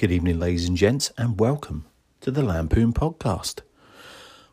Good 0.00 0.12
evening, 0.12 0.38
ladies 0.38 0.66
and 0.66 0.78
gents, 0.78 1.12
and 1.18 1.38
welcome 1.38 1.84
to 2.22 2.30
the 2.30 2.42
Lampoon 2.42 2.94
Podcast. 2.94 3.60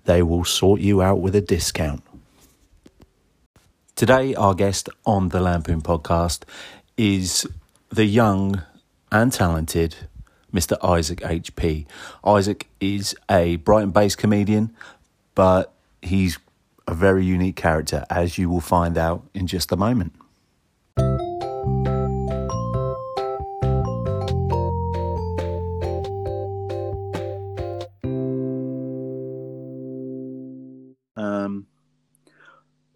they 0.04 0.22
will 0.22 0.44
sort 0.44 0.80
you 0.80 1.02
out 1.02 1.20
with 1.20 1.34
a 1.34 1.40
discount. 1.40 2.02
Today, 3.94 4.34
our 4.34 4.54
guest 4.54 4.88
on 5.04 5.28
the 5.28 5.40
Lampoon 5.40 5.82
podcast 5.82 6.44
is 6.96 7.46
the 7.90 8.04
young 8.04 8.62
and 9.10 9.30
talented 9.32 9.96
Mr. 10.52 10.76
Isaac 10.82 11.20
HP. 11.20 11.86
Isaac 12.24 12.68
is 12.80 13.14
a 13.30 13.56
Brighton 13.56 13.90
based 13.90 14.18
comedian, 14.18 14.74
but 15.34 15.72
he's 16.00 16.38
a 16.86 16.94
very 16.94 17.24
unique 17.24 17.56
character, 17.56 18.04
as 18.10 18.38
you 18.38 18.50
will 18.50 18.60
find 18.60 18.98
out 18.98 19.24
in 19.34 19.46
just 19.46 19.72
a 19.72 19.76
moment. 19.76 20.12
Um, 31.16 31.66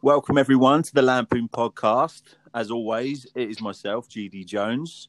welcome 0.02 0.38
everyone 0.38 0.82
to 0.82 0.94
the 0.94 1.02
Lampoon 1.02 1.48
podcast. 1.48 2.22
As 2.54 2.70
always, 2.70 3.26
it 3.34 3.50
is 3.50 3.60
myself, 3.60 4.08
GD 4.08 4.46
Jones. 4.46 5.08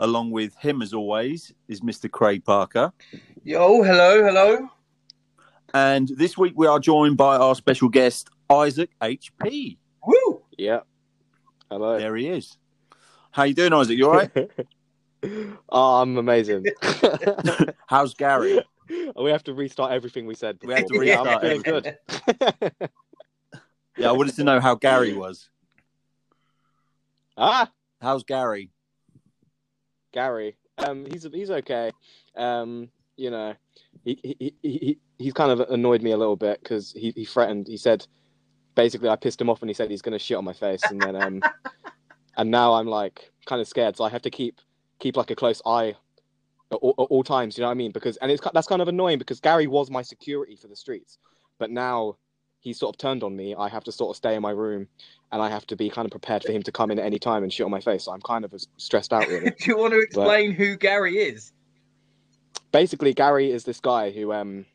Along 0.00 0.30
with 0.30 0.56
him, 0.56 0.82
as 0.82 0.92
always, 0.92 1.52
is 1.68 1.80
Mr. 1.80 2.10
Craig 2.10 2.44
Parker. 2.44 2.92
Yo, 3.44 3.82
hello, 3.82 4.24
hello. 4.24 4.68
And 5.74 6.06
this 6.06 6.38
week 6.38 6.52
we 6.54 6.68
are 6.68 6.78
joined 6.78 7.16
by 7.16 7.36
our 7.36 7.56
special 7.56 7.88
guest, 7.88 8.30
Isaac 8.48 8.90
HP. 9.02 9.76
Woo! 10.06 10.42
Yeah. 10.56 10.80
Hello. 11.68 11.98
There 11.98 12.14
he 12.14 12.28
is. 12.28 12.56
How 13.32 13.42
you 13.42 13.54
doing, 13.54 13.72
Isaac? 13.72 13.98
You 13.98 14.06
all 14.08 14.14
right? 14.14 14.30
oh, 15.68 16.00
I'm 16.00 16.16
amazing. 16.16 16.66
How's 17.88 18.14
Gary? 18.14 18.62
we 19.16 19.30
have 19.30 19.42
to 19.44 19.52
restart 19.52 19.90
everything 19.90 20.26
we 20.26 20.36
said. 20.36 20.58
We 20.62 20.74
have 20.74 20.86
to 20.86 21.00
before, 21.00 21.00
but 21.00 21.06
yeah, 21.06 21.16
restart 21.16 21.44
I'm 21.44 21.60
feeling 21.60 21.62
good. 21.62 22.88
Yeah, 23.96 24.08
I 24.10 24.12
wanted 24.12 24.36
to 24.36 24.44
know 24.44 24.60
how 24.60 24.76
Gary 24.76 25.14
was. 25.14 25.48
ah, 27.36 27.68
How's 28.00 28.22
Gary? 28.22 28.70
Gary. 30.12 30.56
Um, 30.78 31.06
he's 31.10 31.26
he's 31.32 31.50
okay. 31.50 31.90
Um, 32.36 32.90
you 33.16 33.30
know, 33.30 33.54
he 34.04 34.18
he 34.22 34.36
he, 34.38 34.54
he 34.62 34.98
he's 35.18 35.32
kind 35.32 35.50
of 35.50 35.60
annoyed 35.70 36.02
me 36.02 36.12
a 36.12 36.16
little 36.16 36.36
bit 36.36 36.60
because 36.62 36.92
he 36.92 37.12
he 37.16 37.24
threatened. 37.24 37.66
He 37.66 37.76
said 37.76 38.06
basically 38.74 39.08
I 39.08 39.16
pissed 39.16 39.40
him 39.40 39.50
off 39.50 39.62
and 39.62 39.70
he 39.70 39.74
said 39.74 39.90
he's 39.90 40.02
gonna 40.02 40.18
shit 40.18 40.36
on 40.36 40.44
my 40.44 40.52
face, 40.52 40.82
and 40.90 41.00
then 41.00 41.16
um, 41.16 41.42
and 42.36 42.50
now 42.50 42.74
I'm 42.74 42.86
like 42.86 43.32
kind 43.46 43.60
of 43.60 43.68
scared, 43.68 43.96
so 43.96 44.04
I 44.04 44.10
have 44.10 44.22
to 44.22 44.30
keep 44.30 44.60
keep 44.98 45.16
like 45.16 45.30
a 45.30 45.36
close 45.36 45.60
eye 45.66 45.94
at 46.72 46.76
all, 46.76 46.94
at 46.98 47.02
all 47.10 47.24
times. 47.24 47.56
You 47.56 47.62
know 47.62 47.68
what 47.68 47.72
I 47.72 47.74
mean? 47.74 47.92
Because 47.92 48.16
and 48.18 48.30
it's 48.30 48.42
that's 48.52 48.66
kind 48.66 48.82
of 48.82 48.88
annoying 48.88 49.18
because 49.18 49.40
Gary 49.40 49.66
was 49.66 49.90
my 49.90 50.02
security 50.02 50.56
for 50.56 50.68
the 50.68 50.76
streets, 50.76 51.18
but 51.58 51.70
now 51.70 52.16
he's 52.60 52.78
sort 52.78 52.94
of 52.94 52.98
turned 52.98 53.22
on 53.22 53.36
me. 53.36 53.54
I 53.54 53.68
have 53.68 53.84
to 53.84 53.92
sort 53.92 54.10
of 54.10 54.16
stay 54.16 54.34
in 54.34 54.42
my 54.42 54.50
room, 54.50 54.88
and 55.32 55.40
I 55.40 55.48
have 55.48 55.66
to 55.68 55.76
be 55.76 55.90
kind 55.90 56.06
of 56.06 56.10
prepared 56.10 56.42
for 56.42 56.52
him 56.52 56.62
to 56.62 56.72
come 56.72 56.90
in 56.90 56.98
at 56.98 57.04
any 57.04 57.18
time 57.18 57.42
and 57.42 57.52
shit 57.52 57.64
on 57.64 57.70
my 57.70 57.80
face. 57.80 58.04
So 58.04 58.12
I'm 58.12 58.22
kind 58.22 58.44
of 58.44 58.54
stressed 58.78 59.12
out 59.12 59.28
really. 59.28 59.50
Do 59.58 59.70
you 59.70 59.78
want 59.78 59.92
to 59.92 60.00
explain 60.00 60.52
who 60.52 60.76
Gary 60.76 61.18
is? 61.18 61.52
Basically 62.74 63.14
Gary 63.14 63.52
is 63.52 63.62
this 63.62 63.78
guy 63.78 64.10
who 64.10 64.32
um 64.32 64.66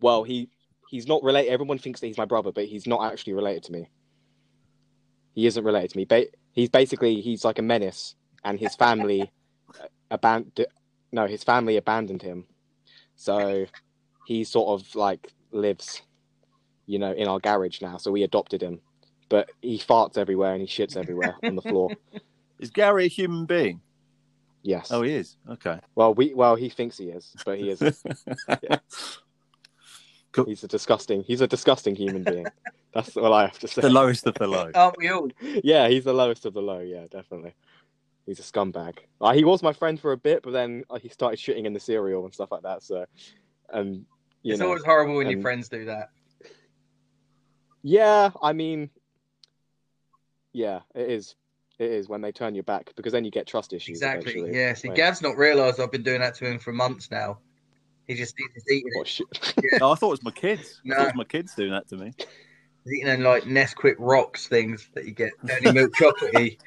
well 0.00 0.22
he 0.24 0.48
he's 0.90 1.06
not 1.06 1.22
related 1.22 1.52
everyone 1.52 1.76
thinks 1.78 2.00
that 2.00 2.06
he's 2.06 2.16
my 2.16 2.24
brother 2.24 2.50
but 2.50 2.64
he's 2.64 2.86
not 2.86 3.12
actually 3.12 3.34
related 3.34 3.62
to 3.64 3.72
me. 3.72 3.90
He 5.34 5.46
isn't 5.46 5.62
related 5.62 5.90
to 5.90 5.98
me. 5.98 6.28
He's 6.52 6.70
basically 6.70 7.20
he's 7.20 7.44
like 7.44 7.58
a 7.58 7.62
menace 7.62 8.14
and 8.42 8.58
his 8.58 8.74
family 8.74 9.30
abandoned 10.10 10.66
no 11.12 11.26
his 11.26 11.44
family 11.44 11.76
abandoned 11.76 12.22
him. 12.22 12.46
So 13.16 13.66
he 14.26 14.42
sort 14.44 14.80
of 14.80 14.94
like 14.94 15.30
lives 15.52 16.00
you 16.86 16.98
know 16.98 17.12
in 17.12 17.28
our 17.28 17.38
garage 17.38 17.82
now 17.82 17.98
so 17.98 18.10
we 18.10 18.22
adopted 18.22 18.62
him. 18.62 18.80
But 19.28 19.50
he 19.60 19.78
farts 19.78 20.16
everywhere 20.16 20.54
and 20.54 20.62
he 20.62 20.66
shits 20.66 20.96
everywhere 20.96 21.36
on 21.44 21.54
the 21.54 21.60
floor. 21.60 21.90
Is 22.60 22.70
Gary 22.70 23.04
a 23.04 23.08
human 23.08 23.44
being? 23.44 23.82
Yes 24.68 24.90
Oh, 24.92 25.02
he 25.02 25.12
is. 25.14 25.36
Okay. 25.54 25.78
well 25.94 26.12
we 26.14 26.34
well 26.34 26.54
he 26.56 26.68
thinks 26.68 26.98
he 26.98 27.08
is 27.18 27.34
but 27.46 27.58
he 27.58 27.70
isn't 27.70 27.96
Cool. 30.32 30.44
He's 30.44 30.62
a 30.62 30.68
disgusting. 30.68 31.22
He's 31.22 31.40
a 31.40 31.46
disgusting 31.46 31.96
human 31.96 32.22
being. 32.22 32.46
That's 32.92 33.16
all 33.16 33.32
I 33.32 33.46
have 33.46 33.58
to 33.60 33.66
say. 33.68 33.80
the 33.80 33.88
lowest 33.88 34.26
of 34.26 34.34
the 34.34 34.46
low. 34.46 34.70
Aren't 34.74 34.98
we 34.98 35.08
all? 35.08 35.28
yeah, 35.64 35.88
he's 35.88 36.04
the 36.04 36.12
lowest 36.12 36.44
of 36.44 36.52
the 36.52 36.60
low. 36.60 36.80
Yeah, 36.80 37.06
definitely. 37.10 37.54
He's 38.26 38.38
a 38.38 38.42
scumbag. 38.42 38.98
Uh, 39.22 39.32
he 39.32 39.42
was 39.44 39.62
my 39.62 39.72
friend 39.72 39.98
for 39.98 40.12
a 40.12 40.18
bit, 40.18 40.42
but 40.42 40.52
then 40.52 40.84
uh, 40.90 40.98
he 40.98 41.08
started 41.08 41.38
shitting 41.38 41.64
in 41.64 41.72
the 41.72 41.80
cereal 41.80 42.24
and 42.26 42.34
stuff 42.34 42.52
like 42.52 42.62
that. 42.62 42.82
So, 42.82 43.06
and 43.70 44.04
you 44.42 44.52
it's 44.52 44.60
know, 44.60 44.66
always 44.68 44.84
horrible 44.84 45.16
when 45.16 45.30
your 45.30 45.40
friends 45.40 45.70
do 45.70 45.86
that. 45.86 46.10
yeah, 47.82 48.30
I 48.42 48.52
mean, 48.52 48.90
yeah, 50.52 50.80
it 50.94 51.10
is. 51.10 51.36
It 51.78 51.90
is 51.90 52.08
when 52.08 52.20
they 52.20 52.32
turn 52.32 52.54
your 52.54 52.64
back 52.64 52.90
because 52.96 53.12
then 53.12 53.24
you 53.24 53.30
get 53.30 53.46
trust 53.46 53.72
issues. 53.72 53.98
Exactly. 53.98 54.32
eventually. 54.32 54.58
Yeah. 54.58 54.74
See, 54.74 54.88
When- 54.88 54.96
Gav's 54.96 55.22
not 55.22 55.36
realised 55.36 55.78
I've 55.80 55.92
been 55.92 56.02
doing 56.02 56.20
that 56.20 56.34
to 56.36 56.46
him 56.50 56.58
for 56.58 56.72
months 56.72 57.10
now. 57.10 57.38
He 58.08 58.14
just 58.14 58.34
he's 58.38 58.48
just 58.54 58.70
eating 58.70 58.90
Oh, 58.96 59.02
it. 59.02 59.06
shit. 59.06 59.54
No, 59.80 59.92
I 59.92 59.94
thought 59.94 60.08
it 60.08 60.10
was 60.10 60.22
my 60.24 60.30
kids. 60.30 60.80
No. 60.84 60.96
it 60.96 61.04
was 61.04 61.14
my 61.14 61.24
kids 61.24 61.54
doing 61.54 61.70
that 61.70 61.88
to 61.90 61.96
me. 61.96 62.12
He's 62.84 62.94
eating 62.94 63.06
them 63.06 63.22
like 63.22 63.44
Nesquik 63.44 63.96
rocks 63.98 64.48
things 64.48 64.88
that 64.94 65.04
you 65.04 65.12
get 65.12 65.32
only 65.50 65.72
milk 65.72 65.92
chocolatey. 65.94 66.58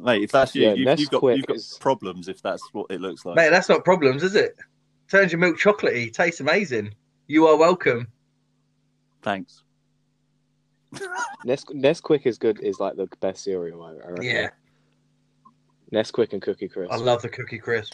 Mate, 0.00 0.22
if 0.22 0.30
that's 0.32 0.54
you, 0.54 0.62
Yeah, 0.68 0.74
you 0.74 0.88
you've 0.96 1.10
got 1.10 1.22
you've 1.36 1.46
got 1.46 1.56
is- 1.56 1.76
problems 1.80 2.28
if 2.28 2.40
that's 2.42 2.62
what 2.72 2.86
it 2.90 3.00
looks 3.00 3.24
like. 3.24 3.36
Mate, 3.36 3.50
that's 3.50 3.68
not 3.68 3.84
problems, 3.84 4.22
is 4.22 4.34
it? 4.34 4.56
Turns 5.10 5.32
your 5.32 5.40
milk 5.40 5.58
chocolatey. 5.58 6.12
Tastes 6.12 6.40
amazing. 6.40 6.94
You 7.26 7.46
are 7.48 7.56
welcome. 7.56 8.08
Thanks. 9.22 9.63
Nes- 11.44 11.64
Nesquik 11.66 12.26
is 12.26 12.38
good. 12.38 12.60
Is 12.62 12.80
like 12.80 12.96
the 12.96 13.08
best 13.20 13.44
cereal. 13.44 13.82
I, 13.82 13.90
I 13.90 14.10
reckon. 14.10 14.22
Yeah. 14.24 14.50
Nesquik 15.92 16.32
and 16.32 16.42
Cookie 16.42 16.68
Crisp. 16.68 16.92
I 16.92 16.96
love 16.96 17.22
the 17.22 17.28
cookie 17.28 17.58
Crisp. 17.58 17.92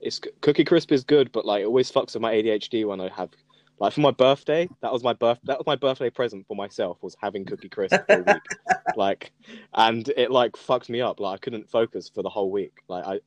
it's 0.00 0.20
Cookie 0.40 0.64
Crisp 0.64 0.90
is 0.92 1.04
good, 1.04 1.30
but 1.32 1.44
like 1.46 1.62
it 1.62 1.66
always 1.66 1.90
fucks 1.90 2.14
with 2.14 2.22
my 2.22 2.32
ADHD 2.34 2.86
when 2.86 3.00
I 3.00 3.10
have 3.16 3.30
like 3.78 3.92
for 3.92 4.00
my 4.00 4.10
birthday. 4.10 4.68
That 4.82 4.92
was 4.92 5.02
my 5.02 5.12
birth. 5.12 5.38
That 5.44 5.58
was 5.58 5.66
my 5.66 5.76
birthday 5.76 6.10
present 6.10 6.46
for 6.46 6.56
myself 6.56 6.98
was 7.02 7.16
having 7.20 7.44
Cookie 7.44 7.68
Crisp 7.68 7.96
for 8.06 8.14
a 8.14 8.22
week. 8.22 8.42
Like, 8.96 9.32
and 9.72 10.08
it 10.16 10.30
like 10.30 10.52
fucks 10.52 10.88
me 10.88 11.00
up. 11.00 11.18
Like 11.18 11.34
I 11.34 11.38
couldn't 11.38 11.68
focus 11.68 12.08
for 12.14 12.22
the 12.22 12.28
whole 12.28 12.50
week. 12.50 12.74
Like 12.86 13.04
I, 13.04 13.20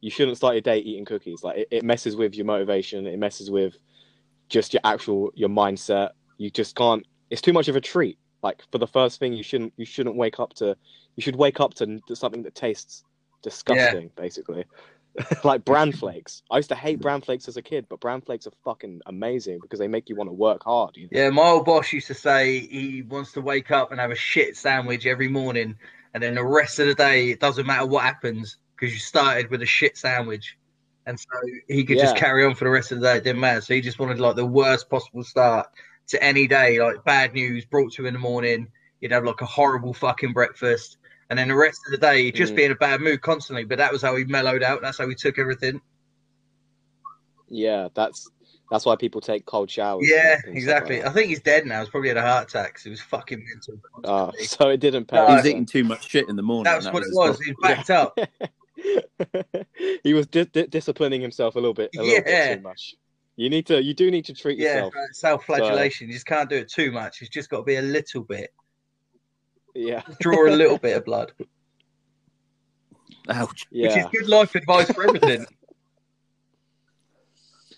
you 0.00 0.10
shouldn't 0.10 0.36
start 0.36 0.54
your 0.54 0.62
day 0.62 0.78
eating 0.78 1.04
cookies. 1.04 1.44
Like 1.44 1.58
it, 1.58 1.68
it 1.70 1.84
messes 1.84 2.16
with 2.16 2.34
your 2.34 2.44
motivation. 2.46 3.06
It 3.06 3.18
messes 3.18 3.48
with 3.50 3.76
just 4.48 4.72
your 4.74 4.80
actual 4.82 5.30
your 5.34 5.48
mindset. 5.48 6.10
you 6.38 6.50
just 6.50 6.74
can't. 6.74 7.06
It's 7.32 7.40
too 7.40 7.54
much 7.54 7.68
of 7.68 7.76
a 7.76 7.80
treat. 7.80 8.18
Like 8.42 8.62
for 8.70 8.76
the 8.76 8.86
first 8.86 9.18
thing, 9.18 9.32
you 9.32 9.42
shouldn't 9.42 9.72
you 9.78 9.86
shouldn't 9.86 10.16
wake 10.16 10.38
up 10.38 10.52
to. 10.54 10.76
You 11.16 11.22
should 11.22 11.36
wake 11.36 11.60
up 11.60 11.72
to, 11.74 12.00
something 12.14 12.42
that 12.42 12.54
tastes 12.54 13.04
disgusting, 13.42 14.10
basically. 14.16 14.66
like 15.44 15.64
bran 15.64 15.92
flakes. 16.02 16.42
I 16.50 16.58
used 16.58 16.68
to 16.68 16.74
hate 16.74 17.00
bran 17.00 17.22
flakes 17.22 17.48
as 17.48 17.56
a 17.56 17.62
kid, 17.62 17.86
but 17.88 18.00
bran 18.00 18.20
flakes 18.20 18.46
are 18.46 18.52
fucking 18.64 19.00
amazing 19.06 19.60
because 19.62 19.78
they 19.78 19.88
make 19.88 20.10
you 20.10 20.16
want 20.16 20.28
to 20.28 20.34
work 20.34 20.62
hard. 20.64 20.94
You 20.94 21.04
know? 21.04 21.08
Yeah, 21.12 21.30
my 21.30 21.42
old 21.42 21.64
boss 21.64 21.90
used 21.90 22.08
to 22.08 22.14
say 22.14 22.66
he 22.66 23.00
wants 23.00 23.32
to 23.32 23.40
wake 23.40 23.70
up 23.70 23.92
and 23.92 24.00
have 24.00 24.10
a 24.10 24.16
shit 24.16 24.54
sandwich 24.54 25.06
every 25.06 25.28
morning, 25.28 25.74
and 26.12 26.22
then 26.22 26.34
the 26.34 26.44
rest 26.44 26.80
of 26.80 26.86
the 26.86 26.94
day 26.94 27.30
it 27.30 27.40
doesn't 27.40 27.66
matter 27.66 27.86
what 27.86 28.04
happens 28.04 28.58
because 28.76 28.92
you 28.92 29.00
started 29.00 29.50
with 29.50 29.62
a 29.62 29.66
shit 29.66 29.96
sandwich, 29.96 30.58
and 31.06 31.18
so 31.18 31.26
he 31.66 31.82
could 31.84 31.98
just 31.98 32.16
carry 32.16 32.44
on 32.44 32.54
for 32.54 32.64
the 32.64 32.70
rest 32.70 32.92
of 32.92 33.00
the 33.00 33.06
day. 33.06 33.16
It 33.16 33.24
didn't 33.24 33.40
matter. 33.40 33.62
So 33.62 33.72
he 33.72 33.80
just 33.80 33.98
wanted 33.98 34.20
like 34.20 34.36
the 34.36 34.44
worst 34.44 34.90
possible 34.90 35.24
start 35.24 35.68
to 36.08 36.22
any 36.22 36.46
day, 36.46 36.80
like 36.80 37.04
bad 37.04 37.32
news 37.34 37.64
brought 37.64 37.92
to 37.94 38.02
you 38.02 38.08
in 38.08 38.14
the 38.14 38.20
morning. 38.20 38.68
You'd 39.00 39.12
have 39.12 39.24
like 39.24 39.40
a 39.40 39.46
horrible 39.46 39.94
fucking 39.94 40.32
breakfast. 40.32 40.98
And 41.30 41.38
then 41.38 41.48
the 41.48 41.54
rest 41.56 41.80
of 41.86 41.92
the 41.92 41.98
day, 41.98 42.24
he'd 42.24 42.34
just 42.34 42.52
Mm. 42.52 42.56
be 42.56 42.64
in 42.64 42.72
a 42.72 42.76
bad 42.76 43.00
mood 43.00 43.22
constantly. 43.22 43.64
But 43.64 43.78
that 43.78 43.90
was 43.92 44.02
how 44.02 44.14
he 44.16 44.24
mellowed 44.24 44.62
out. 44.62 44.82
That's 44.82 44.98
how 44.98 45.08
he 45.08 45.14
took 45.14 45.38
everything. 45.38 45.80
Yeah, 47.48 47.88
that's 47.94 48.28
that's 48.70 48.86
why 48.86 48.96
people 48.96 49.20
take 49.20 49.44
cold 49.44 49.70
showers. 49.70 50.06
Yeah, 50.08 50.18
and- 50.18 50.32
and 50.32 50.40
stuff 50.42 50.56
exactly. 50.56 50.98
like 51.02 51.06
I 51.06 51.12
think 51.12 51.28
he's 51.28 51.42
dead 51.42 51.66
now. 51.66 51.80
He's 51.80 51.90
probably 51.90 52.08
had 52.08 52.16
a 52.18 52.22
heart 52.22 52.48
attack. 52.48 52.74
'cause 52.74 52.82
He 52.84 52.90
was 52.90 53.00
fucking 53.02 53.44
mental. 53.46 53.80
Oh, 54.04 54.32
so 54.44 54.68
it 54.70 54.78
didn't 54.80 55.06
pay. 55.06 55.16
No, 55.16 55.26
He 55.28 55.34
was 55.34 55.46
eating 55.46 55.66
too 55.66 55.84
much 55.84 56.08
shit 56.08 56.28
in 56.28 56.36
the 56.36 56.42
morning. 56.42 56.64
that 56.64 56.76
was 56.76 56.86
and 56.86 56.94
what 56.94 57.02
it 57.02 57.10
was. 57.12 57.36
problem. 57.36 57.44
He 57.44 57.52
was 57.52 57.76
backed 57.76 57.90
up. 57.90 58.18
he 60.04 60.14
was 60.14 60.26
di- 60.26 60.44
di- 60.46 60.66
disciplining 60.66 61.20
himself 61.20 61.54
a 61.56 61.58
little 61.58 61.74
bit, 61.74 61.90
a 61.96 62.02
little 62.02 62.24
bit 62.24 62.56
too 62.56 62.62
much. 62.62 62.94
You 63.36 63.48
need 63.48 63.66
to, 63.66 63.82
you 63.82 63.94
do 63.94 64.10
need 64.10 64.24
to 64.26 64.34
treat 64.34 64.58
Yeah, 64.58 64.74
yourself. 64.84 64.94
self 65.12 65.44
flagellation. 65.46 66.06
You 66.08 66.12
just 66.14 66.26
can't 66.26 66.50
do 66.50 66.56
it 66.56 66.68
too 66.68 66.92
much. 66.92 67.22
It's 67.22 67.30
just 67.30 67.48
got 67.48 67.58
to 67.58 67.62
be 67.64 67.76
a 67.76 67.82
little 67.82 68.22
bit. 68.22 68.52
Yeah, 69.74 70.02
Draw 70.20 70.48
a 70.48 70.54
little 70.54 70.76
bit 70.76 70.96
of 70.98 71.04
blood, 71.06 71.32
Ouch. 73.30 73.66
Yeah. 73.70 73.88
which 73.88 73.96
is 73.96 74.04
good 74.12 74.28
life 74.28 74.54
advice 74.54 74.90
for 74.92 75.04
everything. 75.04 75.46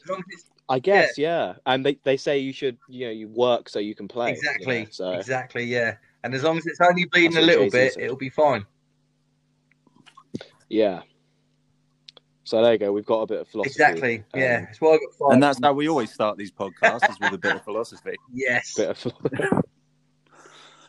As 0.02 0.08
long 0.10 0.18
as 0.18 0.24
it's- 0.32 0.50
I 0.68 0.78
guess, 0.80 1.18
yeah. 1.18 1.54
And 1.66 1.84
they, 1.84 1.98
they 2.04 2.16
say 2.16 2.38
you 2.38 2.52
should, 2.52 2.78
you 2.88 3.04
know, 3.06 3.12
you 3.12 3.28
work 3.28 3.68
so 3.68 3.78
you 3.78 3.94
can 3.94 4.08
play. 4.08 4.30
you 4.30 4.34
exactly, 4.36 4.80
know, 4.84 4.86
So 4.90 5.10
exactly, 5.12 5.62
yeah. 5.64 5.96
And 6.24 6.34
as 6.34 6.42
long 6.42 6.56
as 6.56 6.64
it's 6.66 6.80
only 6.80 7.04
bleeding 7.04 7.32
That's 7.32 7.44
a 7.44 7.46
little 7.46 7.64
Jay-Z 7.66 7.76
bit, 7.78 7.92
said. 7.92 8.02
it'll 8.02 8.16
be 8.16 8.30
fine. 8.30 8.64
yeah. 10.70 11.02
So 12.44 12.62
there 12.62 12.72
you 12.74 12.78
go. 12.78 12.92
We've 12.92 13.06
got 13.06 13.22
a 13.22 13.26
bit 13.26 13.40
of 13.40 13.48
philosophy. 13.48 13.70
Exactly, 13.70 14.18
um, 14.34 14.40
yeah. 14.40 14.60
That's 14.60 14.80
why 14.80 14.94
I 14.94 14.98
got. 15.18 15.32
And 15.32 15.42
that's 15.42 15.58
how 15.62 15.72
we 15.72 15.88
always 15.88 16.12
start 16.12 16.36
these 16.36 16.52
podcasts, 16.52 17.08
is 17.10 17.18
with 17.18 17.32
a 17.32 17.38
bit 17.38 17.56
of 17.56 17.64
philosophy. 17.64 18.16
yes. 18.32 18.74
Bit 18.74 18.90
of, 18.90 19.12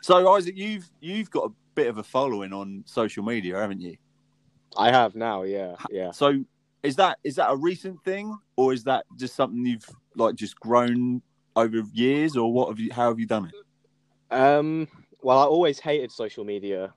So 0.02 0.32
Isaac, 0.34 0.56
you've 0.56 0.88
you've 1.00 1.32
got 1.32 1.46
a 1.46 1.54
bit 1.74 1.88
of 1.88 1.98
a 1.98 2.04
following 2.04 2.54
on 2.54 2.84
social 2.86 3.24
media, 3.24 3.58
haven't 3.58 3.82
you? 3.82 3.98
I 4.78 4.92
have 4.92 5.16
now. 5.16 5.42
Yeah, 5.42 5.78
yeah. 5.90 6.12
So 6.12 6.44
is 6.84 6.96
that 6.98 7.18
is 7.24 7.38
that 7.38 7.50
a 7.50 7.56
recent 7.56 8.04
thing, 8.04 8.38
or 8.56 8.72
is 8.72 8.84
that 8.84 9.06
just 9.18 9.36
something 9.36 9.66
you've 9.66 9.90
like 10.16 10.36
just 10.36 10.60
grown 10.60 11.24
over 11.56 11.82
years, 11.92 12.36
or 12.36 12.54
what 12.54 12.68
have 12.68 12.80
you? 12.80 12.94
How 12.94 13.10
have 13.10 13.20
you 13.20 13.26
done 13.26 13.46
it? 13.52 14.36
Um. 14.36 14.88
Well, 15.24 15.40
I 15.40 15.46
always 15.46 15.80
hated 15.80 16.12
social 16.12 16.44
media, 16.44 16.94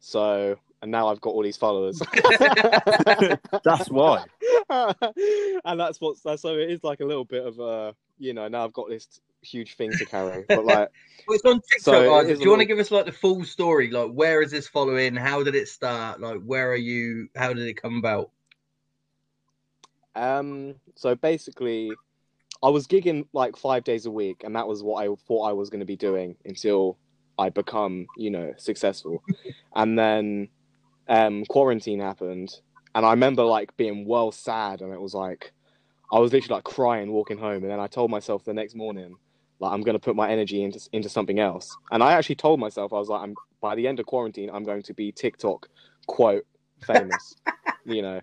so 0.00 0.56
and 0.82 0.90
now 0.90 1.08
I've 1.08 1.20
got 1.20 1.30
all 1.30 1.42
these 1.42 1.56
followers. 1.56 2.00
That's 3.64 3.90
why. 3.90 4.24
and 4.70 5.80
that's 5.80 6.00
what's 6.00 6.20
that's 6.20 6.42
so 6.42 6.56
it 6.58 6.70
is 6.70 6.84
like 6.84 7.00
a 7.00 7.04
little 7.04 7.24
bit 7.24 7.46
of 7.46 7.58
a 7.58 7.94
you 8.18 8.34
know 8.34 8.48
now 8.48 8.64
I've 8.64 8.72
got 8.74 8.88
this 8.88 9.20
huge 9.42 9.76
thing 9.76 9.92
to 9.92 10.04
carry, 10.04 10.44
but 10.48 10.64
like 10.64 10.90
Well, 11.26 11.34
it's 11.34 11.44
on 11.44 11.60
TikTok. 11.60 11.80
So 11.80 12.02
it 12.02 12.20
Isaac. 12.20 12.32
is 12.32 12.38
Do 12.38 12.44
you 12.44 12.50
want 12.50 12.60
to 12.60 12.66
give 12.66 12.78
us 12.78 12.90
like 12.90 13.06
the 13.06 13.12
full 13.12 13.44
story? 13.44 13.90
Like, 13.90 14.10
where 14.12 14.40
is 14.42 14.50
this 14.50 14.66
following? 14.68 15.14
How 15.14 15.42
did 15.42 15.54
it 15.54 15.68
start? 15.68 16.20
Like, 16.20 16.40
where 16.44 16.70
are 16.70 16.76
you? 16.76 17.28
How 17.36 17.52
did 17.52 17.66
it 17.66 17.74
come 17.80 17.98
about? 17.98 18.30
Um, 20.14 20.76
so 20.94 21.14
basically, 21.14 21.92
I 22.62 22.70
was 22.70 22.86
gigging 22.86 23.26
like 23.32 23.56
five 23.56 23.84
days 23.84 24.06
a 24.06 24.10
week, 24.10 24.42
and 24.44 24.56
that 24.56 24.66
was 24.66 24.82
what 24.82 25.04
I 25.04 25.14
thought 25.26 25.42
I 25.48 25.52
was 25.52 25.68
going 25.70 25.80
to 25.80 25.86
be 25.86 25.96
doing 25.96 26.36
until 26.44 26.98
I 27.38 27.50
become, 27.50 28.06
you 28.16 28.30
know, 28.30 28.54
successful. 28.56 29.22
and 29.76 29.98
then 29.98 30.48
um, 31.08 31.44
quarantine 31.46 32.00
happened, 32.00 32.54
and 32.94 33.04
I 33.04 33.10
remember 33.10 33.44
like 33.44 33.76
being 33.76 34.06
well 34.06 34.32
sad, 34.32 34.82
and 34.82 34.92
it 34.92 35.00
was 35.00 35.14
like 35.14 35.52
I 36.12 36.18
was 36.18 36.32
literally 36.32 36.56
like 36.56 36.64
crying 36.64 37.12
walking 37.12 37.38
home, 37.38 37.62
and 37.62 37.70
then 37.70 37.80
I 37.80 37.86
told 37.86 38.10
myself 38.10 38.44
the 38.44 38.54
next 38.54 38.74
morning. 38.74 39.16
Like 39.60 39.72
I'm 39.72 39.82
going 39.82 39.94
to 39.96 40.00
put 40.00 40.14
my 40.14 40.30
energy 40.30 40.62
into 40.62 40.80
into 40.92 41.08
something 41.08 41.40
else, 41.40 41.76
and 41.90 42.02
I 42.02 42.12
actually 42.12 42.36
told 42.36 42.60
myself 42.60 42.92
I 42.92 42.96
was 42.98 43.08
like, 43.08 43.22
I'm 43.22 43.34
by 43.60 43.74
the 43.74 43.88
end 43.88 43.98
of 43.98 44.06
quarantine, 44.06 44.50
I'm 44.52 44.62
going 44.62 44.82
to 44.82 44.94
be 44.94 45.10
TikTok 45.10 45.68
quote 46.06 46.46
famous, 46.80 47.34
you 47.84 48.02
know, 48.02 48.20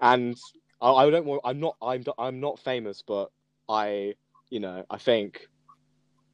and 0.00 0.36
I, 0.80 0.90
I 0.90 1.10
don't 1.10 1.24
want. 1.24 1.40
I'm 1.44 1.60
not. 1.60 1.76
I'm. 1.80 2.04
I'm 2.18 2.40
not 2.40 2.58
famous, 2.58 3.02
but 3.06 3.30
I. 3.68 4.14
You 4.50 4.60
know. 4.60 4.84
I 4.90 4.98
think. 4.98 5.46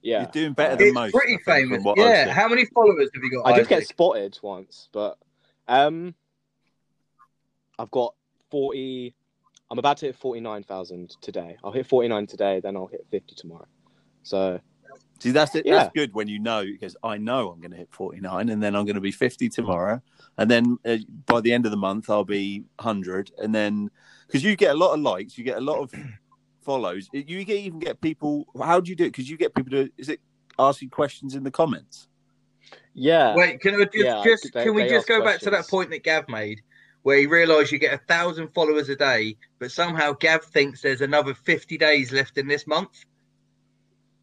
Yeah. 0.01 0.23
You're 0.23 0.31
doing 0.31 0.53
better 0.55 0.77
than 0.77 0.87
It's 0.89 0.94
most. 0.94 1.12
pretty 1.12 1.39
think, 1.44 1.71
famous. 1.71 1.85
Yeah. 1.97 2.31
How 2.31 2.49
many 2.49 2.65
followers 2.67 3.11
have 3.15 3.23
you 3.23 3.31
got? 3.31 3.47
I 3.47 3.59
did 3.59 3.69
get 3.69 3.87
spotted 3.87 4.39
once, 4.43 4.89
but 4.93 5.19
um, 5.69 6.15
I've 7.79 7.91
got 7.91 8.15
forty. 8.50 9.15
I'm 9.70 9.79
about 9.79 9.99
to 9.99 10.06
hit 10.06 10.17
forty 10.17 10.41
nine 10.41 10.62
thousand 10.62 11.17
today. 11.20 11.56
I'll 11.62 11.73
hit 11.73 11.87
forty 11.87 12.09
nine 12.09 12.26
today, 12.26 12.61
then 12.61 12.76
I'll 12.76 12.87
hit 12.87 13.06
fifty 13.11 13.35
tomorrow. 13.35 13.67
So 14.23 14.61
See, 15.20 15.32
that's 15.32 15.55
it. 15.56 15.67
Yeah. 15.67 15.79
That's 15.79 15.93
good 15.94 16.15
when 16.15 16.29
you 16.29 16.38
know 16.38 16.65
because 16.65 16.97
I 17.03 17.17
know 17.17 17.50
I'm 17.50 17.61
going 17.61 17.73
to 17.73 17.76
hit 17.76 17.88
49, 17.91 18.49
and 18.49 18.62
then 18.62 18.76
I'm 18.76 18.85
going 18.85 18.94
to 18.94 19.00
be 19.00 19.11
50 19.11 19.49
tomorrow, 19.49 20.00
and 20.37 20.49
then 20.49 20.79
uh, 20.85 20.99
by 21.26 21.41
the 21.41 21.53
end 21.53 21.65
of 21.65 21.73
the 21.73 21.76
month 21.76 22.09
I'll 22.09 22.25
be 22.25 22.61
100, 22.76 23.32
and 23.38 23.53
then 23.53 23.91
because 24.26 24.44
you 24.44 24.55
get 24.55 24.70
a 24.70 24.79
lot 24.79 24.94
of 24.94 25.00
likes, 25.00 25.37
you 25.37 25.43
get 25.43 25.59
a 25.59 25.61
lot 25.61 25.81
of 25.81 25.93
follows. 26.62 27.09
You 27.12 27.44
get, 27.44 27.56
even 27.56 27.81
get 27.81 28.00
people. 28.00 28.47
How 28.62 28.79
do 28.79 28.91
you 28.91 28.97
do 28.97 29.05
it? 29.05 29.12
Because 29.12 29.29
you 29.29 29.37
get 29.37 29.55
people 29.55 29.73
to 29.73 29.91
is 29.97 30.09
it 30.09 30.20
asking 30.59 30.91
questions 30.91 31.35
in 31.35 31.43
the 31.43 31.50
comments? 31.50 32.09
Yeah, 32.94 33.35
Wait, 33.35 33.61
can 33.61 33.76
we 33.76 33.85
just, 33.85 33.97
Yeah, 33.97 34.23
just 34.25 34.53
they- 34.53 34.65
can 34.65 34.75
we 34.75 34.82
just 34.82 34.94
ask 34.94 35.09
go 35.09 35.25
back 35.25 35.41
to 35.41 35.50
that 35.50 35.69
point 35.69 35.91
that 35.91 36.03
Gav 36.05 36.29
made, 36.29 36.61
where 37.03 37.19
he 37.19 37.26
realised 37.26 37.73
you 37.73 37.79
get 37.79 37.94
a 37.94 38.05
thousand 38.06 38.49
followers 38.49 38.88
a 38.88 38.97
day, 38.97 39.37
but 39.59 39.70
somehow 39.70 40.12
Gav 40.12 40.44
thinks 40.44 40.82
there's 40.82 41.00
another 41.00 41.35
fifty 41.35 41.79
days 41.79 42.12
left 42.12 42.38
in 42.38 42.49
this 42.49 42.67
month. 42.67 42.91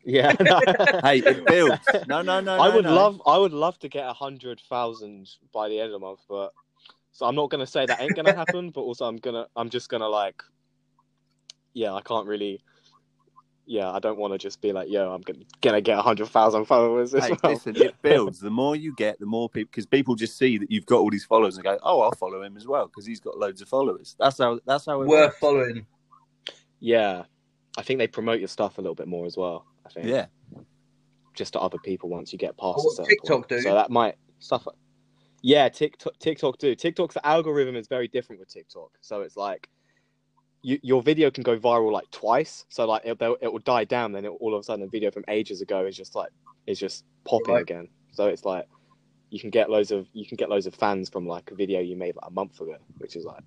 yeah. 0.04 0.34
Hey, 1.04 1.20
it 1.20 1.46
builds. 1.46 1.80
No, 2.08 2.22
no, 2.22 2.40
no. 2.40 2.54
I 2.54 2.70
no, 2.70 2.76
would 2.76 2.86
no. 2.86 2.94
love. 2.94 3.22
I 3.26 3.38
would 3.38 3.54
love 3.54 3.78
to 3.80 3.90
get 3.90 4.08
a 4.08 4.14
hundred 4.14 4.60
thousand 4.70 5.30
by 5.54 5.70
the 5.70 5.80
end 5.80 5.88
of 5.88 5.94
the 5.94 6.06
month, 6.06 6.20
but 6.30 6.54
so 7.12 7.26
I'm 7.26 7.36
not 7.36 7.50
gonna 7.50 7.66
say 7.66 7.86
that 7.86 8.02
ain't 8.02 8.16
gonna 8.16 8.36
happen. 8.44 8.72
But 8.72 8.82
also, 8.82 9.06
I'm 9.06 9.18
gonna. 9.18 9.48
I'm 9.56 9.70
just 9.70 9.90
gonna 9.90 10.08
like. 10.08 10.42
Yeah, 11.74 11.94
I 11.94 12.02
can't 12.02 12.28
really. 12.28 12.62
Yeah, 13.68 13.90
I 13.92 13.98
don't 14.00 14.18
want 14.20 14.32
to 14.34 14.38
just 14.38 14.62
be 14.62 14.72
like, 14.74 14.90
yo, 14.90 15.12
I'm 15.12 15.22
gonna, 15.22 15.40
gonna 15.62 15.82
get 15.82 15.98
a 15.98 16.02
hundred 16.02 16.28
thousand 16.28 16.66
followers 16.66 17.16
as 17.16 17.26
Hey, 17.26 17.36
well. 17.42 17.54
listen, 17.54 17.76
it 17.76 17.96
builds. 18.04 18.40
The 18.40 18.52
more 18.52 18.76
you 18.76 18.94
get, 18.94 19.20
the 19.20 19.26
more 19.26 19.50
people, 19.50 19.70
because 19.72 19.88
people 19.88 20.14
just 20.16 20.38
see 20.38 20.58
that 20.60 20.70
you've 20.70 20.86
got 20.86 20.98
all 21.00 21.10
these 21.10 21.26
followers 21.26 21.56
and 21.56 21.64
go, 21.64 21.80
"Oh, 21.82 22.02
I'll 22.02 22.12
follow 22.12 22.44
him 22.44 22.58
as 22.58 22.68
well," 22.68 22.86
because 22.86 23.08
he's 23.08 23.20
got 23.20 23.40
loads 23.40 23.62
of 23.62 23.68
followers. 23.68 24.16
That's 24.20 24.38
how. 24.38 24.60
That's 24.66 24.86
how 24.86 25.02
it 25.02 25.08
Worth 25.08 25.30
works. 25.30 25.38
following. 25.40 25.86
Yeah, 26.80 27.24
I 27.78 27.82
think 27.82 27.98
they 27.98 28.08
promote 28.08 28.40
your 28.40 28.48
stuff 28.48 28.78
a 28.78 28.82
little 28.82 28.94
bit 28.96 29.08
more 29.08 29.26
as 29.26 29.36
well. 29.36 29.66
I 29.86 29.90
think. 29.90 30.08
Yeah. 30.08 30.26
Just 31.34 31.54
to 31.54 31.60
other 31.60 31.80
people 31.80 32.10
once 32.10 32.32
you 32.32 32.38
get 32.40 32.56
past 32.58 32.78
What 32.78 32.92
a 32.92 32.96
certain 32.98 33.10
TikTok 33.10 33.38
point. 33.38 33.50
do? 33.50 33.62
So 33.62 33.74
that 33.74 33.90
might 33.90 34.16
suffer. 34.40 34.72
Yeah, 35.42 35.70
TikTok. 35.70 36.18
TikTok 36.20 36.60
do. 36.60 36.76
TikTok's 36.76 37.18
algorithm 37.24 37.76
is 37.76 37.88
very 37.88 38.08
different 38.08 38.40
with 38.40 38.50
TikTok. 38.50 38.92
So 39.02 39.22
it's 39.22 39.36
like. 39.38 39.70
You, 40.66 40.80
your 40.82 41.04
video 41.04 41.30
can 41.30 41.44
go 41.44 41.60
viral 41.60 41.92
like 41.92 42.10
twice, 42.10 42.66
so 42.70 42.88
like 42.88 43.04
it, 43.06 43.20
they'll- 43.20 43.38
it 43.40 43.52
will 43.54 43.60
die 43.60 43.84
down. 43.86 44.12
Then 44.12 44.26
it, 44.26 44.30
all 44.30 44.56
of 44.56 44.60
a 44.62 44.64
sudden, 44.64 44.84
a 44.84 44.88
video 44.88 45.12
from 45.12 45.24
ages 45.28 45.62
ago 45.62 45.86
is 45.86 45.96
just 45.96 46.16
like 46.16 46.32
is 46.66 46.80
just 46.80 47.06
popping 47.24 47.54
Right. 47.54 47.62
again. 47.62 47.88
So 48.14 48.26
it's 48.26 48.46
like 48.46 48.66
you 49.30 49.40
can 49.40 49.52
get 49.52 49.70
loads 49.70 49.92
of 49.92 50.08
you 50.14 50.26
can 50.26 50.38
get 50.38 50.50
loads 50.50 50.66
of 50.66 50.74
fans 50.74 51.08
from 51.08 51.28
like 51.28 51.52
a 51.52 51.56
video 51.56 51.82
you 51.82 51.96
made 51.96 52.16
like 52.16 52.28
a 52.28 52.32
month 52.32 52.60
ago, 52.60 52.78
which 52.98 53.16
is 53.16 53.26
like, 53.26 53.44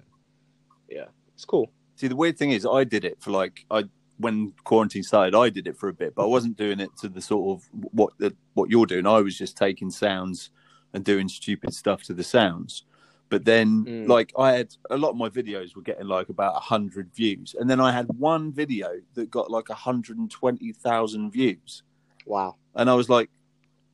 yeah, 0.89 1.07
it's 1.35 1.45
cool. 1.45 1.73
See, 1.97 2.07
the 2.07 2.15
weird 2.15 2.39
thing 2.39 2.53
is, 2.53 2.65
I 2.65 2.85
did 2.85 3.05
it 3.05 3.21
for 3.21 3.33
like 3.33 3.67
I 3.69 3.85
when 4.19 4.53
quarantine 4.63 5.03
started. 5.03 5.35
I 5.37 5.51
did 5.51 5.67
it 5.67 5.77
for 5.77 5.89
a 5.89 5.93
bit, 5.95 6.15
but 6.15 6.23
I 6.23 6.27
wasn't 6.27 6.57
doing 6.57 6.79
it 6.79 6.91
to 6.99 7.09
the 7.09 7.21
sort 7.21 7.59
of 7.59 7.69
what 7.73 8.13
the 8.19 8.33
what 8.55 8.71
you're 8.71 8.87
doing. 8.87 9.07
I 9.09 9.21
was 9.23 9.37
just 9.37 9.57
taking 9.57 9.91
sounds 9.91 10.51
and 10.95 11.05
doing 11.05 11.29
stupid 11.29 11.75
stuff 11.75 12.05
to 12.05 12.15
the 12.15 12.23
sounds. 12.23 12.85
But 13.31 13.45
then, 13.45 13.85
Mm. 13.85 14.09
like, 14.09 14.33
I 14.39 14.53
had 14.53 14.75
a 14.91 14.97
lot 14.97 15.11
of 15.11 15.17
my 15.17 15.29
videos 15.29 15.77
were 15.77 15.83
getting 15.83 16.07
like 16.07 16.29
about 16.31 16.57
a 16.57 16.61
hundred 16.61 17.15
views, 17.15 17.55
and 17.59 17.69
then 17.69 17.81
I 17.81 17.93
had 17.93 18.07
one 18.19 18.53
video 18.53 18.89
that 19.15 19.31
got 19.31 19.51
like 19.51 19.69
hundred 19.69 20.17
and 20.19 20.31
twenty 20.31 20.73
thousand 20.73 21.31
views, 21.33 21.83
Wow. 22.27 22.57
and 22.75 22.89
I 22.89 22.95
was 22.95 23.09
like, 23.11 23.31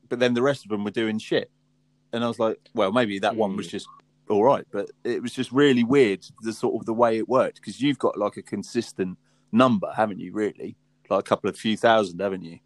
but 0.08 0.20
then 0.20 0.34
the 0.34 0.42
rest 0.42 0.64
of 0.64 0.70
them 0.70 0.84
were 0.84 0.92
doing 0.92 1.18
shit, 1.18 1.50
and 2.12 2.22
I 2.22 2.28
was 2.28 2.38
like, 2.38 2.58
well, 2.74 2.92
maybe 2.92 3.18
that 3.20 3.34
one 3.34 3.56
was 3.56 3.66
Mm. 3.66 3.70
just 3.70 3.88
all 4.28 4.44
right, 4.44 4.64
but 4.70 4.90
it 5.02 5.20
was 5.20 5.32
just 5.34 5.50
really 5.52 5.84
weird 5.84 6.24
the 6.42 6.52
sort 6.52 6.74
of 6.80 6.86
the 6.86 6.94
way 6.94 7.18
it 7.18 7.28
worked 7.28 7.56
because 7.56 7.80
you've 7.82 7.98
got 7.98 8.16
like 8.16 8.36
a 8.36 8.42
consistent 8.42 9.18
number, 9.52 9.90
haven't 9.94 10.20
you? 10.20 10.32
Really, 10.32 10.76
like 11.10 11.20
a 11.20 11.22
couple 11.22 11.50
of 11.50 11.56
few 11.58 11.76
thousand, 11.76 12.20
haven't 12.20 12.42
you? 12.44 12.60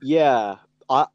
Yeah, 0.00 0.56
I. 0.88 1.06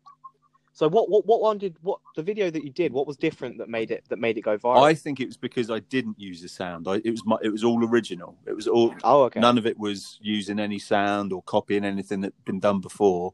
So 0.79 0.87
what 0.87 1.09
what 1.09 1.25
what 1.25 1.41
one 1.41 1.57
did 1.57 1.75
what 1.81 1.99
the 2.15 2.23
video 2.23 2.49
that 2.49 2.63
you 2.63 2.69
did? 2.69 2.93
What 2.93 3.05
was 3.05 3.17
different 3.17 3.57
that 3.57 3.67
made 3.67 3.91
it 3.91 4.05
that 4.07 4.17
made 4.17 4.37
it 4.37 4.43
go 4.43 4.57
viral? 4.57 4.81
I 4.81 4.93
think 4.93 5.19
it 5.19 5.25
was 5.25 5.35
because 5.35 5.69
I 5.69 5.79
didn't 5.79 6.17
use 6.17 6.41
the 6.41 6.47
sound. 6.47 6.87
I, 6.87 7.01
it 7.03 7.11
was 7.11 7.21
my, 7.25 7.35
it 7.41 7.49
was 7.49 7.65
all 7.65 7.85
original. 7.85 8.37
It 8.45 8.53
was 8.53 8.65
all 8.65 8.95
oh 9.03 9.23
okay. 9.23 9.41
none 9.41 9.57
of 9.57 9.65
it 9.65 9.77
was 9.77 10.17
using 10.21 10.57
any 10.57 10.79
sound 10.79 11.33
or 11.33 11.41
copying 11.41 11.83
anything 11.83 12.21
that'd 12.21 12.45
been 12.45 12.61
done 12.61 12.79
before. 12.79 13.33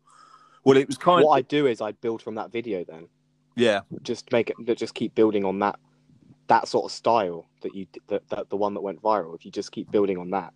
Well, 0.63 0.75
it 0.75 0.87
was 0.87 0.97
kind 0.97 1.23
what 1.23 1.33
of 1.33 1.37
I 1.37 1.41
do 1.43 1.67
is 1.67 1.81
I 1.81 1.91
build 1.91 2.23
from 2.23 2.33
that 2.33 2.51
video. 2.51 2.83
Then 2.83 3.09
yeah. 3.55 3.81
just 4.01 4.31
make 4.31 4.49
it 4.49 4.75
just 4.75 4.95
keep 4.95 5.13
building 5.13 5.45
on 5.45 5.59
that 5.59 5.77
that 6.47 6.67
sort 6.67 6.85
of 6.85 6.91
style 6.91 7.47
that 7.61 7.75
you 7.75 7.85
that, 8.07 8.27
that 8.29 8.49
the 8.49 8.57
one 8.57 8.73
that 8.73 8.81
went 8.81 9.03
viral. 9.03 9.35
If 9.35 9.45
you 9.45 9.51
just 9.51 9.71
keep 9.71 9.91
building 9.91 10.17
on 10.17 10.31
that, 10.31 10.51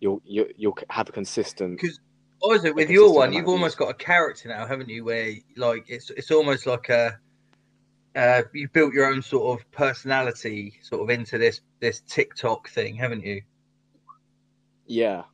you'll 0.00 0.20
you, 0.26 0.42
will 0.42 0.50
you'll 0.58 0.78
have 0.90 1.08
a 1.08 1.12
consistent. 1.12 1.80
Because 1.80 1.98
Or 2.40 2.54
is 2.54 2.64
it 2.64 2.74
with 2.74 2.90
your 2.90 3.14
one? 3.14 3.32
You've 3.32 3.48
almost 3.48 3.76
got 3.76 3.90
a 3.90 3.94
character 3.94 4.48
now, 4.48 4.66
haven't 4.66 4.88
you? 4.88 5.04
Where 5.04 5.34
like 5.56 5.84
it's 5.88 6.10
it's 6.10 6.30
almost 6.30 6.66
like 6.66 6.88
a 6.88 7.18
uh, 8.16 8.42
you 8.52 8.68
built 8.68 8.92
your 8.92 9.06
own 9.06 9.22
sort 9.22 9.60
of 9.60 9.70
personality 9.70 10.78
sort 10.82 11.02
of 11.02 11.10
into 11.10 11.38
this 11.38 11.60
this 11.80 12.02
TikTok 12.08 12.68
thing, 12.70 12.96
haven't 12.96 13.24
you? 13.24 13.42
Yeah. 14.86 15.24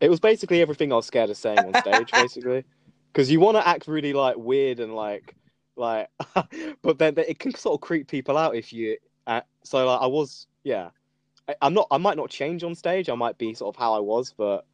It 0.00 0.10
was 0.10 0.20
basically 0.20 0.60
everything 0.60 0.92
I 0.92 0.96
was 0.96 1.06
scared 1.06 1.30
of 1.30 1.36
saying 1.36 1.58
on 1.58 1.80
stage, 1.80 2.10
basically, 2.12 2.64
because 3.12 3.30
you 3.30 3.40
want 3.40 3.56
to 3.56 3.66
act 3.66 3.86
really 3.86 4.12
like 4.12 4.36
weird 4.36 4.80
and 4.80 4.94
like 4.94 5.34
like, 5.76 6.08
but 6.82 6.98
then 6.98 7.14
it 7.16 7.38
can 7.38 7.54
sort 7.54 7.74
of 7.74 7.80
creep 7.80 8.08
people 8.08 8.36
out 8.36 8.54
if 8.54 8.72
you. 8.72 8.96
Uh, 9.26 9.40
so 9.62 9.86
like, 9.86 10.00
I 10.00 10.06
was, 10.06 10.46
yeah. 10.62 10.90
I, 11.48 11.54
I'm 11.62 11.74
not. 11.74 11.86
I 11.90 11.98
might 11.98 12.16
not 12.16 12.30
change 12.30 12.64
on 12.64 12.74
stage. 12.74 13.08
I 13.08 13.14
might 13.14 13.38
be 13.38 13.54
sort 13.54 13.74
of 13.74 13.78
how 13.78 13.94
I 13.94 14.00
was, 14.00 14.34
but 14.36 14.66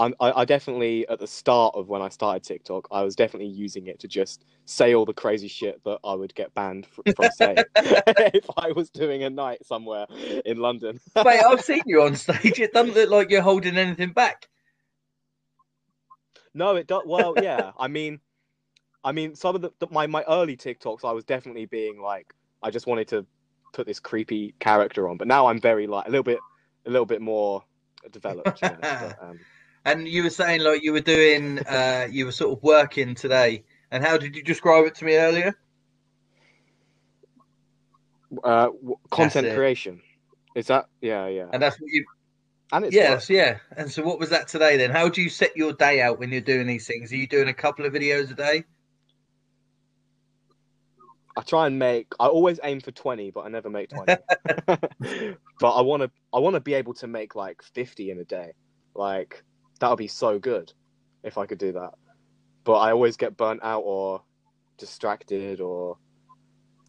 I, 0.00 0.40
I 0.40 0.44
definitely 0.44 1.06
at 1.08 1.18
the 1.18 1.26
start 1.26 1.74
of 1.74 1.88
when 1.88 2.00
I 2.00 2.08
started 2.08 2.42
TikTok, 2.42 2.88
I 2.90 3.02
was 3.02 3.14
definitely 3.14 3.48
using 3.48 3.86
it 3.86 3.98
to 4.00 4.08
just 4.08 4.44
say 4.64 4.94
all 4.94 5.04
the 5.04 5.12
crazy 5.12 5.48
shit 5.48 5.82
that 5.84 5.98
I 6.04 6.14
would 6.14 6.34
get 6.34 6.54
banned 6.54 6.86
from, 6.86 7.04
from 7.14 7.30
saying 7.32 7.58
if 7.76 8.46
I 8.56 8.72
was 8.72 8.90
doing 8.90 9.24
a 9.24 9.30
night 9.30 9.64
somewhere 9.64 10.06
in 10.44 10.58
London. 10.58 11.00
Mate, 11.16 11.42
I've 11.46 11.60
seen 11.64 11.82
you 11.86 12.02
on 12.02 12.16
stage. 12.16 12.58
It 12.58 12.72
doesn't 12.72 12.94
look 12.94 13.10
like 13.10 13.30
you're 13.30 13.42
holding 13.42 13.76
anything 13.76 14.12
back. 14.12 14.48
No, 16.54 16.76
it 16.76 16.86
does. 16.86 17.02
Well, 17.06 17.34
yeah. 17.40 17.72
I 17.78 17.88
mean, 17.88 18.20
I 19.04 19.12
mean, 19.12 19.34
some 19.34 19.54
of 19.54 19.62
the, 19.62 19.70
the 19.78 19.88
my 19.90 20.06
my 20.06 20.24
early 20.28 20.56
TikToks, 20.56 21.04
I 21.04 21.12
was 21.12 21.24
definitely 21.24 21.66
being 21.66 22.00
like, 22.00 22.34
I 22.62 22.70
just 22.70 22.86
wanted 22.86 23.08
to 23.08 23.26
put 23.72 23.86
this 23.86 24.00
creepy 24.00 24.54
character 24.58 25.08
on, 25.08 25.16
but 25.16 25.28
now 25.28 25.46
I'm 25.46 25.60
very 25.60 25.86
like 25.86 26.06
a 26.06 26.10
little 26.10 26.24
bit, 26.24 26.38
a 26.86 26.90
little 26.90 27.06
bit 27.06 27.20
more 27.20 27.62
developed. 28.10 28.62
You 28.62 28.68
know, 28.68 28.78
but, 28.80 29.18
um, 29.22 29.38
And 29.84 30.06
you 30.06 30.22
were 30.22 30.30
saying 30.30 30.60
like 30.60 30.82
you 30.82 30.92
were 30.92 31.00
doing, 31.00 31.58
uh, 31.60 32.06
you 32.10 32.26
were 32.26 32.32
sort 32.32 32.56
of 32.56 32.62
working 32.62 33.14
today. 33.14 33.64
And 33.90 34.04
how 34.04 34.16
did 34.18 34.36
you 34.36 34.42
describe 34.42 34.84
it 34.86 34.94
to 34.96 35.04
me 35.04 35.16
earlier? 35.16 35.54
uh, 38.44 38.66
w- 38.66 38.96
content 39.10 39.46
it. 39.46 39.54
creation. 39.54 40.00
Is 40.54 40.66
that? 40.68 40.86
Yeah, 41.00 41.26
yeah. 41.28 41.46
And 41.52 41.62
that's 41.62 41.80
what 41.80 41.90
you. 41.90 42.04
And 42.72 42.84
it's 42.84 42.94
Yes, 42.94 43.28
yeah. 43.28 43.58
And 43.76 43.90
so, 43.90 44.02
what 44.02 44.18
was 44.18 44.30
that 44.30 44.48
today 44.48 44.76
then? 44.76 44.90
How 44.90 45.08
do 45.08 45.22
you 45.22 45.28
set 45.28 45.56
your 45.56 45.72
day 45.72 46.00
out 46.00 46.18
when 46.18 46.30
you're 46.30 46.40
doing 46.40 46.66
these 46.66 46.86
things? 46.86 47.12
Are 47.12 47.16
you 47.16 47.26
doing 47.26 47.48
a 47.48 47.54
couple 47.54 47.84
of 47.84 47.92
videos 47.92 48.30
a 48.30 48.34
day? 48.34 48.64
I 51.36 51.42
try 51.42 51.66
and 51.66 51.78
make. 51.78 52.08
I 52.20 52.26
always 52.26 52.60
aim 52.62 52.80
for 52.80 52.92
twenty, 52.92 53.30
but 53.30 53.40
I 53.40 53.48
never 53.48 53.70
make 53.70 53.90
twenty. 53.90 54.16
but 55.60 55.70
I 55.70 55.80
want 55.80 56.02
to. 56.02 56.10
I 56.32 56.38
want 56.38 56.54
to 56.54 56.60
be 56.60 56.74
able 56.74 56.94
to 56.94 57.06
make 57.06 57.34
like 57.34 57.62
fifty 57.62 58.10
in 58.10 58.18
a 58.20 58.24
day. 58.24 58.52
Like 58.94 59.42
that 59.80 59.88
would 59.90 59.98
be 59.98 60.08
so 60.08 60.38
good 60.38 60.72
if 61.22 61.36
I 61.38 61.46
could 61.46 61.58
do 61.58 61.72
that. 61.72 61.90
But 62.64 62.74
I 62.74 62.92
always 62.92 63.16
get 63.16 63.36
burnt 63.36 63.60
out 63.62 63.80
or 63.80 64.22
distracted 64.78 65.60
or 65.60 65.96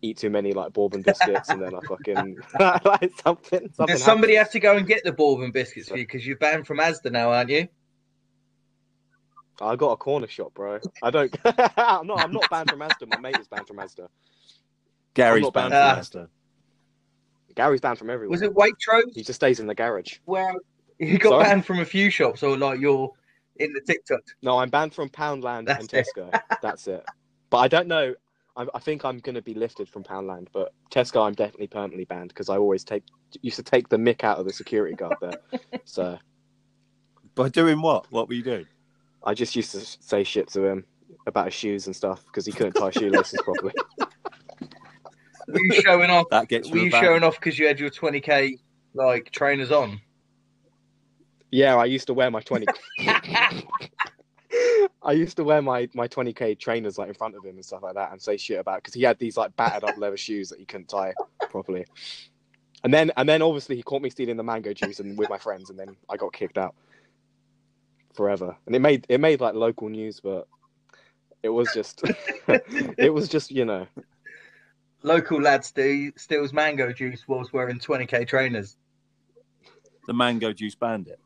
eat 0.01 0.17
too 0.17 0.29
many 0.29 0.51
like 0.53 0.73
bourbon 0.73 1.01
biscuits 1.01 1.49
and 1.49 1.61
then 1.61 1.75
I 1.75 1.79
fucking 1.87 2.37
like 2.59 3.11
something. 3.23 3.69
something 3.73 3.87
Does 3.87 4.03
somebody 4.03 4.35
happens. 4.35 4.47
have 4.47 4.51
to 4.53 4.59
go 4.59 4.77
and 4.77 4.87
get 4.87 5.03
the 5.03 5.11
bourbon 5.11 5.51
biscuits 5.51 5.89
for 5.89 5.97
you 5.97 6.03
because 6.05 6.25
you're 6.25 6.37
banned 6.37 6.67
from 6.67 6.79
Asda 6.79 7.11
now, 7.11 7.31
aren't 7.31 7.49
you? 7.49 7.67
I 9.61 9.75
got 9.75 9.91
a 9.91 9.97
corner 9.97 10.27
shop, 10.27 10.53
bro. 10.55 10.79
I 11.03 11.11
don't. 11.11 11.35
I'm 11.45 12.07
not. 12.07 12.19
I'm 12.19 12.31
not 12.31 12.49
banned 12.49 12.69
from 12.71 12.79
Asda. 12.79 13.07
My 13.07 13.19
mate 13.19 13.37
is 13.39 13.47
banned 13.47 13.67
from 13.67 13.77
Asda. 13.77 14.07
Gary's 15.13 15.49
banned 15.51 15.71
banned. 15.71 16.07
from 16.07 16.23
Asda. 16.23 16.27
Gary's 17.53 17.81
banned 17.81 17.99
from 17.99 18.09
everywhere. 18.09 18.31
Was 18.31 18.41
it 18.41 18.55
Waitrose? 18.55 19.13
He 19.13 19.23
just 19.23 19.35
stays 19.37 19.59
in 19.59 19.67
the 19.67 19.75
garage. 19.75 20.17
Where 20.25 20.55
you 21.07 21.17
got 21.17 21.29
Sorry? 21.29 21.43
banned 21.45 21.65
from 21.65 21.79
a 21.79 21.85
few 21.85 22.11
shops, 22.11 22.43
or 22.43 22.55
like 22.55 22.79
you're 22.79 23.11
in 23.55 23.73
the 23.73 23.81
TikTok? 23.81 24.21
No, 24.43 24.59
I'm 24.59 24.69
banned 24.69 24.93
from 24.93 25.09
Poundland 25.09 25.65
That's 25.65 25.81
and 25.81 25.93
it. 25.93 26.07
Tesco. 26.15 26.41
That's 26.61 26.87
it. 26.87 27.03
But 27.49 27.57
I 27.57 27.67
don't 27.67 27.87
know. 27.87 28.13
I, 28.55 28.67
I 28.75 28.79
think 28.79 29.03
I'm 29.03 29.17
going 29.17 29.33
to 29.33 29.41
be 29.41 29.55
lifted 29.55 29.89
from 29.89 30.03
Poundland, 30.03 30.47
but 30.53 30.73
Tesco 30.91 31.25
I'm 31.25 31.33
definitely 31.33 31.67
permanently 31.67 32.05
banned 32.05 32.29
because 32.29 32.49
I 32.49 32.57
always 32.57 32.83
take 32.83 33.03
used 33.41 33.55
to 33.55 33.63
take 33.63 33.89
the 33.89 33.97
mick 33.97 34.23
out 34.23 34.37
of 34.37 34.45
the 34.45 34.53
security 34.53 34.95
guard 34.95 35.15
there. 35.21 35.39
so 35.85 36.19
By 37.33 37.49
doing 37.49 37.81
what? 37.81 38.05
What 38.11 38.27
were 38.27 38.35
you 38.35 38.43
doing? 38.43 38.67
I 39.23 39.33
just 39.33 39.55
used 39.55 39.71
to 39.71 39.79
say 39.79 40.23
shit 40.23 40.49
to 40.49 40.63
him 40.65 40.85
about 41.25 41.45
his 41.45 41.55
shoes 41.55 41.87
and 41.87 41.95
stuff 41.95 42.23
because 42.25 42.45
he 42.45 42.51
couldn't 42.51 42.73
tie 42.73 42.91
shoelaces 42.91 43.41
properly. 43.41 43.73
Were 45.47 45.59
you 45.65 45.81
showing 45.81 46.11
off? 46.11 46.27
That 46.29 46.47
gets 46.47 46.69
Were 46.69 46.77
you 46.77 46.81
a 46.83 46.85
you 46.85 46.91
showing 46.91 47.23
off 47.23 47.39
because 47.39 47.57
you 47.57 47.65
had 47.65 47.79
your 47.79 47.89
20k 47.89 48.59
like 48.93 49.31
trainers 49.31 49.71
on? 49.71 49.99
Yeah, 51.51 51.75
I 51.75 51.85
used 51.85 52.07
to 52.07 52.13
wear 52.13 52.31
my 52.31 52.41
twenty. 52.41 52.65
I 55.03 55.13
used 55.13 55.37
to 55.37 55.43
wear 55.43 55.61
my 55.61 55.89
my 55.93 56.07
twenty 56.07 56.33
k 56.33 56.55
trainers 56.55 56.97
like 56.97 57.09
in 57.09 57.13
front 57.13 57.35
of 57.35 57.43
him 57.43 57.55
and 57.55 57.65
stuff 57.65 57.83
like 57.83 57.95
that, 57.95 58.11
and 58.11 58.21
say 58.21 58.37
shit 58.37 58.59
about 58.59 58.77
because 58.77 58.93
he 58.93 59.03
had 59.03 59.19
these 59.19 59.37
like 59.37 59.55
battered 59.55 59.83
up 59.83 59.97
leather 59.97 60.17
shoes 60.17 60.49
that 60.49 60.59
he 60.59 60.65
couldn't 60.65 60.89
tie 60.89 61.13
properly. 61.49 61.85
And 62.83 62.93
then 62.93 63.11
and 63.17 63.27
then 63.27 63.41
obviously 63.41 63.75
he 63.75 63.83
caught 63.83 64.01
me 64.01 64.09
stealing 64.09 64.37
the 64.37 64.43
mango 64.43 64.73
juice 64.73 64.99
and 64.99 65.17
with 65.17 65.29
my 65.29 65.37
friends, 65.37 65.69
and 65.69 65.77
then 65.77 65.95
I 66.09 66.17
got 66.17 66.33
kicked 66.33 66.57
out 66.57 66.75
forever. 68.13 68.55
And 68.65 68.75
it 68.75 68.79
made 68.79 69.05
it 69.09 69.19
made 69.19 69.41
like 69.41 69.55
local 69.55 69.89
news, 69.89 70.19
but 70.19 70.47
it 71.43 71.49
was 71.49 71.71
just 71.73 72.03
it 72.47 73.13
was 73.13 73.27
just 73.27 73.51
you 73.51 73.65
know 73.65 73.87
Local 75.03 75.41
lad 75.41 75.65
st- 75.65 76.19
steals 76.19 76.53
mango 76.53 76.93
juice 76.93 77.27
whilst 77.27 77.53
wearing 77.53 77.79
20k 77.79 78.27
trainers. 78.27 78.77
The 80.05 80.13
mango 80.13 80.53
juice 80.53 80.75
bandit. 80.75 81.19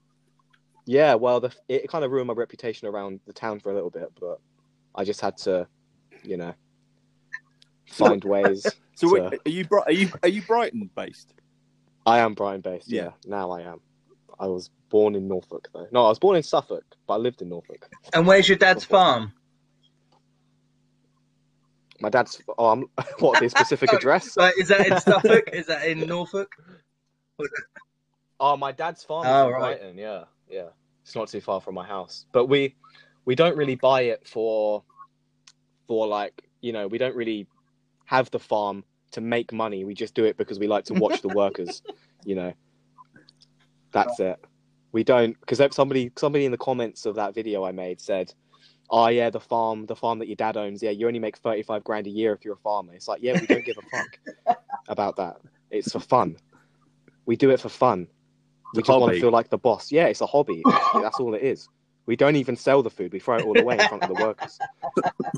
Yeah. 0.85 1.15
Well, 1.15 1.39
the, 1.39 1.51
it 1.67 1.87
kind 1.89 2.03
of 2.05 2.11
ruined 2.11 2.27
my 2.27 2.33
reputation 2.33 2.87
around 2.87 3.19
the 3.27 3.33
town 3.33 3.59
for 3.59 3.71
a 3.71 3.73
little 3.75 3.89
bit, 3.89 4.11
but 4.19 4.39
I 4.95 5.03
just 5.03 5.21
had 5.21 5.37
to 5.39 5.67
you 6.23 6.37
know 6.37 6.53
find 7.87 8.23
ways. 8.23 8.65
So 8.97 9.07
So- 9.09 9.13
wait, 9.29 9.39
are 9.45 9.49
you 9.49 9.65
Bri- 9.65 9.81
are 9.85 9.91
you 9.91 10.09
are 10.23 10.29
you 10.29 10.41
Brighton 10.41 10.89
based? 10.95 11.33
I 12.05 12.19
am 12.19 12.33
Brighton 12.33 12.61
based. 12.61 12.89
Yeah. 12.89 13.03
Yeah. 13.03 13.09
now 13.25 13.51
I 13.51 13.61
am. 13.61 13.81
I 14.39 14.47
was 14.47 14.69
born 14.89 15.15
in 15.15 15.27
Norfolk 15.27 15.67
though. 15.73 15.87
No, 15.91 16.05
I 16.05 16.09
was 16.09 16.19
born 16.19 16.37
in 16.37 16.43
Suffolk, 16.43 16.83
but 17.07 17.15
I 17.15 17.17
lived 17.17 17.41
in 17.41 17.49
Norfolk. 17.49 17.89
And 18.13 18.25
where's 18.25 18.47
your 18.47 18.57
dad's 18.57 18.85
farm? 18.85 19.33
My 21.99 22.09
dad's. 22.09 22.41
Oh, 22.57 22.67
I'm. 22.69 22.85
What 23.19 23.39
the 23.41 23.49
specific 23.49 23.91
address? 23.97 24.35
Like, 24.37 24.53
is 24.59 24.67
that 24.69 24.85
in 24.87 24.99
Suffolk? 24.99 25.49
is 25.53 25.65
that 25.67 25.85
in 25.87 26.01
Norfolk? 26.07 26.51
Oh, 28.39 28.57
my 28.57 28.71
dad's 28.71 29.03
farm 29.03 29.25
is 29.25 29.31
Oh, 29.31 29.47
in 29.47 29.53
right. 29.53 29.79
Brighton. 29.79 29.97
Yeah, 29.97 30.23
yeah. 30.49 30.69
It's 31.03 31.15
not 31.15 31.27
too 31.27 31.41
far 31.41 31.61
from 31.61 31.75
my 31.75 31.85
house, 31.85 32.25
but 32.31 32.47
we 32.47 32.75
we 33.25 33.35
don't 33.35 33.55
really 33.57 33.75
buy 33.75 34.01
it 34.01 34.27
for 34.27 34.83
for 35.87 36.07
like 36.07 36.43
you 36.61 36.73
know 36.73 36.87
we 36.87 36.97
don't 36.97 37.15
really 37.15 37.47
have 38.05 38.29
the 38.31 38.39
farm 38.39 38.83
to 39.11 39.21
make 39.21 39.53
money. 39.53 39.83
We 39.83 39.93
just 39.93 40.13
do 40.13 40.25
it 40.25 40.37
because 40.37 40.59
we 40.59 40.67
like 40.67 40.85
to 40.85 40.93
watch 40.93 41.21
the 41.21 41.29
workers. 41.29 41.81
You 42.27 42.33
know, 42.33 42.53
that's 43.91 44.19
it. 44.19 44.43
We 44.91 45.03
don't 45.03 45.39
because 45.39 45.61
somebody 45.75 46.11
somebody 46.17 46.45
in 46.45 46.51
the 46.51 46.57
comments 46.57 47.05
of 47.05 47.13
that 47.17 47.35
video 47.35 47.63
I 47.63 47.71
made 47.71 48.01
said, 48.01 48.33
"Oh 48.89 49.09
yeah, 49.09 49.29
the 49.29 49.39
farm, 49.39 49.85
the 49.85 49.95
farm 49.95 50.17
that 50.17 50.27
your 50.27 50.35
dad 50.35 50.57
owns. 50.57 50.81
Yeah, 50.81 50.89
you 50.89 51.05
only 51.05 51.19
make 51.19 51.37
thirty 51.37 51.61
five 51.61 51.83
grand 51.83 52.07
a 52.07 52.09
year 52.09 52.33
if 52.33 52.43
you're 52.43 52.55
a 52.55 52.57
farmer." 52.57 52.93
It's 52.95 53.07
like, 53.07 53.21
yeah, 53.21 53.39
we 53.39 53.45
don't 53.45 53.63
give 53.63 53.77
a 53.77 53.95
fuck 53.95 54.57
about 54.87 55.17
that. 55.17 55.37
It's 55.69 55.91
for 55.91 55.99
fun. 55.99 56.37
We 57.27 57.35
do 57.35 57.51
it 57.51 57.59
for 57.59 57.69
fun. 57.69 58.07
We 58.73 58.79
It's 58.79 58.87
just 58.87 58.99
want 58.99 59.13
to 59.13 59.19
feel 59.19 59.31
like 59.31 59.49
the 59.49 59.57
boss. 59.57 59.91
Yeah, 59.91 60.05
it's 60.07 60.21
a 60.21 60.25
hobby. 60.25 60.61
That's 60.93 61.19
all 61.19 61.33
it 61.33 61.41
is. 61.43 61.67
We 62.07 62.15
don't 62.15 62.35
even 62.35 62.55
sell 62.55 62.83
the 62.83 62.89
food. 62.89 63.13
We 63.13 63.19
throw 63.19 63.37
it 63.37 63.45
all 63.45 63.57
away 63.57 63.79
in 63.79 63.87
front 63.87 64.03
of 64.03 64.15
the 64.15 64.23
workers. 64.23 64.59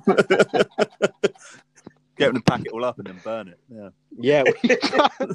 Get 2.17 2.33
them 2.33 2.37
to 2.37 2.41
pack 2.41 2.61
it 2.65 2.71
all 2.71 2.83
up 2.83 2.97
and 2.97 3.05
then 3.07 3.19
burn 3.23 3.47
it. 3.49 3.59
Yeah. 3.69 3.89
Yeah, 4.17 4.43
we, 4.63 4.77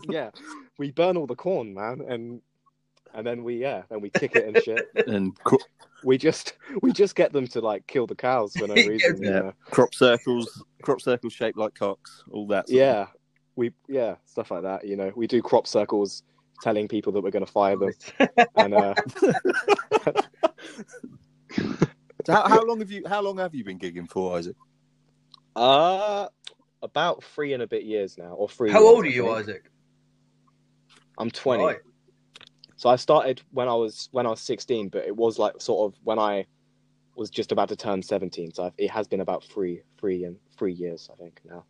yeah. 0.15 0.31
We 0.79 0.91
burn 0.91 1.17
all 1.17 1.29
the 1.29 1.37
corn, 1.37 1.73
man, 1.75 2.01
and 2.09 2.41
and 3.15 3.25
then 3.25 3.45
we 3.45 3.55
yeah, 3.57 3.83
then 3.89 4.01
we 4.01 4.11
kick 4.11 4.35
it 4.35 4.45
and 4.47 4.61
shit. 4.65 4.89
And 5.07 5.39
cro- 5.45 5.59
We 6.03 6.19
just 6.19 6.55
we 6.83 6.93
just 6.93 7.15
get 7.15 7.33
them 7.33 7.47
to 7.49 7.61
like 7.61 7.87
kill 7.87 8.09
the 8.09 8.17
cows 8.17 8.55
for 8.57 8.67
no 8.67 8.75
reason. 8.75 9.23
you 9.23 9.31
Yeah. 9.31 9.39
know? 9.41 9.53
crop 9.71 9.95
circles, 9.95 10.65
crop 10.83 11.01
circles 11.01 11.33
shaped 11.33 11.57
like 11.57 11.75
cocks, 11.75 12.25
all 12.33 12.49
that. 12.49 12.69
sort 12.69 12.75
of- 12.75 12.87
Yeah, 12.87 13.07
we 13.55 13.73
yeah 13.87 14.17
stuff 14.25 14.51
like 14.51 14.63
that. 14.63 14.85
You 14.85 14.97
know, 14.97 15.13
we 15.15 15.29
do 15.29 15.41
crop 15.41 15.69
circles, 15.69 16.25
telling 16.63 16.89
people 16.89 17.13
that 17.13 17.21
we're 17.21 17.31
going 17.31 17.45
to 17.45 17.53
fire 17.53 17.77
them, 17.77 17.93
and 18.57 18.75
uh, 18.75 18.95
So 22.27 22.33
how, 22.33 22.49
how 22.49 22.65
long 22.65 22.79
have 22.81 22.91
you 22.91 23.03
how 23.07 23.21
long 23.21 23.39
have 23.39 23.55
you 23.55 23.65
been 23.65 23.79
gigging 23.79 24.09
for, 24.09 24.37
Isaac? 24.37 24.57
Uh, 25.57 26.29
about 26.83 27.25
three 27.25 27.53
and 27.53 27.63
a 27.63 27.67
bit 27.67 27.83
years 27.83 28.17
now, 28.17 28.33
or 28.33 28.49
three. 28.49 28.71
How 28.71 28.81
years, 28.81 28.95
old 28.95 29.05
are 29.05 29.09
you. 29.09 29.31
Isaac? 29.31 29.71
I'm 31.19 31.31
20. 31.31 31.65
Right. 31.65 31.79
So 32.77 32.89
I 32.89 32.97
started 32.97 33.43
when 33.51 33.69
I 33.69 33.75
was 33.75 34.09
when 34.13 34.27
I 34.27 34.31
was 34.31 34.41
16, 34.41 34.89
but 34.89 35.05
it 35.05 35.15
was 35.15 35.39
like 35.39 35.61
sort 35.61 35.93
of 35.93 35.99
when 36.05 36.19
I 36.19 36.47
was 37.17 37.29
just 37.29 37.53
about 37.53 37.69
to 37.69 37.77
turn 37.77 38.03
17. 38.03 38.55
So 38.55 38.65
I've, 38.65 38.73
it 38.79 38.91
has 38.91 39.07
been 39.07 39.21
about 39.21 39.45
three, 39.45 39.83
three 39.99 40.25
and 40.25 40.37
three 40.57 40.73
years, 40.73 41.11
I 41.13 41.17
think 41.17 41.41
now. 41.45 41.65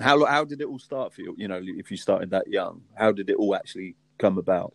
How 0.00 0.24
how 0.24 0.44
did 0.44 0.60
it 0.60 0.66
all 0.68 0.78
start 0.78 1.12
for 1.12 1.22
you? 1.22 1.34
You 1.36 1.48
know, 1.48 1.60
if 1.62 1.90
you 1.90 1.96
started 1.96 2.30
that 2.30 2.48
young, 2.48 2.82
how 2.94 3.12
did 3.12 3.30
it 3.30 3.36
all 3.36 3.54
actually 3.54 3.96
come 4.18 4.38
about? 4.38 4.74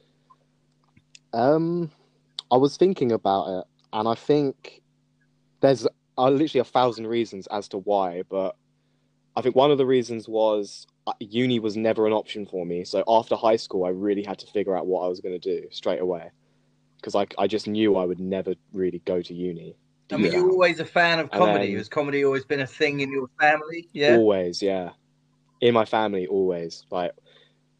Um, 1.34 1.92
I 2.52 2.58
was 2.58 2.78
thinking 2.78 3.12
about 3.12 3.60
it, 3.60 3.66
and 3.94 4.08
I 4.08 4.14
think 4.16 4.82
there's 5.62 5.88
uh, 6.18 6.30
literally 6.30 6.62
a 6.62 6.66
thousand 6.66 7.08
reasons 7.08 7.48
as 7.48 7.68
to 7.70 7.80
why, 7.80 8.24
but 8.30 8.56
I 9.36 9.42
think 9.42 9.56
one 9.56 9.72
of 9.72 9.78
the 9.78 9.86
reasons 9.86 10.28
was 10.30 10.86
uh, 11.08 11.14
uni 11.20 11.60
was 11.60 11.76
never 11.76 12.06
an 12.06 12.14
option 12.14 12.46
for 12.46 12.66
me. 12.66 12.84
So 12.84 13.04
after 13.08 13.36
high 13.36 13.56
school, 13.56 13.86
I 13.86 13.90
really 13.90 14.24
had 14.24 14.38
to 14.40 14.48
figure 14.48 14.78
out 14.78 14.86
what 14.86 15.06
I 15.06 15.08
was 15.08 15.22
going 15.22 15.40
to 15.40 15.62
do 15.62 15.68
straight 15.72 16.02
away 16.02 16.30
because 16.98 17.16
I, 17.16 17.26
I 17.38 17.48
just 17.48 17.68
knew 17.68 17.96
I 17.98 18.06
would 18.06 18.20
never 18.20 18.54
really 18.72 19.00
go 19.06 19.22
to 19.22 19.34
uni. 19.34 19.76
I 20.12 20.18
mean, 20.18 20.26
Yeah. 20.32 20.40
you're 20.40 20.52
always 20.52 20.80
a 20.80 20.86
fan 20.86 21.20
of 21.20 21.32
comedy. 21.32 21.70
then- 21.70 21.78
Has 21.78 21.90
comedy 21.90 22.24
always 22.24 22.46
been 22.46 22.60
a 22.62 22.68
thing 22.68 23.00
in 23.00 23.12
your 23.12 23.28
family? 23.40 23.90
Yeah. 23.94 24.18
Always, 24.18 24.62
yeah. 24.62 24.92
In 25.64 25.74
my 25.74 25.86
family, 25.86 26.28
always. 26.28 26.84
Like, 26.92 27.14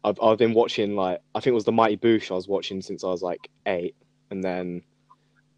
I've 0.02 0.18
I've 0.22 0.38
been 0.38 0.54
watching 0.54 0.96
like 0.96 1.20
I 1.34 1.40
think 1.40 1.52
it 1.52 1.54
was 1.54 1.64
the 1.64 1.72
Mighty 1.72 1.96
Boosh 1.98 2.30
I 2.30 2.34
was 2.34 2.48
watching 2.48 2.80
since 2.80 3.04
I 3.04 3.08
was 3.08 3.20
like 3.20 3.50
eight, 3.66 3.94
and 4.30 4.42
then 4.42 4.82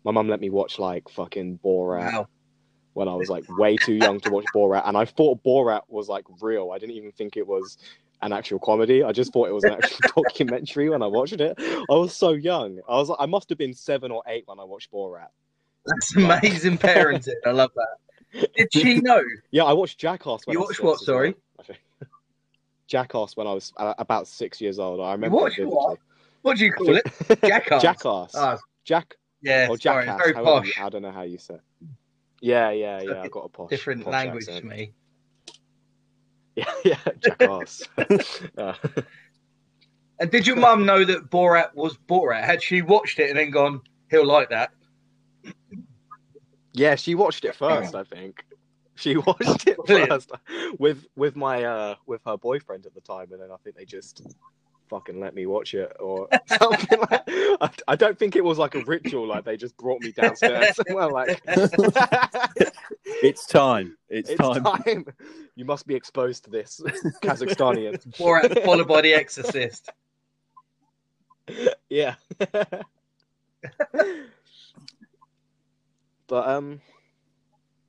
my 0.04 0.10
mum 0.10 0.28
let 0.28 0.40
me 0.40 0.50
watch 0.50 0.78
like 0.80 1.08
fucking 1.08 1.60
Borat 1.64 2.12
Wow. 2.12 2.28
when 2.94 3.06
I 3.08 3.14
was 3.14 3.28
like 3.30 3.44
way 3.48 3.78
too 3.78 3.92
young 3.94 4.18
to 4.20 4.28
watch 4.30 4.44
Borat, 4.52 4.82
and 4.88 4.96
I 4.96 5.04
thought 5.04 5.44
Borat 5.44 5.82
was 5.88 6.08
like 6.08 6.24
real. 6.40 6.72
I 6.72 6.78
didn't 6.78 6.96
even 6.96 7.12
think 7.12 7.36
it 7.36 7.46
was 7.46 7.78
an 8.22 8.32
actual 8.32 8.58
comedy. 8.58 9.04
I 9.04 9.12
just 9.12 9.32
thought 9.32 9.48
it 9.48 9.52
was 9.52 9.64
an 9.64 9.72
actual 9.74 9.98
documentary 10.16 10.88
when 10.88 11.02
I 11.02 11.06
watched 11.06 11.40
it. 11.40 11.54
I 11.58 11.94
was 11.94 12.12
so 12.16 12.30
young. 12.32 12.80
I 12.88 12.94
was 12.96 13.14
I 13.20 13.26
must 13.26 13.48
have 13.50 13.58
been 13.58 13.72
seven 13.74 14.10
or 14.10 14.22
eight 14.26 14.42
when 14.46 14.58
I 14.58 14.64
watched 14.64 14.90
Borat. 14.90 15.28
That's 15.86 16.16
amazing 16.16 16.78
parenting. 16.86 17.34
I 17.46 17.50
love 17.52 17.70
that. 17.76 18.48
Did 18.56 18.68
she 18.72 19.00
know? 19.00 19.22
Yeah, 19.52 19.62
I 19.64 19.72
watched 19.74 19.98
Jackass. 20.00 20.44
When 20.44 20.54
You 20.54 20.60
watched 20.60 20.82
what, 20.82 20.98
sorry? 20.98 21.30
well, 21.30 21.40
I 21.60 21.62
think. 21.62 21.78
Jackass 22.86 23.36
when 23.36 23.46
I 23.46 23.52
was 23.52 23.72
uh, 23.76 23.94
about 23.98 24.28
six 24.28 24.60
years 24.60 24.78
old. 24.78 25.00
I 25.00 25.12
remember. 25.12 25.38
vividly. 25.50 25.66
what? 25.66 25.98
What 26.42 26.56
do 26.58 26.64
you 26.64 26.72
call 26.72 26.96
it? 26.96 27.04
Jackass. 27.44 27.82
Jackass. 27.82 28.32
Ah, 28.34 28.58
Jack 28.84 29.16
yeah, 29.42 29.66
or 29.68 29.76
sorry, 29.78 30.06
Jackass. 30.06 30.22
very 30.24 30.34
however 30.34 30.66
you- 30.66 30.72
I 30.80 30.88
don't 30.88 31.02
know 31.02 31.10
how 31.10 31.22
you 31.22 31.38
say. 31.38 31.54
it. 31.54 31.60
Yeah, 32.40 32.70
yeah, 32.70 33.00
yeah. 33.02 33.22
I 33.22 33.28
got 33.28 33.40
a 33.40 33.48
posh. 33.48 33.70
Different 33.70 34.04
posh 34.04 34.12
language 34.12 34.44
accent. 34.48 34.60
to 34.62 34.66
me. 34.76 34.92
Yeah, 36.56 36.72
yeah, 36.84 36.98
Jackass. 37.20 37.82
Uh, 38.56 38.74
And 40.18 40.30
did 40.30 40.46
your 40.46 40.56
mum 40.56 40.86
know 40.86 41.04
that 41.04 41.30
Borat 41.30 41.74
was 41.74 41.98
Borat? 42.08 42.42
Had 42.44 42.62
she 42.62 42.80
watched 42.80 43.18
it 43.18 43.28
and 43.28 43.38
then 43.38 43.50
gone, 43.50 43.82
he'll 44.10 44.24
like 44.26 44.48
that? 44.48 44.70
yeah, 46.72 46.94
she 46.94 47.14
watched 47.14 47.44
it 47.44 47.54
first. 47.54 47.94
I 47.94 48.04
think 48.04 48.42
she 48.96 49.16
watched 49.26 49.66
it 49.68 49.76
Brilliant. 49.86 50.10
first 50.10 50.30
with 50.78 51.06
with 51.16 51.36
my 51.36 51.64
uh 51.64 51.94
with 52.06 52.20
her 52.26 52.36
boyfriend 52.36 52.86
at 52.86 52.94
the 52.94 53.00
time, 53.00 53.28
and 53.32 53.40
then 53.40 53.50
I 53.52 53.56
think 53.62 53.76
they 53.76 53.84
just 53.84 54.22
fucking 54.88 55.18
let 55.18 55.34
me 55.34 55.46
watch 55.46 55.74
it 55.74 55.92
or 55.98 56.28
something. 56.58 57.00
like 57.10 57.22
I, 57.60 57.70
I 57.88 57.96
don't 57.96 58.18
think 58.18 58.36
it 58.36 58.44
was 58.44 58.56
like 58.58 58.74
a 58.74 58.84
ritual. 58.84 59.26
Like 59.26 59.44
they 59.44 59.56
just 59.56 59.76
brought 59.76 60.00
me 60.02 60.12
downstairs. 60.12 60.78
well, 60.90 61.12
like 61.12 61.40
It's 63.22 63.46
time. 63.46 63.96
It's, 64.08 64.30
it's 64.30 64.40
time. 64.40 64.62
time. 64.62 65.06
You 65.56 65.64
must 65.64 65.86
be 65.86 65.94
exposed 65.94 66.44
to 66.44 66.50
this, 66.50 66.80
Kazakhstanian. 67.22 67.98
Borat 68.16 68.64
followed 68.64 68.88
by 68.88 69.00
The 69.00 69.14
Exorcist. 69.14 69.90
yeah. 71.88 72.14
but 76.28 76.48
um, 76.48 76.80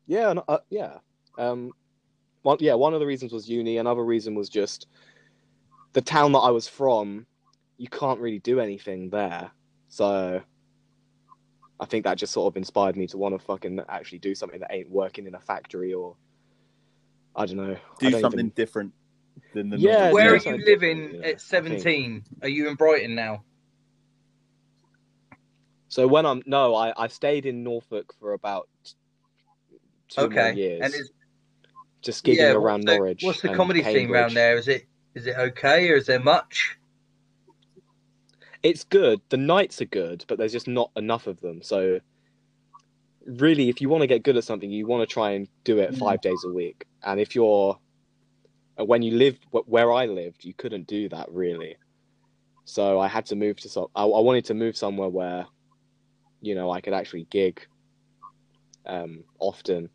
yeah, 0.08 0.34
no, 0.34 0.43
uh, 0.48 0.60
yeah, 0.70 0.98
um, 1.38 1.72
one 2.41 2.58
yeah. 2.60 2.74
One 2.74 2.93
of 2.93 3.00
the 3.00 3.06
reasons 3.06 3.32
was 3.34 3.48
uni. 3.50 3.78
Another 3.78 4.04
reason 4.04 4.34
was 4.36 4.50
just 4.50 4.88
the 5.93 6.02
town 6.02 6.32
that 6.32 6.39
I 6.39 6.50
was 6.52 6.67
from. 6.67 7.26
You 7.78 7.88
can't 7.89 8.20
really 8.20 8.39
do 8.39 8.60
anything 8.60 9.10
there, 9.10 9.52
so 9.89 10.41
I 11.80 11.86
think 11.86 12.06
that 12.06 12.17
just 12.17 12.34
sort 12.34 12.52
of 12.52 12.58
inspired 12.58 12.96
me 12.98 13.06
to 13.08 13.17
want 13.17 13.38
to 13.38 13.46
fucking 13.46 13.80
actually 13.89 14.20
do 14.20 14.34
something 14.34 14.60
that 14.62 14.72
ain't 14.74 14.89
working 14.89 15.28
in 15.28 15.36
a 15.36 15.39
factory 15.39 15.93
or 15.93 16.15
I 17.36 17.46
don't 17.46 17.58
know. 17.58 17.78
Do 18.00 18.10
don't 18.10 18.22
something 18.22 18.39
even- 18.39 18.50
different 18.56 18.93
than 19.54 19.70
the 19.70 19.78
Yeah, 19.78 19.91
normal- 19.91 20.13
Where 20.15 20.36
yeah, 20.36 20.52
are 20.52 20.56
you 20.58 20.65
living 20.65 21.15
yeah, 21.15 21.28
at 21.28 21.41
17? 21.41 22.24
Are 22.41 22.50
you 22.50 22.67
in 22.67 22.74
Brighton 22.76 23.13
now? 23.13 23.43
So 25.89 26.08
when 26.08 26.26
I'm 26.26 26.41
no, 26.46 26.76
I, 26.76 26.93
I 27.02 27.08
stayed 27.08 27.46
in 27.46 27.63
Norfolk 27.63 28.13
for 28.20 28.34
about 28.34 28.67
two 30.10 30.22
okay. 30.22 30.54
years, 30.54 30.82
And 30.84 30.93
is, 30.93 31.12
just 32.02 32.24
gigging 32.26 32.38
yeah, 32.38 32.52
around 32.52 32.82
the, 32.82 32.96
Norwich. 32.96 33.24
What's 33.24 33.41
the 33.41 33.54
comedy 33.54 33.84
scene 33.84 33.93
Cambridge. 33.93 34.12
around 34.12 34.34
there? 34.34 34.58
Is 34.58 34.67
it 34.67 34.86
is 35.15 35.28
it 35.28 35.36
okay 35.38 35.89
or 35.89 35.96
is 35.96 36.06
there 36.06 36.20
much? 36.20 36.78
It's 38.63 38.84
good. 38.84 39.22
The 39.30 39.38
nights 39.38 39.82
are 39.82 39.86
good, 39.86 40.26
but 40.28 40.38
there's 40.38 40.52
just 40.52 40.67
not 40.67 40.91
enough 40.96 41.28
of 41.28 41.39
them. 41.41 41.62
So 41.62 42.00
really, 43.26 43.70
if 43.70 43.82
you 43.82 43.89
want 43.89 44.02
to 44.02 44.08
get 44.08 44.24
good 44.24 44.38
at 44.38 44.43
something, 44.43 44.70
you 44.70 44.88
want 44.88 45.08
to 45.08 45.12
try 45.13 45.32
and 45.32 45.48
do 45.63 45.80
it 45.80 45.91
Mm. 45.91 46.00
five 46.00 46.22
days 46.22 46.43
a 46.46 46.52
week. 46.52 46.86
And 47.04 47.20
if 47.20 47.36
you're 47.36 47.80
uh, 48.80 48.86
when 48.86 49.02
you 49.02 49.15
lived 49.15 49.46
where 49.52 49.91
I 49.91 50.06
lived, 50.06 50.46
you 50.46 50.54
couldn't 50.54 50.88
do 50.88 51.10
that 51.10 51.32
really. 51.32 51.76
So 52.65 53.00
I 53.00 53.08
had 53.08 53.26
to 53.28 53.36
move 53.36 53.60
to 53.62 53.70
some. 53.70 53.88
I, 53.96 54.04
I 54.04 54.20
wanted 54.22 54.46
to 54.46 54.54
move 54.54 54.76
somewhere 54.78 55.10
where, 55.10 55.46
you 56.41 56.54
know, 56.54 56.70
I 56.70 56.82
could 56.82 56.93
actually 56.93 57.26
gig 57.26 57.65
um, 58.86 59.24
often, 59.39 59.89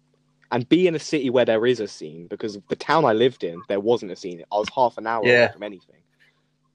and 0.53 0.69
be 0.69 0.87
in 0.87 0.95
a 0.95 0.99
city 1.01 1.31
where 1.31 1.45
there 1.47 1.67
is 1.67 1.81
a 1.81 1.89
scene. 1.89 2.29
Because 2.29 2.59
the 2.69 2.77
town 2.77 3.05
I 3.05 3.13
lived 3.15 3.43
in, 3.45 3.63
there 3.69 3.81
wasn't 3.81 4.13
a 4.13 4.17
scene. 4.17 4.45
I 4.53 4.57
was 4.59 4.69
half 4.75 4.99
an 4.99 5.07
hour 5.07 5.27
Yeah. 5.27 5.45
away 5.45 5.53
from 5.53 5.63
anything. 5.65 6.03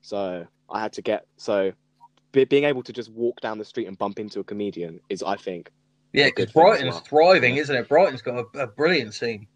So 0.02 0.46
I 0.70 0.82
had 0.82 0.94
to 0.94 1.02
get 1.02 1.26
so 1.38 1.72
be, 2.34 2.44
being 2.46 2.66
able 2.66 2.84
to 2.84 2.94
just 2.94 3.12
walk 3.12 3.40
down 3.42 3.58
the 3.58 3.66
street 3.66 3.88
and 3.88 3.98
bump 3.98 4.20
into 4.20 4.40
a 4.40 4.44
comedian 4.44 5.00
is, 5.10 5.24
I 5.24 5.38
think, 5.38 5.72
Yeah, 6.14 6.26
because 6.26 6.52
Brighton's 6.52 6.96
well. 6.96 7.02
thriving, 7.02 7.56
Yeah. 7.56 7.62
isn't 7.62 7.76
it? 7.76 7.88
Brighton's 7.88 8.22
got 8.22 8.46
a, 8.56 8.60
a 8.64 8.68
brilliant 8.68 9.14
scene. 9.14 9.48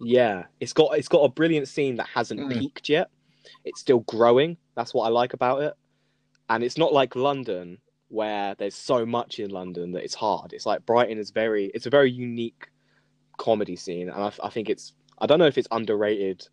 Yeah, 0.00 0.44
it's 0.60 0.72
got 0.72 0.96
it's 0.98 1.08
got 1.08 1.20
a 1.24 1.28
brilliant 1.28 1.68
scene 1.68 1.96
that 1.96 2.08
hasn't 2.08 2.40
Mm. 2.40 2.52
peaked 2.58 2.88
yet. 2.88 3.10
It's 3.64 3.80
still 3.80 4.00
growing. 4.00 4.56
That's 4.74 4.92
what 4.94 5.04
I 5.04 5.08
like 5.08 5.34
about 5.34 5.62
it. 5.62 5.74
And 6.50 6.62
it's 6.64 6.78
not 6.78 6.92
like 6.92 7.16
London 7.16 7.78
where 8.14 8.54
there's 8.54 8.74
so 8.74 9.04
much 9.04 9.38
in 9.40 9.50
London 9.50 9.92
that 9.92 10.04
it's 10.04 10.14
hard. 10.14 10.52
It's 10.52 10.66
like 10.66 10.86
Brighton 10.86 11.18
is 11.18 11.30
very 11.30 11.66
it's 11.74 11.86
a 11.86 11.90
very 11.90 12.10
unique 12.10 12.68
comedy 13.38 13.76
scene 13.76 14.08
and 14.08 14.22
I, 14.22 14.32
I 14.42 14.50
think 14.50 14.70
it's 14.70 14.92
I 15.18 15.26
don't 15.26 15.38
know 15.38 15.46
if 15.46 15.58
it's 15.58 15.68
underrated. 15.70 16.46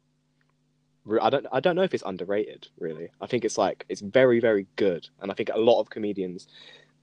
I 1.22 1.30
don't 1.30 1.46
I 1.52 1.60
don't 1.60 1.76
know 1.76 1.84
if 1.84 1.94
it's 1.94 2.04
underrated 2.06 2.68
really. 2.80 3.10
I 3.22 3.28
think 3.28 3.46
it's 3.46 3.58
like 3.58 3.86
it's 3.90 4.02
very 4.02 4.40
very 4.40 4.68
good 4.76 5.08
and 5.22 5.32
I 5.32 5.34
think 5.36 5.50
a 5.54 5.58
lot 5.60 5.80
of 5.80 5.90
comedians 5.90 6.48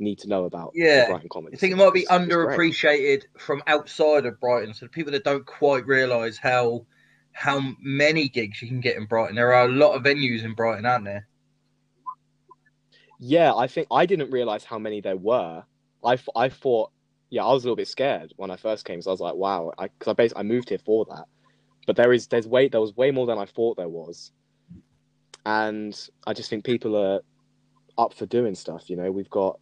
need 0.01 0.19
to 0.21 0.29
know 0.29 0.45
about 0.45 0.73
Yeah. 0.75 1.09
Brighton 1.09 1.29
comedy. 1.29 1.57
I 1.57 1.59
think 1.59 1.73
it 1.73 1.77
might 1.77 1.93
be 1.93 2.03
It's- 2.03 2.21
it's 2.21 2.33
underappreciated 2.33 3.23
from 3.39 3.63
outside 3.67 4.27
of 4.27 4.39
Brighton. 4.41 4.73
So 4.75 4.87
the 4.87 4.91
people 4.91 5.13
that 5.13 5.25
don't 5.25 5.47
quite 5.47 5.87
realise 5.87 6.37
how 6.39 6.87
how 7.33 7.61
many 7.81 8.29
gigs 8.29 8.61
you 8.63 8.67
can 8.69 8.81
get 8.81 8.97
in 8.97 9.07
Brighton. 9.07 9.37
There 9.37 9.53
are 9.55 9.67
a 9.69 9.73
lot 9.73 9.93
of 9.95 10.03
venues 10.03 10.43
in 10.45 10.55
Brighton, 10.55 10.85
aren't 10.87 11.05
there? 11.05 11.29
Yeah, 13.19 13.55
I 13.55 13.67
think 13.67 13.89
I 13.91 14.07
didn't 14.07 14.31
realize 14.31 14.65
how 14.65 14.79
many 14.79 15.01
there 15.01 15.17
were. 15.17 15.65
I, 16.05 16.19
I 16.37 16.49
thought, 16.49 16.91
yeah, 17.31 17.45
I 17.45 17.53
was 17.53 17.65
a 17.65 17.67
little 17.67 17.77
bit 17.77 17.89
scared 17.89 18.33
when 18.37 18.51
I 18.51 18.57
first 18.57 18.85
came. 18.85 19.03
So 19.03 19.11
I 19.11 19.13
was 19.13 19.21
like, 19.21 19.35
wow, 19.35 19.73
I 19.79 19.89
because 19.89 20.09
I 20.09 20.13
basically 20.15 20.41
I 20.41 20.45
moved 20.45 20.69
here 20.69 20.79
for 20.79 21.05
that. 21.07 21.25
But 21.87 21.97
there 21.97 22.13
is 22.13 22.29
there's 22.29 22.47
way 22.47 22.69
there 22.69 22.81
was 22.81 22.97
way 22.97 23.11
more 23.11 23.27
than 23.27 23.39
I 23.39 23.47
thought 23.47 23.77
there 23.77 23.89
was, 23.89 24.31
and 25.45 25.99
I 26.27 26.33
just 26.33 26.49
think 26.51 26.65
people 26.65 26.97
are 26.97 27.21
up 27.97 28.15
for 28.15 28.27
doing 28.27 28.55
stuff. 28.55 28.89
You 28.89 28.97
know, 28.97 29.11
we've 29.11 29.31
got 29.31 29.59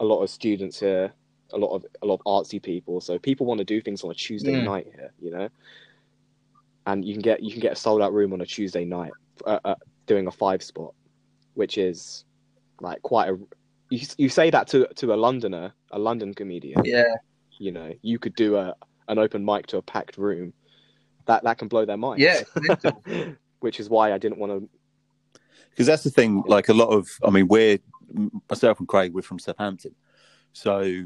a 0.00 0.04
lot 0.04 0.22
of 0.22 0.30
students 0.30 0.80
here, 0.80 1.12
a 1.52 1.58
lot 1.58 1.74
of 1.74 1.84
a 2.02 2.06
lot 2.06 2.20
of 2.24 2.44
artsy 2.44 2.62
people. 2.62 3.00
So 3.00 3.18
people 3.18 3.46
want 3.46 3.58
to 3.58 3.64
do 3.64 3.80
things 3.80 4.02
on 4.02 4.10
a 4.10 4.14
Tuesday 4.14 4.52
Mm. 4.52 4.64
night 4.64 4.86
here. 4.94 5.12
You 5.20 5.30
know, 5.30 5.48
and 6.86 7.04
you 7.04 7.14
can 7.14 7.22
get 7.22 7.42
you 7.42 7.52
can 7.52 7.60
get 7.60 7.72
a 7.72 7.76
sold 7.76 8.02
out 8.02 8.12
room 8.12 8.32
on 8.32 8.40
a 8.40 8.46
Tuesday 8.46 8.84
night 8.84 9.12
uh, 9.46 9.60
uh, 9.64 9.74
doing 10.06 10.26
a 10.26 10.32
five 10.32 10.62
spot, 10.62 10.94
which 11.54 11.78
is 11.78 12.24
like 12.80 13.02
quite 13.02 13.30
a. 13.30 13.38
You, 13.90 14.06
you 14.18 14.28
say 14.28 14.50
that 14.50 14.68
to 14.68 14.86
to 14.96 15.12
a 15.12 15.16
Londoner, 15.16 15.72
a 15.90 15.98
London 15.98 16.34
comedian. 16.34 16.84
Yeah. 16.84 17.14
You 17.58 17.72
know, 17.72 17.92
you 18.02 18.18
could 18.18 18.34
do 18.34 18.56
a 18.56 18.74
an 19.08 19.18
open 19.18 19.44
mic 19.44 19.66
to 19.68 19.78
a 19.78 19.82
packed 19.82 20.16
room. 20.16 20.52
That 21.26 21.44
that 21.44 21.58
can 21.58 21.68
blow 21.68 21.84
their 21.84 21.96
mind. 21.96 22.20
Yeah, 22.20 22.42
which 23.60 23.80
is 23.80 23.90
why 23.90 24.12
I 24.12 24.18
didn't 24.18 24.38
want 24.38 24.52
to. 24.52 24.68
because 25.70 25.86
that's 25.86 26.02
the 26.02 26.10
thing. 26.10 26.42
Like 26.46 26.68
a 26.68 26.74
lot 26.74 26.88
of, 26.88 27.08
I 27.24 27.30
mean, 27.30 27.48
we're 27.48 27.78
myself 28.48 28.78
and 28.78 28.88
Craig. 28.88 29.12
We're 29.12 29.22
from 29.22 29.38
Southampton, 29.38 29.94
so 30.52 31.04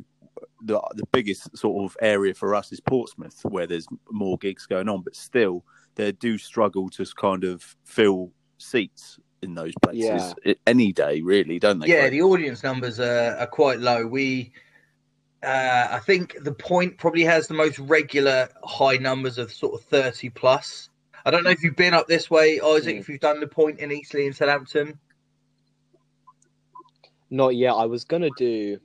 the 0.63 0.81
the 0.95 1.07
biggest 1.13 1.57
sort 1.57 1.85
of 1.85 1.97
area 2.01 2.35
for 2.35 2.55
us 2.55 2.73
is 2.73 2.81
Portsmouth, 2.81 3.41
where 3.45 3.67
there's 3.67 3.87
more 4.11 4.39
gigs 4.39 4.67
going 4.67 4.89
on, 4.89 5.03
but 5.03 5.17
still 5.17 5.65
they 5.97 6.13
do 6.13 6.39
struggle 6.39 6.89
to 6.91 7.05
kind 7.17 7.45
of 7.45 7.77
fill 7.85 8.31
seats 8.59 9.19
in 9.45 9.55
those 9.55 9.73
places 9.83 10.35
Yeah. 10.45 10.55
any 10.67 10.93
day, 10.93 11.21
really, 11.21 11.59
don't 11.59 11.79
they? 11.79 11.87
Yeah, 11.89 12.01
Craig? 12.01 12.13
the 12.13 12.23
audience 12.23 12.63
numbers 12.63 12.99
are, 12.99 13.37
are 13.37 13.47
quite 13.47 13.79
low. 13.79 14.07
We, 14.07 14.53
uh, 15.43 15.89
I 15.91 16.01
think 16.01 16.37
the 16.43 16.53
point 16.53 16.99
probably 16.99 17.23
has 17.25 17.47
the 17.47 17.55
most 17.55 17.79
regular 17.79 18.49
high 18.65 18.97
numbers 18.97 19.39
of 19.39 19.53
sort 19.53 19.75
of 19.75 19.87
30 19.87 20.31
plus. 20.31 20.89
I 21.27 21.31
don't 21.31 21.45
know 21.45 21.51
if 21.51 21.63
you've 21.63 21.77
been 21.77 21.95
up 21.95 22.07
this 22.09 22.31
way, 22.31 22.61
Isaac, 22.61 22.97
Mm. 22.97 23.01
if 23.01 23.09
you've 23.09 23.21
done 23.21 23.41
the 23.41 23.47
point 23.47 23.79
in 23.79 23.93
Eastleigh 23.93 24.27
and 24.27 24.35
Southampton. 24.37 24.99
Not 27.31 27.57
yet. 27.57 27.73
I 27.73 27.87
was 27.87 28.05
gonna 28.05 28.31
do 28.37 28.79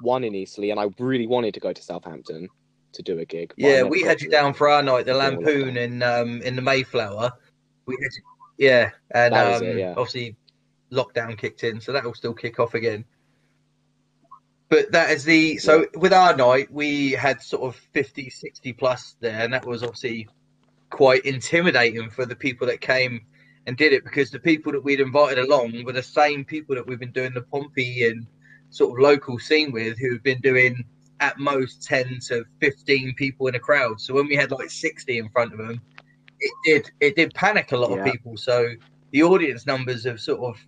one 0.00 0.24
in 0.24 0.34
Eastleigh, 0.34 0.70
and 0.70 0.78
I 0.80 0.88
really 0.98 1.26
wanted 1.26 1.54
to 1.54 1.60
go 1.60 1.72
to 1.72 1.82
Southampton 1.82 2.48
to 2.92 3.02
do 3.02 3.18
a 3.18 3.24
gig. 3.24 3.52
Yeah, 3.56 3.82
we 3.82 4.02
had 4.02 4.20
you 4.20 4.30
down 4.30 4.54
for 4.54 4.68
our 4.68 4.82
night, 4.82 5.06
the 5.06 5.14
Lampoon 5.14 5.76
in 5.76 6.02
um, 6.02 6.42
in 6.42 6.54
the 6.56 6.62
Mayflower. 6.62 7.32
We 7.86 7.96
had, 8.00 8.10
yeah, 8.58 8.90
and 9.10 9.34
um, 9.34 9.62
it, 9.62 9.78
yeah. 9.78 9.90
obviously 9.96 10.36
lockdown 10.92 11.36
kicked 11.36 11.64
in, 11.64 11.80
so 11.80 11.92
that 11.92 12.04
will 12.04 12.14
still 12.14 12.34
kick 12.34 12.58
off 12.60 12.74
again. 12.74 13.04
But 14.68 14.92
that 14.92 15.10
is 15.10 15.24
the 15.24 15.58
so 15.58 15.86
with 15.94 16.12
our 16.12 16.36
night 16.36 16.70
we 16.72 17.12
had 17.12 17.40
sort 17.42 17.62
of 17.62 17.76
50, 17.92 18.30
60 18.30 18.72
plus 18.72 19.16
there, 19.20 19.40
and 19.40 19.52
that 19.52 19.66
was 19.66 19.82
obviously 19.82 20.28
quite 20.90 21.24
intimidating 21.24 22.10
for 22.10 22.24
the 22.24 22.36
people 22.36 22.66
that 22.66 22.80
came 22.80 23.20
and 23.66 23.76
did 23.76 23.92
it 23.92 24.04
because 24.04 24.30
the 24.30 24.38
people 24.38 24.72
that 24.72 24.84
we'd 24.84 25.00
invited 25.00 25.38
along 25.38 25.84
were 25.84 25.92
the 25.92 26.02
same 26.02 26.44
people 26.44 26.74
that 26.74 26.86
we've 26.86 27.00
been 27.00 27.12
doing 27.12 27.32
the 27.34 27.42
Pompey 27.42 28.06
and 28.06 28.26
sort 28.70 28.92
of 28.92 29.02
local 29.02 29.38
scene 29.38 29.72
with 29.72 29.98
who've 29.98 30.22
been 30.22 30.40
doing 30.40 30.84
at 31.20 31.38
most 31.38 31.82
10 31.82 32.18
to 32.28 32.44
15 32.60 33.14
people 33.16 33.46
in 33.46 33.54
a 33.54 33.60
crowd. 33.60 34.00
So 34.00 34.14
when 34.14 34.26
we 34.26 34.36
had 34.36 34.50
like 34.50 34.70
60 34.70 35.18
in 35.18 35.28
front 35.30 35.52
of 35.52 35.58
them, 35.58 35.80
it 36.44 36.52
did 36.64 36.90
it 37.00 37.16
did 37.16 37.34
panic 37.34 37.72
a 37.72 37.76
lot 37.76 37.96
of 37.98 38.04
people. 38.04 38.36
So 38.36 38.70
the 39.12 39.22
audience 39.22 39.66
numbers 39.66 40.04
have 40.04 40.20
sort 40.20 40.40
of 40.40 40.60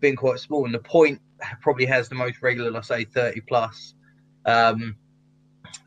been 0.00 0.16
quite 0.16 0.38
small, 0.38 0.64
and 0.64 0.74
the 0.74 0.78
point 0.78 1.20
probably 1.60 1.86
has 1.86 2.08
the 2.08 2.14
most 2.14 2.42
regular, 2.42 2.70
let's 2.70 2.88
say 2.88 3.04
30 3.04 3.40
plus. 3.42 3.94
Um, 4.44 4.96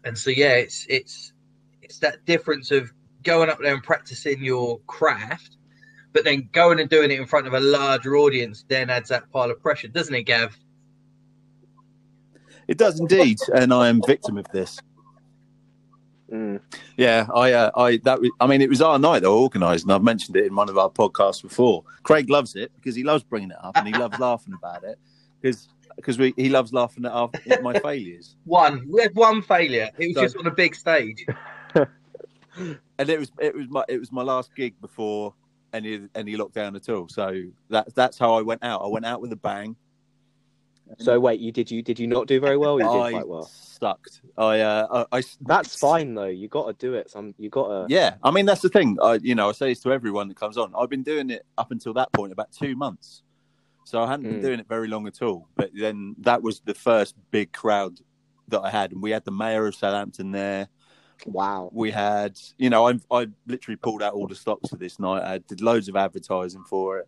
and 0.03 0.17
so 0.17 0.31
yeah, 0.31 0.53
it's 0.53 0.85
it's 0.89 1.33
it's 1.81 1.99
that 1.99 2.25
difference 2.25 2.71
of 2.71 2.91
going 3.23 3.49
up 3.49 3.59
there 3.59 3.73
and 3.73 3.83
practicing 3.83 4.43
your 4.43 4.79
craft, 4.87 5.57
but 6.13 6.23
then 6.23 6.49
going 6.51 6.79
and 6.79 6.89
doing 6.89 7.11
it 7.11 7.19
in 7.19 7.25
front 7.25 7.47
of 7.47 7.53
a 7.53 7.59
larger 7.59 8.17
audience 8.17 8.65
then 8.67 8.89
adds 8.89 9.09
that 9.09 9.31
pile 9.31 9.51
of 9.51 9.61
pressure, 9.61 9.87
doesn't 9.87 10.13
it, 10.15 10.23
Gav? 10.23 10.57
It 12.67 12.77
does 12.77 12.99
indeed, 12.99 13.39
and 13.53 13.73
I 13.73 13.89
am 13.89 14.01
victim 14.05 14.37
of 14.37 14.45
this. 14.51 14.79
Mm. 16.31 16.59
Yeah, 16.97 17.25
I, 17.33 17.53
uh, 17.53 17.71
I 17.75 17.97
that 18.03 18.21
was, 18.21 18.29
I 18.39 18.45
mean, 18.47 18.61
it 18.61 18.69
was 18.69 18.81
our 18.81 18.99
night 18.99 19.21
that 19.21 19.27
I 19.29 19.31
organised, 19.31 19.83
and 19.85 19.91
I've 19.93 20.03
mentioned 20.03 20.35
it 20.37 20.45
in 20.45 20.55
one 20.55 20.69
of 20.69 20.77
our 20.77 20.89
podcasts 20.89 21.41
before. 21.41 21.83
Craig 22.03 22.29
loves 22.29 22.55
it 22.55 22.71
because 22.75 22.95
he 22.95 23.03
loves 23.03 23.23
bringing 23.23 23.51
it 23.51 23.57
up 23.63 23.75
and 23.77 23.87
he 23.87 23.93
loves 23.93 24.19
laughing 24.19 24.53
about 24.53 24.83
it 24.83 24.99
because 25.41 25.69
because 25.95 26.17
we 26.19 26.33
he 26.37 26.49
loves 26.49 26.71
laughing 26.71 27.05
at, 27.05 27.11
our, 27.11 27.29
at 27.49 27.63
my 27.63 27.77
failures. 27.79 28.35
One, 28.45 28.87
we 28.91 29.01
had 29.01 29.15
one 29.15 29.41
failure. 29.41 29.89
It 29.97 30.07
was 30.07 30.15
So- 30.15 30.21
just 30.21 30.37
on 30.37 30.45
a 30.47 30.51
big 30.51 30.75
stage. 30.75 31.25
And 32.97 33.09
it 33.09 33.17
was 33.19 33.31
it 33.39 33.55
was 33.55 33.69
my 33.69 33.85
it 33.87 33.99
was 33.99 34.11
my 34.11 34.21
last 34.21 34.53
gig 34.53 34.73
before 34.81 35.33
any 35.71 36.07
any 36.15 36.35
lockdown 36.35 36.75
at 36.75 36.89
all. 36.89 37.07
So 37.07 37.43
that's 37.69 37.93
that's 37.93 38.17
how 38.17 38.33
I 38.33 38.41
went 38.41 38.63
out. 38.63 38.81
I 38.81 38.87
went 38.87 39.05
out 39.05 39.21
with 39.21 39.31
a 39.31 39.37
bang. 39.37 39.77
So 40.97 41.19
wait, 41.19 41.39
you 41.39 41.51
did 41.51 41.69
you 41.69 41.81
did 41.81 41.99
you 41.99 42.07
not 42.07 42.27
do 42.27 42.39
very 42.39 42.57
well? 42.57 42.79
You 42.79 42.87
did 42.87 43.01
I 43.01 43.11
quite 43.11 43.27
well. 43.27 43.43
sucked. 43.43 44.21
I 44.37 44.59
uh 44.61 45.05
I, 45.11 45.19
I 45.19 45.23
That's 45.41 45.75
fine 45.75 46.15
though. 46.15 46.25
You 46.25 46.47
got 46.47 46.67
to 46.67 46.73
do 46.73 46.95
it. 46.95 47.09
Some 47.09 47.35
you 47.37 47.49
got 47.49 47.67
to. 47.67 47.85
Yeah, 47.93 48.15
I 48.23 48.31
mean 48.31 48.45
that's 48.45 48.61
the 48.61 48.69
thing. 48.69 48.97
I, 49.01 49.15
you 49.21 49.35
know, 49.35 49.49
I 49.49 49.51
say 49.51 49.69
this 49.69 49.81
to 49.81 49.93
everyone 49.93 50.27
that 50.29 50.37
comes 50.37 50.57
on. 50.57 50.73
I've 50.75 50.89
been 50.89 51.03
doing 51.03 51.29
it 51.29 51.45
up 51.57 51.71
until 51.71 51.93
that 51.93 52.11
point 52.13 52.31
about 52.33 52.51
two 52.51 52.75
months, 52.75 53.21
so 53.83 54.01
I 54.01 54.07
hadn't 54.07 54.23
been 54.25 54.39
Mm. 54.39 54.41
doing 54.41 54.59
it 54.59 54.67
very 54.67 54.87
long 54.87 55.05
at 55.07 55.21
all. 55.21 55.47
But 55.55 55.71
then 55.73 56.15
that 56.19 56.41
was 56.41 56.61
the 56.61 56.73
first 56.73 57.15
big 57.31 57.51
crowd 57.53 57.99
that 58.47 58.61
I 58.61 58.69
had, 58.71 58.91
and 58.91 59.01
we 59.01 59.11
had 59.11 59.25
the 59.25 59.31
mayor 59.31 59.67
of 59.67 59.75
Southampton 59.75 60.31
there. 60.31 60.69
Wow. 61.25 61.69
We 61.73 61.91
had, 61.91 62.39
you 62.57 62.69
know, 62.69 62.87
I 62.87 62.99
I 63.11 63.27
literally 63.45 63.75
pulled 63.75 64.01
out 64.01 64.13
all 64.13 64.25
the 64.27 64.35
stops 64.35 64.69
for 64.69 64.77
this 64.77 64.99
night. 64.99 65.21
I 65.23 65.37
did 65.37 65.61
loads 65.61 65.87
of 65.89 65.95
advertising 65.95 66.63
for 66.63 66.99
it, 66.99 67.07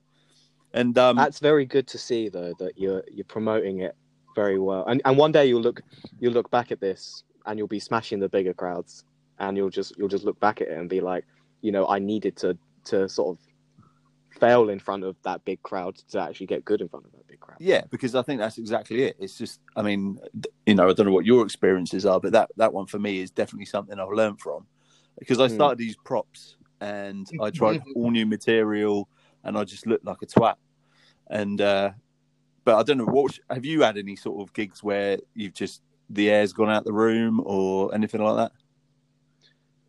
and 0.73 0.97
um, 0.97 1.15
That's 1.15 1.39
very 1.39 1.65
good 1.65 1.87
to 1.87 1.97
see 1.97 2.29
though 2.29 2.53
that 2.59 2.77
you're 2.77 3.03
you're 3.11 3.25
promoting 3.25 3.79
it 3.81 3.95
very 4.35 4.59
well. 4.59 4.85
And 4.85 5.01
and 5.05 5.17
one 5.17 5.31
day 5.31 5.45
you'll 5.45 5.61
look 5.61 5.81
you'll 6.19 6.33
look 6.33 6.49
back 6.51 6.71
at 6.71 6.79
this 6.79 7.23
and 7.45 7.57
you'll 7.57 7.67
be 7.67 7.79
smashing 7.79 8.19
the 8.19 8.29
bigger 8.29 8.53
crowds 8.53 9.03
and 9.39 9.57
you'll 9.57 9.69
just 9.69 9.97
you'll 9.97 10.07
just 10.07 10.23
look 10.23 10.39
back 10.39 10.61
at 10.61 10.67
it 10.67 10.77
and 10.77 10.89
be 10.89 11.01
like, 11.01 11.25
you 11.61 11.71
know, 11.71 11.87
I 11.87 11.99
needed 11.99 12.37
to 12.37 12.57
to 12.85 13.09
sort 13.09 13.37
of 13.37 14.39
fail 14.39 14.69
in 14.69 14.79
front 14.79 15.03
of 15.03 15.15
that 15.23 15.43
big 15.45 15.61
crowd 15.61 15.95
to 16.11 16.19
actually 16.19 16.47
get 16.47 16.63
good 16.63 16.81
in 16.81 16.87
front 16.87 17.05
of 17.05 17.11
that 17.11 17.27
big 17.27 17.39
crowd. 17.39 17.57
Yeah, 17.59 17.81
because 17.91 18.15
I 18.15 18.21
think 18.21 18.39
that's 18.39 18.57
exactly 18.57 19.03
it. 19.03 19.17
It's 19.19 19.37
just, 19.37 19.59
I 19.75 19.81
mean, 19.81 20.17
you 20.65 20.73
know, 20.73 20.89
I 20.89 20.93
don't 20.93 21.05
know 21.05 21.11
what 21.11 21.25
your 21.25 21.43
experiences 21.43 22.05
are, 22.05 22.19
but 22.19 22.31
that 22.31 22.49
that 22.57 22.73
one 22.73 22.85
for 22.85 22.97
me 22.97 23.19
is 23.19 23.29
definitely 23.29 23.65
something 23.65 23.99
I've 23.99 24.09
learned 24.09 24.39
from 24.39 24.65
because 25.19 25.39
I 25.39 25.47
Mm. 25.47 25.53
started 25.53 25.77
to 25.79 25.85
use 25.85 25.97
props 26.05 26.55
and 26.79 27.27
I 27.41 27.49
tried 27.51 27.81
all 27.95 28.09
new 28.09 28.25
material 28.25 29.09
and 29.43 29.57
I 29.57 29.63
just 29.63 29.87
looked 29.87 30.05
like 30.05 30.21
a 30.21 30.25
twat. 30.25 30.55
And 31.29 31.61
uh 31.61 31.91
but 32.63 32.77
I 32.77 32.83
don't 32.83 32.97
know 32.97 33.05
what 33.05 33.37
have 33.49 33.65
you 33.65 33.81
had 33.81 33.97
any 33.97 34.15
sort 34.15 34.41
of 34.41 34.53
gigs 34.53 34.83
where 34.83 35.17
you've 35.33 35.53
just 35.53 35.81
the 36.09 36.29
air's 36.29 36.53
gone 36.53 36.69
out 36.69 36.83
the 36.83 36.93
room 36.93 37.41
or 37.43 37.93
anything 37.95 38.21
like 38.21 38.35
that? 38.35 38.51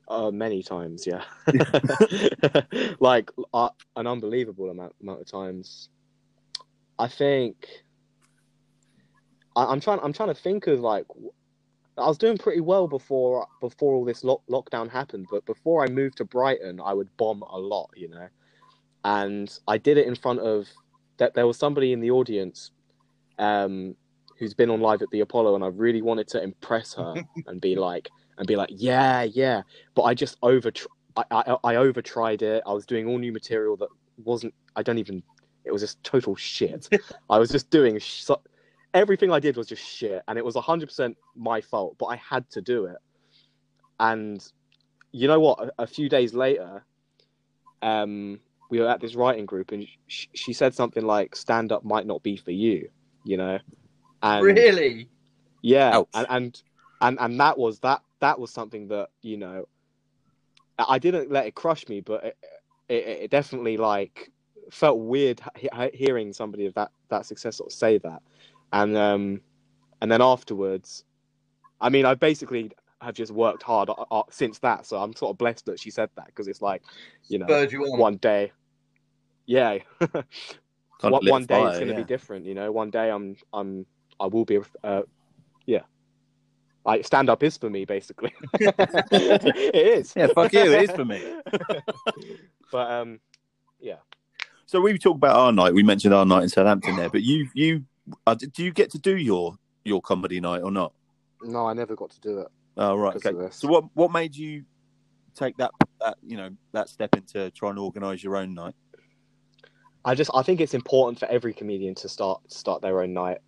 Uh, 0.09 0.31
many 0.31 0.63
times, 0.63 1.07
yeah. 1.07 1.25
like 3.01 3.31
uh, 3.55 3.71
an 3.97 4.07
unbelievable 4.07 4.71
amount 4.71 4.95
amount 5.01 5.21
of 5.21 5.27
times. 5.27 5.89
I 6.99 7.09
think 7.09 7.67
I, 9.57 9.65
I'm 9.65 9.81
trying. 9.81 10.01
I'm 10.03 10.13
trying 10.13 10.29
to 10.29 10.35
think 10.35 10.67
of 10.67 10.81
like 10.81 11.07
I 11.99 12.07
was 12.07 12.19
doing 12.19 12.39
pretty 12.39 12.61
well 12.61 12.89
before 12.89 13.47
before 13.61 13.95
all 13.95 14.05
this 14.05 14.25
lock, 14.25 14.43
lockdown 14.49 14.91
happened. 14.91 15.27
But 15.31 15.45
before 15.47 15.85
I 15.85 15.89
moved 15.89 16.19
to 16.19 16.25
Brighton, 16.25 16.81
I 16.81 16.93
would 16.93 17.15
bomb 17.17 17.43
a 17.43 17.59
lot, 17.59 17.91
you 17.97 18.09
know. 18.09 18.29
And 19.05 19.57
I 19.67 19.79
did 19.79 19.99
it 19.99 20.07
in 20.07 20.15
front 20.15 20.41
of 20.41 20.69
that. 21.19 21.35
There 21.35 21.47
was 21.47 21.59
somebody 21.59 21.93
in 21.93 22.01
the 22.01 22.11
audience, 22.11 22.71
um, 23.39 23.97
who's 24.39 24.55
been 24.55 24.71
on 24.71 24.81
live 24.81 25.03
at 25.03 25.11
the 25.11 25.21
Apollo, 25.21 25.55
and 25.55 25.65
I 25.65 25.69
really 25.69 26.03
wanted 26.03 26.29
to 26.29 26.43
impress 26.43 26.95
her 26.95 27.15
and 27.47 27.61
be 27.61 27.77
like, 27.77 28.09
and 28.39 28.47
be 28.47 28.57
like, 28.57 28.71
yeah, 28.73 29.23
yeah. 29.23 29.63
But 29.95 30.03
I 30.03 30.15
just 30.15 30.37
over, 30.43 30.73
I, 31.17 31.25
I, 31.31 31.57
I 31.65 31.77
over 31.77 32.03
tried 32.03 32.43
it. 32.43 32.63
I 32.67 32.73
was 32.73 32.87
doing 32.87 33.07
all 33.07 33.19
new 33.19 33.33
material 33.33 33.77
that 33.79 33.89
wasn't. 34.25 34.55
I 34.77 34.83
don't 34.83 34.99
even. 34.99 35.23
It 35.65 35.73
was 35.73 35.83
just 35.83 36.03
total 36.03 36.35
shit. 36.35 36.89
I 37.31 37.39
was 37.39 37.51
just 37.51 37.71
doing 37.71 37.99
sh- 37.99 38.23
so, 38.23 38.41
everything 38.95 39.31
I 39.31 39.39
did 39.39 39.57
was 39.57 39.67
just 39.67 39.85
shit, 39.85 40.23
and 40.29 40.39
it 40.39 40.45
was 40.45 40.57
hundred 40.57 40.87
percent 40.87 41.17
my 41.37 41.61
fault. 41.61 41.97
But 41.99 42.07
I 42.07 42.17
had 42.17 42.49
to 42.51 42.61
do 42.61 42.87
it. 42.87 42.97
And 44.01 44.45
you 45.13 45.29
know 45.29 45.41
what? 45.41 45.61
A, 45.61 45.83
a 45.83 45.87
few 45.87 46.09
days 46.09 46.35
later, 46.35 46.85
um, 47.83 48.41
we 48.73 48.81
were 48.81 48.89
at 48.89 49.03
this 49.03 49.15
writing 49.15 49.45
group, 49.45 49.71
and 49.71 49.87
sh- 50.07 50.29
she 50.33 50.55
said 50.55 50.75
something 50.75 51.05
like, 51.05 51.37
"Stand 51.37 51.73
up 51.73 51.85
might 51.85 52.07
not 52.07 52.23
be 52.23 52.39
for 52.39 52.53
you," 52.53 52.89
you 53.23 53.37
know. 53.37 53.59
And 54.23 54.43
really? 54.43 55.11
yeah, 55.61 55.99
Ouch. 55.99 56.09
and, 56.15 56.27
and 56.31 56.63
and 57.03 57.19
and 57.21 57.41
that 57.41 57.59
was 57.59 57.81
that 57.81 58.01
that 58.21 58.41
was 58.41 58.51
something 58.51 58.89
that 58.89 59.11
you 59.21 59.37
know, 59.37 59.69
I 60.79 60.95
I 60.95 60.99
didn't 60.99 61.31
let 61.31 61.45
it 61.45 61.55
crush 61.55 61.87
me, 61.87 62.01
but 62.01 62.25
it, 62.25 62.37
it, 62.89 63.07
it 63.25 63.31
definitely 63.31 63.77
like 63.77 64.33
felt 64.71 65.01
weird 65.01 65.43
he- 65.55 65.69
he- 65.75 65.97
hearing 66.05 66.33
somebody 66.33 66.65
of 66.65 66.73
that 66.73 66.93
that 67.11 67.27
success 67.27 67.59
sort 67.59 67.71
of 67.71 67.77
say 67.77 67.99
that, 67.99 68.23
and 68.73 68.97
um, 68.97 69.43
and 70.01 70.11
then 70.11 70.23
afterwards, 70.23 71.05
I 71.79 71.91
mean, 71.91 72.07
I 72.07 72.15
basically 72.15 72.73
have 73.03 73.15
just 73.15 73.33
worked 73.33 73.63
hard 73.63 73.91
uh, 73.91 74.05
uh, 74.11 74.23
since 74.31 74.61
that, 74.61 74.87
so 74.87 74.97
I'm 74.97 75.15
sort 75.15 75.31
of 75.31 75.37
blessed 75.37 75.67
that 75.67 75.79
she 75.79 75.91
said 75.91 76.09
that 76.17 76.27
because 76.29 76.49
it's 76.49 76.63
like, 76.63 76.83
you 77.29 77.39
know, 77.39 77.47
you 77.71 77.85
on. 77.85 77.99
one 77.99 78.17
day, 78.17 78.51
yeah, 79.53 79.79
Kind 81.01 81.13
one, 81.13 81.27
one 81.27 81.47
day 81.47 81.55
fire, 81.55 81.69
it's 81.69 81.79
going 81.79 81.89
to 81.89 81.95
yeah. 81.95 81.99
be 82.01 82.05
different 82.05 82.47
you 82.47 82.55
know 82.55 82.71
one 82.71 82.89
day 82.91 83.11
i'm 83.11 83.35
i'm 83.53 83.85
i 84.21 84.27
will 84.27 84.45
be 84.45 84.61
uh 84.85 85.03
yeah 85.67 85.81
I 86.87 87.01
stand 87.03 87.29
up 87.29 87.43
is 87.43 87.57
for 87.57 87.69
me 87.71 87.85
basically 87.85 88.33
it 88.61 89.75
is 89.75 90.13
Yeah, 90.15 90.29
fuck 90.29 90.53
you, 90.53 90.73
it 90.73 90.91
is 90.91 90.91
for 90.91 91.05
me. 91.05 91.21
but 92.73 92.91
um 92.91 93.21
yeah. 93.81 93.97
So 94.67 94.81
we 94.81 94.97
talked 94.99 95.17
about 95.17 95.37
our 95.37 95.53
night. 95.53 95.75
We 95.75 95.83
mentioned 95.83 96.15
our 96.15 96.25
night 96.25 96.45
in 96.45 96.49
Southampton 96.49 96.97
there, 96.97 97.11
but 97.11 97.23
you 97.23 97.49
you 97.55 97.85
uh, 98.27 98.35
do 98.35 98.65
you 98.65 98.73
get 98.73 98.91
to 98.93 98.99
do 98.99 99.17
your 99.17 99.57
your 99.85 100.01
comedy 100.03 100.41
night 100.41 100.63
or 100.63 100.71
not? 100.71 100.93
no 101.45 101.67
i 101.67 101.73
never 101.73 101.97
got 101.97 102.11
to 102.11 102.21
do 102.21 102.39
it 102.39 102.49
Oh 102.77 102.97
right, 102.97 103.17
okay. 103.17 103.49
So 103.51 103.69
what 103.69 103.85
what 103.95 104.13
made 104.13 104.35
you 104.35 104.65
take 105.35 105.57
that 105.59 105.73
that 106.01 106.17
you 106.27 106.37
know 106.37 106.51
that 106.73 106.89
step 106.89 107.15
into 107.17 107.51
trying 107.51 107.75
to 107.75 107.83
organise 107.83 108.23
your 108.23 108.37
own 108.37 108.55
night? 108.55 108.75
I 110.05 110.15
just 110.15 110.31
i 110.35 110.43
think 110.43 110.61
it's 110.61 110.75
important 110.75 111.19
for 111.19 111.27
every 111.27 111.53
comedian 111.53 111.95
to 111.95 112.09
start 112.09 112.41
start 112.51 112.83
their 112.83 113.01
own 113.03 113.13
night 113.13 113.39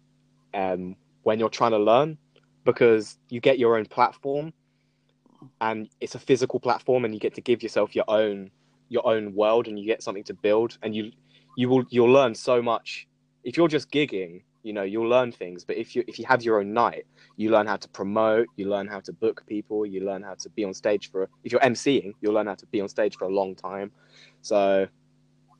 um 0.54 0.96
when 1.22 1.38
you're 1.38 1.48
trying 1.48 1.72
to 1.72 1.78
learn 1.78 2.16
because 2.64 3.18
you 3.28 3.40
get 3.40 3.58
your 3.58 3.76
own 3.76 3.86
platform, 3.86 4.52
and 5.60 5.88
it's 6.00 6.14
a 6.14 6.18
physical 6.18 6.58
platform, 6.58 7.04
and 7.04 7.14
you 7.14 7.20
get 7.20 7.34
to 7.34 7.40
give 7.40 7.62
yourself 7.62 7.94
your 7.94 8.04
own 8.08 8.50
your 8.88 9.06
own 9.06 9.34
world, 9.34 9.68
and 9.68 9.78
you 9.78 9.86
get 9.86 10.02
something 10.02 10.24
to 10.24 10.34
build, 10.34 10.78
and 10.82 10.94
you 10.94 11.12
you 11.56 11.68
will 11.68 11.84
you'll 11.90 12.10
learn 12.10 12.34
so 12.34 12.62
much. 12.62 13.06
If 13.44 13.56
you're 13.56 13.68
just 13.68 13.90
gigging, 13.90 14.42
you 14.62 14.72
know 14.72 14.82
you'll 14.82 15.08
learn 15.08 15.32
things, 15.32 15.64
but 15.64 15.76
if 15.76 15.94
you 15.94 16.04
if 16.08 16.18
you 16.18 16.24
have 16.26 16.42
your 16.42 16.60
own 16.60 16.72
night, 16.72 17.04
you 17.36 17.50
learn 17.50 17.66
how 17.66 17.76
to 17.76 17.88
promote, 17.88 18.48
you 18.56 18.68
learn 18.68 18.88
how 18.88 19.00
to 19.00 19.12
book 19.12 19.44
people, 19.46 19.84
you 19.84 20.04
learn 20.04 20.22
how 20.22 20.34
to 20.34 20.48
be 20.50 20.64
on 20.64 20.74
stage 20.74 21.10
for. 21.10 21.28
If 21.44 21.52
you're 21.52 21.60
emceeing, 21.60 22.14
you'll 22.20 22.34
learn 22.34 22.46
how 22.46 22.54
to 22.54 22.66
be 22.66 22.80
on 22.80 22.88
stage 22.88 23.16
for 23.16 23.26
a 23.26 23.34
long 23.34 23.54
time. 23.54 23.92
So, 24.40 24.86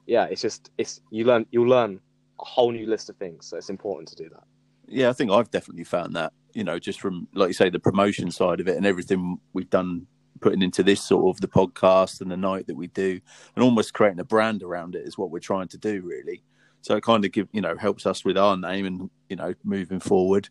yeah, 0.06 0.24
it's 0.24 0.42
just 0.42 0.70
it's 0.78 1.00
you 1.10 1.24
learn 1.24 1.46
you'll 1.50 1.68
learn 1.68 2.00
a 2.40 2.44
whole 2.44 2.72
new 2.72 2.86
list 2.86 3.10
of 3.10 3.16
things. 3.16 3.46
So 3.46 3.56
it's 3.56 3.70
important 3.70 4.08
to 4.08 4.16
do 4.16 4.28
that. 4.30 4.44
Yeah, 4.86 5.08
I 5.08 5.12
think 5.12 5.30
I've 5.30 5.50
definitely 5.50 5.84
found 5.84 6.14
that. 6.16 6.32
You 6.52 6.64
know, 6.64 6.78
just 6.78 7.00
from 7.00 7.28
like 7.34 7.48
you 7.48 7.54
say, 7.54 7.70
the 7.70 7.78
promotion 7.78 8.30
side 8.30 8.60
of 8.60 8.68
it 8.68 8.76
and 8.76 8.86
everything 8.86 9.38
we've 9.52 9.70
done, 9.70 10.06
putting 10.40 10.62
into 10.62 10.82
this 10.82 11.02
sort 11.02 11.34
of 11.34 11.40
the 11.40 11.48
podcast 11.48 12.20
and 12.20 12.30
the 12.30 12.36
night 12.36 12.66
that 12.66 12.76
we 12.76 12.88
do, 12.88 13.20
and 13.56 13.64
almost 13.64 13.94
creating 13.94 14.20
a 14.20 14.24
brand 14.24 14.62
around 14.62 14.94
it 14.94 15.06
is 15.06 15.18
what 15.18 15.30
we're 15.30 15.38
trying 15.40 15.68
to 15.68 15.78
do, 15.78 16.02
really. 16.02 16.42
So 16.82 16.96
it 16.96 17.02
kind 17.02 17.24
of 17.24 17.32
give 17.32 17.48
you 17.52 17.60
know 17.60 17.76
helps 17.76 18.06
us 18.06 18.24
with 18.24 18.36
our 18.36 18.56
name 18.56 18.86
and 18.86 19.10
you 19.28 19.36
know 19.36 19.54
moving 19.64 20.00
forward. 20.00 20.48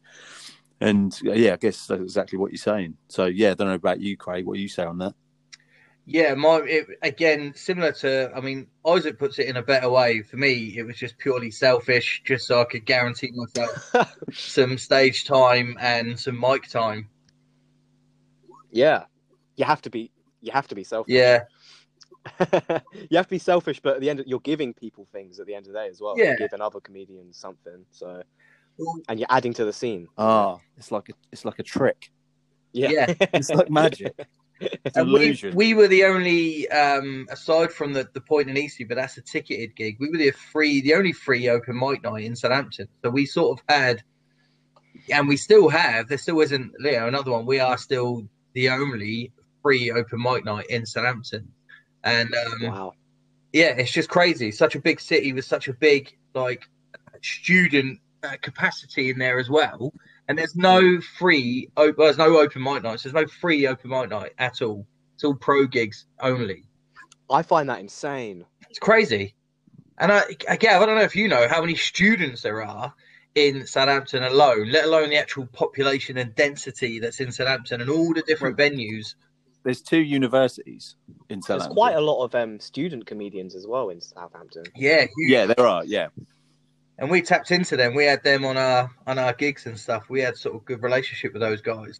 And 0.82 1.18
yeah, 1.22 1.54
I 1.54 1.58
guess 1.58 1.88
that's 1.88 2.02
exactly 2.02 2.38
what 2.38 2.52
you're 2.52 2.58
saying. 2.58 2.98
So 3.08 3.26
yeah, 3.26 3.52
I 3.52 3.54
don't 3.54 3.68
know 3.68 3.76
about 3.76 4.02
you, 4.02 4.18
Craig. 4.18 4.46
What 4.46 4.56
do 4.56 4.62
you 4.62 4.68
say 4.68 4.84
on 4.84 4.98
that? 4.98 5.14
Yeah, 6.06 6.34
my 6.34 6.58
it, 6.66 6.88
again 7.02 7.54
similar 7.56 7.94
to. 7.94 8.32
I 8.36 8.42
mean, 8.42 8.68
Isaac 8.86 9.18
puts 9.18 9.40
it 9.40 9.48
in 9.48 9.56
a 9.58 9.62
better 9.62 9.90
way. 9.90 10.22
For 10.22 10.36
me, 10.36 10.76
it 10.78 10.84
was 10.84 10.98
just 10.98 11.18
purely 11.18 11.50
selfish, 11.50 12.22
just 12.26 12.46
so 12.46 12.62
I 12.62 12.66
could 12.66 12.86
guarantee 12.86 13.32
myself 13.34 13.96
some 14.34 14.78
stage 14.78 15.24
time 15.26 15.78
and 15.80 16.20
some 16.20 16.38
mic 16.40 16.68
time. 16.68 17.10
Yeah, 18.70 19.06
you 19.56 19.64
have 19.64 19.82
to 19.84 19.90
be 19.90 20.12
you 20.42 20.52
have 20.52 20.68
to 20.68 20.76
be 20.76 20.84
selfish. 20.84 21.14
Yeah, 21.14 21.44
you 23.10 23.18
have 23.18 23.28
to 23.28 23.36
be 23.36 23.40
selfish, 23.40 23.80
but 23.82 23.96
at 23.96 24.02
the 24.02 24.10
end, 24.10 24.24
you're 24.26 24.40
giving 24.40 24.74
people 24.74 25.08
things 25.12 25.40
at 25.40 25.48
the 25.48 25.56
end 25.56 25.68
of 25.68 25.74
the 25.74 25.80
day 25.80 25.88
as 25.88 26.02
well. 26.02 26.16
Yeah. 26.18 26.26
You're 26.26 26.38
giving 26.38 26.62
other 26.62 26.80
comedians 26.80 27.38
something. 27.38 27.86
So, 27.92 28.24
and 29.08 29.20
you're 29.20 29.28
adding 29.30 29.54
to 29.54 29.66
the 29.66 29.74
scene. 29.74 30.08
Ah, 30.18 30.58
it's 30.78 30.92
like 30.92 31.10
a 31.10 31.14
it's 31.32 31.46
like 31.46 31.60
a 31.60 31.64
trick. 31.64 32.12
Yeah, 32.74 32.90
Yeah. 32.90 33.14
It's 33.34 33.50
like 33.50 33.70
magic. 33.70 34.16
It's 34.86 34.98
And 34.98 35.12
we, 35.12 35.38
we 35.54 35.74
were 35.74 35.88
the 35.88 36.06
only, 36.06 36.70
um, 36.70 37.28
aside 37.30 37.72
from 37.72 37.94
the, 37.94 38.08
the 38.14 38.22
point 38.22 38.50
in 38.50 38.58
Eastleigh, 38.58 38.86
but 38.88 38.96
that's 38.96 39.18
a 39.18 39.22
ticketed 39.22 39.76
gig. 39.76 39.98
We 40.00 40.10
were 40.10 40.18
the 40.18 40.32
free, 40.32 40.82
the 40.82 40.94
only 40.94 41.12
free 41.12 41.50
open 41.50 41.78
mic 41.78 42.04
night 42.04 42.24
in 42.24 42.36
Southampton. 42.36 42.88
So 43.04 43.10
we 43.10 43.26
sort 43.26 43.60
of 43.60 43.66
had, 43.68 44.04
and 45.12 45.28
we 45.28 45.38
still 45.38 45.70
have. 45.70 46.08
There 46.08 46.18
still 46.18 46.40
isn't, 46.42 46.72
you 46.80 46.92
know, 46.92 47.08
another 47.08 47.32
one. 47.32 47.46
We 47.46 47.60
are 47.60 47.78
still 47.78 48.28
the 48.54 48.70
only 48.70 49.34
free 49.62 49.92
open 49.92 50.22
mic 50.22 50.46
night 50.46 50.68
in 50.70 50.86
Southampton, 50.86 51.48
and 52.04 52.34
um, 52.36 52.62
wow. 52.62 52.94
yeah, 53.52 53.70
it's 53.78 53.92
just 53.92 54.10
crazy. 54.10 54.52
Such 54.52 54.76
a 54.76 54.80
big 54.80 55.00
city 55.00 55.34
with 55.34 55.46
such 55.46 55.68
a 55.68 55.74
big 55.74 56.16
like 56.34 56.68
student 57.22 58.00
uh, 58.24 58.38
capacity 58.42 59.10
in 59.10 59.18
there 59.18 59.40
as 59.40 59.50
well. 59.50 59.94
And 60.28 60.38
there's 60.38 60.56
no 60.56 61.02
free, 61.02 61.70
op- 61.76 61.96
there's 61.98 62.18
no 62.18 62.38
open 62.40 62.64
mic 62.64 62.84
nights. 62.84 63.04
There's 63.04 63.14
no 63.14 63.28
free 63.28 63.68
open 63.68 63.90
mic 63.90 64.10
night 64.10 64.32
at 64.38 64.62
all. 64.62 64.88
It's 65.16 65.24
all 65.24 65.36
pro 65.36 65.68
gigs 65.68 66.06
only. 66.20 66.64
I 67.30 67.42
find 67.42 67.70
that 67.70 67.80
insane. 67.80 68.46
It's 68.70 68.80
crazy. 68.80 69.36
And 70.00 70.12
I, 70.12 70.24
again, 70.48 70.82
I 70.82 70.86
don't 70.86 70.96
know 70.96 71.04
if 71.04 71.16
you 71.16 71.28
know 71.28 71.48
how 71.48 71.62
many 71.62 71.76
students 71.76 72.42
there 72.42 72.64
are 72.64 72.94
in 73.36 73.66
Southampton 73.66 74.24
alone, 74.24 74.72
let 74.72 74.86
alone 74.86 75.10
the 75.10 75.18
actual 75.18 75.46
population 75.48 76.18
and 76.18 76.34
density 76.36 77.00
that's 77.00 77.20
in 77.20 77.32
Southampton 77.32 77.82
and 77.82 77.90
all 77.90 78.14
the 78.14 78.22
different 78.22 78.58
venues. 78.58 79.16
There's 79.64 79.82
two 79.82 80.02
universities 80.02 80.96
in 81.30 81.42
Southampton. 81.42 81.70
There's 81.70 81.74
quite 81.74 81.96
a 81.96 82.02
lot 82.02 82.24
of 82.24 82.36
um, 82.36 82.60
student 82.60 83.06
comedians 83.06 83.56
as 83.56 83.66
well 83.66 83.90
in 83.90 84.02
Southampton. 84.02 84.64
Yeah, 84.76 85.02
huge. 85.02 85.32
Yeah, 85.32 85.46
there 85.46 85.66
are. 85.66 85.86
Yeah, 85.86 86.08
and 87.00 87.10
we 87.10 87.22
tapped 87.22 87.52
into 87.52 87.76
them. 87.76 87.96
We 87.96 88.06
had 88.06 88.24
them 88.24 88.46
on 88.46 88.58
our 88.58 88.90
on 89.08 89.20
our 89.20 89.34
gigs 89.34 89.66
and 89.66 89.80
stuff. 89.80 90.10
We 90.10 90.22
had 90.22 90.38
sort 90.38 90.56
of 90.56 90.66
good 90.66 90.84
relationship 90.84 91.34
with 91.34 91.42
those 91.42 91.62
guys, 91.62 92.00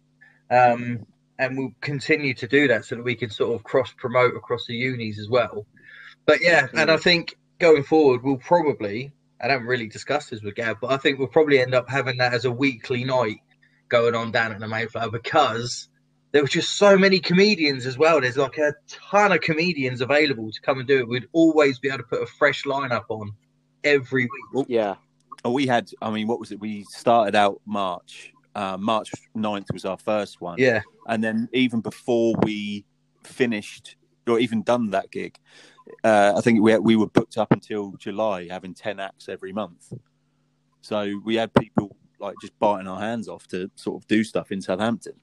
um, 0.50 1.06
and 1.38 1.58
we'll 1.58 1.74
continue 1.80 2.34
to 2.34 2.46
do 2.46 2.68
that 2.68 2.84
so 2.84 2.96
that 2.96 3.04
we 3.04 3.14
can 3.14 3.30
sort 3.30 3.54
of 3.54 3.64
cross 3.64 3.92
promote 3.96 4.36
across 4.36 4.66
the 4.66 4.74
unis 4.74 5.18
as 5.18 5.28
well. 5.28 5.66
But 6.26 6.40
yeah, 6.40 6.68
and 6.74 6.90
I 6.90 6.96
think 6.96 7.36
going 7.58 7.82
forward, 7.82 8.22
we'll 8.22 8.38
probably. 8.38 9.12
I 9.40 9.48
don't 9.48 9.64
really 9.64 9.88
discuss 9.88 10.30
this 10.30 10.42
with 10.42 10.54
Gav, 10.54 10.80
but 10.80 10.90
I 10.90 10.96
think 10.96 11.18
we'll 11.18 11.28
probably 11.28 11.60
end 11.60 11.74
up 11.74 11.88
having 11.88 12.16
that 12.18 12.32
as 12.32 12.46
a 12.46 12.50
weekly 12.50 13.04
night 13.04 13.40
going 13.88 14.14
on 14.14 14.30
down 14.30 14.52
at 14.52 14.60
the 14.60 14.68
Mayflower 14.68 15.10
because 15.10 15.88
there 16.32 16.40
were 16.40 16.48
just 16.48 16.78
so 16.78 16.96
many 16.96 17.20
comedians 17.20 17.84
as 17.84 17.98
well. 17.98 18.20
There's 18.20 18.38
like 18.38 18.58
a 18.58 18.74
ton 18.88 19.32
of 19.32 19.40
comedians 19.40 20.00
available 20.00 20.50
to 20.50 20.60
come 20.62 20.78
and 20.78 20.88
do 20.88 21.00
it. 21.00 21.08
We'd 21.08 21.28
always 21.32 21.78
be 21.78 21.88
able 21.88 21.98
to 21.98 22.04
put 22.04 22.22
a 22.22 22.26
fresh 22.26 22.64
lineup 22.64 23.04
on 23.08 23.32
every 23.84 24.28
week. 24.52 24.66
Yeah, 24.68 24.96
Oh, 25.44 25.52
we 25.52 25.66
had. 25.66 25.90
I 26.00 26.10
mean, 26.10 26.26
what 26.26 26.40
was 26.40 26.52
it? 26.52 26.60
We 26.60 26.84
started 26.84 27.34
out 27.34 27.60
March. 27.66 28.32
Uh, 28.54 28.76
March 28.78 29.10
9th 29.36 29.72
was 29.72 29.84
our 29.84 29.98
first 29.98 30.40
one. 30.40 30.56
Yeah. 30.58 30.80
and 31.08 31.22
then 31.22 31.48
even 31.52 31.80
before 31.80 32.34
we 32.42 32.84
finished 33.24 33.96
or 34.26 34.38
even 34.38 34.62
done 34.62 34.90
that 34.90 35.10
gig, 35.10 35.36
uh, 36.02 36.32
I 36.36 36.40
think 36.40 36.62
we 36.62 36.76
we 36.78 36.96
were 36.96 37.08
booked 37.08 37.36
up 37.36 37.52
until 37.52 37.92
July, 37.98 38.46
having 38.48 38.72
ten 38.74 39.00
acts 39.00 39.28
every 39.28 39.52
month. 39.52 39.92
So 40.80 41.20
we 41.24 41.34
had 41.34 41.52
people 41.54 41.96
like 42.20 42.36
just 42.40 42.58
biting 42.58 42.86
our 42.88 43.00
hands 43.00 43.28
off 43.28 43.46
to 43.48 43.70
sort 43.74 44.00
of 44.02 44.06
do 44.06 44.24
stuff 44.24 44.50
in 44.52 44.62
Southampton. 44.62 45.14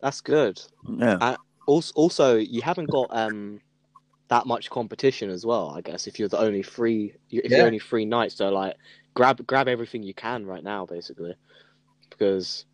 that's 0.00 0.20
good. 0.20 0.60
Yeah, 0.88 1.36
Also, 1.66 1.92
also, 1.96 2.36
you 2.36 2.62
haven't 2.62 2.90
got 2.90 3.08
um 3.10 3.60
that 4.28 4.46
much 4.46 4.70
competition 4.70 5.30
as 5.30 5.44
well. 5.46 5.70
I 5.70 5.80
guess 5.80 6.06
if 6.06 6.18
you're 6.18 6.28
the 6.28 6.38
only 6.38 6.62
free, 6.62 7.14
if 7.30 7.50
Yeah. 7.50 7.58
you're 7.58 7.66
only 7.66 7.78
free 7.78 8.04
nights, 8.04 8.36
so 8.36 8.50
like 8.50 8.76
grab 9.14 9.44
grab 9.46 9.68
everything 9.68 10.02
you 10.02 10.14
can 10.14 10.44
right 10.46 10.62
now, 10.62 10.86
basically, 10.86 11.34
because 12.10 12.66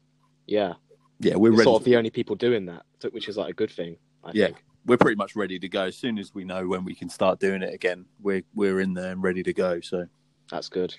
yeah, 0.47 0.75
yeah, 1.21 1.35
we're 1.37 1.51
we're 1.53 1.59
ready. 1.59 1.65
sort 1.65 1.81
of 1.81 1.85
the 1.85 1.97
only 1.97 2.11
people 2.11 2.37
doing 2.37 2.67
that, 2.67 2.85
which 3.13 3.29
is 3.29 3.37
like 3.37 3.51
a 3.51 3.55
good 3.55 3.71
thing. 3.71 3.97
I 4.25 4.33
Yeah. 4.35 4.47
think. 4.47 4.65
we're 4.87 4.99
pretty 4.99 5.17
much 5.17 5.35
ready 5.35 5.59
to 5.59 5.69
go. 5.69 5.85
As 5.85 5.97
soon 5.97 6.19
as 6.19 6.35
we 6.35 6.45
know 6.45 6.67
when 6.67 6.85
we 6.85 6.95
can 6.95 7.09
start 7.09 7.41
doing 7.41 7.63
it 7.63 7.73
again, 7.73 8.05
we're 8.21 8.43
we're 8.55 8.81
in 8.81 8.93
there 8.95 9.13
and 9.13 9.23
ready 9.23 9.43
to 9.43 9.53
go. 9.53 9.81
So 9.81 10.07
That's 10.51 10.69
good. 10.69 10.95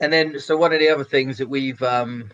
And 0.00 0.12
then, 0.12 0.40
so 0.40 0.56
one 0.56 0.72
of 0.72 0.80
the 0.80 0.88
other 0.88 1.04
things 1.04 1.36
that 1.38 1.48
we've 1.48 1.80
um, 1.82 2.30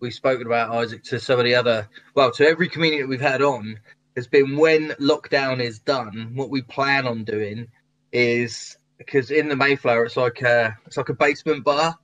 we've 0.00 0.14
spoken 0.14 0.46
about, 0.46 0.70
Isaac, 0.74 1.02
to 1.04 1.18
some 1.18 1.38
of 1.38 1.44
the 1.46 1.54
other, 1.54 1.88
well, 2.14 2.30
to 2.32 2.46
every 2.46 2.68
community 2.68 3.00
that 3.02 3.08
we've 3.08 3.20
had 3.20 3.42
on, 3.42 3.80
has 4.18 4.26
been 4.26 4.56
when 4.56 4.88
lockdown 5.00 5.60
is 5.60 5.78
done. 5.78 6.32
What 6.34 6.50
we 6.50 6.62
plan 6.62 7.06
on 7.06 7.24
doing 7.24 7.68
is 8.12 8.76
because 8.98 9.30
in 9.30 9.48
the 9.48 9.56
Mayflower, 9.56 10.04
it's 10.04 10.16
like 10.16 10.42
a 10.42 10.76
it's 10.86 10.96
like 10.96 11.08
a 11.08 11.14
basement 11.14 11.64
bar, 11.64 11.96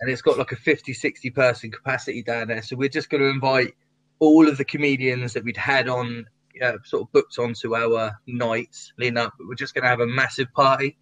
and 0.00 0.10
it's 0.10 0.22
got 0.22 0.36
like 0.36 0.52
a 0.52 0.56
50, 0.56 0.92
60 0.92 1.30
person 1.30 1.70
capacity 1.70 2.22
down 2.22 2.48
there. 2.48 2.62
So 2.62 2.76
we're 2.76 2.88
just 2.88 3.08
going 3.08 3.22
to 3.22 3.28
invite 3.28 3.74
all 4.18 4.48
of 4.48 4.58
the 4.58 4.64
comedians 4.64 5.32
that 5.32 5.44
we'd 5.44 5.56
had 5.56 5.88
on, 5.88 6.26
uh, 6.62 6.72
sort 6.84 7.02
of 7.02 7.12
booked 7.12 7.38
onto 7.38 7.76
our 7.76 8.12
nights 8.26 8.92
leading 8.98 9.18
up. 9.18 9.32
But 9.38 9.46
we're 9.46 9.54
just 9.54 9.74
going 9.74 9.84
to 9.84 9.88
have 9.88 10.00
a 10.00 10.06
massive 10.06 10.52
party. 10.54 10.96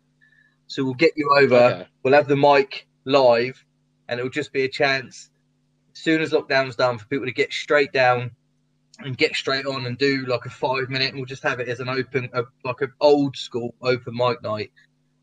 So 0.67 0.85
we'll 0.85 0.95
get 0.95 1.13
you 1.17 1.31
over 1.39 1.57
Okay. 1.57 1.87
we'll 2.03 2.15
have 2.15 2.29
the 2.29 2.37
mic 2.37 2.87
live 3.05 3.63
and 4.09 4.19
it'll 4.19 4.31
just 4.31 4.53
be 4.53 4.63
a 4.65 4.69
chance 4.69 5.31
as 5.95 5.99
soon 6.01 6.23
as 6.23 6.31
lockdown's 6.33 6.77
done 6.77 6.99
for 6.99 7.07
people 7.07 7.27
to 7.27 7.33
get 7.33 7.53
straight 7.53 7.93
down 7.93 8.31
and 8.99 9.17
get 9.17 9.35
straight 9.35 9.67
on 9.67 9.87
and 9.87 9.97
do 9.99 10.25
like 10.27 10.45
a 10.47 10.51
five 10.51 10.89
minute 10.91 11.09
and 11.09 11.17
we'll 11.17 11.25
just 11.27 11.43
have 11.43 11.61
it 11.61 11.69
as 11.69 11.81
an 11.81 11.89
open 11.89 12.29
a, 12.35 12.43
like 12.65 12.81
an 12.83 12.93
old 13.01 13.37
school 13.37 13.75
open 13.83 14.15
mic 14.15 14.43
night 14.43 14.71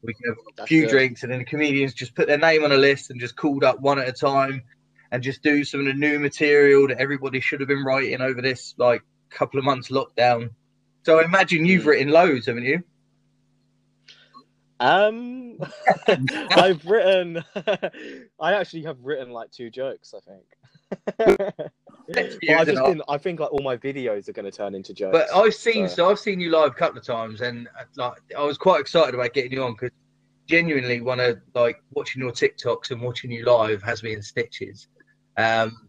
we 0.01 0.13
can 0.13 0.23
have 0.29 0.37
a 0.37 0.51
That's 0.57 0.67
few 0.67 0.81
good. 0.81 0.89
drinks 0.89 1.23
and 1.23 1.31
then 1.31 1.39
the 1.39 1.45
comedians 1.45 1.93
just 1.93 2.15
put 2.15 2.27
their 2.27 2.37
name 2.37 2.63
on 2.63 2.71
a 2.71 2.77
list 2.77 3.09
and 3.11 3.19
just 3.19 3.35
called 3.35 3.63
up 3.63 3.79
one 3.79 3.99
at 3.99 4.07
a 4.07 4.13
time 4.13 4.63
and 5.11 5.21
just 5.23 5.41
do 5.43 5.63
some 5.63 5.81
of 5.81 5.85
the 5.85 5.93
new 5.93 6.19
material 6.19 6.87
that 6.87 6.99
everybody 6.99 7.39
should 7.39 7.59
have 7.61 7.69
been 7.69 7.83
writing 7.83 8.21
over 8.21 8.41
this 8.41 8.73
like 8.77 9.01
couple 9.29 9.59
of 9.59 9.65
months 9.65 9.89
lockdown 9.89 10.49
so 11.03 11.19
i 11.19 11.23
imagine 11.23 11.65
you've 11.65 11.83
Mm. 11.83 11.87
written 11.87 12.09
loads 12.09 12.47
haven't 12.47 12.63
you 12.65 12.83
Um, 14.81 15.57
I've 16.51 16.85
written. 16.85 17.43
I 18.39 18.53
actually 18.53 18.83
have 18.83 18.97
written 19.01 19.29
like 19.29 19.51
two 19.51 19.69
jokes. 19.69 20.13
I 20.13 20.19
think. 21.17 21.61
Next 22.09 22.35
But 22.35 22.39
few, 22.39 22.55
I've 22.55 22.61
isn't 22.63 22.75
just 22.75 22.85
been. 22.85 23.01
I 23.07 23.17
think 23.17 23.39
like 23.39 23.51
all 23.51 23.61
my 23.63 23.77
videos 23.77 24.27
are 24.27 24.33
going 24.33 24.45
to 24.49 24.51
turn 24.51 24.73
into 24.73 24.93
jokes. 24.93 25.17
But 25.17 25.35
I've 25.35 25.53
seen 25.53 25.87
so- 25.87 25.95
so 25.95 26.09
I've 26.09 26.19
seen 26.19 26.39
you 26.39 26.49
live 26.49 26.71
a 26.71 26.73
couple 26.75 26.97
of 26.97 27.05
times, 27.05 27.41
and 27.41 27.67
like 27.97 28.13
I 28.37 28.43
was 28.43 28.57
quite 28.57 28.81
excited 28.81 29.13
about 29.13 29.33
getting 29.33 29.51
you 29.51 29.63
on 29.63 29.73
because 29.73 29.91
genuinely 30.47 31.01
one 31.01 31.19
of 31.19 31.39
like 31.53 31.81
watching 31.91 32.21
your 32.23 32.31
TikToks 32.31 32.89
and 32.91 33.01
watching 33.01 33.31
you 33.31 33.45
live 33.45 33.83
has 33.83 34.01
me 34.01 34.13
in 34.13 34.21
stitches. 34.23 34.87
Um, 35.37 35.87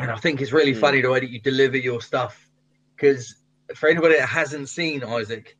and 0.00 0.10
I 0.10 0.16
think 0.16 0.40
it's 0.40 0.52
really 0.52 0.74
Mm. 0.74 0.80
funny 0.80 1.00
the 1.00 1.10
way 1.10 1.20
that 1.20 1.30
you 1.30 1.40
deliver 1.40 1.76
your 1.76 2.00
stuff 2.00 2.50
because 2.96 3.36
for 3.74 3.88
anybody 3.88 4.16
that 4.16 4.28
hasn't 4.28 4.68
seen 4.68 5.04
Isaac, 5.04 5.56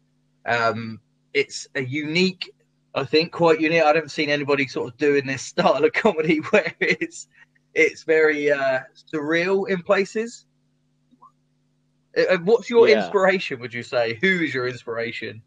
um, 0.47 1.01
it's 1.35 1.69
a 1.77 1.83
unique. 1.85 2.51
I 2.95 3.05
think 3.05 3.31
quite 3.31 3.61
unique. 3.61 3.83
I 3.83 3.89
haven't 3.89 4.11
seen 4.11 4.31
anybody 4.31 4.67
sort 4.67 4.91
of 4.93 4.97
doing 4.99 5.27
this 5.27 5.43
style 5.43 5.85
of 5.85 5.93
comedy 5.93 6.39
where 6.51 6.73
it's 6.81 7.29
it's 7.77 8.03
very 8.05 8.51
uh, 8.51 8.81
surreal 9.13 9.69
in 9.69 9.83
places. 9.83 10.47
Uh, 12.17 12.23
uh, 12.35 12.39
What's 12.39 12.71
your 12.71 12.89
Yeah. 12.89 12.99
inspiration? 12.99 13.61
Would 13.61 13.75
you 13.75 13.83
say 13.83 14.15
who 14.21 14.41
is 14.43 14.55
your 14.55 14.67
inspiration, 14.67 15.43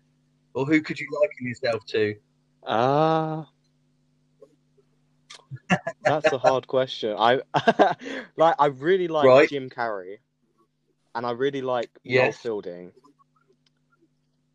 or 0.54 0.66
who 0.66 0.82
could 0.82 1.00
you 1.00 1.08
liken 1.22 1.48
yourself 1.48 1.86
to? 1.88 2.16
Ah, 2.66 3.50
that's 6.04 6.32
a 6.32 6.38
hard 6.38 6.68
question. 6.68 7.16
I 7.18 7.42
like. 8.38 8.56
I 8.60 8.68
really 8.68 9.08
like 9.08 9.26
Right. 9.26 9.50
Jim 9.50 9.70
Carrey, 9.70 10.18
and 11.16 11.26
I 11.26 11.32
really 11.32 11.62
like 11.62 11.90
Yes. 12.04 12.38
Fielding. 12.38 12.94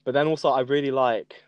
But 0.04 0.12
then 0.14 0.26
also, 0.28 0.50
I 0.50 0.60
really 0.60 0.90
like 0.90 1.42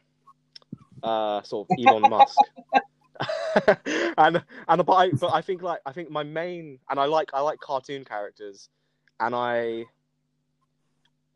uh, 1.03 1.43
sort 1.43 1.69
of 1.69 1.79
Elon 1.79 2.09
Musk. 2.09 2.41
and 4.19 4.43
and 4.69 4.87
but 4.87 4.93
I, 4.93 5.11
but 5.11 5.33
I 5.33 5.41
think 5.41 5.63
like 5.63 5.81
I 5.87 5.93
think 5.93 6.11
my 6.11 6.23
main 6.23 6.79
and 6.91 7.01
I 7.01 7.05
like 7.05 7.31
I 7.33 7.41
like 7.41 7.59
cartoon 7.61 8.05
characters, 8.05 8.69
and 9.21 9.35
I 9.35 9.85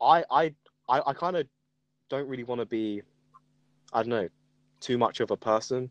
I 0.01 0.23
I 0.29 0.53
I, 0.89 1.01
I 1.07 1.13
kind 1.13 1.37
of 1.37 1.47
don't 2.09 2.27
really 2.27 2.43
want 2.43 2.59
to 2.59 2.65
be 2.65 3.01
I 3.93 4.01
don't 4.01 4.09
know 4.09 4.29
too 4.79 4.97
much 4.97 5.19
of 5.19 5.31
a 5.31 5.37
person, 5.37 5.89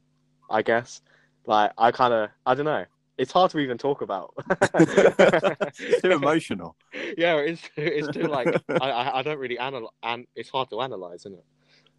I 0.50 0.62
guess. 0.62 1.00
Like 1.46 1.72
I 1.78 1.90
kind 1.90 2.12
of 2.12 2.30
I 2.46 2.54
don't 2.54 2.66
know. 2.66 2.84
It's 3.18 3.32
hard 3.32 3.50
to 3.50 3.58
even 3.58 3.76
talk 3.76 4.00
about. 4.00 4.32
It's 4.74 6.00
too 6.02 6.10
emotional. 6.12 6.76
yeah, 7.18 7.36
it's 7.36 7.62
it's 7.76 8.08
too 8.08 8.22
like 8.22 8.48
I 8.68 8.90
I, 8.90 9.18
I 9.18 9.22
don't 9.22 9.38
really 9.38 9.58
analyze, 9.58 9.92
and 10.02 10.26
it's 10.34 10.48
hard 10.48 10.70
to 10.70 10.80
analyze, 10.80 11.20
isn't 11.20 11.34
it? 11.34 11.44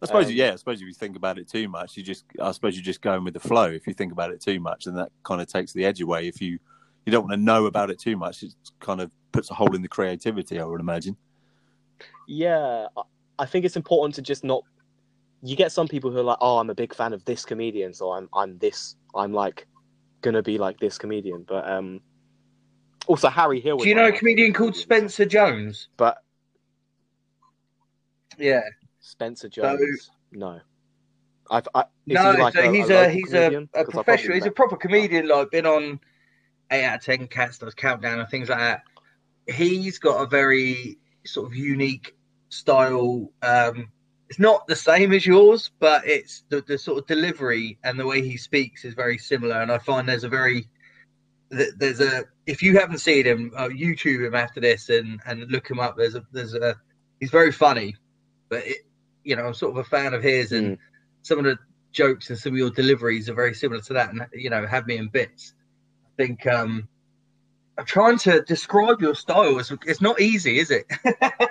I 0.02 0.06
suppose, 0.06 0.26
Um, 0.26 0.32
yeah. 0.32 0.52
I 0.52 0.56
suppose 0.56 0.80
if 0.82 0.86
you 0.88 0.94
think 0.94 1.16
about 1.16 1.38
it 1.38 1.48
too 1.48 1.68
much, 1.68 1.96
you 1.96 2.02
just, 2.02 2.24
I 2.40 2.50
suppose 2.50 2.74
you're 2.74 2.82
just 2.84 3.00
going 3.00 3.22
with 3.24 3.34
the 3.34 3.40
flow. 3.40 3.66
If 3.70 3.86
you 3.86 3.94
think 3.94 4.12
about 4.12 4.32
it 4.32 4.40
too 4.40 4.58
much, 4.60 4.84
then 4.86 4.94
that 4.96 5.10
kind 5.22 5.40
of 5.40 5.46
takes 5.46 5.72
the 5.72 5.84
edge 5.84 6.00
away. 6.00 6.26
If 6.28 6.40
you, 6.42 6.58
you 7.06 7.12
don't 7.12 7.22
want 7.28 7.32
to 7.32 7.36
know 7.44 7.66
about 7.66 7.90
it 7.90 7.98
too 8.00 8.16
much, 8.16 8.42
it 8.42 8.52
kind 8.80 9.00
of 9.00 9.10
puts 9.30 9.50
a 9.50 9.54
hole 9.54 9.74
in 9.74 9.82
the 9.82 9.88
creativity. 9.88 10.58
I 10.58 10.64
would 10.64 10.80
imagine. 10.80 11.16
Yeah, 12.26 12.86
I- 12.96 13.02
I 13.38 13.46
think 13.46 13.64
it's 13.64 13.76
important 13.76 14.14
to 14.16 14.22
just 14.22 14.44
not. 14.44 14.62
You 15.42 15.56
get 15.56 15.72
some 15.72 15.88
people 15.88 16.10
who 16.12 16.18
are 16.18 16.22
like, 16.22 16.38
"Oh, 16.40 16.58
I'm 16.58 16.70
a 16.70 16.74
big 16.74 16.94
fan 16.94 17.12
of 17.12 17.24
this 17.24 17.44
comedian, 17.44 17.92
so 17.94 18.12
I'm 18.12 18.28
I'm 18.32 18.58
this. 18.58 18.94
I'm 19.14 19.32
like 19.32 19.66
gonna 20.20 20.42
be 20.42 20.58
like 20.58 20.78
this 20.78 20.98
comedian." 20.98 21.42
But 21.48 21.68
um, 21.68 22.00
also 23.08 23.28
Harry 23.28 23.58
Hill. 23.58 23.78
Do 23.78 23.88
you 23.88 23.94
know 23.96 24.06
a 24.06 24.12
comedian 24.12 24.52
called. 24.52 24.76
Spencer 24.76 25.24
Jones? 25.24 25.88
But 25.96 26.18
Yeah. 28.38 28.60
Spencer 29.02 29.48
Jones, 29.48 30.10
no. 30.30 30.60
I've, 31.50 31.68
I, 31.74 31.84
no, 32.06 32.32
he 32.32 32.38
like 32.38 32.54
so 32.54 32.60
a, 32.60 32.72
he's 32.72 32.88
a, 32.88 33.04
a, 33.04 33.08
he's 33.10 33.34
a, 33.34 33.68
a 33.74 33.84
professional. 33.84 34.34
He's 34.34 34.46
a 34.46 34.50
proper 34.50 34.76
comedian. 34.76 35.28
Like 35.28 35.50
been 35.50 35.66
on 35.66 36.00
eight 36.70 36.84
out 36.84 36.98
of 36.98 37.04
ten 37.04 37.26
cats, 37.26 37.58
does 37.58 37.74
countdown 37.74 38.20
and 38.20 38.28
things 38.28 38.48
like 38.48 38.58
that. 38.58 38.82
He's 39.52 39.98
got 39.98 40.22
a 40.22 40.26
very 40.26 40.98
sort 41.26 41.48
of 41.48 41.54
unique 41.54 42.16
style. 42.48 43.30
Um, 43.42 43.90
it's 44.28 44.38
not 44.38 44.66
the 44.68 44.76
same 44.76 45.12
as 45.12 45.26
yours, 45.26 45.72
but 45.78 46.06
it's 46.06 46.44
the, 46.48 46.62
the 46.62 46.78
sort 46.78 46.98
of 46.98 47.06
delivery 47.06 47.78
and 47.84 47.98
the 47.98 48.06
way 48.06 48.22
he 48.22 48.36
speaks 48.36 48.84
is 48.84 48.94
very 48.94 49.18
similar. 49.18 49.60
And 49.60 49.70
I 49.70 49.78
find 49.78 50.08
there's 50.08 50.24
a 50.24 50.28
very 50.28 50.68
there's 51.50 52.00
a 52.00 52.24
if 52.46 52.62
you 52.62 52.78
haven't 52.78 52.98
seen 52.98 53.26
him, 53.26 53.52
uh, 53.56 53.68
YouTube 53.68 54.24
him 54.24 54.34
after 54.34 54.60
this 54.60 54.88
and 54.88 55.20
and 55.26 55.50
look 55.50 55.68
him 55.68 55.80
up. 55.80 55.96
There's 55.98 56.14
a 56.14 56.24
there's 56.32 56.54
a 56.54 56.76
he's 57.20 57.30
very 57.30 57.52
funny, 57.52 57.96
but 58.48 58.64
it, 58.66 58.86
you 59.24 59.36
know 59.36 59.46
I'm 59.46 59.54
sort 59.54 59.72
of 59.72 59.78
a 59.78 59.84
fan 59.88 60.14
of 60.14 60.22
his 60.22 60.52
and 60.52 60.78
some 61.22 61.38
of 61.38 61.44
the 61.44 61.58
jokes 61.92 62.30
and 62.30 62.38
some 62.38 62.52
of 62.52 62.58
your 62.58 62.70
deliveries 62.70 63.28
are 63.28 63.34
very 63.34 63.54
similar 63.54 63.80
to 63.82 63.92
that, 63.94 64.10
and 64.10 64.26
you 64.32 64.50
know 64.50 64.66
have 64.66 64.86
me 64.86 64.96
in 64.96 65.08
bits. 65.08 65.54
I 66.06 66.22
think 66.22 66.46
um, 66.46 66.88
I'm 67.78 67.84
trying 67.84 68.18
to 68.18 68.42
describe 68.42 69.00
your 69.00 69.14
style. 69.14 69.58
It's, 69.58 69.72
it's 69.86 70.00
not 70.00 70.20
easy, 70.20 70.58
is 70.58 70.70
it? 70.70 70.86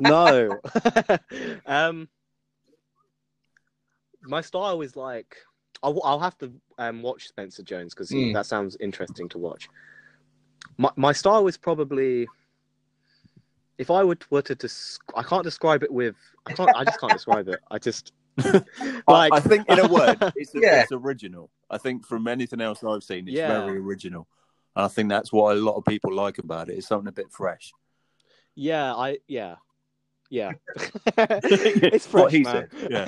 no. 0.00 0.60
um, 1.66 2.08
my 4.22 4.40
style 4.40 4.80
is 4.80 4.96
like 4.96 5.36
I'll, 5.82 6.00
I'll 6.04 6.20
have 6.20 6.36
to 6.38 6.52
um, 6.78 7.02
watch 7.02 7.28
Spencer 7.28 7.62
Jones 7.62 7.94
because 7.94 8.10
Mm. 8.10 8.32
that 8.34 8.46
sounds 8.46 8.76
interesting 8.80 9.28
to 9.30 9.38
watch. 9.38 9.68
My 10.76 10.90
my 10.96 11.12
style 11.12 11.46
is 11.46 11.56
probably 11.56 12.28
if 13.80 13.90
I 13.90 14.04
were 14.04 14.14
to, 14.14 14.26
were 14.30 14.42
to 14.42 14.54
des- 14.54 14.98
I 15.16 15.22
can't 15.22 15.42
describe 15.50 15.82
it 15.82 15.90
with 16.00 16.14
I 16.46 16.52
can't 16.52 16.70
I 16.76 16.84
just 16.84 17.00
can't 17.00 17.12
describe 17.12 17.48
it. 17.48 17.60
I 17.70 17.78
just 17.78 18.12
I- 18.38 18.62
Like- 19.08 19.32
I, 19.32 19.40
think, 19.40 19.68
in 19.68 19.78
a 19.80 19.88
word, 19.88 20.18
it's, 20.36 20.52
Yeah. 20.54 20.82
it's 20.82 20.92
original. 20.92 21.50
I 21.70 21.78
think 21.78 22.06
from 22.06 22.28
anything 22.28 22.60
else 22.60 22.84
I've 22.84 23.02
seen, 23.02 23.26
it's 23.26 23.36
Yeah. 23.36 23.64
very 23.64 23.78
original. 23.78 24.26
And 24.76 24.84
I 24.84 24.88
think 24.88 25.08
that's 25.08 25.32
what 25.32 25.56
a 25.56 25.60
lot 25.60 25.76
of 25.76 25.84
people 25.84 26.12
like 26.14 26.38
about 26.38 26.68
it. 26.70 26.74
It's 26.78 26.86
something 26.88 27.08
a 27.08 27.12
bit 27.12 27.30
fresh. 27.32 27.72
yeah 28.54 28.94
I 28.94 29.18
yeah 29.28 29.56
yeah 30.30 30.52
it's 31.96 32.06
fresh 32.06 32.22
What 32.22 32.32
he 32.32 32.42
man. 32.44 32.68
said, 32.70 32.90
yeah. 32.94 33.06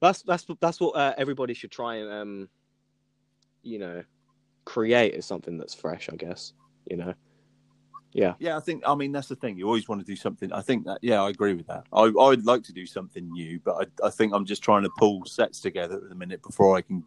that's 0.00 0.22
that's 0.22 0.46
that's 0.60 0.80
what 0.80 0.92
uh, 0.96 1.14
everybody 1.16 1.54
should 1.54 1.70
try 1.70 1.96
and 1.96 2.10
um 2.12 2.48
you 3.62 3.78
know 3.78 4.02
create 4.64 5.14
is 5.14 5.24
something 5.26 5.56
that's 5.58 5.74
fresh 5.74 6.08
I 6.12 6.16
guess 6.16 6.52
you 6.90 6.96
know 6.96 7.14
yeah 8.14 8.34
Yeah, 8.38 8.56
I 8.56 8.60
think. 8.60 8.82
I 8.86 8.94
mean, 8.94 9.12
that's 9.12 9.28
the 9.28 9.36
thing. 9.36 9.58
You 9.58 9.66
always 9.66 9.88
want 9.88 10.00
to 10.00 10.06
do 10.06 10.16
something. 10.16 10.50
I 10.52 10.62
think 10.62 10.86
that. 10.86 10.98
Yeah, 11.02 11.22
I 11.22 11.28
agree 11.28 11.52
with 11.54 11.66
that. 11.66 11.84
I 11.92 12.04
I'd 12.18 12.44
like 12.44 12.62
to 12.64 12.72
do 12.72 12.86
something 12.86 13.30
new, 13.30 13.60
but 13.62 13.74
I 14.02 14.06
I 14.06 14.10
think 14.10 14.32
I'm 14.32 14.46
just 14.46 14.62
trying 14.62 14.84
to 14.84 14.90
pull 14.96 15.24
sets 15.26 15.60
together 15.60 15.96
at 15.96 16.08
the 16.08 16.14
minute 16.14 16.42
before 16.42 16.76
I 16.76 16.80
can 16.80 17.04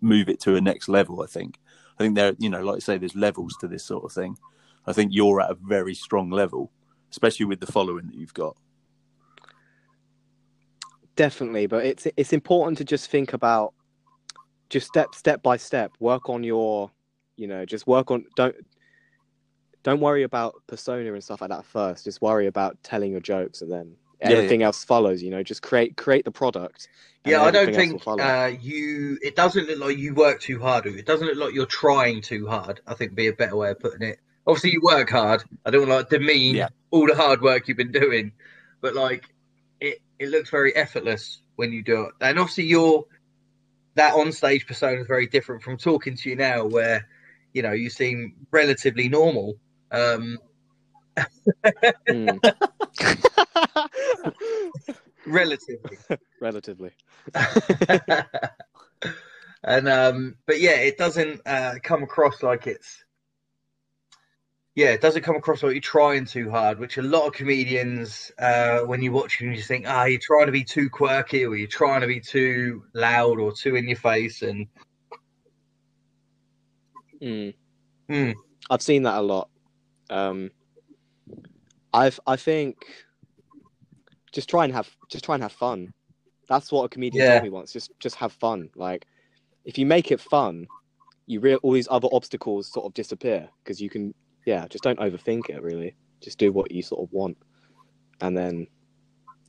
move 0.00 0.28
it 0.28 0.38
to 0.40 0.54
a 0.54 0.60
next 0.60 0.88
level. 0.88 1.22
I 1.22 1.26
think. 1.26 1.58
I 1.98 2.02
think 2.04 2.14
there, 2.14 2.34
you 2.38 2.48
know, 2.48 2.62
like 2.62 2.76
I 2.76 2.78
say, 2.78 2.98
there's 2.98 3.16
levels 3.16 3.56
to 3.60 3.68
this 3.68 3.84
sort 3.84 4.04
of 4.04 4.12
thing. 4.12 4.36
I 4.86 4.92
think 4.92 5.10
you're 5.12 5.40
at 5.42 5.50
a 5.50 5.54
very 5.54 5.94
strong 5.94 6.30
level, 6.30 6.70
especially 7.10 7.46
with 7.46 7.60
the 7.60 7.70
following 7.72 8.06
that 8.06 8.14
you've 8.14 8.32
got. 8.34 8.56
definitely 11.16 11.66
but 11.66 11.84
it's 11.84 12.06
it's 12.16 12.32
important 12.32 12.78
to 12.78 12.84
just 12.84 13.10
think 13.10 13.34
about 13.34 13.74
just 14.70 14.86
step 14.86 15.14
step 15.14 15.42
by 15.42 15.56
step 15.56 15.92
work 16.00 16.30
on 16.30 16.42
your 16.42 16.90
you 17.36 17.46
know 17.46 17.66
just 17.66 17.86
work 17.86 18.10
on 18.10 18.24
don't 18.36 18.56
don't 19.82 20.00
worry 20.00 20.22
about 20.22 20.54
persona 20.66 21.12
and 21.12 21.24
stuff 21.24 21.40
like 21.40 21.50
that 21.50 21.64
first 21.64 22.04
just 22.04 22.20
worry 22.20 22.46
about 22.46 22.76
telling 22.82 23.12
your 23.12 23.20
jokes 23.20 23.62
and 23.62 23.70
then 23.70 23.94
Yeah, 24.20 24.30
yeah. 24.30 24.36
everything 24.36 24.62
else 24.62 24.84
follows 24.84 25.22
you 25.22 25.30
know 25.30 25.42
just 25.42 25.62
create 25.62 25.96
create 25.96 26.24
the 26.24 26.30
product 26.30 26.88
yeah, 27.24 27.42
I 27.42 27.50
don't 27.50 27.74
think 27.74 28.02
uh, 28.06 28.50
you. 28.60 29.18
It 29.20 29.36
doesn't 29.36 29.68
look 29.68 29.78
like 29.78 29.98
you 29.98 30.14
work 30.14 30.40
too 30.40 30.58
hard. 30.58 30.86
It 30.86 31.04
doesn't 31.04 31.26
look 31.26 31.36
like 31.36 31.54
you're 31.54 31.66
trying 31.66 32.22
too 32.22 32.46
hard. 32.46 32.80
I 32.86 32.94
think 32.94 33.10
would 33.10 33.16
be 33.16 33.26
a 33.26 33.32
better 33.32 33.56
way 33.56 33.70
of 33.70 33.78
putting 33.78 34.02
it. 34.02 34.20
Obviously, 34.46 34.70
you 34.70 34.80
work 34.82 35.10
hard. 35.10 35.44
I 35.66 35.70
don't 35.70 35.86
want 35.86 35.90
to 35.90 35.96
like, 35.96 36.08
demean 36.08 36.56
Yeah. 36.56 36.68
all 36.90 37.06
the 37.06 37.14
hard 37.14 37.42
work 37.42 37.68
you've 37.68 37.76
been 37.76 37.92
doing, 37.92 38.32
but 38.80 38.94
like 38.94 39.24
it, 39.80 40.00
it 40.18 40.30
looks 40.30 40.48
very 40.48 40.74
effortless 40.74 41.42
when 41.56 41.72
you 41.72 41.82
do 41.82 42.04
it. 42.04 42.12
And 42.22 42.38
obviously, 42.38 42.64
your 42.64 43.04
that 43.96 44.14
on 44.14 44.32
stage 44.32 44.66
persona 44.66 45.00
is 45.00 45.06
very 45.06 45.26
different 45.26 45.62
from 45.62 45.76
talking 45.76 46.16
to 46.16 46.30
you 46.30 46.36
now, 46.36 46.64
where 46.64 47.06
you 47.52 47.62
know 47.62 47.72
you 47.72 47.90
seem 47.90 48.34
relatively 48.50 49.10
normal. 49.10 49.56
Um, 49.90 50.38
Mm. 52.08 52.40
relatively. 55.26 55.98
relatively 56.40 56.90
and 59.64 59.88
um 59.88 60.36
but 60.46 60.60
yeah 60.60 60.76
it 60.76 60.96
doesn't 60.96 61.40
uh 61.46 61.74
come 61.82 62.02
across 62.02 62.42
like 62.42 62.66
it's 62.66 63.04
yeah 64.74 64.88
it 64.90 65.02
doesn't 65.02 65.22
come 65.22 65.36
across 65.36 65.62
like 65.62 65.72
you're 65.72 65.82
trying 65.82 66.24
too 66.24 66.50
hard 66.50 66.78
which 66.78 66.96
a 66.96 67.02
lot 67.02 67.26
of 67.26 67.34
comedians 67.34 68.32
uh 68.38 68.78
when 68.80 69.02
you 69.02 69.12
watch 69.12 69.38
them 69.38 69.50
you 69.50 69.56
just 69.56 69.68
think 69.68 69.84
ah 69.86 70.04
you're 70.04 70.18
trying 70.20 70.46
to 70.46 70.52
be 70.52 70.64
too 70.64 70.88
quirky 70.88 71.44
or 71.44 71.54
you're 71.56 71.68
trying 71.68 72.00
to 72.00 72.06
be 72.06 72.20
too 72.20 72.82
loud 72.94 73.38
or 73.38 73.52
too 73.52 73.76
in 73.76 73.86
your 73.86 73.98
face 73.98 74.40
and 74.42 74.66
Mm. 77.20 77.52
Mm. 78.08 78.34
I've 78.70 78.80
seen 78.80 79.02
that 79.02 79.18
a 79.18 79.20
lot. 79.20 79.49
Um, 80.10 80.50
I've 81.92 82.20
I 82.26 82.36
think 82.36 82.84
just 84.32 84.48
try 84.48 84.64
and 84.64 84.72
have 84.74 84.90
just 85.08 85.24
try 85.24 85.34
and 85.34 85.42
have 85.42 85.52
fun. 85.52 85.92
That's 86.48 86.70
what 86.72 86.84
a 86.84 86.88
comedian 86.88 87.24
Yeah. 87.24 87.30
told 87.32 87.42
me 87.44 87.50
once. 87.50 87.72
Just 87.72 87.90
just 88.00 88.16
have 88.16 88.32
fun. 88.32 88.70
Like 88.74 89.06
if 89.64 89.78
you 89.78 89.86
make 89.86 90.10
it 90.10 90.20
fun, 90.20 90.66
you 91.26 91.40
real 91.40 91.58
all 91.62 91.72
these 91.72 91.88
other 91.90 92.08
obstacles 92.12 92.70
sort 92.70 92.86
of 92.86 92.94
disappear 92.94 93.48
because 93.62 93.80
you 93.80 93.88
can 93.88 94.14
yeah 94.46 94.66
just 94.68 94.84
don't 94.84 94.98
overthink 94.98 95.48
it 95.48 95.62
really. 95.62 95.94
Just 96.20 96.38
do 96.38 96.52
what 96.52 96.70
you 96.70 96.82
sort 96.82 97.02
of 97.02 97.12
want, 97.12 97.36
and 98.20 98.36
then 98.36 98.66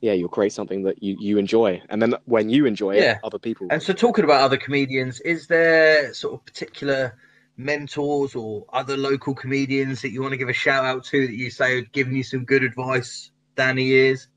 yeah 0.00 0.12
you'll 0.12 0.28
create 0.28 0.52
something 0.52 0.82
that 0.84 1.02
you 1.02 1.16
you 1.18 1.38
enjoy, 1.38 1.82
and 1.90 2.00
then 2.00 2.14
when 2.24 2.48
you 2.48 2.66
enjoy 2.66 2.96
Yeah. 2.96 3.12
it, 3.12 3.18
other 3.24 3.38
people. 3.38 3.68
and 3.70 3.82
so 3.82 3.92
talking 3.92 4.24
about 4.24 4.42
other 4.42 4.56
comedians 4.56 5.20
is 5.20 5.46
there 5.46 6.12
sort 6.14 6.34
of 6.34 6.44
particular 6.44 7.16
mentors 7.56 8.34
or 8.34 8.64
other 8.72 8.96
local 8.96 9.34
comedians 9.34 10.02
that 10.02 10.10
you 10.10 10.22
want 10.22 10.32
to 10.32 10.38
give 10.38 10.48
a 10.48 10.54
shout 10.54 10.84
out 10.84 11.04
to 11.04 11.26
that 11.26 11.34
you 11.34 11.50
say 11.50 11.76
have 11.76 11.92
given 11.92 12.14
you 12.14 12.22
some 12.22 12.44
good 12.44 12.62
advice 12.62 13.30
the 13.56 13.82
years 13.82 14.28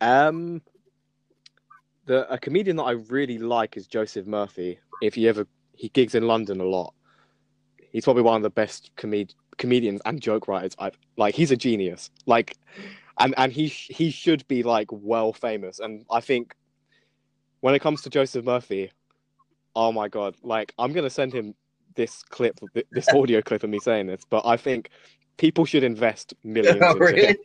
Um, 0.00 0.62
the 2.06 2.32
a 2.32 2.38
comedian 2.38 2.76
that 2.76 2.84
I 2.84 2.92
really 2.92 3.38
like 3.38 3.76
is 3.76 3.86
Joseph 3.86 4.26
Murphy. 4.26 4.78
If 5.02 5.14
he 5.14 5.28
ever 5.28 5.46
he 5.74 5.88
gigs 5.90 6.14
in 6.14 6.26
London 6.26 6.60
a 6.60 6.64
lot, 6.64 6.94
he's 7.92 8.04
probably 8.04 8.22
one 8.22 8.36
of 8.36 8.42
the 8.42 8.50
best 8.50 8.90
comed- 8.96 9.34
comedians 9.58 10.00
and 10.04 10.20
joke 10.20 10.48
writers 10.48 10.74
I've 10.78 10.96
like. 11.16 11.34
He's 11.34 11.50
a 11.50 11.56
genius. 11.56 12.10
Like, 12.26 12.56
and 13.18 13.34
and 13.36 13.52
he 13.52 13.66
he 13.66 14.10
should 14.10 14.46
be 14.48 14.62
like 14.62 14.88
well 14.90 15.32
famous. 15.32 15.78
And 15.78 16.06
I 16.10 16.20
think 16.20 16.54
when 17.60 17.74
it 17.74 17.80
comes 17.80 18.00
to 18.02 18.10
Joseph 18.10 18.44
Murphy, 18.44 18.90
oh 19.74 19.92
my 19.92 20.08
god, 20.08 20.36
like 20.42 20.74
I'm 20.78 20.92
gonna 20.92 21.10
send 21.10 21.32
him 21.32 21.54
this 21.94 22.22
clip, 22.22 22.58
this 22.92 23.08
audio 23.08 23.42
clip 23.42 23.62
of 23.62 23.70
me 23.70 23.78
saying 23.80 24.06
this. 24.06 24.22
But 24.28 24.46
I 24.46 24.56
think 24.56 24.90
people 25.36 25.64
should 25.64 25.82
invest 25.82 26.34
millions. 26.44 26.80
Oh, 26.84 26.94
really? 26.96 27.36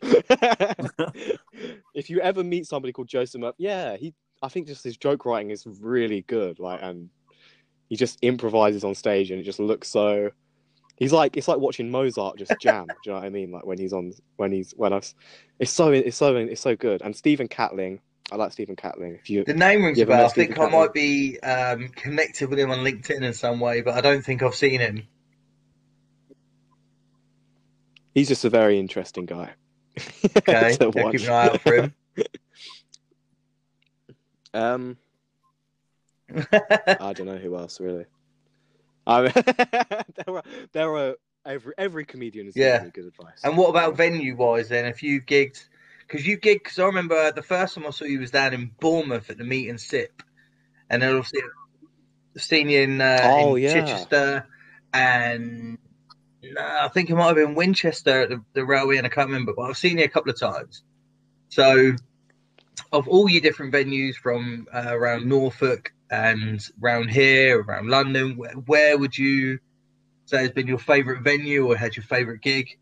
if 1.94 2.10
you 2.10 2.20
ever 2.20 2.44
meet 2.44 2.66
somebody 2.66 2.92
called 2.92 3.08
Joseph 3.08 3.40
Murphy, 3.40 3.56
yeah, 3.58 3.96
he. 3.96 4.14
I 4.42 4.48
think 4.48 4.66
just 4.66 4.84
his 4.84 4.98
joke 4.98 5.24
writing 5.24 5.50
is 5.50 5.66
really 5.80 6.20
good. 6.22 6.58
Like, 6.58 6.80
and 6.82 7.08
he 7.88 7.96
just 7.96 8.18
improvises 8.22 8.84
on 8.84 8.94
stage, 8.94 9.30
and 9.30 9.40
it 9.40 9.44
just 9.44 9.58
looks 9.58 9.88
so. 9.88 10.30
He's 10.96 11.12
like 11.12 11.36
it's 11.36 11.48
like 11.48 11.58
watching 11.58 11.90
Mozart 11.90 12.38
just 12.38 12.52
jam. 12.60 12.86
do 12.86 12.94
you 13.06 13.12
know 13.12 13.18
what 13.18 13.26
I 13.26 13.30
mean? 13.30 13.50
Like 13.50 13.66
when 13.66 13.78
he's 13.78 13.92
on, 13.92 14.12
when 14.36 14.52
he's 14.52 14.72
when 14.76 14.92
I, 14.92 15.00
it's 15.58 15.72
so 15.72 15.90
it's 15.90 16.16
so 16.16 16.36
it's 16.36 16.60
so 16.60 16.76
good. 16.76 17.02
And 17.02 17.16
Stephen 17.16 17.48
Catling, 17.48 18.00
I 18.30 18.36
like 18.36 18.52
Stephen 18.52 18.76
Catling. 18.76 19.14
If 19.14 19.30
you 19.30 19.44
The 19.44 19.54
name 19.54 19.84
rings 19.84 20.00
a 20.00 20.06
bell. 20.06 20.26
I 20.26 20.28
think 20.28 20.58
I 20.58 20.68
might 20.68 20.92
be 20.92 21.38
um, 21.40 21.88
connected 21.88 22.50
with 22.50 22.58
him 22.58 22.70
on 22.70 22.78
LinkedIn 22.78 23.22
in 23.22 23.32
some 23.32 23.60
way, 23.60 23.82
but 23.82 23.94
I 23.94 24.00
don't 24.00 24.22
think 24.24 24.42
I've 24.42 24.54
seen 24.54 24.80
him. 24.80 25.06
he's 28.14 28.28
just 28.28 28.44
a 28.44 28.50
very 28.50 28.78
interesting 28.78 29.26
guy. 29.26 29.50
Okay, 30.38 30.76
I'll 30.80 31.12
keep 31.12 31.22
an 31.22 31.28
eye 31.28 31.48
out 31.48 31.60
for 31.60 31.74
him. 31.74 31.94
Um, 34.54 34.96
I 36.34 37.12
don't 37.12 37.26
know 37.26 37.36
who 37.36 37.56
else 37.58 37.78
really. 37.78 38.06
I 39.06 39.22
mean, 39.22 39.32
there 40.16 40.34
are 40.34 40.42
there 40.72 40.96
are 40.96 41.14
every 41.44 41.74
every 41.76 42.04
comedian 42.06 42.46
is 42.48 42.56
Yeah. 42.56 42.78
giving 42.78 42.86
me 42.86 42.90
good 42.92 43.06
advice. 43.06 43.40
and 43.44 43.54
what 43.58 43.68
about 43.68 43.98
venue 43.98 44.34
wise 44.34 44.70
then? 44.70 44.86
If 44.86 45.02
you 45.02 45.20
gigged, 45.20 45.62
because 46.06 46.26
you 46.26 46.38
gigged, 46.38 46.64
because 46.64 46.78
I 46.78 46.84
remember 46.84 47.32
the 47.32 47.42
first 47.42 47.74
time 47.74 47.86
I 47.86 47.90
saw 47.90 48.04
you 48.04 48.20
was 48.20 48.30
down 48.30 48.54
in 48.54 48.70
Bournemouth 48.80 49.30
at 49.30 49.38
the 49.38 49.44
meet 49.44 49.68
and 49.68 49.80
sip, 49.80 50.22
and 50.88 51.02
then 51.02 51.10
obviously 51.10 51.40
I've 52.36 52.42
seen 52.42 52.68
you 52.68 52.80
in, 52.80 53.00
uh, 53.00 53.20
Oh, 53.22 53.56
in 53.56 53.62
yeah. 53.62 53.72
Chichester, 53.72 54.46
and 54.92 55.78
no, 56.42 56.60
I 56.60 56.88
think 56.88 57.10
it 57.10 57.14
might 57.16 57.26
have 57.26 57.36
been 57.36 57.54
Winchester 57.54 58.22
at 58.22 58.28
the, 58.28 58.42
the 58.52 58.64
railway, 58.64 58.96
and 58.98 59.06
I 59.06 59.10
can't 59.10 59.28
remember, 59.28 59.52
but 59.54 59.62
I've 59.62 59.76
seen 59.76 59.98
you 59.98 60.04
a 60.04 60.08
couple 60.08 60.30
of 60.30 60.38
times. 60.38 60.82
So, 61.48 61.92
of 62.92 63.08
all 63.08 63.28
your 63.28 63.40
different 63.40 63.72
venues 63.72 64.14
from 64.14 64.66
uh, 64.72 64.88
around 64.88 65.26
Norfolk 65.26 65.92
and 66.10 66.60
around 66.82 67.10
here, 67.10 67.60
around 67.60 67.88
London, 67.88 68.36
where, 68.36 68.52
where 68.52 68.98
would 68.98 69.16
you 69.16 69.58
say 70.26 70.38
has 70.38 70.50
been 70.50 70.66
your 70.66 70.78
favourite 70.78 71.22
venue 71.22 71.66
or 71.66 71.76
had 71.76 71.96
your 71.96 72.04
favourite 72.04 72.40
gig? 72.40 72.78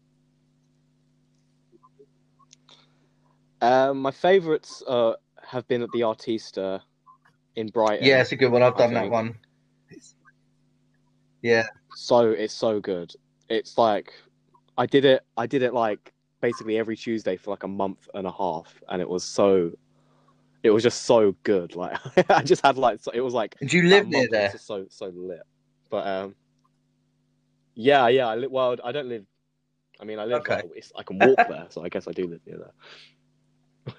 Um, 3.65 4.03
my 4.03 4.11
favourites 4.11 4.83
uh, 4.87 5.15
have 5.43 5.67
been 5.69 5.81
at 5.81 5.91
the 5.93 6.01
Artista 6.01 6.83
in 7.57 7.69
Brighton. 7.69 8.05
Yeah, 8.05 8.21
it's 8.21 8.33
a 8.33 8.37
good 8.37 8.53
one. 8.53 8.63
I've 8.63 8.75
I 8.75 8.79
done 8.79 8.95
that 8.95 9.11
one. 9.11 9.39
Yeah, 11.41 11.67
so 11.95 12.31
it's 12.31 12.53
so 12.53 12.79
good. 12.79 13.15
It's 13.49 13.79
like 13.79 14.13
I 14.77 14.85
did 14.85 15.07
it. 15.07 15.23
I 15.39 15.47
did 15.47 15.63
it 15.63 15.73
like 15.73 16.13
basically 16.43 16.79
every 16.79 16.95
Tuesday 16.95 17.39
for 17.39 17.53
like 17.53 17.63
a 17.63 17.69
month 17.69 18.07
and 18.13 18.27
a 18.27 18.33
half, 18.33 18.83
and 18.91 19.01
it 19.01 19.09
was 19.09 19.25
so. 19.25 19.73
It 20.63 20.71
was 20.71 20.83
just 20.83 21.03
so 21.03 21.35
good. 21.43 21.75
Like 21.77 21.99
I 22.31 22.43
just 22.43 22.65
had 22.65 22.77
like 22.77 23.01
so, 23.01 23.13
it 23.13 23.21
was 23.21 23.33
like 23.33 23.57
and 23.63 23.73
you 23.73 23.85
live 23.85 24.09
near 24.09 24.29
there. 24.31 24.53
so 24.59 24.87
so 24.91 25.11
lit. 25.15 25.43
But 25.91 26.07
um, 26.07 26.35
yeah, 27.75 28.09
yeah. 28.09 28.29
I 28.29 28.37
li- 28.37 28.47
well, 28.47 28.77
I 28.85 28.93
don't 28.93 29.09
live. 29.09 29.25
I 30.01 30.05
mean, 30.05 30.19
I 30.19 30.25
live. 30.25 30.41
Okay. 30.41 30.57
Like, 30.57 30.85
I 30.97 31.03
can 31.03 31.19
walk 31.19 31.39
there, 31.49 31.67
so 31.71 31.83
I 31.83 31.89
guess 31.89 32.07
I 32.09 32.13
do 32.13 32.27
live 32.27 32.41
near 32.47 32.59
there. 32.59 32.73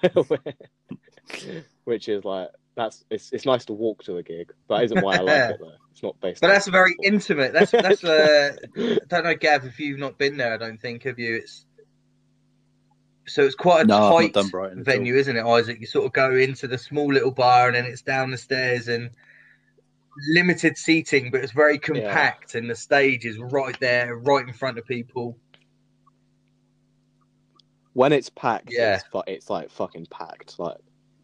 Which 1.83 2.09
is 2.09 2.25
like 2.25 2.49
that's 2.75 3.05
it's 3.09 3.31
it's 3.31 3.45
nice 3.45 3.65
to 3.65 3.73
walk 3.73 4.03
to 4.03 4.17
a 4.17 4.23
gig. 4.23 4.51
But 4.67 4.77
that 4.77 4.83
isn't 4.85 5.01
why 5.01 5.15
I 5.17 5.19
like 5.19 5.51
it 5.51 5.59
though. 5.59 5.71
It's 5.91 6.03
not 6.03 6.19
based. 6.19 6.41
But 6.41 6.49
on 6.49 6.53
that's 6.53 6.67
very 6.67 6.91
football. 6.91 7.13
intimate. 7.13 7.53
That's 7.53 7.71
that's. 7.71 8.03
Uh, 8.03 8.55
I 8.77 8.97
don't 9.07 9.23
know, 9.23 9.35
Gav, 9.35 9.65
if 9.65 9.79
you've 9.79 9.99
not 9.99 10.17
been 10.17 10.37
there. 10.37 10.53
I 10.53 10.57
don't 10.57 10.79
think 10.79 11.03
have 11.03 11.19
you. 11.19 11.35
It's 11.35 11.65
so 13.27 13.43
it's 13.43 13.55
quite 13.55 13.85
a 13.85 13.87
No, 13.87 14.11
tight 14.11 14.33
done 14.33 14.49
Brighton 14.49 14.79
at 14.79 14.85
venue, 14.85 15.15
isn't 15.15 15.35
it, 15.35 15.45
Isaac? 15.45 15.79
You 15.79 15.87
sort 15.87 16.05
of 16.05 16.13
go 16.13 16.35
into 16.35 16.67
the 16.67 16.77
small 16.77 17.07
little 17.07 17.31
bar 17.31 17.67
and 17.67 17.75
then 17.75 17.85
it's 17.85 18.01
down 18.01 18.31
the 18.31 18.37
stairs 18.37 18.87
and 18.87 19.09
limited 20.33 20.77
seating, 20.77 21.31
but 21.31 21.41
it's 21.41 21.51
very 21.51 21.79
compact 21.79 22.55
and 22.55 22.69
the 22.69 22.75
stage 22.75 23.25
is 23.25 23.37
right 23.37 23.77
there, 23.79 24.15
right 24.17 24.47
in 24.47 24.53
front 24.53 24.77
of 24.77 24.85
people. 24.85 25.37
When 27.95 28.13
it's 28.13 28.29
packed, 28.29 28.69
Yeah. 28.71 28.95
it's, 28.95 29.03
fu- 29.11 29.23
it's 29.25 29.49
like 29.49 29.69
fucking 29.71 30.05
packed. 30.11 30.59
Like 30.59 30.77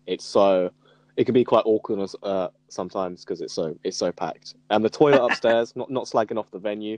it's 0.07 0.25
so 0.25 0.71
it 1.17 1.25
can 1.25 1.33
be 1.33 1.43
quite 1.43 1.63
awkward 1.65 1.99
as- 1.99 2.15
uh, 2.23 2.47
sometimes 2.69 3.23
because 3.23 3.41
it's 3.41 3.53
so 3.53 3.77
it's 3.83 3.97
so 3.97 4.11
packed. 4.11 4.55
And 4.69 4.83
the 4.83 4.89
toilet 4.89 5.21
upstairs, 5.29 5.75
not 5.75 5.91
not 5.91 6.05
slagging 6.05 6.37
off 6.39 6.49
the 6.49 6.59
venue. 6.59 6.97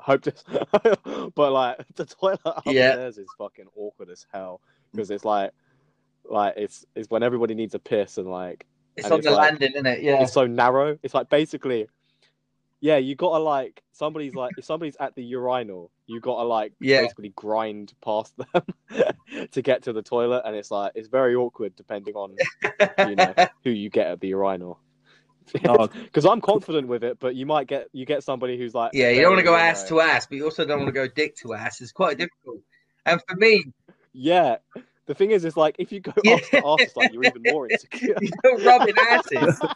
Hope 0.00 0.22
to, 0.22 0.32
but 1.36 1.52
like 1.52 1.76
the 1.94 2.04
toilet 2.06 2.40
Yeah. 2.66 2.88
upstairs 2.88 3.18
is 3.18 3.28
fucking 3.38 3.66
awkward 3.76 4.10
as 4.10 4.26
hell 4.32 4.60
because 4.92 5.10
it's 5.10 5.24
like 5.24 5.50
like 6.28 6.54
it's 6.56 6.84
it's 6.94 7.08
when 7.10 7.22
everybody 7.22 7.54
needs 7.54 7.74
a 7.74 7.78
piss 7.78 8.18
and 8.18 8.28
like 8.30 8.66
It's 8.96 9.04
And 9.06 9.12
on 9.12 9.18
it's 9.20 9.28
the 9.28 9.34
like- 9.34 9.50
landing, 9.50 9.72
isn't 9.72 9.86
it? 9.86 10.02
Yeah. 10.02 10.22
it's 10.22 10.32
so 10.32 10.46
narrow. 10.46 10.98
It's 11.02 11.14
like 11.14 11.28
basically, 11.28 11.86
yeah, 12.84 12.98
you 12.98 13.14
gotta 13.14 13.42
like 13.42 13.82
somebody's 13.92 14.34
like 14.34 14.52
if 14.58 14.66
somebody's 14.66 14.98
at 15.00 15.14
the 15.14 15.24
urinal, 15.24 15.90
you 16.06 16.20
gotta 16.20 16.46
like 16.46 16.74
Yeah. 16.80 17.00
basically 17.00 17.30
grind 17.30 17.94
past 18.04 18.34
them 18.36 18.62
to 19.52 19.62
get 19.62 19.84
to 19.84 19.94
the 19.94 20.02
toilet, 20.02 20.42
and 20.44 20.54
it's 20.54 20.70
like 20.70 20.92
it's 20.94 21.08
very 21.08 21.34
awkward 21.34 21.74
depending 21.76 22.14
on 22.14 22.36
you 23.08 23.16
know 23.16 23.32
who 23.64 23.70
you 23.70 23.88
get 23.88 24.08
at 24.08 24.20
the 24.20 24.28
urinal. 24.28 24.78
Oh, 25.66 25.86
Because 26.04 26.26
I'm 26.26 26.42
confident 26.42 26.86
with 26.86 27.04
it, 27.04 27.18
but 27.20 27.34
you 27.34 27.46
might 27.46 27.68
get 27.68 27.88
you 27.94 28.04
get 28.04 28.22
somebody 28.22 28.58
who's 28.58 28.74
like 28.74 28.90
Yeah, 28.92 29.08
you 29.08 29.22
don't 29.22 29.30
want 29.30 29.38
to 29.38 29.44
go 29.44 29.52
very, 29.52 29.62
ass 29.62 29.88
to 29.88 30.00
ass, 30.02 30.26
but 30.26 30.36
you 30.36 30.44
also 30.44 30.66
don't 30.66 30.80
want 30.80 30.88
to 30.88 30.92
go 30.92 31.08
dick 31.08 31.36
to 31.36 31.54
ass. 31.54 31.80
It's 31.80 31.90
quite 31.90 32.18
difficult. 32.18 32.60
And 33.06 33.18
for 33.26 33.36
me, 33.36 33.64
Yeah, 34.12 34.56
the 35.06 35.14
thing 35.14 35.30
is, 35.32 35.44
is 35.44 35.56
like 35.56 35.76
if 35.78 35.92
you 35.92 36.00
go 36.00 36.12
Yeah. 36.22 36.34
ass 36.36 36.48
to 36.50 36.60
ass, 36.64 36.96
like 36.96 37.12
you're 37.12 37.24
even 37.24 37.42
more 37.42 37.68
insecure. 37.68 38.18
You're 38.44 38.60
rubbing 38.62 38.94
asses. 38.98 39.60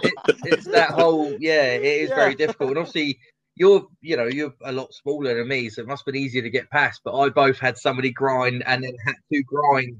It, 0.00 0.12
it's 0.44 0.68
that 0.68 0.90
whole 0.90 1.36
yeah, 1.40 1.62
it 1.74 1.82
is 1.82 2.10
Yeah. 2.10 2.16
very 2.16 2.34
difficult. 2.34 2.70
And 2.70 2.78
obviously, 2.78 3.18
you're 3.56 3.86
you 4.02 4.16
know 4.16 4.26
you're 4.26 4.52
a 4.64 4.72
lot 4.72 4.92
smaller 4.92 5.34
than 5.34 5.48
me, 5.48 5.68
so 5.70 5.80
it 5.82 5.88
must 5.88 6.02
have 6.06 6.12
been 6.12 6.22
easier 6.22 6.42
to 6.42 6.50
get 6.50 6.68
past. 6.70 7.00
But 7.04 7.16
I 7.18 7.30
both 7.30 7.58
had 7.58 7.78
somebody 7.78 8.10
grind 8.10 8.62
and 8.66 8.82
then 8.84 8.94
had 9.06 9.14
to 9.32 9.42
grind, 9.44 9.96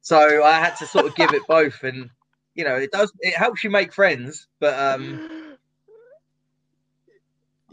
so 0.00 0.42
I 0.44 0.52
had 0.58 0.76
to 0.76 0.86
sort 0.86 1.06
of 1.06 1.14
give 1.14 1.32
it 1.34 1.42
both. 1.48 1.82
And 1.82 2.08
you 2.54 2.64
know, 2.64 2.76
it 2.76 2.90
does 2.92 3.12
it 3.20 3.34
helps 3.36 3.64
you 3.64 3.70
make 3.70 3.92
friends, 3.92 4.46
but 4.60 4.78
um, 4.78 5.20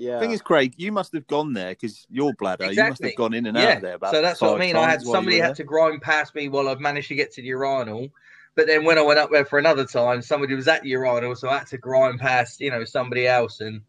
yeah, 0.01 0.19
thing 0.19 0.31
is, 0.31 0.41
Craig, 0.41 0.73
you 0.77 0.91
must 0.91 1.13
have 1.13 1.27
gone 1.27 1.53
there 1.53 1.69
because 1.69 2.07
your 2.09 2.33
bladder. 2.33 2.71
You 2.71 2.83
must 2.83 3.03
have 3.03 3.15
gone 3.15 3.35
in 3.35 3.45
and 3.45 3.55
out 3.55 3.63
yeah. 3.63 3.75
of 3.75 3.81
there 3.81 3.95
about 3.95 4.13
So 4.13 4.21
that's 4.21 4.41
what 4.41 4.55
I 4.55 4.57
mean. 4.57 4.75
I 4.75 4.81
had 4.81 4.95
times 4.95 5.05
while 5.05 5.13
you 5.13 5.17
somebody 5.17 5.37
had 5.37 5.55
to 5.57 5.63
grind 5.63 6.01
past 6.01 6.33
me 6.33 6.49
while 6.49 6.67
I've 6.67 6.79
managed 6.79 7.09
to 7.09 7.15
get 7.15 7.31
to 7.33 7.41
the 7.41 7.49
urinal. 7.49 8.09
But 8.55 8.67
then 8.67 8.83
when 8.83 8.97
I 8.97 9.03
went 9.03 9.19
up 9.19 9.29
there 9.31 9.45
for 9.45 9.59
another 9.59 9.85
time, 9.85 10.21
somebody 10.21 10.55
was 10.55 10.67
at 10.67 10.81
the 10.81 10.89
urinal, 10.89 11.35
so 11.35 11.49
I 11.49 11.59
had 11.59 11.67
to 11.67 11.77
grind 11.77 12.19
past, 12.19 12.59
you 12.59 12.71
know, 12.71 12.83
somebody 12.83 13.27
else. 13.27 13.61
And 13.61 13.81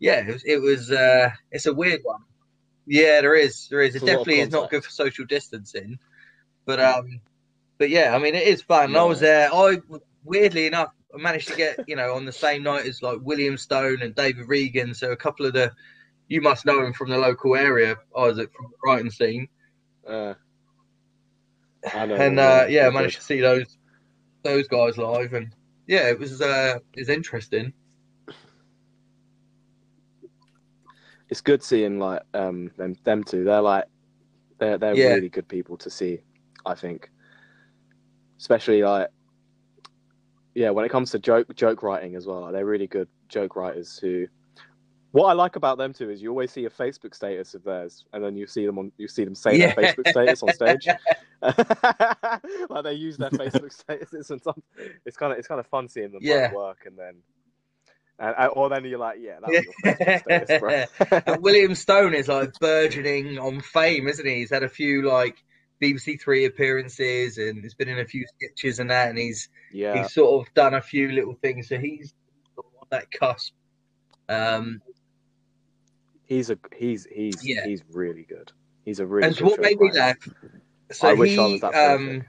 yeah, 0.00 0.26
it 0.26 0.32
was, 0.32 0.42
it 0.44 0.60
was 0.60 0.90
uh, 0.90 1.30
it's 1.52 1.66
a 1.66 1.72
weird 1.72 2.00
one. 2.02 2.22
Yeah, 2.86 3.20
there 3.20 3.34
is, 3.34 3.68
there 3.68 3.80
is. 3.80 3.94
It's 3.94 4.02
It 4.02 4.08
a 4.08 4.12
lot 4.12 4.12
of 4.12 4.26
definitely 4.26 4.40
is 4.42 4.50
not 4.50 4.70
good 4.70 4.84
for 4.84 4.90
social 4.90 5.24
distancing. 5.24 5.98
But 6.66 6.80
um, 6.80 7.20
but 7.78 7.90
yeah, 7.90 8.14
I 8.14 8.18
mean, 8.18 8.34
it 8.34 8.46
is 8.46 8.60
fun. 8.60 8.86
And 8.86 8.96
I 8.96 9.04
was 9.04 9.20
there. 9.20 9.54
I 9.54 9.78
weirdly 10.24 10.66
enough, 10.66 10.90
I 11.14 11.20
managed 11.20 11.48
to 11.48 11.56
get 11.56 11.78
you 11.86 11.96
know 11.96 12.14
on 12.14 12.24
the 12.24 12.32
same 12.32 12.62
night 12.62 12.86
as 12.86 13.02
like 13.02 13.18
William 13.22 13.56
Stone 13.56 14.02
and 14.02 14.14
David 14.14 14.48
Regan. 14.48 14.94
So 14.94 15.12
a 15.12 15.16
couple 15.16 15.46
of 15.46 15.52
the 15.52 15.72
you 16.28 16.40
must 16.40 16.66
know 16.66 16.84
him 16.84 16.92
from 16.92 17.10
the 17.10 17.18
local 17.18 17.54
area, 17.54 17.96
Isaac 18.16 18.50
from 18.54 18.66
the 18.70 18.76
Brighton 18.82 19.10
scene. 19.10 19.48
Uh, 20.08 20.34
I 21.94 22.06
know 22.06 22.16
and 22.16 22.38
uh, 22.38 22.66
yeah, 22.68 22.86
I 22.86 22.90
managed 22.90 23.16
to 23.16 23.22
see 23.22 23.40
those 23.40 23.78
those 24.42 24.68
guys 24.68 24.98
live, 24.98 25.32
and 25.34 25.54
yeah, 25.86 26.08
it 26.08 26.18
was 26.18 26.40
uh, 26.40 26.78
it 26.94 27.00
was 27.00 27.08
interesting. 27.08 27.72
it's 31.28 31.40
good 31.40 31.62
seeing 31.62 31.98
like 31.98 32.22
um 32.34 32.70
them 32.76 32.94
them 33.04 33.24
two. 33.24 33.44
They're 33.44 33.60
like 33.60 33.84
they're 34.58 34.78
they're 34.78 34.96
Yeah. 34.96 35.14
really 35.14 35.28
good 35.28 35.48
people 35.48 35.76
to 35.78 35.90
see. 35.90 36.20
I 36.66 36.74
think, 36.74 37.10
especially 38.38 38.82
like 38.82 39.08
yeah, 40.54 40.70
when 40.70 40.84
it 40.84 40.90
comes 40.90 41.10
to 41.12 41.18
joke 41.18 41.54
joke 41.54 41.82
writing 41.82 42.14
as 42.16 42.26
well, 42.26 42.50
they're 42.52 42.66
really 42.66 42.86
good 42.86 43.08
joke 43.28 43.56
writers 43.56 43.98
who 43.98 44.26
What 45.12 45.26
I 45.26 45.32
like 45.32 45.56
about 45.56 45.78
them 45.78 45.92
too 45.92 46.10
is 46.10 46.22
you 46.22 46.30
always 46.30 46.50
see 46.50 46.64
a 46.64 46.70
Facebook 46.70 47.14
status 47.14 47.54
of 47.54 47.62
theirs, 47.64 48.04
and 48.12 48.22
then 48.24 48.36
you 48.36 48.46
see 48.46 48.66
them 48.66 48.78
on 48.78 48.92
you 48.98 49.08
see 49.08 49.24
them 49.24 49.34
say 49.34 49.56
Yeah. 49.58 49.72
their 49.74 49.84
Facebook 49.84 50.08
status 50.08 50.42
on 50.42 50.52
stage. 50.52 50.86
like 52.70 52.84
they 52.84 52.94
use 52.94 53.16
their 53.18 53.30
Facebook 53.30 53.74
statuses, 53.84 54.30
and 54.30 54.40
some, 54.42 54.62
it's 55.04 55.16
kind 55.16 55.32
of 55.32 55.38
it's 55.38 55.48
kind 55.48 55.60
of 55.60 55.66
fun 55.66 55.88
seeing 55.88 56.10
them 56.10 56.20
Yeah. 56.22 56.52
work, 56.52 56.84
and 56.86 56.98
then 56.98 57.16
and, 58.18 58.50
or 58.54 58.68
then 58.68 58.84
you're 58.84 58.98
like, 58.98 59.18
yeah, 59.20 59.40
that 59.40 59.50
was 59.50 59.64
your 59.64 59.74
Facebook 59.94 60.20
status, 60.20 60.60
William 61.42 61.74
Stone 61.74 62.14
is 62.14 62.28
like 62.28 62.52
burgeoning 62.60 63.38
on 63.38 63.60
fame, 63.60 64.06
isn't 64.08 64.24
he? 64.26 64.36
He's 64.36 64.50
had 64.50 64.62
a 64.62 64.68
few 64.68 65.02
like 65.08 65.36
BBC 65.84 66.20
Three 66.20 66.44
appearances, 66.44 67.38
and 67.38 67.62
he's 67.62 67.74
been 67.74 67.88
in 67.88 67.98
a 67.98 68.04
few 68.04 68.24
sketches 68.36 68.78
and 68.78 68.90
that, 68.90 69.08
and 69.10 69.18
he's 69.18 69.48
yeah, 69.72 70.02
he's 70.02 70.12
sort 70.12 70.46
of 70.46 70.54
done 70.54 70.74
a 70.74 70.80
few 70.80 71.10
little 71.10 71.34
things. 71.34 71.68
So 71.68 71.78
he's 71.78 72.14
on 72.56 72.64
that 72.90 73.10
cusp. 73.10 73.52
Um, 74.28 74.80
he's 76.24 76.50
a 76.50 76.58
he's 76.76 77.06
he's 77.06 77.46
Yeah. 77.46 77.64
he's 77.64 77.82
really 77.92 78.24
good. 78.24 78.52
He's 78.84 79.00
a 79.00 79.06
really. 79.06 79.28
and 79.28 79.36
good 79.36 79.44
what 79.46 79.60
made 79.60 79.80
me 79.80 79.90
laugh. 79.92 80.16
So 80.90 81.08
I 81.08 81.14
wish 81.14 81.30
he 81.30 81.38
I 81.38 81.46
was 81.46 81.60
that 81.62 81.74
um, 81.74 82.24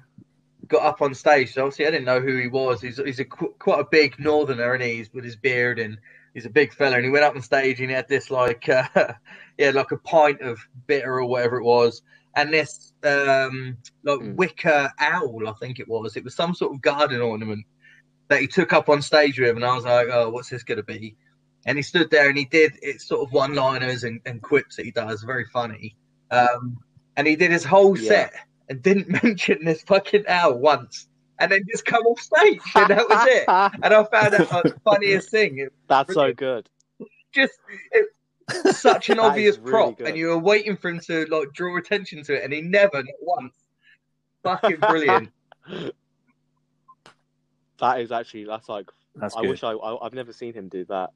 got 0.67 0.83
up 0.83 1.01
on 1.01 1.13
stage. 1.13 1.53
So 1.53 1.63
obviously, 1.63 1.87
I 1.87 1.91
didn't 1.91 2.05
know 2.05 2.21
who 2.21 2.37
he 2.37 2.47
was. 2.47 2.81
He's 2.81 2.97
he's 2.97 3.19
a 3.19 3.25
qu- 3.25 3.53
quite 3.59 3.79
a 3.79 3.85
big 3.89 4.19
northerner, 4.19 4.73
and 4.73 4.83
he's 4.83 5.13
with 5.13 5.23
his 5.23 5.35
beard, 5.35 5.79
and 5.79 5.97
he's 6.33 6.45
a 6.45 6.49
big 6.49 6.73
fella. 6.73 6.95
And 6.95 7.05
he 7.05 7.11
went 7.11 7.25
up 7.25 7.35
on 7.35 7.41
stage, 7.41 7.79
and 7.79 7.89
he 7.89 7.95
had 7.95 8.07
this 8.07 8.31
like 8.31 8.67
uh, 8.95 9.13
yeah, 9.57 9.71
like 9.71 9.91
a 9.91 9.97
pint 9.97 10.41
of 10.41 10.59
bitter 10.87 11.19
or 11.19 11.25
whatever 11.25 11.57
it 11.57 11.63
was, 11.63 12.01
and 12.35 12.53
this 12.53 12.93
um, 13.03 13.77
like 14.03 14.19
Mm. 14.19 14.35
wicker 14.35 14.91
owl, 14.99 15.47
I 15.47 15.53
think 15.53 15.79
it 15.79 15.87
was. 15.87 16.15
It 16.17 16.23
was 16.23 16.35
some 16.35 16.53
sort 16.53 16.73
of 16.73 16.81
garden 16.81 17.21
ornament 17.21 17.65
that 18.27 18.41
he 18.41 18.47
took 18.47 18.73
up 18.73 18.89
on 18.89 19.01
stage 19.01 19.39
with, 19.39 19.55
and 19.55 19.63
I 19.65 19.75
was 19.75 19.85
like, 19.85 20.07
oh, 20.11 20.29
what's 20.29 20.49
this 20.49 20.63
going 20.63 20.77
to 20.77 20.83
be? 20.83 21.15
And 21.65 21.77
he 21.77 21.81
stood 21.81 22.09
there 22.11 22.29
and 22.29 22.37
he 22.37 22.45
did 22.45 22.73
it's 22.81 23.07
sort 23.07 23.27
of 23.27 23.33
one 23.33 23.55
liners 23.55 24.03
and, 24.03 24.19
and 24.25 24.41
quips 24.41 24.75
that 24.75 24.85
he 24.85 24.91
does, 24.91 25.23
very 25.23 25.45
funny. 25.45 25.95
Um, 26.31 26.77
and 27.17 27.25
he 27.27 27.35
did 27.35 27.51
his 27.51 27.63
whole 27.63 27.95
Yeah. 27.95 28.09
set 28.09 28.33
and 28.69 28.81
didn't 28.81 29.09
mention 29.23 29.63
this 29.63 29.81
fucking 29.83 30.25
owl 30.27 30.57
once, 30.59 31.07
and 31.39 31.51
then 31.51 31.61
just 31.71 31.85
come 31.85 32.03
off 32.03 32.19
stage, 32.19 32.59
and 32.75 32.89
that 32.89 33.07
was 33.07 33.25
it. 33.25 33.47
And 33.83 33.93
I 33.93 34.03
found 34.05 34.33
that 34.33 34.51
like, 34.51 34.63
the 34.67 34.79
funniest 34.83 35.29
thing. 35.29 35.59
It 35.59 35.73
That's 35.87 36.13
so 36.13 36.33
good. 36.33 36.69
just 37.33 37.53
it, 37.91 38.05
such 38.71 39.09
an 39.09 39.19
obvious 39.19 39.57
really 39.57 39.71
prop, 39.71 39.97
good. 39.97 40.07
and 40.07 40.17
you 40.17 40.27
were 40.27 40.37
waiting 40.37 40.77
for 40.77 40.89
him 40.89 40.99
to 41.01 41.25
like 41.31 41.51
draw 41.53 41.77
attention 41.77 42.23
to 42.23 42.35
it, 42.35 42.43
and 42.43 42.53
he 42.53 42.61
never, 42.61 42.97
not 42.97 43.15
once. 43.21 43.55
Fucking 44.43 44.79
brilliant. 44.79 45.29
That 47.79 47.99
is 47.99 48.11
actually 48.11 48.45
that's 48.45 48.69
like 48.69 48.89
That's 49.15 49.35
I 49.35 49.41
good. 49.41 49.49
wish 49.49 49.63
I, 49.63 49.71
I 49.71 50.05
I've 50.05 50.13
never 50.13 50.31
seen 50.31 50.53
him 50.53 50.69
do 50.69 50.85
that. 50.85 51.09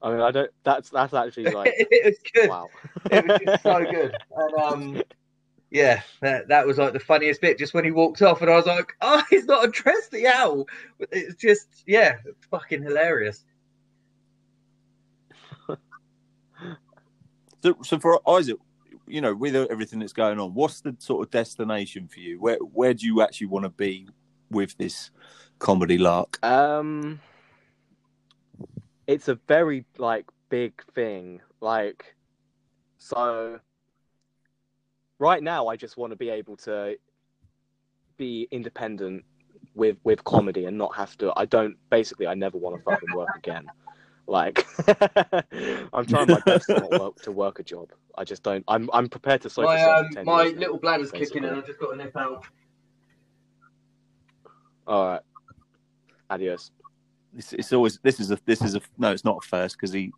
I 0.00 0.10
mean, 0.10 0.20
I 0.20 0.30
don't. 0.30 0.50
That's 0.64 0.90
that's 0.90 1.14
actually 1.14 1.44
like 1.52 1.72
it 1.76 2.04
was 2.04 2.18
good. 2.32 2.48
wow. 2.48 2.68
It 3.10 3.26
was 3.26 3.40
just 3.44 3.62
so 3.62 3.84
good. 3.84 4.16
And 4.34 4.54
um, 4.62 5.02
yeah, 5.70 6.02
that, 6.20 6.48
that 6.48 6.66
was 6.66 6.78
like 6.78 6.92
the 6.92 7.00
funniest 7.00 7.40
bit. 7.40 7.58
Just 7.58 7.74
when 7.74 7.84
he 7.84 7.90
walked 7.90 8.22
off, 8.22 8.42
and 8.42 8.50
I 8.50 8.56
was 8.56 8.66
like, 8.66 8.92
"Oh, 9.00 9.22
he's 9.30 9.46
not 9.46 9.64
addressed 9.64 10.10
the 10.10 10.26
owl." 10.26 10.66
It's 11.10 11.34
just, 11.36 11.82
yeah, 11.86 12.16
fucking 12.50 12.82
hilarious. 12.82 13.44
So, 17.62 17.98
for 17.98 18.20
Isaac, 18.28 18.56
you 19.06 19.20
know, 19.20 19.34
with 19.34 19.54
everything 19.54 20.00
that's 20.00 20.12
going 20.12 20.40
on, 20.40 20.52
what's 20.54 20.80
the 20.80 20.96
sort 20.98 21.24
of 21.26 21.30
destination 21.30 22.08
for 22.08 22.18
you? 22.18 22.40
Where 22.40 22.56
where 22.56 22.92
do 22.92 23.06
you 23.06 23.22
actually 23.22 23.46
want 23.48 23.64
to 23.64 23.70
be 23.70 24.08
with 24.50 24.76
this 24.78 25.10
comedy 25.58 25.98
lark? 25.98 26.44
Um, 26.44 27.20
it's 29.06 29.28
a 29.28 29.36
very 29.46 29.84
like 29.96 30.26
big 30.48 30.82
thing. 30.94 31.40
Like, 31.60 32.16
so 32.98 33.60
right 35.20 35.42
now, 35.42 35.68
I 35.68 35.76
just 35.76 35.96
want 35.96 36.10
to 36.10 36.16
be 36.16 36.30
able 36.30 36.56
to 36.58 36.96
be 38.16 38.48
independent 38.50 39.24
with 39.74 39.98
with 40.02 40.24
comedy 40.24 40.64
and 40.64 40.76
not 40.76 40.96
have 40.96 41.16
to. 41.18 41.32
I 41.36 41.44
don't 41.44 41.76
basically. 41.90 42.26
I 42.26 42.34
never 42.34 42.58
want 42.58 42.76
to 42.76 42.82
fucking 42.82 43.14
work 43.14 43.30
again. 43.36 43.66
Like, 44.32 44.66
I'm 45.92 46.06
trying 46.06 46.28
my 46.28 46.40
best 46.46 46.64
to 46.68 46.80
not 46.80 46.90
work 47.00 47.22
to 47.24 47.32
work 47.32 47.58
a 47.58 47.62
job. 47.62 47.90
I 48.16 48.24
just 48.24 48.42
don't. 48.42 48.64
I'm 48.66 48.88
I'm 48.94 49.06
prepared 49.10 49.42
to 49.42 49.50
social 49.50 49.68
My 49.70 49.82
um, 49.82 50.08
my 50.24 50.44
little 50.44 50.78
bladder's 50.78 51.10
kicking, 51.10 51.44
and 51.44 51.54
I've 51.58 51.66
just 51.66 51.78
got 51.78 51.90
to 51.90 51.96
nip 51.98 52.16
out. 52.16 52.42
All 54.86 55.06
right. 55.06 55.20
Adios. 56.30 56.70
It's, 57.36 57.52
it's 57.52 57.72
always 57.74 57.98
this 58.02 58.20
is 58.20 58.30
a 58.30 58.38
this 58.46 58.62
is 58.62 58.74
a 58.74 58.80
no, 58.96 59.12
it's 59.12 59.24
not 59.24 59.44
a 59.44 59.46
first 59.46 59.76
because 59.76 59.92
he 59.92 60.12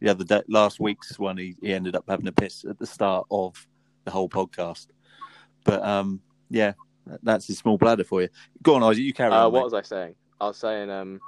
the 0.00 0.08
other 0.10 0.24
day 0.24 0.42
last 0.48 0.80
week's 0.80 1.16
one 1.16 1.36
he, 1.36 1.54
he 1.62 1.72
ended 1.72 1.94
up 1.94 2.04
having 2.08 2.26
a 2.26 2.32
piss 2.32 2.64
at 2.68 2.76
the 2.76 2.86
start 2.86 3.24
of 3.30 3.68
the 4.04 4.10
whole 4.10 4.28
podcast. 4.28 4.88
But 5.62 5.84
um, 5.84 6.20
yeah, 6.48 6.72
that's 7.22 7.46
his 7.46 7.58
small 7.58 7.78
bladder 7.78 8.02
for 8.02 8.20
you. 8.22 8.30
Go 8.64 8.74
on, 8.74 8.82
Isaac, 8.82 9.04
you 9.04 9.12
carry 9.12 9.32
Uh, 9.32 9.46
on. 9.46 9.52
what 9.52 9.60
mate. 9.60 9.64
was 9.66 9.74
I 9.74 9.82
saying? 9.82 10.16
I 10.40 10.46
was 10.48 10.56
saying 10.56 10.90
um. 10.90 11.20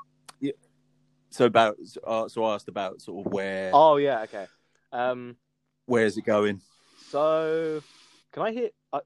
So 1.32 1.46
about 1.46 1.76
uh, 2.06 2.28
so 2.28 2.44
I 2.44 2.54
asked 2.54 2.68
about 2.68 3.00
sort 3.00 3.26
of 3.26 3.32
where 3.32 3.70
Oh 3.72 3.96
yeah. 3.96 4.20
Okay. 4.22 4.46
Um. 4.92 5.36
where 5.86 6.04
is 6.04 6.16
it 6.18 6.24
going? 6.24 6.60
So, 7.08 7.82
can 8.32 8.42
I 8.42 8.52
hear? 8.52 8.70
I, 8.92 9.00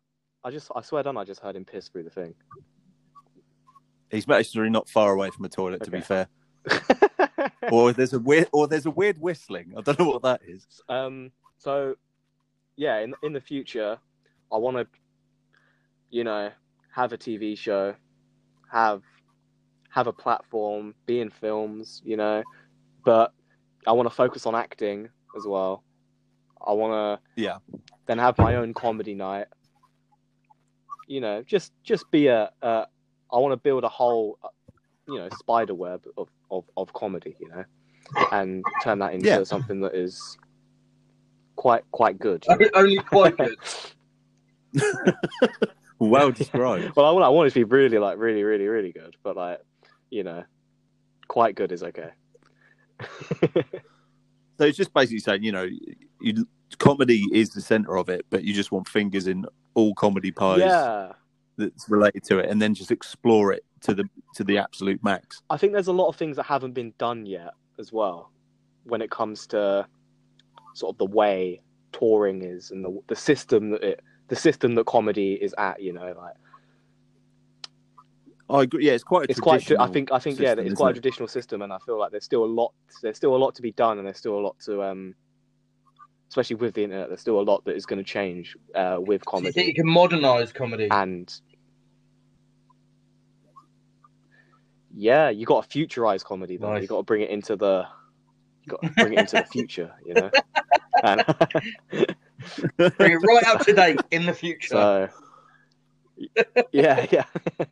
I 0.44 0.50
just, 0.50 0.70
I 0.74 0.82
swear 0.82 1.02
down, 1.02 1.16
I 1.16 1.24
just 1.24 1.40
heard 1.40 1.56
him 1.56 1.64
piss 1.64 1.88
through 1.88 2.04
the 2.04 2.10
thing. 2.10 2.34
He's 4.10 4.28
actually 4.28 4.70
not 4.70 4.88
far 4.88 5.12
away 5.12 5.30
from 5.30 5.44
a 5.44 5.48
toilet, 5.48 5.82
to 5.84 5.90
be 5.90 6.00
fair. 6.00 6.28
Or 7.72 7.92
there's 7.92 8.12
a 8.12 8.20
weird, 8.20 8.48
or 8.52 8.68
there's 8.68 8.86
a 8.86 8.90
weird 8.92 9.18
whistling. 9.18 9.74
I 9.76 9.80
don't 9.80 9.98
know 9.98 10.08
what 10.08 10.22
that 10.22 10.40
is. 10.46 10.64
um. 10.88 11.32
So, 11.58 11.96
yeah, 12.76 12.98
in 13.00 13.14
in 13.22 13.32
the 13.32 13.40
future, 13.40 13.98
I 14.52 14.56
want 14.56 14.76
to, 14.76 14.86
you 16.10 16.22
know, 16.22 16.50
have 16.94 17.12
a 17.12 17.18
TV 17.18 17.58
show, 17.58 17.94
have 18.70 19.02
have 19.96 20.06
a 20.06 20.12
platform, 20.12 20.94
be 21.06 21.20
in 21.20 21.30
films, 21.30 22.02
you 22.04 22.18
know, 22.18 22.44
but 23.02 23.32
I 23.86 23.92
want 23.92 24.06
to 24.08 24.14
focus 24.14 24.44
on 24.44 24.54
acting 24.54 25.08
as 25.36 25.46
well. 25.46 25.82
I 26.64 26.72
want 26.74 26.92
to, 26.92 27.42
Yeah. 27.42 27.56
then 28.06 28.18
have 28.18 28.36
my 28.38 28.56
own 28.56 28.74
comedy 28.74 29.14
night. 29.14 29.46
You 31.08 31.20
know, 31.22 31.42
just 31.42 31.72
just 31.82 32.10
be 32.10 32.26
a. 32.26 32.50
a 32.62 32.86
I 33.32 33.38
want 33.38 33.52
to 33.52 33.56
build 33.56 33.84
a 33.84 33.88
whole, 33.88 34.38
uh, 34.44 34.48
you 35.08 35.18
know, 35.18 35.28
spider 35.30 35.74
web 35.74 36.04
of, 36.18 36.28
of, 36.50 36.64
of 36.76 36.92
comedy. 36.92 37.34
You 37.40 37.48
know, 37.48 37.64
and 38.32 38.64
turn 38.82 38.98
that 38.98 39.14
into 39.14 39.26
Yeah. 39.26 39.44
something 39.44 39.80
that 39.80 39.94
is 39.94 40.36
quite 41.54 41.84
quite 41.90 42.18
good. 42.18 42.44
Only 42.74 42.98
quite 42.98 43.36
good. 43.38 43.56
Well 45.98 46.30
described. 46.30 46.94
well, 46.94 47.06
I 47.06 47.10
want 47.10 47.24
I 47.24 47.28
want 47.30 47.46
it 47.46 47.52
to 47.54 47.60
be 47.60 47.64
really 47.64 47.96
like 47.98 48.18
really 48.18 48.42
really 48.42 48.66
really 48.66 48.92
good, 48.92 49.16
but 49.22 49.34
like, 49.34 49.60
you 50.10 50.22
know, 50.22 50.44
quite 51.28 51.54
good 51.54 51.72
is 51.72 51.82
okay. 51.82 52.10
So 54.58 54.64
it's 54.64 54.78
just 54.78 54.94
basically 54.94 55.18
saying, 55.18 55.42
you 55.42 55.52
know, 55.52 55.68
you, 56.20 56.46
comedy 56.78 57.26
is 57.30 57.50
the 57.50 57.60
center 57.60 57.96
of 57.98 58.08
it, 58.08 58.24
but 58.30 58.42
you 58.42 58.54
just 58.54 58.72
want 58.72 58.88
fingers 58.88 59.26
in 59.26 59.44
all 59.74 59.94
comedy 59.94 60.32
pies 60.32 60.60
yeah, 60.60 61.12
that's 61.58 61.88
related 61.90 62.24
to 62.24 62.38
it, 62.38 62.48
and 62.48 62.60
then 62.60 62.74
just 62.74 62.90
explore 62.90 63.52
it 63.52 63.64
to 63.82 63.92
the 63.92 64.04
to 64.34 64.44
the 64.44 64.56
absolute 64.56 65.02
max. 65.04 65.42
I 65.50 65.58
think 65.58 65.74
there's 65.74 65.88
a 65.88 65.92
lot 65.92 66.08
of 66.08 66.16
things 66.16 66.36
that 66.36 66.44
haven't 66.44 66.72
been 66.72 66.94
done 66.96 67.26
yet 67.26 67.50
as 67.78 67.92
well, 67.92 68.30
when 68.84 69.02
it 69.02 69.10
comes 69.10 69.46
to 69.48 69.86
sort 70.74 70.94
of 70.94 70.98
the 70.98 71.06
way 71.06 71.60
touring 71.92 72.42
is 72.42 72.70
and 72.70 72.82
the 72.82 72.98
the 73.08 73.16
system 73.16 73.70
that 73.70 73.82
it 73.82 74.00
the 74.28 74.36
system 74.36 74.74
that 74.76 74.86
comedy 74.86 75.34
is 75.34 75.54
at. 75.58 75.82
You 75.82 75.92
know, 75.92 76.14
like 76.16 76.34
I 78.48 78.62
agree. 78.62 78.86
Yeah, 78.86 78.92
it's 78.92 79.04
quite. 79.04 79.26
A 79.26 79.30
it's 79.30 79.40
quite. 79.40 79.54
I 79.54 79.58
traditional 79.64 79.86
think. 79.92 80.12
I 80.12 80.18
think. 80.18 80.38
yeah, 80.38 80.48
system, 80.50 80.58
it's 80.60 80.66
isn't 80.66 80.76
quite 80.76 80.90
a 80.90 80.92
traditional 80.94 81.28
system, 81.28 81.62
and 81.62 81.72
I 81.72 81.78
feel 81.84 81.98
like 81.98 82.10
there's 82.12 82.24
still 82.24 82.44
a 82.44 82.46
lot. 82.46 82.72
There's 83.02 83.16
still 83.16 83.34
a 83.34 83.38
lot 83.38 83.54
to 83.56 83.62
be 83.62 83.72
done, 83.72 83.98
and 83.98 84.06
there's 84.06 84.18
still 84.18 84.38
a 84.38 84.40
lot 84.40 84.56
to 84.66 84.82
um. 84.82 85.14
Especially 86.28 86.56
with 86.56 86.74
the 86.74 86.82
internet, 86.84 87.08
there's 87.08 87.20
still 87.20 87.38
a 87.38 87.42
lot 87.42 87.64
that 87.66 87.76
is 87.76 87.86
going 87.86 87.98
to 87.98 88.04
change 88.04 88.56
uh, 88.74 88.96
with 88.98 89.22
Do 89.24 89.36
you 89.36 89.52
think 89.52 89.54
comedy, 89.54 89.62
you 89.68 89.74
can 89.74 89.88
modernise 89.88 90.52
comedy? 90.52 90.88
and 90.90 91.32
yeah, 94.94 95.28
you 95.30 95.46
got 95.46 95.68
to 95.68 95.78
futurize 95.78 96.24
comedy. 96.24 96.56
Though 96.56 96.72
Nice. 96.72 96.82
you 96.82 96.88
got 96.88 96.98
to 96.98 97.02
bring 97.04 97.22
it 97.22 97.30
into 97.30 97.56
the, 97.56 97.86
you 98.64 98.70
got 98.70 98.82
to 98.82 98.90
bring 98.90 99.12
it 99.12 99.18
into 99.20 99.36
the 99.36 99.44
future. 99.52 99.92
You 100.04 100.14
know, 100.14 100.30
and 101.02 101.24
Bring 102.96 103.12
it 103.12 103.16
right 103.16 103.44
up 103.46 103.64
to 103.66 103.72
date 103.72 104.00
in 104.10 104.26
the 104.26 104.34
future. 104.34 104.68
so 104.68 105.08
yeah, 106.72 107.06
yeah, 107.10 107.24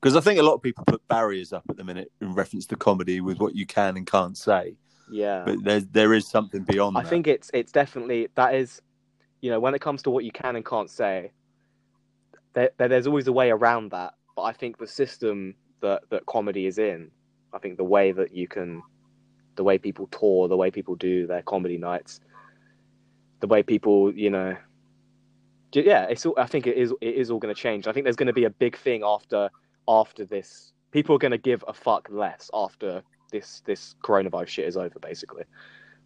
because 0.00 0.16
I 0.16 0.20
think 0.20 0.38
a 0.38 0.42
lot 0.42 0.54
of 0.54 0.62
people 0.62 0.84
put 0.84 1.06
barriers 1.08 1.52
up 1.52 1.64
at 1.68 1.76
the 1.76 1.84
minute 1.84 2.10
in 2.20 2.34
reference 2.34 2.66
to 2.66 2.76
comedy 2.76 3.20
with 3.20 3.38
what 3.38 3.54
you 3.54 3.66
can 3.66 3.96
and 3.96 4.06
can't 4.06 4.36
say, 4.36 4.76
yeah. 5.10 5.42
but 5.44 5.62
there's 5.64 5.86
there 5.86 6.14
is 6.14 6.26
something 6.26 6.62
beyond. 6.64 6.96
That. 6.96 7.00
I 7.00 7.02
that. 7.02 7.08
think 7.10 7.26
it's 7.26 7.50
it's 7.54 7.72
definitely 7.72 8.28
that 8.34 8.54
is, 8.54 8.80
you 9.40 9.50
know, 9.50 9.60
when 9.60 9.74
it 9.74 9.80
comes 9.80 10.02
to 10.02 10.10
what 10.10 10.24
you 10.24 10.32
can 10.32 10.56
and 10.56 10.64
can't 10.64 10.90
say, 10.90 11.32
there, 12.54 12.70
there 12.76 12.88
there's 12.88 13.06
always 13.06 13.26
a 13.26 13.32
way 13.32 13.50
around 13.50 13.90
that. 13.90 14.14
But 14.36 14.42
I 14.42 14.52
think 14.52 14.78
the 14.78 14.86
system 14.86 15.54
that 15.80 16.02
that 16.10 16.26
comedy 16.26 16.66
is 16.66 16.78
in 16.78 17.10
I 17.52 17.58
think 17.58 17.76
the 17.76 17.84
way 17.84 18.12
that 18.12 18.34
you 18.34 18.46
can, 18.46 18.82
the 19.56 19.64
way 19.64 19.78
people 19.78 20.06
tour, 20.08 20.48
the 20.48 20.56
way 20.56 20.70
people 20.70 20.94
do 20.94 21.26
their 21.26 21.42
comedy 21.42 21.78
nights, 21.78 22.20
the 23.40 23.46
way 23.46 23.62
people, 23.62 24.12
you 24.14 24.30
know, 24.30 24.56
yeah, 25.72 26.04
it's. 26.04 26.24
all 26.24 26.34
I 26.38 26.46
think 26.46 26.66
it 26.66 26.76
is. 26.76 26.92
It 27.00 27.14
is 27.14 27.30
all 27.30 27.38
going 27.38 27.54
to 27.54 27.60
change. 27.60 27.86
I 27.86 27.92
think 27.92 28.04
there's 28.04 28.16
going 28.16 28.28
to 28.28 28.32
be 28.32 28.44
a 28.44 28.50
big 28.50 28.76
thing 28.76 29.02
after 29.04 29.50
after 29.88 30.24
this. 30.26 30.72
People 30.92 31.16
are 31.16 31.18
going 31.20 31.32
to 31.32 31.38
give 31.38 31.64
a 31.68 31.72
fuck 31.74 32.08
less 32.10 32.50
after 32.54 33.02
this 33.32 33.62
this 33.66 33.94
coronavirus 34.04 34.48
shit 34.48 34.68
is 34.68 34.76
over. 34.76 34.98
Basically, 35.00 35.44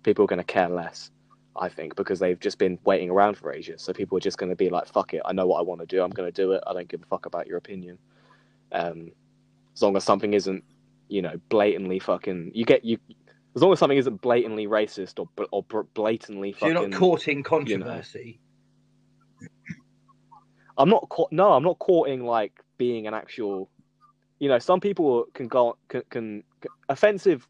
people 0.03 0.25
are 0.25 0.29
going 0.29 0.39
to 0.39 0.45
care 0.45 0.69
less. 0.69 1.11
I 1.57 1.69
think 1.69 1.97
because 1.97 2.19
they've 2.19 2.41
just 2.41 2.59
been 2.59 2.79
waiting 2.85 3.11
around 3.11 3.37
for 3.37 3.53
ages. 3.53 3.83
So 3.83 3.93
people 3.93 4.17
are 4.17 4.23
just 4.23 4.39
going 4.39 4.51
to 4.51 4.57
be 4.57 4.71
like, 4.71 4.87
"Fuck 4.89 5.15
it, 5.15 5.23
I 5.27 5.33
know 5.33 5.47
what 5.47 5.59
I 5.59 5.63
want 5.63 5.81
to 5.81 5.87
do. 5.87 6.03
I'm 6.03 6.11
going 6.11 6.33
to 6.33 6.43
do 6.43 6.53
it. 6.53 6.63
I 6.67 6.73
don't 6.73 6.89
give 6.89 7.03
a 7.03 7.07
fuck 7.07 7.27
about 7.27 7.47
your 7.47 7.59
opinion." 7.59 7.99
Um, 8.73 9.13
as 9.75 9.83
long 9.83 9.97
as 9.97 10.05
something 10.05 10.35
isn't, 10.35 10.65
you 11.09 11.23
know, 11.23 11.35
blatantly 11.51 11.99
fucking, 11.99 12.53
you 12.55 12.65
get 12.65 12.85
you. 12.85 12.99
As 13.55 13.63
long 13.63 13.73
as 13.73 13.79
something 13.79 13.99
isn't 13.99 14.23
blatantly 14.23 14.67
racist 14.67 15.19
or 15.21 15.29
or 15.53 15.63
blatantly 15.95 16.53
So 16.53 16.59
fucking. 16.61 16.75
you're 16.75 16.89
not 16.89 16.99
courting 16.99 17.43
controversy. 17.43 18.41
I'm 20.79 20.89
not 20.89 21.09
caught. 21.11 21.33
No, 21.33 21.53
I'm 21.53 21.63
not 21.65 21.79
courting 21.79 22.25
like 22.25 22.55
being 22.79 23.07
an 23.07 23.15
actual. 23.15 23.69
You 24.43 24.49
know, 24.49 24.59
some 24.59 24.81
people 24.81 25.27
can 25.35 25.47
go 25.47 25.77
can, 25.87 26.03
can 26.11 26.43
offensive 26.89 27.47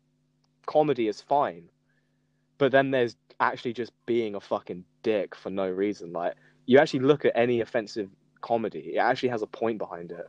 comedy 0.67 1.09
is 1.09 1.23
fine, 1.23 1.71
but 2.59 2.71
then 2.71 2.91
there's 2.91 3.17
actually 3.41 3.73
just 3.73 3.93
being 4.05 4.35
a 4.35 4.41
fucking 4.41 4.85
dick 5.03 5.35
for 5.35 5.49
no 5.49 5.71
reason. 5.71 6.13
Like 6.13 6.35
you 6.67 6.79
actually 6.79 7.01
look 7.01 7.25
at 7.25 7.33
any 7.35 7.63
offensive 7.63 8.11
comedy, 8.43 8.93
it 8.97 8.99
actually 8.99 9.31
has 9.31 9.41
a 9.41 9.47
point 9.47 9.79
behind 9.79 10.13
it, 10.13 10.27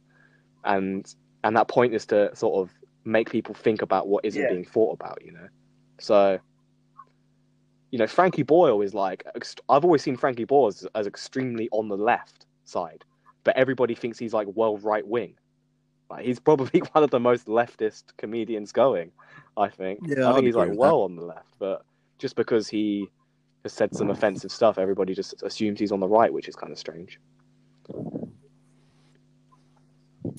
and 0.64 1.14
and 1.44 1.54
that 1.58 1.68
point 1.68 1.94
is 1.94 2.06
to 2.06 2.34
sort 2.34 2.62
of 2.62 2.74
make 3.04 3.30
people 3.30 3.54
think 3.54 3.82
about 3.82 4.08
what 4.08 4.24
isn't 4.24 4.42
Yeah. 4.42 4.54
being 4.54 4.64
thought 4.64 4.94
about. 4.94 5.18
You 5.22 5.34
know, 5.34 5.48
so. 6.00 6.40
You 7.92 8.00
know, 8.00 8.08
Frankie 8.08 8.42
Boyle 8.42 8.82
is 8.82 8.94
like. 8.94 9.26
I've 9.68 9.84
always 9.84 10.02
seen 10.02 10.16
Frankie 10.16 10.46
Boyle 10.46 10.68
as, 10.68 10.88
as 10.96 11.08
extremely 11.08 11.68
on 11.74 11.90
the 11.90 11.98
left 11.98 12.46
side, 12.64 13.04
but 13.44 13.56
everybody 13.58 13.96
thinks 13.96 14.18
he's 14.18 14.34
like 14.34 14.48
well 14.56 14.78
right 14.78 15.06
wing. 15.06 15.36
Like 16.10 16.26
he's 16.26 16.40
probably 16.40 16.80
one 16.92 17.04
of 17.04 17.12
the 17.12 17.20
most 17.20 17.48
leftist 17.48 18.04
comedians 18.18 18.72
going. 18.72 19.12
I 19.56 19.70
think. 19.70 20.00
Yeah, 20.04 20.30
I 20.30 20.38
I'd 20.38 20.44
he's 20.44 20.56
like 20.56 20.70
with 20.70 20.78
well 20.78 21.02
on 21.02 21.16
the 21.16 21.24
left, 21.24 21.54
but 21.60 21.86
just 22.18 22.36
because 22.36 22.68
he 22.68 23.08
has 23.64 23.74
said 23.74 23.96
some 23.96 24.10
offensive 24.10 24.52
stuff, 24.52 24.78
everybody 24.78 25.14
just 25.14 25.42
assumes 25.44 25.80
he's 25.80 25.92
on 25.92 26.00
the 26.00 26.08
right, 26.08 26.32
which 26.32 26.48
is 26.48 26.56
kind 26.56 26.72
of 26.72 26.80
strange. 26.80 27.20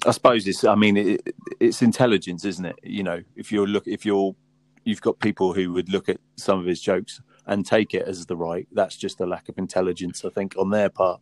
I 0.06 0.10
suppose 0.10 0.46
it's. 0.46 0.64
I 0.64 0.74
mean, 0.74 0.96
it, 0.96 1.34
it's 1.60 1.82
intelligence, 1.82 2.44
isn't 2.44 2.64
it? 2.64 2.76
You 2.82 3.02
know, 3.02 3.22
if 3.36 3.52
you're 3.52 3.66
look, 3.66 3.86
if 3.86 4.04
you're, 4.04 4.34
you've 4.84 5.00
got 5.00 5.18
people 5.20 5.52
who 5.52 5.72
would 5.72 5.88
look 5.88 6.08
at 6.08 6.18
some 6.36 6.58
of 6.58 6.66
his 6.66 6.80
jokes 6.80 7.20
and 7.46 7.64
take 7.64 7.94
it 7.94 8.06
as 8.08 8.26
the 8.26 8.36
right. 8.36 8.66
That's 8.72 8.96
just 8.96 9.20
a 9.20 9.26
lack 9.26 9.48
of 9.48 9.58
intelligence, 9.58 10.24
I 10.24 10.30
think, 10.30 10.54
on 10.58 10.70
their 10.70 10.88
part. 10.88 11.20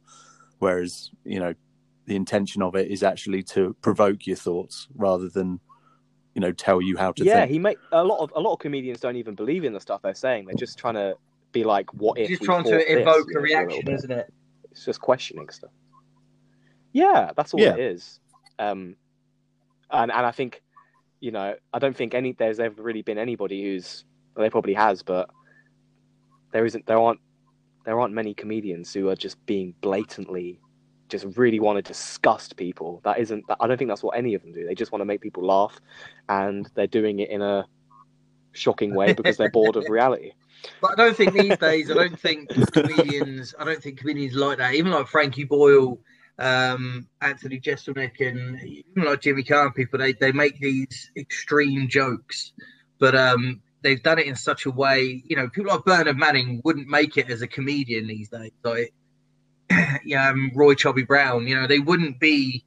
Whereas, 0.59 1.11
you 1.25 1.41
know, 1.41 1.55
the 2.07 2.17
intention 2.17 2.63
of 2.63 2.75
it 2.75 2.91
is 2.91 3.03
actually 3.03 3.43
to 3.45 3.75
provoke 3.83 4.27
your 4.27 4.37
thoughts 4.37 4.89
rather 4.95 5.29
than, 5.29 5.61
you 6.35 6.41
know, 6.41 6.53
tell 6.53 6.81
you 6.81 6.97
how 6.97 7.13
to 7.13 7.25
yeah, 7.25 7.41
think. 7.41 7.53
he 7.53 7.59
make 7.59 7.79
a 7.93 8.03
lot 8.03 8.19
of 8.19 8.33
a 8.35 8.41
lot 8.41 8.55
of 8.55 8.59
comedians 8.59 9.01
don't 9.01 9.17
even 9.17 9.35
believe 9.35 9.65
in 9.65 9.73
the 9.73 9.81
stuff 9.81 10.03
they're 10.03 10.15
saying. 10.15 10.47
They're 10.47 10.55
just 10.55 10.79
trying 10.79 10.95
to 10.95 11.15
be 11.53 11.65
like, 11.65 11.93
what 11.95 12.19
if? 12.19 12.29
Just 12.29 12.43
trying 12.43 12.65
to 12.65 13.01
evoke 13.01 13.27
you 13.31 13.39
a 13.39 13.43
reaction, 13.43 13.85
bit. 13.85 13.95
isn't 13.95 14.11
it? 14.11 14.33
It's 14.71 14.85
just 14.85 15.01
questioning 15.01 15.49
stuff. 15.51 15.71
Yeah, 16.93 17.31
that's 17.37 17.55
all 17.55 17.61
Yeah. 17.61 17.75
it 17.75 17.81
is. 17.81 18.21
Um, 18.59 18.97
and 19.91 20.11
and 20.11 20.27
I 20.27 20.31
think, 20.31 20.63
you 21.21 21.31
know, 21.31 21.55
I 21.73 21.79
don't 21.79 21.97
think 21.97 22.15
any 22.15 22.33
there's 22.33 22.59
ever 22.61 22.83
really 22.83 23.03
been 23.03 23.19
anybody 23.19 23.63
who's 23.63 24.05
well, 24.35 24.43
there 24.43 24.51
probably 24.51 24.75
has, 24.75 25.03
but 25.03 25.29
there 26.53 26.65
isn't. 26.65 26.87
There 26.87 26.99
aren't. 26.99 27.21
There 27.85 27.99
aren't 27.99 28.15
many 28.15 28.33
comedians 28.33 28.95
who 28.95 29.09
are 29.09 29.17
just 29.17 29.45
being 29.45 29.75
blatantly, 29.81 30.61
just 31.13 31.37
really 31.37 31.61
want 31.61 31.77
to 31.77 31.83
disgust 31.83 32.57
people. 32.57 33.01
That 33.05 33.21
isn't. 33.21 33.45
I 33.61 33.67
don't 33.69 33.77
think 33.77 33.89
that's 33.89 34.03
what 34.03 34.17
any 34.17 34.35
of 34.35 34.43
them 34.43 34.53
do. 34.53 34.67
They 34.67 34.75
just 34.75 34.91
want 34.91 35.03
to 35.03 35.05
make 35.05 35.21
people 35.21 35.47
laugh, 35.47 35.79
and 36.29 36.69
they're 36.75 36.89
doing 36.89 37.21
it 37.21 37.31
in 37.31 37.43
a 37.43 37.67
shocking 38.53 38.95
way 38.95 39.13
because 39.13 39.37
they're 39.37 39.51
bored 39.51 39.77
of 39.77 39.89
reality. 39.89 40.33
But 40.81 40.93
I 40.93 40.95
don't 40.95 41.17
think 41.17 41.33
these 41.33 41.59
days. 41.59 41.91
I 41.91 41.95
don't 41.95 42.21
think 42.21 42.49
comedians. 42.73 43.53
I 43.59 43.65
don't 43.65 43.83
think 43.83 43.99
comedians 43.99 44.37
like 44.37 44.59
that. 44.59 44.75
Even 44.75 44.93
like 44.93 45.09
Frankie 45.09 45.43
Boyle, 45.43 45.99
um, 46.39 47.09
Anthony 47.21 47.59
Jeselnik, 47.59 48.21
and 48.21 48.63
even 48.63 49.03
like 49.03 49.23
Jimmy 49.23 49.43
Carr, 49.43 49.73
people 49.73 49.99
they 49.99 50.13
they 50.13 50.31
make 50.31 50.61
these 50.61 51.11
extreme 51.17 51.89
jokes, 51.89 52.53
but 53.01 53.17
um, 53.17 53.61
they've 53.83 54.05
done 54.05 54.21
it 54.21 54.27
in 54.27 54.37
such 54.37 54.67
a 54.67 54.71
way. 54.71 55.21
You 55.27 55.35
know, 55.35 55.49
people 55.49 55.73
like 55.75 55.85
Bernard 55.85 56.17
Manning 56.17 56.61
wouldn't 56.65 56.87
make 56.87 57.17
it 57.17 57.29
as 57.29 57.43
a 57.43 57.49
comedian 57.49 58.07
these 58.07 58.29
days. 58.29 58.53
Like, 58.63 58.77
yeah, 58.77 59.02
um, 60.19 60.51
Roy 60.55 60.75
Chubby 60.75 61.03
Brown. 61.03 61.47
You 61.47 61.55
know, 61.57 61.67
they 61.67 61.79
wouldn't 61.79 62.21
be. 62.21 62.65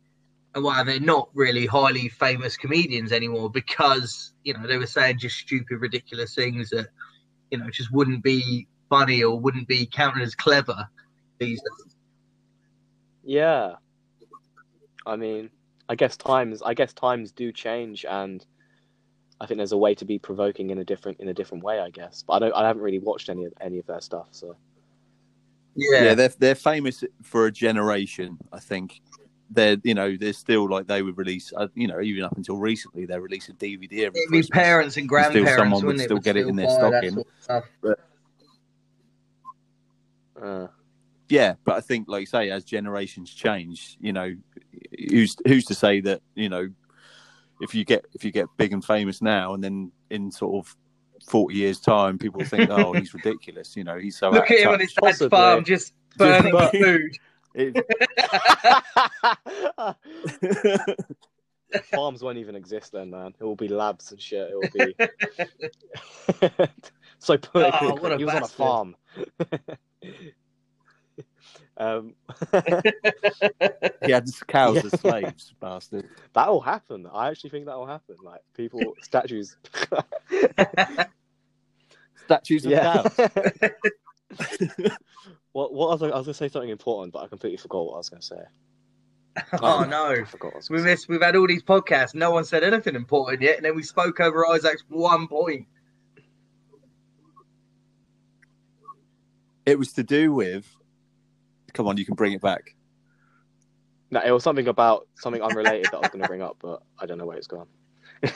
Well, 0.55 0.85
they're 0.85 1.01
not 1.01 1.29
really 1.33 1.65
highly 1.65 2.07
famous 2.07 2.55
comedians 2.55 3.11
anymore 3.11 3.49
because 3.49 4.31
you 4.45 4.53
know 4.53 4.65
they 4.65 4.77
were 4.77 4.87
saying 4.87 5.19
just 5.19 5.37
stupid, 5.37 5.81
ridiculous 5.81 6.33
things 6.33 6.69
that 6.69 6.87
you 7.51 7.57
know, 7.57 7.69
just 7.69 7.91
wouldn't 7.91 8.23
be 8.23 8.67
funny 8.89 9.23
or 9.23 9.39
wouldn't 9.39 9.67
be 9.67 9.85
counted 9.85 10.23
as 10.23 10.35
clever 10.35 10.87
these 11.39 11.61
days. 11.61 11.95
Yeah. 13.23 13.75
I 15.05 15.15
mean, 15.15 15.49
I 15.87 15.95
guess 15.95 16.17
times 16.17 16.61
I 16.63 16.73
guess 16.73 16.93
times 16.93 17.31
do 17.31 17.51
change 17.51 18.05
and 18.05 18.45
I 19.39 19.45
think 19.45 19.57
there's 19.57 19.71
a 19.71 19.77
way 19.77 19.93
to 19.95 20.05
be 20.05 20.17
provoking 20.17 20.69
in 20.69 20.77
a 20.79 20.85
different 20.85 21.19
in 21.19 21.27
a 21.27 21.33
different 21.33 21.63
way, 21.63 21.79
I 21.79 21.89
guess. 21.89 22.23
But 22.25 22.33
I 22.33 22.39
don't 22.39 22.53
I 22.53 22.67
haven't 22.67 22.81
really 22.81 22.99
watched 22.99 23.29
any 23.29 23.45
of 23.45 23.53
any 23.61 23.79
of 23.79 23.85
their 23.85 24.01
stuff, 24.01 24.27
so 24.31 24.55
Yeah, 25.75 26.03
yeah, 26.03 26.13
they're 26.15 26.29
they're 26.39 26.55
famous 26.55 27.03
for 27.21 27.47
a 27.47 27.51
generation. 27.51 28.37
I 28.53 28.59
think 28.59 29.01
they're 29.51 29.77
you 29.83 29.93
know 29.93 30.15
they're 30.17 30.33
still 30.33 30.67
like 30.69 30.87
they 30.87 31.01
would 31.01 31.17
release 31.17 31.53
uh, 31.55 31.67
you 31.75 31.87
know 31.87 32.01
even 32.01 32.23
up 32.23 32.35
until 32.37 32.57
recently 32.57 33.05
they 33.05 33.19
release 33.19 33.49
a 33.49 33.53
DVD 33.53 33.83
every 33.83 33.97
it'd 33.99 34.11
be 34.13 34.21
Christmas. 34.27 34.49
parents 34.49 34.97
and 34.97 35.07
grandparents 35.07 35.33
Still 35.35 35.43
grandparents, 35.43 35.57
someone 35.61 35.81
would 35.81 35.87
wouldn't 35.87 36.01
it? 36.01 36.05
still 36.05 36.19
get 36.19 36.37
it 36.37 36.47
in 36.47 36.55
their 36.55 36.69
stocking. 36.69 37.11
sort 37.11 37.27
of 37.27 37.43
stuff. 37.43 37.63
uh, 40.41 40.67
Yeah, 41.29 41.55
but 41.63 41.75
I 41.75 41.81
think 41.81 42.07
like 42.07 42.21
you 42.21 42.25
say, 42.25 42.49
as 42.49 42.63
generations 42.63 43.33
change, 43.33 43.97
you 43.99 44.13
know, 44.13 44.35
who's 45.09 45.35
who's 45.47 45.65
to 45.65 45.73
say 45.75 45.99
that 46.01 46.21
you 46.35 46.49
know 46.49 46.69
if 47.61 47.73
you 47.73 47.85
get 47.85 48.05
if 48.13 48.23
you 48.25 48.31
get 48.31 48.47
big 48.57 48.73
and 48.73 48.83
famous 48.83 49.21
now 49.21 49.53
and 49.53 49.63
then 49.63 49.91
in 50.09 50.31
sort 50.31 50.65
of 50.65 50.75
forty 51.27 51.55
years 51.55 51.79
time, 51.79 52.17
people 52.17 52.43
think, 52.43 52.69
oh, 52.69 52.93
he's 52.93 53.13
ridiculous. 53.19 53.75
You 53.75 53.83
know, 53.83 53.97
he's 53.97 54.17
so 54.17 54.29
Look 54.29 54.49
at 54.51 54.59
him 54.59 54.69
on 54.69 54.79
his 54.79 54.93
dad's 54.93 55.25
farm, 55.27 55.63
just 55.63 55.93
burning 56.17 56.51
but- 56.51 56.71
food. 56.71 57.17
It- 57.53 57.85
Farms 61.93 62.21
won't 62.23 62.37
even 62.37 62.55
exist 62.55 62.91
then, 62.93 63.09
man. 63.09 63.33
It 63.39 63.43
will 63.43 63.55
be 63.55 63.67
labs 63.67 64.11
and 64.11 64.21
shit. 64.21 64.49
It 64.51 64.55
will 64.55 64.69
be 64.73 64.95
so 67.19 67.37
politically 67.37 67.87
Oh, 67.89 67.95
what 67.95 68.11
a 68.13 68.17
correct. 68.17 68.19
He 68.19 68.25
was 68.25 68.33
on 68.35 68.43
a 68.43 68.47
farm. 68.47 68.95
Um, 71.77 72.13
he 74.05 74.11
had 74.11 74.25
cows 74.47 74.75
Yeah. 74.77 74.81
as 74.91 74.99
slaves, 75.01 75.53
bastard. 75.59 76.07
that'll 76.33 76.61
happen. 76.61 77.07
I 77.13 77.29
actually 77.29 77.49
think 77.49 77.65
that'll 77.65 77.85
happen. 77.85 78.15
Like 78.23 78.41
people, 78.55 78.81
statues. 79.01 79.57
Statues 82.25 82.65
of 82.65 82.71
yeah. 82.71 83.03
cows. 83.03 83.17
what? 85.51 85.73
What 85.73 85.89
was 85.89 86.01
I, 86.03 86.07
I 86.07 86.17
was 86.17 86.25
gonna 86.25 86.33
say 86.33 86.47
something 86.47 86.69
important, 86.71 87.13
but 87.13 87.19
I 87.23 87.27
completely 87.27 87.57
forgot 87.57 87.85
what 87.85 87.93
I 87.93 87.97
was 87.97 88.09
gonna 88.09 88.21
say. 88.21 88.41
oh 89.61 89.83
no. 89.83 90.07
I 90.11 90.23
forgot. 90.23 90.53
I 90.55 90.59
We 90.73 90.81
missed, 90.81 91.07
we've 91.09 91.21
had 91.21 91.35
all 91.35 91.45
these 91.45 91.61
podcasts. 91.61 92.15
No 92.15 92.31
one 92.31 92.45
said 92.45 92.63
anything 92.63 92.95
important 92.95 93.41
yet, 93.41 93.57
and 93.57 93.65
then 93.65 93.75
we 93.75 93.83
spoke 93.83 94.19
over 94.21 94.47
Isaac's 94.47 94.83
one 94.89 95.27
point. 95.27 95.67
It 99.65 99.77
was 99.77 99.93
to 99.93 100.03
do 100.03 100.31
with. 100.33 100.75
Come 101.75 101.87
on, 101.87 101.97
you 101.97 102.05
can 102.05 102.15
bring 102.15 102.33
it 102.33 102.41
back. 102.41 102.75
No, 104.11 104.21
it 104.25 104.31
was 104.31 104.43
something 104.43 104.67
about 104.67 105.07
something 105.15 105.41
unrelated 105.41 105.85
that 105.91 105.97
I 105.97 105.99
was 105.99 106.09
gonna 106.09 106.27
bring 106.27 106.41
up, 106.41 106.57
but 106.59 106.81
I 106.99 107.05
don't 107.05 107.17
know 107.17 107.25
where 107.25 107.37
it's 107.37 107.47
gone. 107.47 107.67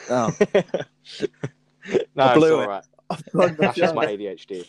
Oh. 0.10 0.36
no, 0.54 0.58
I 2.18 2.30
it's 2.32 2.38
blew 2.38 2.56
all 2.56 2.62
it. 2.62 2.68
right. 2.68 2.84
That's 3.58 3.78
just 3.78 3.96
my 3.96 4.06
ADHD. 4.08 4.66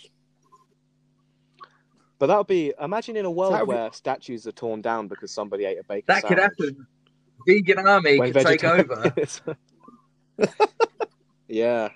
But 2.19 2.27
that 2.27 2.37
would 2.37 2.47
be 2.47 2.73
imagine 2.81 3.17
in 3.17 3.25
a 3.25 3.31
world 3.31 3.55
That 3.55 3.67
would 3.67 3.75
be- 3.75 3.79
where 3.79 3.93
statues 3.93 4.47
are 4.47 4.53
torn 4.53 4.83
down 4.83 5.09
because 5.09 5.33
somebody 5.33 5.65
ate 5.65 5.79
a 5.79 5.85
bacon 5.85 6.05
That 6.07 6.23
could 6.25 6.39
happen. 6.39 6.87
Vegan 7.47 7.79
army 7.79 8.19
When 8.19 8.33
could 8.33 8.47
take 8.47 8.65
over. 8.65 9.13
yeah, 11.49 11.89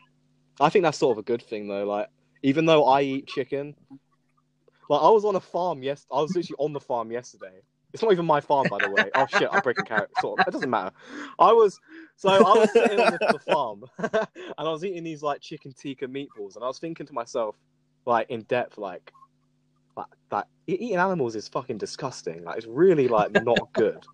I 0.59 0.69
think 0.71 0.83
that's 0.85 0.99
sort 0.99 1.13
of 1.13 1.19
a 1.19 1.23
good 1.23 1.43
thing 1.43 1.69
though. 1.69 1.85
Like, 1.85 2.09
even 2.43 2.65
though 2.65 2.85
I 2.87 3.03
eat 3.03 3.27
chicken, 3.27 3.75
like 4.89 5.03
I 5.03 5.09
was 5.09 5.25
on 5.25 5.37
a 5.37 5.41
farm 5.41 5.83
yes, 5.83 6.07
I 6.13 6.21
was 6.21 6.35
literally 6.35 6.57
on 6.59 6.73
the 6.73 6.81
farm 6.81 7.11
yesterday, 7.11 7.61
It's 7.93 8.03
not 8.03 8.13
even 8.13 8.27
my 8.27 8.41
farm, 8.41 8.67
by 8.69 8.79
the 8.79 8.91
way. 8.91 9.11
Oh 9.15 9.27
shit, 9.27 9.49
I'm 9.51 9.63
breaking 9.63 9.85
character. 9.85 10.13
Sort 10.21 10.41
of. 10.41 10.49
It 10.49 10.51
doesn't 10.51 10.71
matter. 10.71 10.91
I 11.39 11.53
was 11.53 11.81
so 12.17 12.29
I 12.29 12.59
was 12.59 12.73
sitting 12.73 13.01
on 13.01 13.13
the, 13.21 13.39
farm, 13.39 13.85
and 13.99 14.29
I 14.59 14.63
was 14.65 14.85
eating 14.85 15.05
these 15.05 15.23
like 15.23 15.41
chicken 15.41 15.73
tikka 15.73 16.07
meatballs, 16.07 16.57
and 16.57 16.65
I 16.65 16.69
was 16.69 16.79
thinking 16.79 17.07
to 17.07 17.13
myself, 17.13 17.57
like 18.05 18.29
in 18.31 18.43
depth, 18.43 18.79
like, 18.79 19.13
like 19.97 20.07
that 20.31 20.49
eating 20.67 20.97
animals 20.97 21.37
is 21.37 21.49
fucking 21.49 21.79
disgusting. 21.79 22.45
Like 22.45 22.59
it's 22.59 22.67
really 22.67 23.09
like 23.09 23.33
not 23.45 23.73
good. 23.73 24.05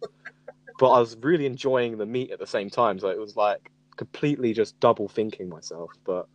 But 0.78 0.92
I 0.92 1.00
was 1.00 1.16
really 1.20 1.44
enjoying 1.46 1.98
the 1.98 2.06
meat 2.06 2.30
at 2.30 2.38
the 2.38 2.46
same 2.46 2.70
time, 2.70 2.98
so 2.98 3.08
it 3.08 3.18
was 3.18 3.36
like 3.36 3.70
completely 3.96 4.54
just 4.54 4.78
double 4.80 5.08
thinking 5.08 5.48
myself. 5.48 5.90
But 6.04 6.26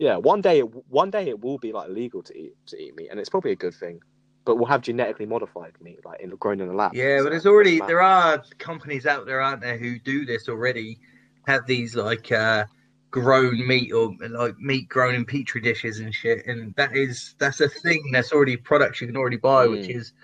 yeah, 0.00 0.16
one 0.16 0.40
day, 0.40 0.60
it, 0.60 0.62
one 0.88 1.10
day 1.10 1.28
it 1.28 1.40
will 1.40 1.58
be 1.58 1.72
like 1.72 1.90
legal 1.90 2.22
to 2.22 2.36
eat 2.36 2.54
to 2.68 2.76
eat 2.82 2.96
meat, 2.96 3.08
and 3.10 3.20
it's 3.20 3.28
probably 3.28 3.52
a 3.52 3.56
good 3.56 3.74
thing. 3.74 4.00
But 4.46 4.56
we'll 4.56 4.66
have 4.66 4.80
genetically 4.80 5.26
modified 5.26 5.72
meat, 5.82 6.00
like 6.06 6.20
in, 6.20 6.30
grown 6.30 6.62
in 6.62 6.70
a 6.70 6.72
lab. 6.72 6.94
Yeah, 6.94 7.18
so 7.18 7.24
but 7.24 7.30
there's 7.30 7.46
already 7.46 7.78
there 7.80 8.00
are 8.00 8.42
companies 8.58 9.04
out 9.04 9.26
there, 9.26 9.42
aren't 9.42 9.60
there, 9.60 9.76
who 9.76 9.98
do 9.98 10.24
this 10.24 10.48
already? 10.48 10.98
Have 11.46 11.66
these 11.66 11.94
like 11.94 12.32
uh, 12.32 12.64
grown 13.10 13.66
meat 13.66 13.92
or 13.92 14.16
like 14.30 14.58
meat 14.58 14.88
grown 14.88 15.14
in 15.14 15.26
petri 15.26 15.60
dishes 15.60 16.00
and 16.00 16.14
shit, 16.14 16.46
and 16.46 16.74
that 16.76 16.96
is 16.96 17.34
that's 17.38 17.60
a 17.60 17.68
thing. 17.68 18.02
That's 18.10 18.32
already 18.32 18.56
products 18.56 19.02
you 19.02 19.06
can 19.06 19.18
already 19.18 19.36
buy, 19.36 19.66
which 19.66 19.88
Mm. 19.88 19.96
is 19.96 20.14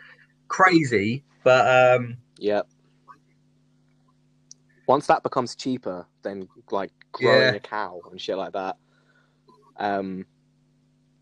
crazy. 0.49 1.23
But 1.45 1.97
um, 2.01 2.17
Yeah. 2.39 2.63
Once 4.87 5.07
that 5.09 5.23
becomes 5.23 5.55
cheaper 5.55 6.07
than 6.23 6.49
like 6.71 6.93
growing 7.13 7.49
Yeah. 7.49 7.55
a 7.55 7.61
cow 7.61 8.01
and 8.11 8.19
shit 8.21 8.39
like 8.39 8.53
that, 8.53 8.77
um, 9.79 10.27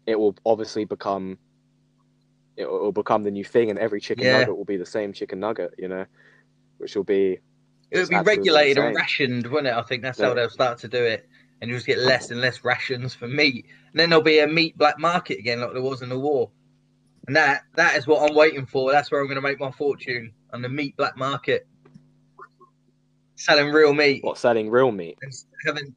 it 0.07 0.18
will 0.18 0.36
obviously 0.44 0.84
become 0.84 1.38
it 2.57 2.70
will, 2.70 2.92
become 2.92 3.22
the 3.24 3.30
new 3.30 3.44
thing, 3.44 3.70
and 3.70 3.78
every 3.78 4.00
chicken 4.00 4.26
Yeah. 4.26 4.32
nugget 4.40 4.57
will 4.57 4.64
be 4.64 4.76
the 4.76 4.86
same 4.86 5.12
chicken 5.12 5.40
nugget, 5.40 5.74
you 5.78 5.88
know, 5.88 6.07
which 6.78 6.94
will 6.94 7.05
be 7.05 7.40
it 7.90 7.98
would 7.98 8.09
be 8.09 8.20
regulated 8.20 8.82
and 8.82 8.94
rationed, 8.94 9.46
wouldn't 9.46 9.68
it? 9.68 9.74
I 9.74 9.82
think 9.82 10.02
that's 10.02 10.18
Yeah. 10.18 10.26
how 10.28 10.34
they'll 10.34 10.48
start 10.50 10.78
to 10.78 10.88
do 10.88 11.02
it, 11.02 11.28
and 11.61 11.68
you'll 11.68 11.78
just 11.78 11.86
get 11.86 11.98
less 11.98 12.30
and 12.30 12.40
less 12.40 12.64
rations 12.64 13.14
for 13.14 13.28
meat, 13.28 13.66
and 13.92 14.00
then 14.00 14.11
there'll 14.11 14.22
be 14.22 14.38
a 14.40 14.46
meat 14.46 14.76
black 14.78 14.98
market 14.98 15.38
again, 15.38 15.61
like 15.61 15.72
there 15.72 15.82
was 15.82 16.02
in 16.02 16.09
the 16.09 16.18
war. 16.18 16.50
And 17.26 17.36
that 17.36 17.62
that 17.74 17.96
is 17.96 18.07
what 18.07 18.28
I'm 18.28 18.36
waiting 18.36 18.66
for. 18.66 18.92
That's 18.92 19.11
where 19.11 19.20
I'm 19.20 19.26
going 19.26 19.36
to 19.36 19.42
make 19.42 19.59
my 19.59 19.70
fortune 19.70 20.32
on 20.52 20.61
the 20.62 20.68
meat 20.68 20.96
black 20.96 21.16
market, 21.16 21.66
selling 23.36 23.70
real 23.70 23.94
meat. 23.94 24.22
what 24.22 24.38
selling 24.38 24.70
real 24.70 24.92
meat. 24.92 25.16
and 25.22 25.32
having 25.66 25.94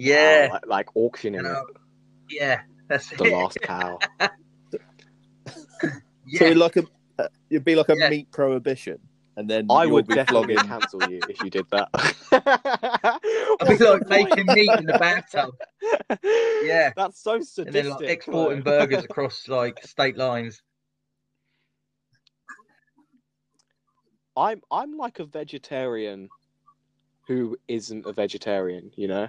yeah 0.00 0.48
Oh, 0.50 0.52
like, 0.54 0.66
like 0.66 0.96
auctioning 0.96 1.42
you 1.42 1.48
know, 1.48 1.60
it, 1.68 1.76
yeah 2.30 2.60
that's 2.88 3.10
the 3.10 3.24
it 3.24 3.32
last 3.32 3.60
cow. 3.60 3.98
So 6.34 6.46
yeah 6.46 6.54
like 6.54 6.76
a, 6.76 6.84
uh, 7.18 7.28
it'd 7.50 7.64
be 7.64 7.74
like 7.74 7.88
a 7.88 7.96
Yeah. 7.96 8.08
meat 8.10 8.30
prohibition, 8.30 8.98
and 9.36 9.48
then 9.48 9.66
I 9.68 9.86
would 9.86 10.06
be 10.06 10.14
definitely 10.14 10.54
flogging. 10.54 10.68
cancel 10.68 11.02
you 11.04 11.24
if 11.28 11.42
you 11.42 11.50
did 11.50 11.66
that. 11.70 11.88
I'd 13.60 13.78
be 13.78 13.84
like 13.84 14.08
making 14.08 14.46
meat 14.46 14.70
in 14.78 14.86
the 14.86 14.96
bathtub 14.98 15.54
Yeah. 16.62 16.92
that's 16.96 17.20
so 17.20 17.40
and 17.58 17.74
then 17.74 17.88
like 17.88 18.02
exporting 18.02 18.62
though. 18.62 18.70
burgers 18.70 19.04
across 19.04 19.48
like 19.48 19.82
state 19.84 20.16
lines 20.16 20.62
I'm 24.36 24.62
I'm 24.70 24.96
like 24.96 25.18
a 25.18 25.24
vegetarian 25.24 26.30
who 27.26 27.56
isn't 27.68 28.06
a 28.06 28.12
vegetarian, 28.12 28.90
you 28.96 29.08
know? 29.08 29.28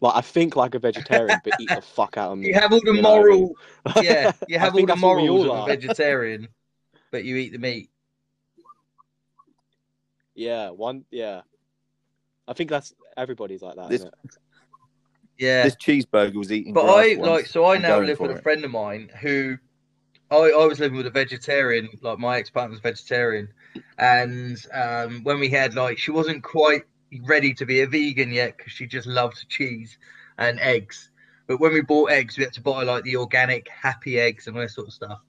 Like 0.00 0.16
I 0.16 0.20
think 0.22 0.56
like 0.56 0.74
a 0.74 0.78
vegetarian 0.78 1.40
but 1.44 1.54
eat 1.58 1.72
the 1.74 1.82
fuck 1.82 2.16
out 2.16 2.32
of 2.32 2.38
me. 2.38 2.48
you 2.48 2.54
have 2.54 2.72
all 2.72 2.80
the 2.84 2.94
You 2.94 3.02
know 3.02 3.10
what 3.10 3.20
I 3.20 3.24
mean? 3.24 3.48
moral 3.48 3.56
yeah 4.02 4.32
you 4.46 4.58
have 4.58 4.74
all 4.74 4.80
the 4.86 4.86
that's 4.86 5.02
what 5.02 5.14
we 5.14 5.28
morals 5.28 5.44
all 5.44 5.52
of 5.58 5.62
a 5.64 5.66
vegetarian 5.66 6.48
but 7.10 7.24
you 7.24 7.36
eat 7.36 7.52
the 7.52 7.58
meat 7.58 7.90
Yeah, 10.34 10.70
one 10.70 11.04
yeah. 11.10 11.42
I 12.48 12.52
think 12.52 12.70
that's 12.70 12.94
everybody's 13.16 13.62
like 13.62 13.76
that, 13.76 13.90
This- 13.90 14.00
isn't 14.00 14.08
it? 14.24 14.30
yeah 15.38 15.64
This 15.64 15.76
cheeseburger 15.76 16.34
was 16.36 16.52
eating. 16.52 16.72
But 16.74 16.84
grass 16.84 16.94
I 17.14 17.14
once. 17.16 17.30
like 17.30 17.46
so 17.46 17.64
I 17.66 17.74
I'm 17.76 17.82
now 17.82 18.00
live 18.00 18.18
for 18.18 18.28
with 18.28 18.32
a 18.32 18.42
friend 18.42 18.64
of 18.64 18.70
mine 18.70 19.10
who 19.20 19.58
I, 20.30 20.36
I 20.36 20.66
was 20.66 20.78
living 20.80 20.96
with 20.96 21.06
a 21.06 21.10
vegetarian, 21.10 21.88
like 22.02 22.18
my 22.18 22.38
ex 22.38 22.50
partner 22.50 22.70
was 22.70 22.80
vegetarian, 22.80 23.48
and 23.98 24.56
um, 24.72 25.24
when 25.24 25.40
we 25.40 25.48
had 25.48 25.74
like 25.74 25.98
she 25.98 26.10
wasn't 26.10 26.42
quite 26.44 26.82
ready 27.24 27.54
to 27.54 27.66
be 27.66 27.80
a 27.80 27.86
vegan 27.86 28.30
yet 28.30 28.56
because 28.56 28.72
she 28.72 28.86
just 28.86 29.06
loves 29.06 29.44
cheese 29.48 29.98
and 30.38 30.60
eggs. 30.60 31.10
But 31.46 31.60
when 31.60 31.72
we 31.72 31.80
bought 31.80 32.12
eggs, 32.12 32.38
we 32.38 32.44
had 32.44 32.52
to 32.54 32.62
buy 32.62 32.84
like 32.84 33.04
the 33.04 33.16
organic 33.16 33.68
happy 33.68 34.18
eggs 34.18 34.46
and 34.46 34.56
all 34.56 34.62
that 34.62 34.70
sort 34.70 34.86
of 34.86 34.92
stuff. 34.92 35.20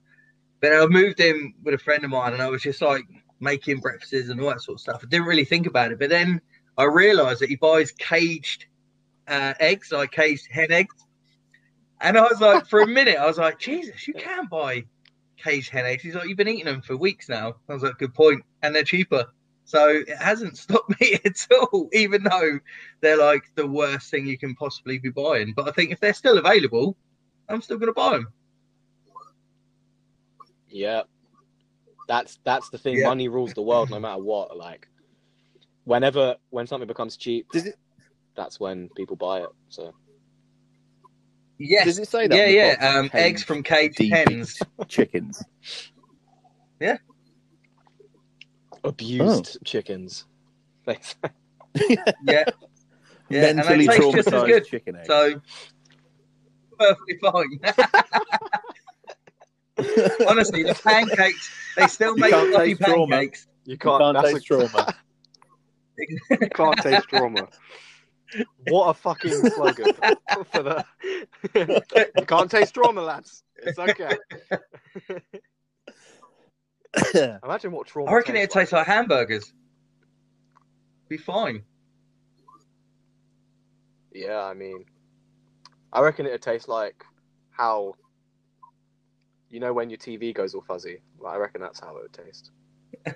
But 0.59 0.73
I 0.73 0.85
moved 0.85 1.19
in 1.19 1.53
with 1.63 1.73
a 1.73 1.79
friend 1.79 2.03
of 2.03 2.11
mine, 2.11 2.33
and 2.33 2.41
I 2.41 2.49
was 2.49 2.61
just 2.61 2.81
like 2.81 3.03
making 3.39 3.79
breakfasts 3.79 4.29
and 4.29 4.39
all 4.39 4.49
that 4.49 4.61
sort 4.61 4.75
of 4.75 4.81
stuff. 4.81 5.01
I 5.03 5.07
didn't 5.07 5.25
really 5.25 5.45
think 5.45 5.65
about 5.65 5.91
it, 5.91 5.99
but 5.99 6.09
then 6.09 6.39
I 6.77 6.83
realised 6.83 7.41
that 7.41 7.49
he 7.49 7.55
buys 7.55 7.91
caged 7.91 8.65
uh, 9.27 9.55
eggs, 9.59 9.91
like 9.91 10.11
caged 10.11 10.47
hen 10.51 10.71
eggs. 10.71 10.95
And 11.99 12.17
I 12.17 12.21
was 12.21 12.39
like, 12.39 12.67
for 12.67 12.81
a 12.81 12.87
minute, 12.99 13.17
I 13.17 13.25
was 13.25 13.37
like, 13.37 13.59
Jesus, 13.59 14.07
you 14.07 14.13
can 14.13 14.45
buy 14.45 14.85
caged 15.37 15.71
hen 15.71 15.85
eggs. 15.85 16.03
He's 16.03 16.15
like, 16.15 16.27
you've 16.27 16.37
been 16.37 16.47
eating 16.47 16.65
them 16.65 16.81
for 16.81 16.95
weeks 16.95 17.27
now. 17.27 17.55
I 17.67 17.73
was 17.73 17.83
like, 17.83 17.97
good 17.97 18.13
point, 18.13 18.43
and 18.61 18.75
they're 18.75 18.83
cheaper. 18.83 19.25
So 19.65 19.89
it 19.89 20.17
hasn't 20.17 20.57
stopped 20.65 20.99
me 20.99 21.17
at 21.25 21.47
all, 21.51 21.89
even 21.93 22.23
though 22.23 22.59
they're 23.01 23.17
like 23.17 23.43
the 23.55 23.67
worst 23.67 24.09
thing 24.11 24.25
you 24.27 24.37
can 24.37 24.55
possibly 24.55 24.99
be 24.99 25.09
buying. 25.09 25.53
But 25.55 25.67
I 25.67 25.71
think 25.71 25.91
if 25.91 25.99
they're 25.99 26.13
still 26.13 26.37
available, 26.37 26.97
I'm 27.49 27.61
still 27.61 27.77
going 27.77 27.87
to 27.87 27.93
buy 27.93 28.11
them. 28.13 28.27
Yeah. 30.69 31.03
That's 32.07 32.39
that's 32.43 32.69
the 32.69 32.77
thing. 32.77 32.97
Yeah. 32.97 33.07
Money 33.07 33.27
rules 33.27 33.53
the 33.53 33.61
world 33.61 33.89
no 33.89 33.99
matter 33.99 34.21
what. 34.21 34.57
Like 34.57 34.87
whenever 35.85 36.35
when 36.49 36.67
something 36.67 36.87
becomes 36.87 37.15
cheap, 37.17 37.47
Does 37.51 37.65
it? 37.65 37.75
that's 38.35 38.59
when 38.59 38.89
people 38.95 39.15
buy 39.15 39.41
it. 39.41 39.49
So 39.69 39.93
Yes. 41.57 41.85
Does 41.85 41.99
it 41.99 42.07
say 42.07 42.27
that? 42.27 42.35
yeah, 42.35 42.47
yeah. 42.79 42.95
Um, 42.97 43.09
eggs 43.13 43.43
from 43.43 43.61
caged 43.61 43.97
deep 43.97 44.13
hens. 44.13 44.59
chickens. 44.87 45.43
Abused 48.83 49.57
Oh. 49.57 49.63
chickens. 49.65 50.25
Thanks. 50.85 51.15
Yeah. 52.25 52.45
Yeah, 53.29 53.53
Mentally 53.53 53.87
they 53.87 53.97
taste 53.97 54.15
just 54.15 54.33
as 54.33 54.43
good. 54.43 54.65
chicken 54.65 54.95
eggs. 54.97 55.07
So 55.07 55.41
perfectly 56.77 57.17
fine. 57.21 57.59
Honestly, 60.27 60.63
the 60.63 60.75
pancakes, 60.83 61.49
they 61.77 61.87
still 61.87 62.15
You 62.17 62.21
make 62.21 62.31
can't 62.31 62.49
fluffy 62.51 62.67
taste 62.75 62.81
trauma. 62.81 63.07
pancakes. 63.15 63.47
You 63.65 63.71
You 63.73 63.77
can't, 63.77 64.01
can't 64.01 64.25
taste 64.25 64.37
a, 64.37 64.41
trauma. 64.41 64.95
you 66.41 66.49
can't 66.53 66.77
taste 66.79 67.07
trauma. 67.09 67.47
What 68.67 68.87
a 68.89 68.93
fucking 68.93 69.31
slogan 69.51 69.93
for 70.51 70.63
the 70.63 70.85
You 72.17 72.25
can't 72.25 72.49
taste 72.51 72.73
trauma, 72.73 73.01
lads. 73.01 73.43
It's 73.63 73.79
okay. 73.79 74.17
Imagine 77.43 77.71
what 77.71 77.87
trauma 77.87 78.11
I 78.11 78.15
reckon 78.15 78.35
it 78.35 78.39
tastes 78.41 78.55
tastes 78.55 78.73
like 78.73 78.87
hamburgers. 78.87 79.53
Be 81.07 81.17
fine. 81.17 81.63
Yeah, 84.13 84.43
I 84.43 84.53
mean, 84.53 84.85
I 85.93 86.01
reckon 86.01 86.25
it'd 86.25 86.41
taste 86.41 86.67
like 86.67 87.03
how, 87.51 87.95
you 89.49 89.59
know, 89.59 89.73
when 89.73 89.89
your 89.89 89.97
TV 89.97 90.33
goes 90.33 90.53
all 90.53 90.61
fuzzy. 90.61 91.01
Like, 91.19 91.35
I 91.35 91.37
reckon 91.37 91.61
that's 91.61 91.79
how 91.79 91.95
it 91.97 92.03
would 92.03 92.13
taste. 92.13 92.51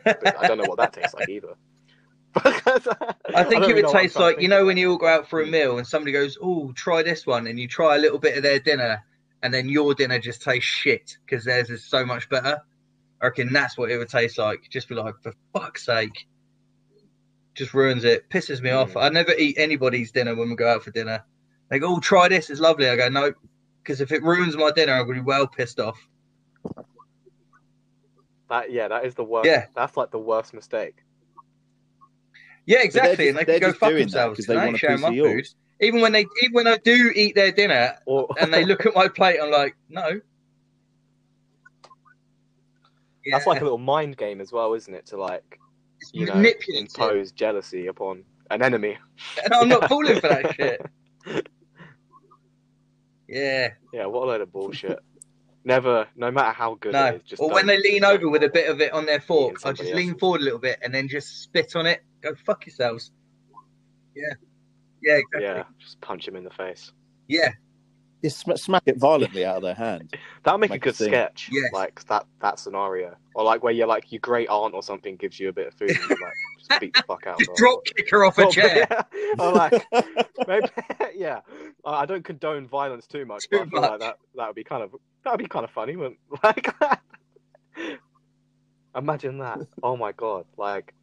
But 0.03 0.37
I 0.37 0.47
don't 0.47 0.57
know 0.57 0.65
what 0.65 0.77
that 0.77 0.93
tastes 0.93 1.13
like 1.13 1.29
either. 1.29 1.55
I 2.43 3.43
think 3.43 3.67
it 3.67 3.75
would 3.75 3.87
taste 3.87 4.17
like 4.17 4.41
you 4.41 4.49
know 4.49 4.65
when 4.65 4.75
you 4.75 4.91
all 4.91 4.97
go 4.97 5.07
out 5.07 5.29
for 5.29 5.41
a 5.41 5.45
meal 5.45 5.77
and 5.77 5.87
somebody 5.87 6.11
goes, 6.11 6.37
"Oh, 6.41 6.73
try 6.73 7.01
this 7.01 7.25
one," 7.25 7.47
and 7.47 7.57
you 7.57 7.67
try 7.67 7.95
a 7.95 7.99
little 7.99 8.19
bit 8.19 8.35
of 8.35 8.43
their 8.43 8.59
dinner, 8.59 9.03
and 9.41 9.53
then 9.53 9.69
your 9.69 9.93
dinner 9.93 10.19
just 10.19 10.41
tastes 10.41 10.69
shit 10.69 11.17
because 11.25 11.45
theirs 11.45 11.69
is 11.69 11.85
so 11.85 12.05
much 12.05 12.27
better. 12.29 12.61
I 13.21 13.27
reckon 13.27 13.51
that's 13.53 13.77
what 13.77 13.89
it 13.91 13.97
would 13.97 14.09
taste 14.09 14.37
like. 14.37 14.67
Just 14.69 14.89
be 14.89 14.95
like, 14.95 15.15
for 15.21 15.33
fuck's 15.53 15.85
sake, 15.85 16.27
just 17.53 17.73
ruins 17.73 18.03
it, 18.03 18.29
pisses 18.29 18.61
me 18.61 18.71
off. 18.71 18.95
I 18.97 19.09
never 19.09 19.31
eat 19.33 19.55
anybody's 19.57 20.11
dinner 20.11 20.35
when 20.35 20.49
we 20.49 20.55
go 20.55 20.67
out 20.69 20.83
for 20.83 20.91
dinner. 20.91 21.23
They 21.69 21.79
go, 21.79 21.95
"Oh, 21.95 21.99
try 21.99 22.27
this, 22.27 22.49
it's 22.49 22.59
lovely." 22.59 22.87
I 22.89 22.95
go, 22.95 23.09
"No," 23.09 23.33
because 23.81 24.01
if 24.01 24.11
it 24.11 24.21
ruins 24.21 24.55
my 24.57 24.71
dinner, 24.71 24.93
I'm 24.93 25.07
gonna 25.07 25.19
be 25.19 25.25
well 25.25 25.47
pissed 25.47 25.79
off. 25.79 25.99
That 28.49 28.71
yeah, 28.71 28.87
that 28.89 29.05
is 29.05 29.15
the 29.15 29.23
worst. 29.23 29.47
Yeah. 29.47 29.65
that's 29.75 29.97
like 29.97 30.11
the 30.11 30.19
worst 30.19 30.53
mistake. 30.53 30.95
Yeah, 32.67 32.79
exactly, 32.83 33.27
just- 33.27 33.39
and 33.39 33.47
they 33.47 33.59
can 33.59 33.71
go 33.71 33.73
fuck 33.73 33.93
because 33.93 34.45
they 34.45 34.55
want 34.55 34.77
sharing 34.77 35.01
my 35.01 35.09
food. 35.09 35.47
Even 35.81 35.99
when 36.01 36.13
they, 36.13 36.25
even 36.43 36.53
when 36.53 36.67
I 36.67 36.77
do 36.77 37.11
eat 37.15 37.35
their 37.35 37.51
dinner, 37.51 37.95
Or 38.05 38.27
and 38.39 38.53
they 38.53 38.63
look 38.63 38.85
at 38.85 38.95
my 38.95 39.07
plate, 39.09 39.39
I'm 39.41 39.51
like, 39.51 39.75
no. 39.89 40.21
That's 43.31 43.47
like 43.47 43.61
a 43.61 43.63
little 43.63 43.77
mind 43.77 44.17
game 44.17 44.41
as 44.41 44.51
well, 44.51 44.73
isn't 44.73 44.93
it? 44.93 45.05
To 45.07 45.17
like 45.17 45.59
it's 46.01 46.11
you 46.13 46.25
know 46.25 46.43
impose 46.69 47.31
jealousy 47.31 47.87
upon 47.87 48.23
an 48.51 48.61
enemy. 48.61 48.97
and 49.43 49.53
I'm 49.53 49.69
not 49.69 49.87
falling 49.89 50.19
for 50.19 50.27
that 50.29 50.55
shit. 50.55 50.85
Yeah, 53.27 53.69
Yeah, 53.91 54.05
what 54.05 54.23
a 54.23 54.25
load 54.27 54.41
of 54.41 54.51
bullshit. 54.51 54.99
Never, 55.63 56.07
no 56.15 56.29
matter 56.29 56.51
how 56.51 56.75
good 56.75 56.93
No. 56.93 57.07
it 57.07 57.15
is. 57.15 57.23
Just 57.23 57.41
or 57.41 57.49
when 57.51 57.65
they 57.65 57.79
lean 57.79 58.05
over 58.05 58.29
with 58.29 58.43
a 58.43 58.49
bit 58.49 58.69
of 58.69 58.81
it 58.81 58.93
on 58.93 59.07
their 59.07 59.19
fork, 59.19 59.61
I'll 59.65 59.73
just 59.73 59.89
somebody 59.89 60.05
lean 60.05 60.19
forward 60.19 60.41
a 60.41 60.43
little 60.43 60.59
bit 60.59 60.77
and 60.83 60.93
then 60.93 61.07
just 61.07 61.41
spit 61.41 61.75
on 61.75 61.87
it. 61.87 62.03
Go 62.21 62.35
fuck 62.45 62.67
yourselves. 62.67 63.11
Yeah. 64.15 64.33
Yeah, 65.01 65.13
exactly. 65.15 65.41
Yeah, 65.43 65.63
just 65.79 65.99
punch 66.01 66.27
him 66.27 66.35
in 66.35 66.43
the 66.43 66.51
face. 66.51 66.91
Yeah. 67.27 67.49
Just 68.23 68.39
sm- 68.39 68.53
smack 68.55 68.83
it 68.87 68.97
violently 68.97 69.45
out 69.45 69.57
of 69.57 69.61
their 69.61 69.75
hand. 69.75 70.15
That'll 70.43 70.57
make, 70.57 70.71
Make 70.71 70.81
a 70.81 70.83
good 70.85 70.93
a 70.93 70.97
scene. 70.97 71.07
sketch. 71.09 71.49
Yes. 71.51 71.71
Like 71.73 72.03
that 72.05 72.25
that 72.41 72.59
scenario. 72.59 73.15
Or 73.35 73.43
like 73.43 73.61
where 73.63 73.73
you're 73.73 73.87
like 73.87 74.11
your 74.11 74.19
great 74.19 74.47
aunt 74.49 74.73
or 74.73 74.81
something 74.81 75.15
gives 75.15 75.39
you 75.39 75.49
a 75.49 75.53
bit 75.53 75.67
of 75.67 75.73
food 75.75 75.91
and 75.91 75.99
you 75.99 76.07
like 76.09 76.33
just 76.69 76.79
beat 76.81 76.93
the 76.95 77.03
fuck 77.03 77.27
out 77.27 77.37
Just 77.37 77.51
of 77.51 77.57
her. 77.57 77.63
drop 77.63 77.85
kick 77.85 78.09
her 78.09 78.25
off 78.25 78.37
a 78.39 78.45
Or- 78.45 78.51
chair. 78.51 78.87
or 79.39 79.51
like 79.53 79.85
maybe 80.47 80.67
yeah. 81.15 81.41
I 81.85 82.01
I 82.01 82.05
don't 82.05 82.23
condone 82.23 82.67
violence 82.67 83.05
too 83.05 83.25
much, 83.25 83.47
Too 83.49 83.59
but 83.59 83.61
I 83.61 83.69
feel 83.69 83.81
much. 83.81 83.89
like 83.91 83.99
that 83.99 84.17
that 84.35 84.47
would 84.47 84.55
be 84.55 84.63
kind 84.63 84.81
of 84.83 84.95
that 85.23 85.31
would 85.31 85.39
be 85.39 85.47
kind 85.47 85.63
of 85.65 85.71
funny, 85.71 85.95
but 85.95 86.13
like 86.43 86.73
imagine 88.95 89.37
that. 89.39 89.59
Oh 89.83 89.97
my 89.97 90.11
god. 90.13 90.45
Like 90.57 90.93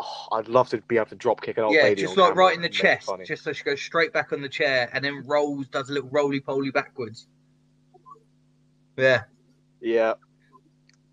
oh, 0.00 0.28
I'd 0.32 0.48
love 0.48 0.68
to 0.70 0.78
be 0.82 0.96
able 0.96 1.06
to 1.06 1.16
drop 1.16 1.40
kick 1.42 1.58
an 1.58 1.64
old 1.64 1.74
Yeah, 1.74 1.82
lady. 1.84 2.02
just 2.02 2.16
on 2.18 2.28
like 2.28 2.36
right 2.36 2.54
in 2.54 2.60
the 2.62 2.66
and 2.66 2.74
make 2.74 2.84
it 2.84 3.00
chest, 3.00 3.10
just 3.26 3.44
so 3.44 3.52
she 3.52 3.64
goes 3.64 3.80
straight 3.80 4.12
back 4.12 4.32
on 4.32 4.40
the 4.42 4.48
chair 4.48 4.88
and 4.92 5.04
then 5.04 5.22
rolls, 5.26 5.66
does 5.68 5.90
a 5.90 5.92
little 5.92 6.08
roly 6.10 6.40
poly 6.40 6.70
backwards. 6.70 7.26
Yeah, 8.96 9.22
Yeah, 9.80 10.14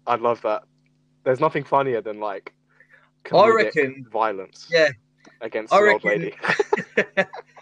I'd 0.08 0.22
love 0.22 0.42
that. 0.42 0.64
There's 1.24 1.40
nothing 1.40 1.64
funnier 1.64 2.02
than 2.02 2.20
like 2.20 2.54
I 3.34 3.48
reckon- 3.50 4.06
violence 4.12 4.68
yeah. 4.72 4.90
against 5.42 5.74
I 5.74 5.80
an 5.82 5.90
old 5.94 6.04
lady. 6.04 6.34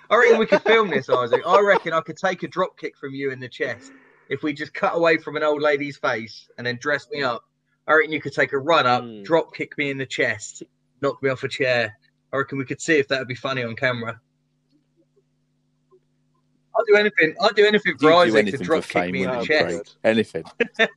I 0.10 0.16
reckon 0.18 0.38
we 0.40 0.46
could 0.46 0.62
film 0.64 0.90
this, 0.90 1.10
Isaac. 1.10 1.42
I 1.46 1.60
reckon 1.62 1.94
I 1.94 2.02
could 2.02 2.18
take 2.18 2.44
a 2.44 2.48
drop 2.48 2.78
kick 2.78 2.98
from 2.98 3.14
you 3.14 3.32
in 3.32 3.40
the 3.40 3.50
chest 3.50 3.92
if 4.30 4.44
we 4.44 4.54
just 4.54 4.74
cut 4.74 4.96
away 4.96 5.18
from 5.18 5.36
an 5.36 5.44
old 5.44 5.62
lady's 5.62 5.98
face 5.98 6.48
and 6.58 6.66
then 6.68 6.78
dress 6.80 7.08
me 7.12 7.24
up. 7.24 7.44
I 7.88 7.94
reckon 7.94 8.12
you 8.14 8.22
could 8.22 8.34
take 8.34 8.54
a 8.54 8.58
run 8.58 8.86
up, 8.88 9.04
Mm. 9.04 9.24
drop 9.26 9.54
kick 9.54 9.78
me 9.78 9.90
in 9.92 9.98
the 9.98 10.06
chest, 10.06 10.64
knock 11.04 11.22
me 11.22 11.30
off 11.30 11.43
a 11.43 11.47
chair. 11.47 11.95
I 12.32 12.38
reckon 12.38 12.58
we 12.58 12.66
could 12.66 12.82
see 12.82 12.97
if 12.97 13.08
that 13.10 13.20
would 13.20 13.28
be 13.28 13.36
funny 13.36 13.64
on 13.64 13.76
camera. 13.76 14.20
I'll 16.76 16.86
do 16.86 16.95
anything. 16.95 17.36
I'll 17.39 17.54
do 17.54 17.68
anything 17.68 17.95
for 17.99 18.12
Isaac 18.12 18.34
to 18.34 18.39
anything 18.39 18.58
for 18.60 18.66
drop 18.66 18.86
kick 18.86 19.12
me 19.12 19.22
in 19.24 19.30
the 19.30 19.38
wouldn't 19.38 19.47
chest. 19.47 19.97
Craig? 20.01 20.04
Anything. 20.04 20.43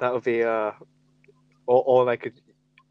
that 0.00 0.12
would 0.12 0.24
be 0.24 0.42
uh, 0.42 0.72
or 1.66 1.84
or 1.86 2.04
they 2.06 2.16
could. 2.16 2.32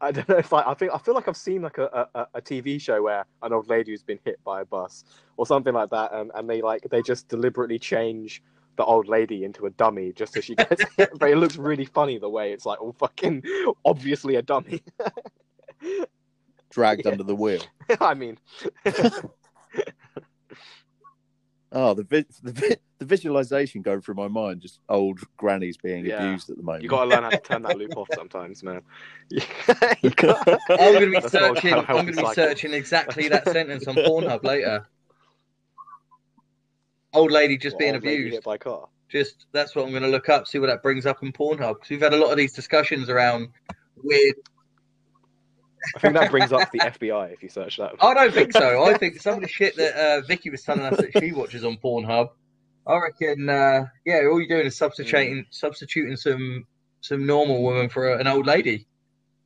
I 0.00 0.12
don't 0.12 0.26
know 0.28 0.36
if 0.36 0.52
I, 0.52 0.62
I 0.62 0.74
think 0.74 0.92
I 0.94 0.98
feel 0.98 1.14
like 1.14 1.26
I've 1.28 1.36
seen 1.36 1.62
like 1.62 1.78
a, 1.78 2.08
a, 2.14 2.26
a 2.34 2.40
TV 2.40 2.80
show 2.80 3.02
where 3.02 3.26
an 3.42 3.52
old 3.52 3.68
lady 3.68 3.90
who's 3.90 4.02
been 4.02 4.20
hit 4.24 4.42
by 4.44 4.62
a 4.62 4.64
bus 4.64 5.04
or 5.36 5.46
something 5.46 5.74
like 5.74 5.90
that, 5.90 6.14
and, 6.14 6.30
and 6.34 6.48
they 6.48 6.62
like 6.62 6.86
they 6.90 7.02
just 7.02 7.28
deliberately 7.28 7.78
change 7.78 8.42
the 8.76 8.84
old 8.84 9.08
lady 9.08 9.44
into 9.44 9.66
a 9.66 9.70
dummy 9.70 10.12
just 10.12 10.34
so 10.34 10.40
she 10.40 10.54
gets 10.54 10.82
hit. 10.96 11.10
But 11.18 11.30
it 11.30 11.36
looks 11.36 11.56
really 11.56 11.84
funny 11.86 12.18
the 12.18 12.28
way 12.28 12.52
it's 12.52 12.66
like 12.66 12.80
all 12.80 12.92
fucking 12.92 13.42
obviously 13.84 14.36
a 14.36 14.42
dummy. 14.42 14.82
Dragged 16.70 17.02
Yeah. 17.06 17.12
under 17.12 17.24
the 17.24 17.34
wheel. 17.36 17.60
I 18.00 18.14
mean, 18.14 18.38
Oh, 21.72 21.94
the 21.94 22.04
vi- 22.04 22.24
the, 22.42 22.52
vi- 22.52 22.76
the 23.00 23.04
visualization 23.04 23.82
going 23.82 24.00
through 24.00 24.14
my 24.14 24.28
mind, 24.28 24.60
just 24.62 24.78
old 24.88 25.18
grannies 25.36 25.76
being 25.76 26.06
Yeah. 26.06 26.22
abused 26.24 26.48
at 26.48 26.56
the 26.56 26.62
moment. 26.62 26.84
you 26.84 26.88
got 26.88 27.04
to 27.04 27.10
learn 27.10 27.24
how 27.24 27.30
to 27.30 27.38
turn 27.38 27.62
that 27.62 27.76
loop 27.76 27.96
off 27.96 28.08
sometimes, 28.14 28.62
man. 28.62 28.80
I'm 29.32 30.12
going 30.12 31.12
to 31.12 31.20
be 31.20 31.28
searching. 31.28 31.74
I'm 31.74 31.84
going 31.86 32.06
to 32.06 32.12
be 32.22 32.34
searching 32.34 32.72
exactly 32.72 33.28
that 33.28 33.46
sentence 33.48 33.86
on 33.88 33.96
Pornhub 33.96 34.44
later. 34.44 34.86
Old 37.16 37.30
lady 37.32 37.56
just 37.56 37.78
being 37.78 37.94
abused. 37.94 38.42
by 38.44 38.58
car. 38.58 38.88
Just 39.08 39.46
that's 39.52 39.74
what 39.74 39.84
I'm 39.84 39.90
going 39.90 40.02
to 40.02 40.08
look 40.08 40.28
up. 40.28 40.46
See 40.46 40.58
what 40.58 40.66
that 40.66 40.82
brings 40.82 41.06
up 41.06 41.22
in 41.22 41.32
Pornhub. 41.32 41.74
Because 41.74 41.90
we've 41.90 42.00
had 42.00 42.14
a 42.14 42.16
lot 42.16 42.30
of 42.30 42.36
these 42.36 42.52
discussions 42.52 43.08
around 43.08 43.48
weird. 44.02 44.34
I 45.94 46.00
think 46.00 46.14
that 46.14 46.30
brings 46.30 46.52
up 46.52 46.70
the 46.72 46.80
FBI 46.80 47.32
if 47.32 47.42
you 47.42 47.48
search 47.48 47.76
that. 47.76 47.92
I 48.00 48.14
don't 48.14 48.34
think 48.34 48.52
so. 48.52 48.84
I 48.84 48.98
think 48.98 49.20
some 49.20 49.34
of 49.34 49.40
the 49.40 49.48
shit 49.48 49.76
that 49.76 49.94
uh, 49.94 50.20
Vicky 50.26 50.50
was 50.50 50.62
telling 50.62 50.82
us 50.82 50.96
that 50.96 51.18
she 51.18 51.32
watches 51.32 51.64
on 51.64 51.76
Pornhub. 51.76 52.30
I 52.86 52.98
reckon. 52.98 53.48
Uh, 53.48 53.86
yeah, 54.04 54.26
all 54.30 54.40
you're 54.40 54.48
doing 54.48 54.66
is 54.66 54.76
substituting 54.76 55.46
substituting 55.50 56.16
some 56.16 56.66
some 57.00 57.26
normal 57.26 57.62
woman 57.62 57.88
for 57.88 58.14
an 58.14 58.26
old 58.26 58.46
lady. 58.46 58.86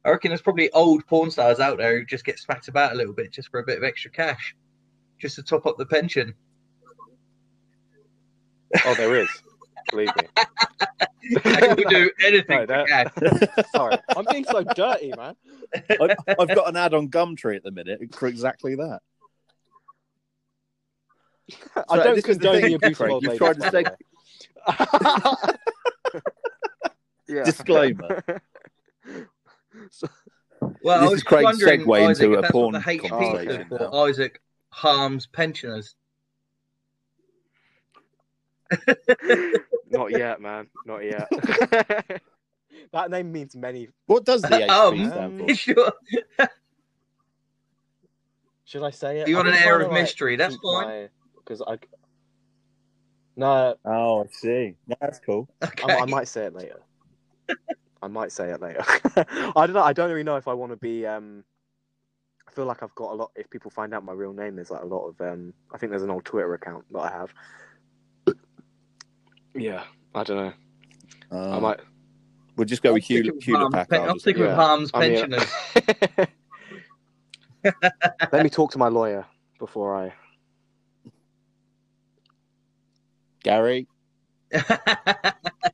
I 0.05 0.11
reckon 0.11 0.31
there's 0.31 0.41
probably 0.41 0.71
old 0.73 1.07
porn 1.07 1.31
stars 1.31 1.61
out 1.61 1.77
there 1.77 1.99
who 1.99 2.07
just 2.07 2.25
get 2.25 2.39
smacked 2.39 2.69
about 2.69 2.93
a 2.93 2.95
little 2.95 3.13
bit 3.13 3.33
just 3.33 3.51
for 3.51 3.61
a 3.61 3.65
bit 3.65 3.77
of 3.77 3.85
extra 3.85 4.11
cash, 4.11 4.57
just 5.19 5.37
to 5.37 5.43
top 5.43 5.67
up 5.67 5.77
the 5.77 5.85
pension. 5.85 6.35
Oh, 8.87 8.95
there 8.95 9.17
is. 9.17 9.29
Believe 9.91 10.11
me. 10.17 10.23
They 11.45 11.69
will 11.69 11.77
do 11.89 12.11
anything 12.25 12.67
No, 12.67 12.67
for 12.67 12.85
that- 12.89 13.67
Sorry, 13.73 13.97
I'm 14.17 14.25
being 14.31 14.45
so 14.45 14.65
dirty, 14.65 15.13
man. 15.17 15.37
I've, 16.01 16.17
I've 16.27 16.49
got 16.55 16.69
an 16.69 16.77
ad 16.77 16.93
on 16.95 17.09
Gumtree 17.09 17.55
at 17.57 17.63
the 17.63 17.71
minute 17.71 18.01
for 18.15 18.27
exactly 18.27 18.75
that. 18.77 19.01
I 21.89 21.97
don't 21.97 22.17
this 22.17 22.25
is 22.27 22.39
the 22.39 22.45
condone 22.49 22.61
thing, 22.63 22.71
the 22.71 22.75
abuse 22.77 22.91
of 22.93 22.97
Craig, 22.97 23.11
old 23.13 23.23
you've 23.23 23.41
ladies. 23.41 23.59
tried 23.59 23.71
to 23.71 23.97
by 25.43 25.55
yeah. 27.29 27.45
Disclaimer. 27.45 28.23
Well, 30.83 31.01
This 31.01 31.09
I 31.09 31.11
was 31.11 31.19
is 31.19 31.23
Craig's 31.23 31.63
segue 31.63 32.09
Isaac, 32.11 32.25
into 32.25 32.39
if 32.39 32.49
a 32.49 32.53
porn 32.53 32.73
what 32.75 32.85
the 32.85 32.91
HP 32.99 33.09
conversation 33.09 33.67
stood 33.67 33.79
for. 33.79 34.09
Isaac 34.09 34.41
harms 34.71 35.27
pensioners. 35.27 35.95
Not 39.91 40.11
yet, 40.13 40.41
man. 40.41 40.69
Not 40.87 41.05
yet. 41.05 41.29
that 42.93 43.11
name 43.11 43.33
means 43.33 43.57
many. 43.57 43.89
What 44.07 44.25
does 44.25 44.43
the 44.43 44.49
HP 44.49 44.71
Um, 44.71 45.11
stand 45.11 45.39
for? 45.49 45.55
sure. 45.55 45.93
Should 48.65 48.83
I 48.85 48.91
say 48.91 49.21
it? 49.21 49.29
You 49.29 49.37
I've 49.39 49.47
want 49.47 49.57
an 49.57 49.63
air 49.63 49.81
of 49.81 49.91
like, 49.91 50.03
mystery? 50.03 50.37
That's 50.37 50.55
keep 50.55 50.63
fine. 50.63 51.09
Because 51.37 51.63
I. 51.67 51.79
No, 53.37 53.75
Oh, 53.85 54.23
I 54.25 54.27
see. 54.31 54.75
No, 54.87 54.97
that's 55.01 55.19
cool. 55.19 55.49
Okay. 55.65 55.93
I, 55.93 56.01
I 56.01 56.05
might 56.07 56.29
say 56.29 56.45
it 56.45 56.55
later. 56.55 56.81
I 58.03 58.07
might 58.07 58.33
say 58.33 58.51
it 58.51 58.61
later. 58.61 58.85
I 59.17 59.67
don't 59.67 59.73
know. 59.73 59.83
I 59.83 59.93
don't 59.93 60.09
really 60.11 60.23
know 60.23 60.37
if 60.37 60.47
I 60.47 60.53
want 60.55 60.73
to 60.73 60.77
be. 60.77 61.05
Um, 61.07 61.43
I 62.49 62.53
feel 62.53 62.65
like 62.65 62.83
I've 62.83 62.95
got 62.95 63.13
a 63.13 63.15
lot. 63.15 63.31
If 63.35 63.51
people 63.51 63.71
find 63.71 63.93
out 63.95 64.05
my 64.05 64.13
real 64.13 64.33
name, 64.33 64.57
there's 64.57 64.71
like 64.71 64.83
a 64.83 64.87
lot 64.87 65.07
of. 65.09 65.21
Um, 65.21 65.53
I 65.73 65.79
think 65.79 65.91
there's 65.91 66.03
an 66.03 66.11
old 66.11 66.25
Twitter 66.25 66.55
account 66.55 66.85
that 66.93 67.01
I 67.01 67.11
have. 67.11 67.33
Yeah, 69.55 69.85
I 70.15 70.25
don't 70.25 70.37
know. 70.37 70.53
I 71.33 71.57
Uh, 71.57 71.61
might. 71.61 71.81
We'll 72.57 72.65
just 72.67 72.83
go 72.83 72.91
I'm 72.91 72.95
with 72.95 73.05
Hewlett, 73.05 73.25
sticking 73.27 73.37
with 73.37 73.45
Hewlett 73.45 73.61
Harms 73.61 73.75
Packard. 73.75 73.91
pen- 74.01 74.09
I'm 74.09 74.17
as 74.17 74.23
sticking 74.23 74.43
with 74.43 74.51
Yeah. 74.51 74.57
harms 74.57 74.91
I 74.93 75.09
mean, 75.09 75.31
pensioners. 75.31 76.29
Let 78.33 78.43
me 78.43 78.51
talk 78.51 78.73
to 78.73 78.79
my 78.79 78.89
lawyer 78.89 79.27
before 79.59 79.97
I. 79.97 80.13
Gary. 83.43 83.87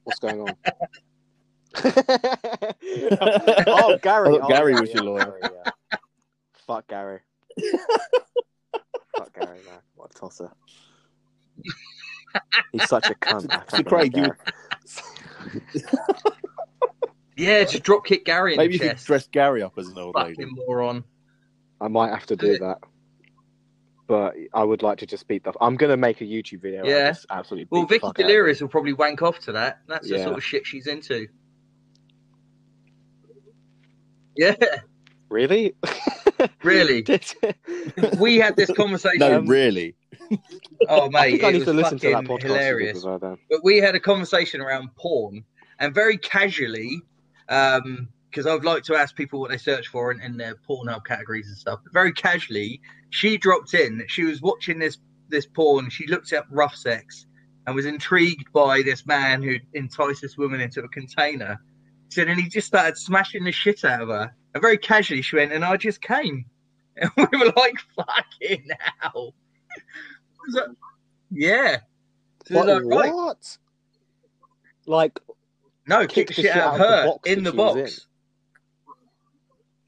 What's 0.05 0.19
going 0.21 0.41
on? 0.41 0.55
oh, 3.67 3.99
Gary. 4.03 4.29
Oh, 4.41 4.49
Gary 4.49 4.73
yeah, 4.75 4.81
was 4.81 4.93
your 4.95 5.05
lawyer. 5.05 5.25
Gary, 5.41 5.41
yeah. 5.65 5.71
Fuck 6.67 6.87
Gary. 6.89 7.21
Fuck 9.17 9.35
Gary, 9.35 9.59
man. 9.67 9.81
What 9.95 10.11
a 10.11 10.15
tosser. 10.15 10.51
He's 12.73 12.89
such 12.89 13.11
a 13.11 13.15
cunt. 13.15 13.47
I 13.73 13.77
So, 13.77 13.83
Craig, 13.83 14.17
you- 14.17 14.33
yeah, 17.37 17.65
just 17.65 17.83
drop 17.83 18.05
kick 18.05 18.25
Gary 18.25 18.53
in 18.55 18.59
Maybe 18.59 18.75
you 18.75 18.79
the 18.79 18.89
could 18.91 18.99
dress 18.99 19.27
Gary 19.29 19.63
up 19.63 19.75
as 19.79 19.89
an 19.89 19.99
old 19.99 20.15
lady. 20.15 20.35
Fucking 20.35 20.55
moron. 20.67 21.05
I 21.81 21.89
might 21.89 22.11
have 22.11 22.27
to 22.27 22.37
do 22.37 22.59
that. 22.59 22.79
But 24.07 24.35
I 24.55 24.63
would 24.63 24.83
like 24.83 24.99
to 24.99 25.07
just 25.07 25.27
beat 25.27 25.43
the. 25.45 25.53
I'm 25.61 25.77
gonna 25.77 25.97
make 25.97 26.21
a 26.21 26.25
YouTube 26.25 26.63
video. 26.63 26.81
and 26.81 26.89
Yeah. 26.89 27.13
absolutely. 27.31 27.67
Well, 27.71 27.83
beat 27.83 27.89
the 27.89 27.95
Vicky 27.95 28.01
fuck 28.03 28.09
out 28.11 28.17
of 28.17 28.21
him. 28.21 28.27
Delirious 28.29 28.61
will 28.61 28.69
probably 28.69 28.93
wank 28.93 29.21
off 29.23 29.41
to 29.41 29.53
that. 29.53 29.81
That's 29.89 30.09
the 30.09 30.23
sort 30.23 30.37
of 30.37 30.45
shit 30.45 30.65
she's 30.67 30.87
into. 30.87 31.27
Yeah, 34.37 34.55
Really? 35.31 35.75
really. 36.63 37.05
we 38.21 38.37
had 38.37 38.55
this 38.55 38.71
conversation. 38.71 39.19
No, 39.21 39.39
Um, 39.39 39.47
really. 39.47 39.95
oh, 40.89 41.07
I 41.07 41.09
mate, 41.09 41.31
think 41.33 41.45
I 41.45 41.51
need 41.51 41.59
was 41.59 41.67
to 41.67 41.73
listen 41.73 41.99
to 41.99 42.11
that 42.11 42.25
podcast 42.25 42.43
hilarious. 42.43 42.99
as 42.99 43.05
well. 43.05 43.19
Then. 43.19 43.39
but 43.51 43.65
we 43.65 43.79
had 43.79 43.95
a 43.95 44.01
conversation 44.01 44.61
around 44.61 44.95
porn 44.97 45.45
and 45.79 45.95
very 45.95 46.19
casually 46.19 47.01
um, 47.49 48.09
because 48.31 48.47
i'd 48.47 48.65
like 48.65 48.83
to 48.85 48.95
ask 48.95 49.15
people 49.15 49.41
what 49.41 49.51
they 49.51 49.57
search 49.57 49.89
for 49.89 50.11
in, 50.11 50.21
in 50.21 50.37
their 50.37 50.57
pornhub 50.69 51.05
categories 51.07 51.49
and 51.49 51.57
stuff 51.57 51.81
but 51.85 51.93
very 51.93 52.13
casually 52.13 52.81
she 53.11 53.37
dropped 53.37 53.75
in 53.75 53.99
that 53.99 54.11
she 54.11 54.25
was 54.25 54.43
watching 54.43 54.79
this 54.79 54.99
this 55.29 55.47
porn 55.47 55.89
she 55.91 56.07
looked 56.07 56.33
up 56.33 56.47
rough 56.51 56.75
sex 56.75 57.27
and 57.67 57.75
was 57.75 57.87
intrigued 57.87 58.53
by 58.53 58.83
this 58.83 59.07
man 59.07 59.43
who 59.43 59.57
enticed 59.75 60.23
this 60.23 60.37
woman 60.37 60.61
into 60.61 60.81
a 60.83 60.89
container 60.89 61.59
so 62.09 62.25
then 62.25 62.39
he 62.39 62.49
just 62.49 62.67
started 62.67 62.97
smashing 62.97 63.45
the 63.45 63.53
shit 63.53 63.85
out 63.85 64.03
of 64.03 64.09
her 64.09 64.35
and 64.55 64.63
very 64.63 64.79
casually 64.79 65.23
she 65.23 65.37
went 65.37 65.53
and 65.53 65.65
i 65.65 65.77
just 65.77 66.01
came 66.01 66.45
and 66.97 67.11
we 67.17 67.39
were 67.39 67.53
like 67.57 67.77
fucking 67.95 68.69
hell? 69.01 69.35
Yeah. 71.31 71.79
What? 72.51 72.69
it 72.69 72.85
was 72.85 72.85
like, 72.85 73.13
right. 73.13 73.59
Like, 74.87 75.21
No, 75.89 76.07
Kick 76.07 76.29
kick 76.29 76.29
the 76.29 76.35
the 76.35 76.43
shit 76.43 76.53
shit 76.53 76.57
out 76.63 76.75
of 76.77 76.81
out 76.81 76.81
of 76.81 76.89
the 76.89 76.95
her 76.97 77.07
box 77.07 77.31
in 77.31 77.43
the 77.45 77.51
she 77.51 77.57
was 77.57 77.75
box. 77.83 78.07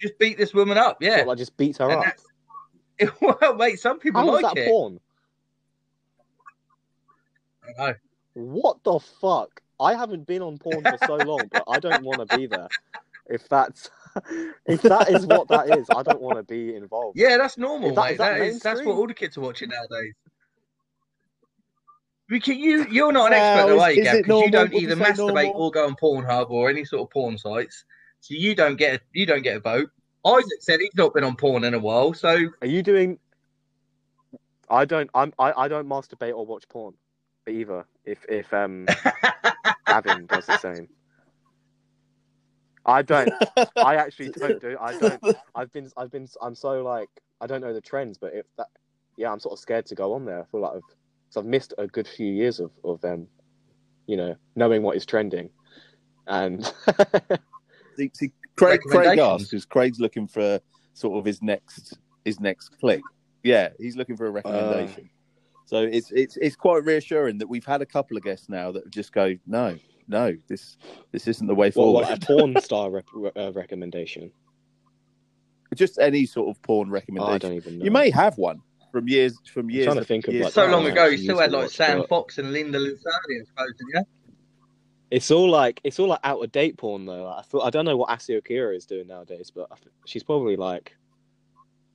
Just 0.01 0.19
beat 0.19 0.39
this 0.39 0.55
woman 0.55 0.79
up, 0.79 0.99
yeah. 1.01 1.19
what, 1.19 1.29
like 1.29 1.39
just 1.39 1.57
beat 1.57 1.77
her 1.79 1.89
And 1.91 2.01
up. 2.01 2.05
that's, 2.99 3.21
well, 3.21 3.55
mate, 3.55 3.81
some 3.81 3.99
people 3.99 4.21
How 4.21 4.37
is 4.37 4.43
like 4.43 4.55
that 4.55 4.63
it. 4.63 4.69
porn? 4.69 5.01
I 7.79 7.87
know. 7.91 7.95
What 8.35 8.83
the 8.85 8.99
fuck? 8.99 9.61
I 9.81 9.95
haven't 9.95 10.27
been 10.27 10.43
on 10.43 10.59
porn 10.59 10.83
for 10.83 10.99
so 11.07 11.17
long, 11.17 11.41
but 11.53 11.65
I 11.69 11.79
don't 11.79 12.05
want 12.05 12.29
to 12.29 12.37
be 12.37 12.47
there. 12.47 12.69
If 13.27 13.49
that's 13.49 13.91
if 14.67 14.83
that 14.83 15.11
is 15.11 15.27
what 15.27 15.49
that 15.49 15.79
is, 15.79 15.87
I 15.95 16.03
don't 16.03 16.21
want 16.21 16.37
to 16.39 16.43
be 16.43 16.75
involved. 16.75 17.19
Yeah, 17.19 17.37
that's 17.37 17.59
normal, 17.59 17.91
Is 17.91 17.97
that- 17.97 18.03
mate. 18.05 18.13
is 18.13 18.19
that 18.19 18.39
that 18.39 18.47
is 18.47 18.61
that's 18.61 18.83
what 18.83 18.97
all 18.97 19.07
the 19.07 19.15
kids 19.15 19.37
are 19.37 19.41
watching 19.41 19.69
nowadays. 19.71 20.15
We 22.31 22.41
can, 22.41 22.59
you 22.59 22.87
you're 22.91 23.13
not 23.13 23.33
an 23.33 23.39
expert, 23.39 23.69
though, 23.69 23.81
are 23.81 23.91
you, 23.91 24.05
Gav? 24.05 24.17
Because 24.19 24.43
you 24.43 24.51
don't 24.51 24.73
you 24.73 24.81
either 24.81 24.97
say 24.97 25.03
masturbate 25.13 25.45
normal? 25.45 25.63
or 25.63 25.71
go 25.71 25.87
on 25.87 25.97
Pornhub 25.97 26.51
or 26.51 26.69
any 26.69 26.85
sort 26.85 27.03
of 27.03 27.11
porn 27.11 27.39
sites, 27.39 27.85
so 28.21 28.35
you 28.35 28.55
don't 28.55 28.77
get 28.77 28.97
a, 28.97 29.01
you 29.15 29.25
don't 29.25 29.43
get 29.43 29.57
a 29.57 29.61
vote. 29.61 29.89
Isaac 30.27 30.61
said 30.61 30.81
he's 30.81 30.95
not 30.95 31.15
been 31.15 31.25
on 31.25 31.37
porn 31.37 31.65
in 31.65 31.73
a 31.73 31.79
while, 31.79 32.13
so 32.13 32.37
Are 32.61 32.67
you 32.67 32.83
doing? 32.83 33.19
I 34.69 34.85
don't. 34.85 35.09
I'm. 35.15 35.33
I, 35.39 35.53
I 35.57 35.69
don't 35.69 35.89
masturbate 35.89 36.35
or 36.37 36.45
watch 36.45 36.69
porn, 36.69 36.93
either. 37.49 37.87
If 38.05 38.27
if 38.29 38.53
um 38.53 38.87
Gavin 39.87 40.27
does 40.27 40.45
the 40.45 40.59
same. 40.59 40.89
I 42.89 43.03
don't. 43.03 43.31
I 43.77 43.97
actually 43.97 44.31
don't 44.31 44.61
do. 44.61 44.77
I 44.81 44.99
don't. 44.99 45.23
I've 45.55 45.73
been. 45.73 45.91
I've 45.97 46.11
been. 46.11 46.27
I'm 46.43 46.55
so 46.55 46.83
like. 46.83 47.09
I 47.41 47.47
don't 47.47 47.61
know 47.61 47.73
the 47.73 47.81
trends, 47.81 48.19
but 48.19 48.35
if 48.35 48.47
that. 48.57 48.67
Yeah, 49.17 49.33
I'm 49.33 49.41
sort 49.41 49.53
of 49.53 49.59
scared 49.59 49.87
to 49.87 49.95
go 49.95 50.15
on 50.15 50.25
there. 50.25 50.41
I 50.41 50.45
feel 50.51 50.61
like 50.61 50.73
I've. 50.77 50.97
So 51.31 51.41
I've 51.41 51.47
missed 51.47 51.75
a 51.79 51.87
good 51.87 52.09
few 52.09 52.33
years 52.33 52.59
of 52.59 52.71
of 52.85 53.05
um, 53.05 53.29
you 54.07 54.17
know, 54.17 54.35
knowing 54.57 54.83
what 54.83 54.97
is 54.97 55.05
trending, 55.07 55.51
and 56.27 56.65
See, 57.99 58.11
see, 58.15 58.31
Craig, 58.57 58.81
Craig 58.83 59.19
asked 59.19 59.51
because 59.51 59.65
Craig's 59.65 59.99
looking 59.99 60.29
for 60.29 60.61
sort 60.95 61.19
of 61.19 61.25
his 61.25 61.43
next 61.43 61.99
his 62.25 62.39
next 62.39 62.69
click. 62.79 63.03
Yeah, 63.43 63.71
he's 63.79 63.97
looking 63.97 64.17
for 64.17 64.27
a 64.27 64.31
recommendation. 64.31 65.11
so 65.67 65.83
it's 65.83 66.13
it's 66.13 66.37
it's 66.37 66.55
quite 66.55 66.85
reassuring 66.85 67.39
that 67.39 67.49
we've 67.49 67.65
had 67.65 67.83
a 67.83 67.87
couple 67.87 68.17
of 68.17 68.23
guests 68.23 68.49
now 68.49 68.71
that 68.71 68.89
just 68.91 69.13
go, 69.13 69.35
no, 69.49 69.77
no, 70.09 70.35
this 70.49 70.77
this 71.13 71.29
isn't 71.29 71.47
the 71.47 71.55
way 71.55 71.69
what, 71.69 71.75
forward. 71.75 72.01
what 72.09 72.23
a 72.23 72.27
porn 72.27 72.61
star 72.61 72.91
rep, 72.91 73.07
uh, 73.37 73.53
recommendation. 73.53 74.31
just 75.75 75.99
any 75.99 76.27
sort 76.27 76.49
of 76.49 76.61
porn 76.63 76.89
Oh, 76.89 76.93
I 76.93 76.95
recommendation. 76.95 77.39
don't 77.41 77.53
even 77.57 77.79
know. 77.79 77.85
you 77.85 77.91
may 77.91 78.11
have 78.11 78.37
one 78.39 78.61
from 78.91 79.07
years 79.09 79.39
from 79.53 79.71
years. 79.71 79.85
trying 79.87 79.99
to 79.99 80.05
think 80.05 80.27
of, 80.29 80.35
years 80.35 80.45
like, 80.45 80.53
so 80.55 80.67
long 80.67 80.87
ago, 80.87 81.07
you 81.07 81.19
still 81.19 81.39
had 81.39 81.53
like 81.53 81.71
Sam 81.71 81.99
but- 81.99 82.09
Fox 82.09 82.39
and 82.39 82.53
Linda 82.53 82.79
Lusardi, 82.79 83.41
I 83.43 83.45
suppose, 83.47 83.73
didn't? 83.93 84.09
It's 85.11 85.31
all 85.31 85.49
like 85.49 85.81
it's 85.85 85.99
all 85.99 86.09
like 86.09 86.21
out 86.25 86.43
of 86.43 86.53
date 86.53 86.77
porn 86.77 87.07
though. 87.07 87.25
Like, 87.25 87.39
I 87.39 87.43
feel 87.43 87.61
I 87.63 87.71
don't 87.71 87.85
know 87.87 87.97
what 87.97 88.11
Asia 88.11 88.39
Akira 88.39 88.75
is 88.75 88.85
doing 88.85 89.07
nowadays, 89.07 89.51
but 89.55 89.67
I 89.71 89.77
th- 89.77 89.89
she's 90.07 90.23
probably 90.23 90.57
like 90.57 90.95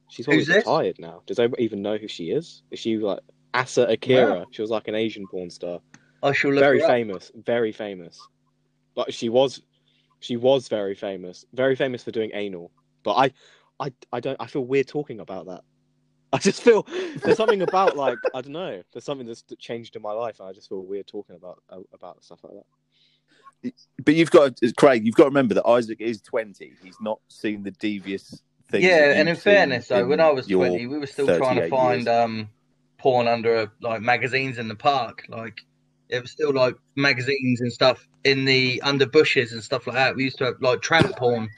she's 0.10 0.26
probably 0.26 0.46
retired 0.46 0.98
now. 1.00 1.22
Does 1.28 1.38
anybody 1.38 1.64
even 1.64 1.82
know 1.84 1.98
who 1.98 2.08
she 2.08 2.32
is? 2.32 2.64
Is 2.72 2.80
she 2.80 2.98
like 2.98 3.20
Asa 3.54 3.84
Akira? 3.86 4.46
She 4.52 4.62
was 4.64 4.72
like 4.72 4.88
an 4.88 4.96
Asian 4.96 5.28
porn 5.28 5.52
star, 5.52 5.80
I 6.24 6.32
shall 6.32 6.52
look 6.52 6.62
very 6.62 6.80
her 6.80 6.86
up. 6.86 6.92
famous, 6.92 7.32
very 7.36 7.72
famous. 7.72 8.20
But 8.96 9.14
she 9.14 9.30
was 9.30 9.62
she 10.20 10.38
was 10.38 10.68
very 10.70 10.96
famous, 10.96 11.46
very 11.54 11.76
famous 11.76 12.04
for 12.04 12.12
doing 12.12 12.32
anal. 12.34 12.72
But 13.04 13.16
I 13.16 13.32
I 13.80 13.94
I 14.12 14.20
don't 14.20 14.38
I 14.40 14.48
feel 14.48 14.66
weird 14.66 14.88
talking 14.88 15.20
about 15.20 15.48
that. 15.48 15.62
I 16.32 16.38
just 16.40 16.64
feel 16.64 16.88
there's 17.24 17.38
something 17.38 17.62
about 17.62 17.96
like 17.98 18.18
I 18.34 18.42
don't 18.42 18.54
know. 18.54 18.82
There's 18.92 19.04
something 19.04 19.28
that's 19.28 19.44
changed 19.60 19.96
in 19.96 20.02
my 20.02 20.14
life, 20.14 20.40
and 20.40 20.50
I 20.50 20.54
just 20.54 20.70
feel 20.70 20.82
weird 20.82 21.08
talking 21.08 21.36
about 21.36 21.62
uh, 21.70 21.80
about 21.94 22.24
stuff 22.24 22.40
like 22.44 22.54
that. 22.54 23.74
But 24.04 24.16
you've 24.16 24.32
got 24.32 24.58
to, 24.58 24.74
Craig. 24.74 25.06
You've 25.06 25.16
got 25.16 25.26
to 25.26 25.30
remember 25.30 25.54
that 25.56 25.68
Isaac 25.68 26.02
is 26.02 26.22
twenty. 26.22 26.74
He's 26.82 26.98
not 27.02 27.20
seen 27.28 27.64
the 27.64 27.72
devious 27.72 28.42
things. 28.70 28.84
Yeah, 28.84 29.12
and 29.12 29.30
in 29.30 29.36
fairness, 29.36 29.88
though, 29.88 30.00
in 30.00 30.10
when 30.10 30.20
I 30.20 30.32
was 30.32 30.48
twenty, 30.48 30.88
we 30.88 30.98
were 30.98 31.08
still 31.08 31.28
trying 31.38 31.58
to 31.58 31.70
find 31.70 32.06
years. 32.06 32.08
um 32.08 32.50
porn 32.98 33.28
under 33.28 33.72
like 33.82 34.02
magazines 34.02 34.58
in 34.58 34.68
the 34.68 34.76
park. 34.76 35.26
Like 35.30 35.62
it 36.10 36.22
was 36.22 36.32
still 36.32 36.54
like 36.54 36.76
magazines 36.96 37.62
and 37.62 37.72
stuff 37.72 38.08
in 38.24 38.46
the 38.46 38.82
under 38.84 39.06
bushes 39.06 39.54
and 39.54 39.64
stuff 39.64 39.88
like 39.88 39.96
that. 39.96 40.16
We 40.16 40.24
used 40.26 40.38
to 40.40 40.46
have 40.46 40.56
like 40.62 40.82
tramp 40.82 41.16
porn. 41.18 41.50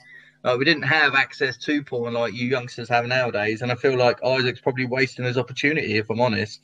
Like, 0.43 0.59
we 0.59 0.65
didn't 0.65 0.83
have 0.83 1.15
access 1.15 1.57
to 1.57 1.83
porn 1.83 2.13
like 2.13 2.33
you 2.33 2.47
youngsters 2.47 2.87
have 2.89 3.05
nowadays, 3.07 3.61
and 3.63 3.71
I 3.71 3.75
feel 3.75 3.97
like 3.97 4.23
Isaac's 4.23 4.61
probably 4.61 4.85
wasting 4.85 5.25
his 5.25 5.37
opportunity. 5.37 5.97
If 5.97 6.09
I'm 6.09 6.21
honest, 6.21 6.61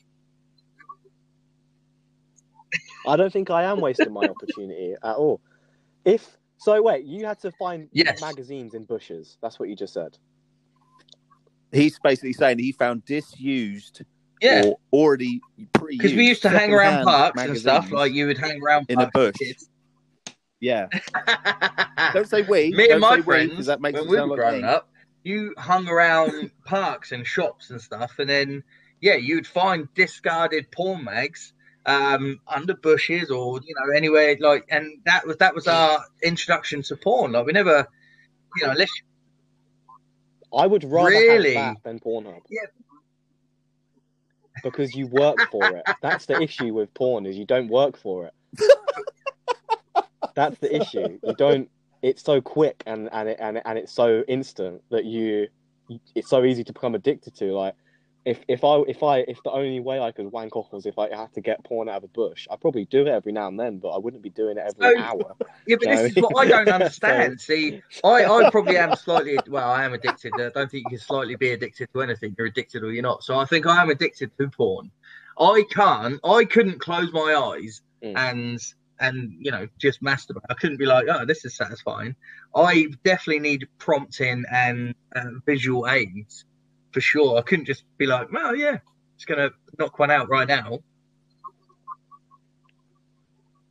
I 3.06 3.16
don't 3.16 3.32
think 3.32 3.50
I 3.50 3.64
am 3.64 3.80
wasting 3.80 4.12
my 4.12 4.28
opportunity 4.28 4.94
at 5.02 5.16
all. 5.16 5.40
If 6.04 6.38
so, 6.58 6.80
wait, 6.80 7.04
you 7.04 7.26
had 7.26 7.40
to 7.40 7.50
find 7.50 7.88
Yes. 7.92 8.20
magazines 8.20 8.74
in 8.74 8.84
bushes. 8.84 9.36
That's 9.42 9.58
what 9.58 9.68
you 9.68 9.74
just 9.74 9.94
said. 9.94 10.16
He's 11.72 11.98
basically 11.98 12.34
saying 12.34 12.58
he 12.60 12.70
found 12.72 13.04
disused 13.04 14.02
yeah, 14.42 14.62
or 14.66 14.78
already 14.92 15.40
pre 15.72 15.96
because 15.96 16.12
we 16.14 16.26
used 16.28 16.42
to 16.42 16.48
hang 16.50 16.74
around 16.74 17.04
parks 17.04 17.40
and 17.42 17.56
stuff. 17.56 17.90
Like 17.92 18.12
you 18.12 18.26
would 18.26 18.38
hang 18.38 18.60
around 18.62 18.86
in 18.88 19.00
a 19.00 19.10
parks 19.10 19.14
with 19.14 19.38
bush. 19.38 19.52
yeah. 20.60 20.86
Don't 22.12 22.28
say 22.28 22.42
we. 22.42 22.70
me 22.72 22.88
Don't 22.88 22.92
and 22.92 23.00
my 23.00 23.20
friends, 23.22 23.56
we, 23.56 23.64
that 23.64 23.80
makes 23.80 23.98
when 23.98 24.08
it 24.08 24.10
we 24.10 24.16
were 24.20 24.26
like 24.26 24.36
growing 24.38 24.62
me. 24.62 24.68
up, 24.68 24.88
you 25.24 25.54
hung 25.58 25.88
around 25.88 26.50
parks 26.64 27.12
and 27.12 27.26
shops 27.26 27.70
and 27.70 27.80
stuff, 27.80 28.18
and 28.18 28.28
then 28.28 28.62
yeah, 29.00 29.14
you'd 29.14 29.46
find 29.46 29.88
discarded 29.94 30.70
porn 30.72 31.04
mags 31.04 31.52
um, 31.86 32.40
under 32.46 32.74
bushes 32.74 33.30
or 33.30 33.60
you 33.64 33.74
know 33.78 33.96
anywhere 33.96 34.36
like, 34.40 34.66
and 34.70 34.86
that 35.04 35.26
was 35.26 35.36
that 35.38 35.54
was 35.54 35.66
our 35.68 36.04
introduction 36.22 36.82
to 36.82 36.96
porn. 36.96 37.32
Like 37.32 37.46
we 37.46 37.52
never, 37.52 37.86
you 38.56 38.66
know, 38.66 38.72
unless 38.72 38.90
I 40.56 40.66
would 40.66 40.84
rather 40.84 41.08
Really? 41.10 41.54
have 41.54 41.76
that 41.76 41.82
than 41.84 41.98
Pornhub. 42.00 42.42
Yeah. 42.50 42.66
Because 44.62 44.94
you 44.94 45.06
work 45.08 45.38
for 45.50 45.64
it. 45.76 45.84
That's 46.00 46.26
the 46.26 46.40
issue 46.40 46.72
with 46.74 46.92
porn 46.94 47.26
is 47.26 47.36
you 47.36 47.44
don't 47.44 47.68
work 47.68 47.96
for 47.96 48.26
it. 48.26 48.34
That's 50.34 50.58
the 50.58 50.74
issue. 50.74 51.18
You 51.22 51.34
don't. 51.34 51.68
It's 52.02 52.22
so 52.22 52.40
quick 52.40 52.82
and 52.86 53.08
and 53.12 53.28
it, 53.28 53.38
and 53.40 53.60
and 53.64 53.78
it's 53.78 53.92
so 53.92 54.22
instant 54.28 54.82
that 54.90 55.04
you. 55.04 55.48
It's 56.14 56.30
so 56.30 56.44
easy 56.44 56.64
to 56.64 56.72
become 56.72 56.94
addicted 56.94 57.34
to. 57.36 57.52
Like, 57.52 57.74
if 58.24 58.38
if 58.46 58.62
I 58.62 58.76
if 58.86 59.02
I 59.02 59.18
if 59.18 59.42
the 59.42 59.50
only 59.50 59.80
way 59.80 59.98
I 60.00 60.12
could 60.12 60.30
wank 60.30 60.54
off 60.54 60.72
was 60.72 60.86
if 60.86 60.98
I 60.98 61.08
had 61.14 61.32
to 61.34 61.40
get 61.40 61.64
porn 61.64 61.88
out 61.88 61.96
of 61.98 62.04
a 62.04 62.08
bush, 62.08 62.46
I'd 62.50 62.60
probably 62.60 62.84
do 62.84 63.02
it 63.02 63.08
every 63.08 63.32
now 63.32 63.48
and 63.48 63.58
then, 63.58 63.78
but 63.78 63.88
I 63.90 63.98
wouldn't 63.98 64.22
be 64.22 64.30
doing 64.30 64.56
it 64.58 64.64
every 64.66 64.96
So- 64.96 65.02
hour. 65.02 65.34
yeah, 65.66 65.76
but 65.80 65.88
this 65.88 66.16
is 66.16 66.22
what 66.22 66.36
I 66.38 66.48
don't 66.48 66.68
understand. 66.80 67.40
See, 67.40 67.82
I, 68.04 68.24
I 68.24 68.50
probably 68.50 68.76
am 68.78 68.94
slightly 68.96 69.38
well, 69.48 69.68
I 69.70 69.84
am 69.84 69.92
addicted. 69.94 70.32
I 70.34 70.50
don't 70.50 70.70
think 70.70 70.84
you 70.84 70.90
can 70.90 70.98
slightly 70.98 71.34
be 71.36 71.50
addicted 71.50 71.88
to 71.92 72.02
anything. 72.02 72.34
You're 72.38 72.46
addicted 72.46 72.84
or 72.84 72.92
you're 72.92 73.02
not. 73.02 73.24
So 73.24 73.36
I 73.38 73.44
think 73.44 73.66
I 73.66 73.82
am 73.82 73.90
addicted 73.90 74.30
to 74.38 74.48
porn. 74.50 74.90
I 75.40 75.64
can't. 75.70 76.20
I 76.24 76.44
couldn't 76.44 76.78
close 76.80 77.12
my 77.12 77.34
eyes 77.34 77.82
Mm. 78.04 78.16
and 78.16 78.60
and 78.98 79.32
you 79.38 79.52
know 79.52 79.68
just 79.78 80.02
masturbate. 80.02 80.42
I 80.50 80.54
couldn't 80.54 80.76
be 80.78 80.86
like, 80.86 81.06
oh, 81.08 81.24
this 81.24 81.44
is 81.44 81.56
satisfying. 81.56 82.16
I 82.54 82.86
definitely 83.04 83.38
need 83.40 83.68
prompting 83.78 84.44
and 84.50 84.94
uh, 85.14 85.22
visual 85.46 85.86
aids 85.88 86.44
for 86.92 87.00
sure. 87.00 87.38
I 87.38 87.42
couldn't 87.42 87.64
just 87.66 87.84
be 87.98 88.06
like, 88.06 88.30
well, 88.32 88.54
yeah, 88.54 88.78
just 89.16 89.26
gonna 89.26 89.50
knock 89.78 89.98
one 89.98 90.10
out 90.10 90.28
right 90.28 90.46
now. 90.48 90.78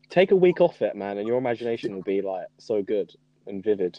Take 0.09 0.31
a 0.31 0.35
week 0.35 0.59
off 0.59 0.81
it, 0.81 0.95
man, 0.95 1.17
and 1.17 1.27
your 1.27 1.37
imagination 1.37 1.95
will 1.95 2.03
be 2.03 2.21
like 2.21 2.47
so 2.57 2.81
good 2.81 3.11
and 3.47 3.63
vivid. 3.63 3.97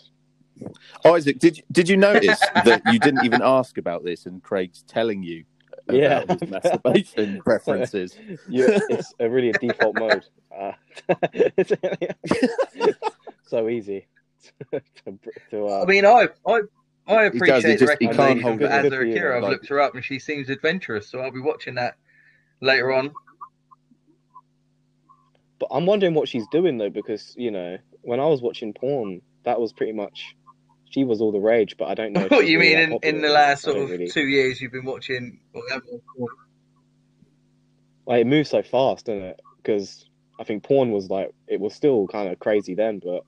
Isaac, 1.07 1.39
did 1.39 1.63
did 1.73 1.89
you 1.89 1.97
notice 1.97 2.39
that 2.65 2.83
you 2.87 2.99
didn't 2.99 3.25
even 3.25 3.41
ask 3.43 3.79
about 3.79 4.05
this, 4.05 4.27
and 4.27 4.43
Craig's 4.43 4.83
telling 4.87 5.23
you 5.23 5.45
about 5.89 5.97
Yeah. 6.01 6.25
his 6.27 6.43
masturbation 6.51 7.41
preferences? 7.45 8.19
Yeah, 8.49 8.79
it's 8.91 9.15
a 9.19 9.29
really 9.31 9.49
a 9.51 9.55
default 9.55 9.97
mode. 9.97 10.25
Uh, 10.55 10.73
so 13.47 13.69
easy 13.71 14.07
to, 14.71 14.83
to 15.51 15.67
uh, 15.69 15.83
I 15.83 15.87
mean, 15.87 16.05
I 16.05 16.29
I 16.47 16.61
I 17.19 17.31
He 17.31 17.39
does, 17.39 17.65
he 17.65 17.73
appreciate 17.73 17.79
the 17.79 17.87
just- 17.87 17.99
he 18.01 18.07
can't 18.07 18.19
recommendation 18.19 18.59
for. 18.59 18.87
Asa 18.87 19.01
Akira. 19.11 19.37
I've 19.37 19.43
like- 19.43 19.53
looked 19.53 19.69
her 19.69 19.81
up 19.81 19.95
and 19.95 20.05
she 20.05 20.19
seems 20.19 20.49
adventurous, 20.49 21.09
so 21.09 21.21
I'll 21.21 21.31
be 21.31 21.41
watching 21.41 21.75
that 21.77 21.97
later 22.61 22.93
on. 22.93 23.13
But 25.59 25.69
I'm 25.71 25.87
wondering 25.87 26.15
what 26.15 26.29
she's 26.29 26.47
doing 26.51 26.79
though, 26.79 26.91
because 26.91 27.35
you 27.37 27.51
know, 27.51 27.79
when 28.03 28.19
I 28.21 28.27
was 28.27 28.43
watching 28.43 28.73
porn, 28.73 29.23
that 29.45 29.61
was 29.61 29.73
pretty 29.73 29.93
much 29.93 30.35
she 30.91 31.05
was 31.05 31.21
all 31.21 31.33
the 31.33 31.39
rage. 31.39 31.77
But 31.79 31.87
I 31.89 31.95
don't 31.95 32.13
know. 32.13 32.27
what 32.29 32.47
you 32.49 32.59
mean 32.59 32.79
in, 32.79 32.99
in 33.03 33.23
the 33.23 33.29
last 33.29 33.63
sort 33.63 33.77
of 33.77 33.91
really- 33.91 34.09
two 34.09 34.27
years 34.27 34.61
you've 34.61 34.73
been 34.73 34.85
watching 34.85 35.41
whatever? 35.53 35.85
Like 38.07 38.23
it 38.23 38.27
moves 38.27 38.51
so 38.51 38.63
fast, 38.63 39.07
doesn't 39.07 39.23
it? 39.23 39.41
Because 39.59 40.05
I 40.41 40.45
think 40.45 40.65
porn 40.65 40.91
was 40.91 41.09
like 41.09 41.33
it 41.47 41.61
was 41.61 41.75
still 41.75 42.09
kind 42.09 42.29
of 42.29 42.39
crazy 42.41 42.75
then, 42.75 42.99
but 42.99 43.23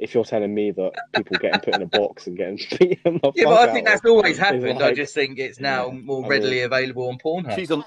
if 0.00 0.14
you're 0.14 0.24
telling 0.24 0.54
me 0.54 0.70
that 0.70 0.92
people 1.14 1.36
getting 1.38 1.60
put 1.60 1.74
in 1.74 1.82
a 1.82 1.86
box 1.86 2.26
and 2.26 2.36
getting 2.36 2.56
beaten 2.78 3.20
the 3.22 3.32
yeah, 3.34 3.44
but 3.44 3.68
I 3.68 3.72
think 3.72 3.86
that's 3.86 4.04
always 4.04 4.38
happened. 4.38 4.78
Like, 4.78 4.82
I 4.82 4.94
just 4.94 5.14
think 5.14 5.38
it's 5.38 5.60
now 5.60 5.88
yeah, 5.88 5.98
more 6.00 6.26
readily 6.26 6.56
mean, 6.56 6.64
available 6.64 7.08
on 7.08 7.18
Pornhub. 7.18 7.54
She's 7.54 7.70
on. 7.70 7.84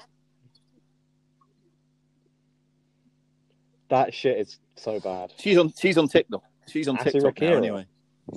That 3.90 4.14
shit 4.14 4.38
is 4.38 4.58
so 4.76 5.00
bad. 5.00 5.32
She's 5.38 5.58
on. 5.58 5.72
She's 5.76 5.98
on 5.98 6.08
TikTok. 6.08 6.44
She's 6.68 6.88
on 6.88 6.96
TikTok 6.98 7.40
now, 7.40 7.54
anyway. 7.54 7.86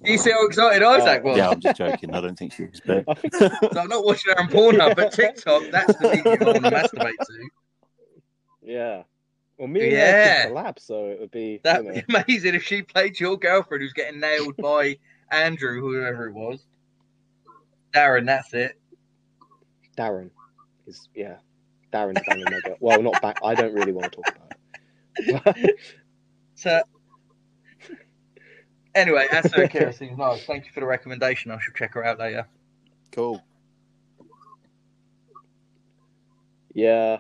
You 0.04 0.18
see 0.18 0.32
how 0.32 0.46
excited 0.46 0.84
Isaac 0.84 1.24
was? 1.24 1.38
Yeah, 1.38 1.50
I'm 1.50 1.62
just 1.62 1.78
joking. 1.78 2.14
I 2.14 2.20
don't 2.20 2.38
think 2.38 2.54
she 2.54 2.64
was. 2.66 2.82
But... 2.86 3.06
so 3.34 3.80
I'm 3.80 3.88
not 3.88 4.04
watching 4.04 4.34
her 4.34 4.42
on 4.42 4.50
Pornhub, 4.50 4.88
yeah. 4.90 4.94
but 4.96 5.12
TikTok. 5.14 5.64
That's 5.72 5.96
the 5.98 6.10
thing 6.10 6.24
you 6.26 6.32
want 6.46 6.64
to 6.64 6.72
masturbate 6.72 7.12
to. 7.12 7.50
Yeah. 8.64 9.04
Well, 9.58 9.68
me 9.68 9.82
and 9.84 9.92
Yeah. 9.92 10.44
her 10.44 10.50
collab, 10.50 10.80
so 10.80 11.08
it 11.08 11.20
would 11.20 11.32
be. 11.32 11.60
That'd 11.64 11.86
you 11.86 11.92
be 12.04 12.14
know, 12.14 12.24
amazing 12.28 12.56
if 12.56 12.64
she 12.64 12.82
played 12.84 13.20
your 13.20 13.38
girlfriend 13.38 13.82
who's 13.82 13.94
getting 13.94 14.20
nailed 14.20 14.56
by 14.58 14.98
Andrew, 15.32 15.82
whoever 15.82 16.28
it 16.28 16.34
was. 16.34 16.66
Darren, 17.94 18.26
that's 18.28 18.54
it. 18.54 18.80
Darren 19.98 20.30
is 20.86 21.10
yeah. 21.16 21.38
Darren's 21.92 22.22
banging 22.28 22.46
my 22.46 22.60
girl. 22.64 22.78
Well, 22.80 23.02
not 23.02 23.20
back. 23.22 23.40
I 23.44 23.56
don't 23.56 23.74
really 23.74 23.92
want 23.94 24.12
to 24.12 24.22
talk 24.22 24.36
about 24.36 25.58
it. 25.58 25.76
So, 26.56 26.82
anyway, 28.96 29.28
Asa 29.32 29.62
Akira 29.66 29.94
seems 29.94 30.18
nice. 30.18 30.44
Thank 30.46 30.66
you 30.66 30.72
for 30.72 30.80
the 30.80 30.88
recommendation. 30.88 31.52
I 31.52 31.60
should 31.60 31.76
check 31.76 31.94
her 31.94 32.04
out 32.04 32.18
later. 32.18 32.48
cool. 33.12 33.44
yeah. 36.74 37.18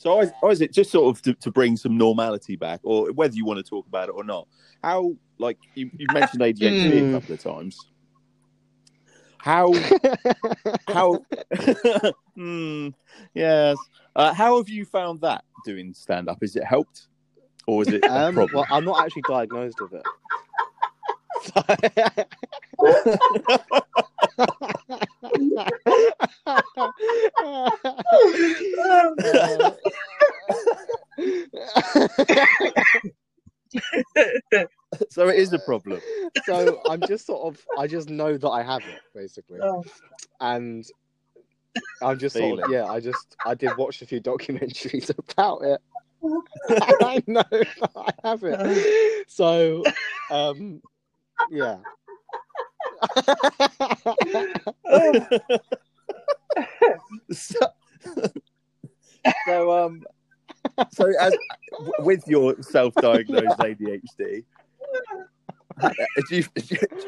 So, 0.00 0.18
is, 0.22 0.32
or 0.40 0.50
is 0.50 0.62
it 0.62 0.72
just 0.72 0.90
sort 0.90 1.14
of 1.14 1.20
to, 1.24 1.34
to 1.34 1.50
bring 1.50 1.76
some 1.76 1.98
normality 1.98 2.56
back, 2.56 2.80
or 2.84 3.12
whether 3.12 3.34
you 3.34 3.44
want 3.44 3.58
to 3.58 3.62
talk 3.62 3.86
about 3.86 4.08
it 4.08 4.12
or 4.12 4.24
not? 4.24 4.48
How, 4.82 5.14
like, 5.36 5.58
you, 5.74 5.90
you 5.98 6.08
mentioned 6.08 6.40
ADHD 6.40 7.02
Hmm. 7.02 7.10
a 7.10 7.12
couple 7.12 7.34
of 7.34 7.42
times. 7.42 7.86
How, 9.36 9.74
how, 10.88 11.20
hmm, 12.34 12.88
yes. 13.34 13.76
Uh, 14.16 14.32
how 14.32 14.56
have 14.56 14.70
you 14.70 14.86
found 14.86 15.20
that 15.20 15.44
doing 15.66 15.92
stand 15.92 16.30
up? 16.30 16.42
Is 16.42 16.56
it 16.56 16.64
helped, 16.64 17.08
or 17.66 17.82
is 17.82 17.88
it 17.90 18.02
a 18.06 18.08
Um, 18.08 18.32
problem? 18.32 18.54
well, 18.54 18.66
I'm 18.70 18.86
not 18.86 19.04
actually 19.04 19.22
diagnosed 19.28 19.82
with 19.82 19.92
it. 19.92 20.06
so 35.10 35.28
it 35.28 35.36
is 35.36 35.52
a 35.52 35.58
problem. 35.60 36.00
so 36.44 36.80
I'm 36.88 37.00
just 37.00 37.26
sort 37.26 37.54
of, 37.54 37.64
I 37.78 37.86
just 37.86 38.10
know 38.10 38.36
that 38.36 38.48
I 38.48 38.62
have 38.62 38.82
it, 38.82 39.00
basically, 39.14 39.60
and 40.40 40.84
I'm 42.02 42.18
just 42.18 42.36
sort 42.36 42.60
of, 42.60 42.70
it. 42.70 42.74
yeah, 42.74 42.86
I 42.86 43.00
just, 43.00 43.36
I 43.46 43.54
did 43.54 43.76
watch 43.76 44.02
a 44.02 44.06
few 44.06 44.20
documentaries 44.20 45.10
about 45.36 45.62
it. 45.62 45.80
I 47.02 47.22
know 47.26 47.44
that 47.50 47.90
I 47.96 48.10
have 48.28 48.42
it. 48.44 49.26
So, 49.28 49.84
um, 50.30 50.82
yeah. 51.50 51.76
so, 57.32 57.58
so 59.46 59.72
um 59.72 60.02
so 60.90 61.10
as 61.18 61.34
with 62.00 62.22
your 62.26 62.60
self-diagnosed 62.62 63.56
ADHD 63.58 64.44
uh, 65.82 65.90
do 66.28 66.36
you, 66.36 66.44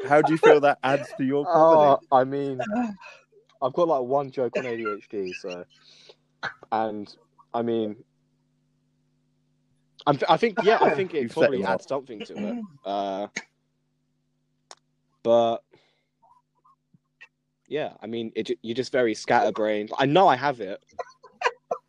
how 0.07 0.22
do 0.22 0.33
you 0.33 0.39
feel 0.39 0.61
that 0.61 0.78
adds 0.83 1.09
to 1.18 1.24
your 1.24 1.47
Oh, 1.49 1.53
comedy? 1.53 2.07
I 2.12 2.24
mean, 2.24 2.61
I've 3.61 3.72
got 3.72 3.89
like 3.89 4.03
one 4.03 4.30
joke 4.30 4.57
on 4.57 4.64
ADHD, 4.64 5.35
so, 5.35 5.64
and 6.70 7.14
I 7.53 7.62
mean, 7.62 7.97
I'm, 10.07 10.18
I 10.28 10.37
think, 10.37 10.59
yeah, 10.62 10.78
I 10.80 10.91
think 10.91 11.14
it 11.14 11.22
You've 11.22 11.33
probably 11.33 11.64
adds 11.64 11.87
something 11.87 12.20
to 12.20 12.49
it. 12.49 12.64
Uh, 12.85 13.26
but 15.23 15.62
yeah, 17.68 17.95
I 18.03 18.07
mean, 18.07 18.33
it, 18.35 18.51
you're 18.62 18.75
just 18.75 18.93
very 18.93 19.14
scatterbrained. 19.14 19.91
I 19.99 20.07
know 20.07 20.29
I 20.29 20.37
have 20.37 20.61
it, 20.61 20.83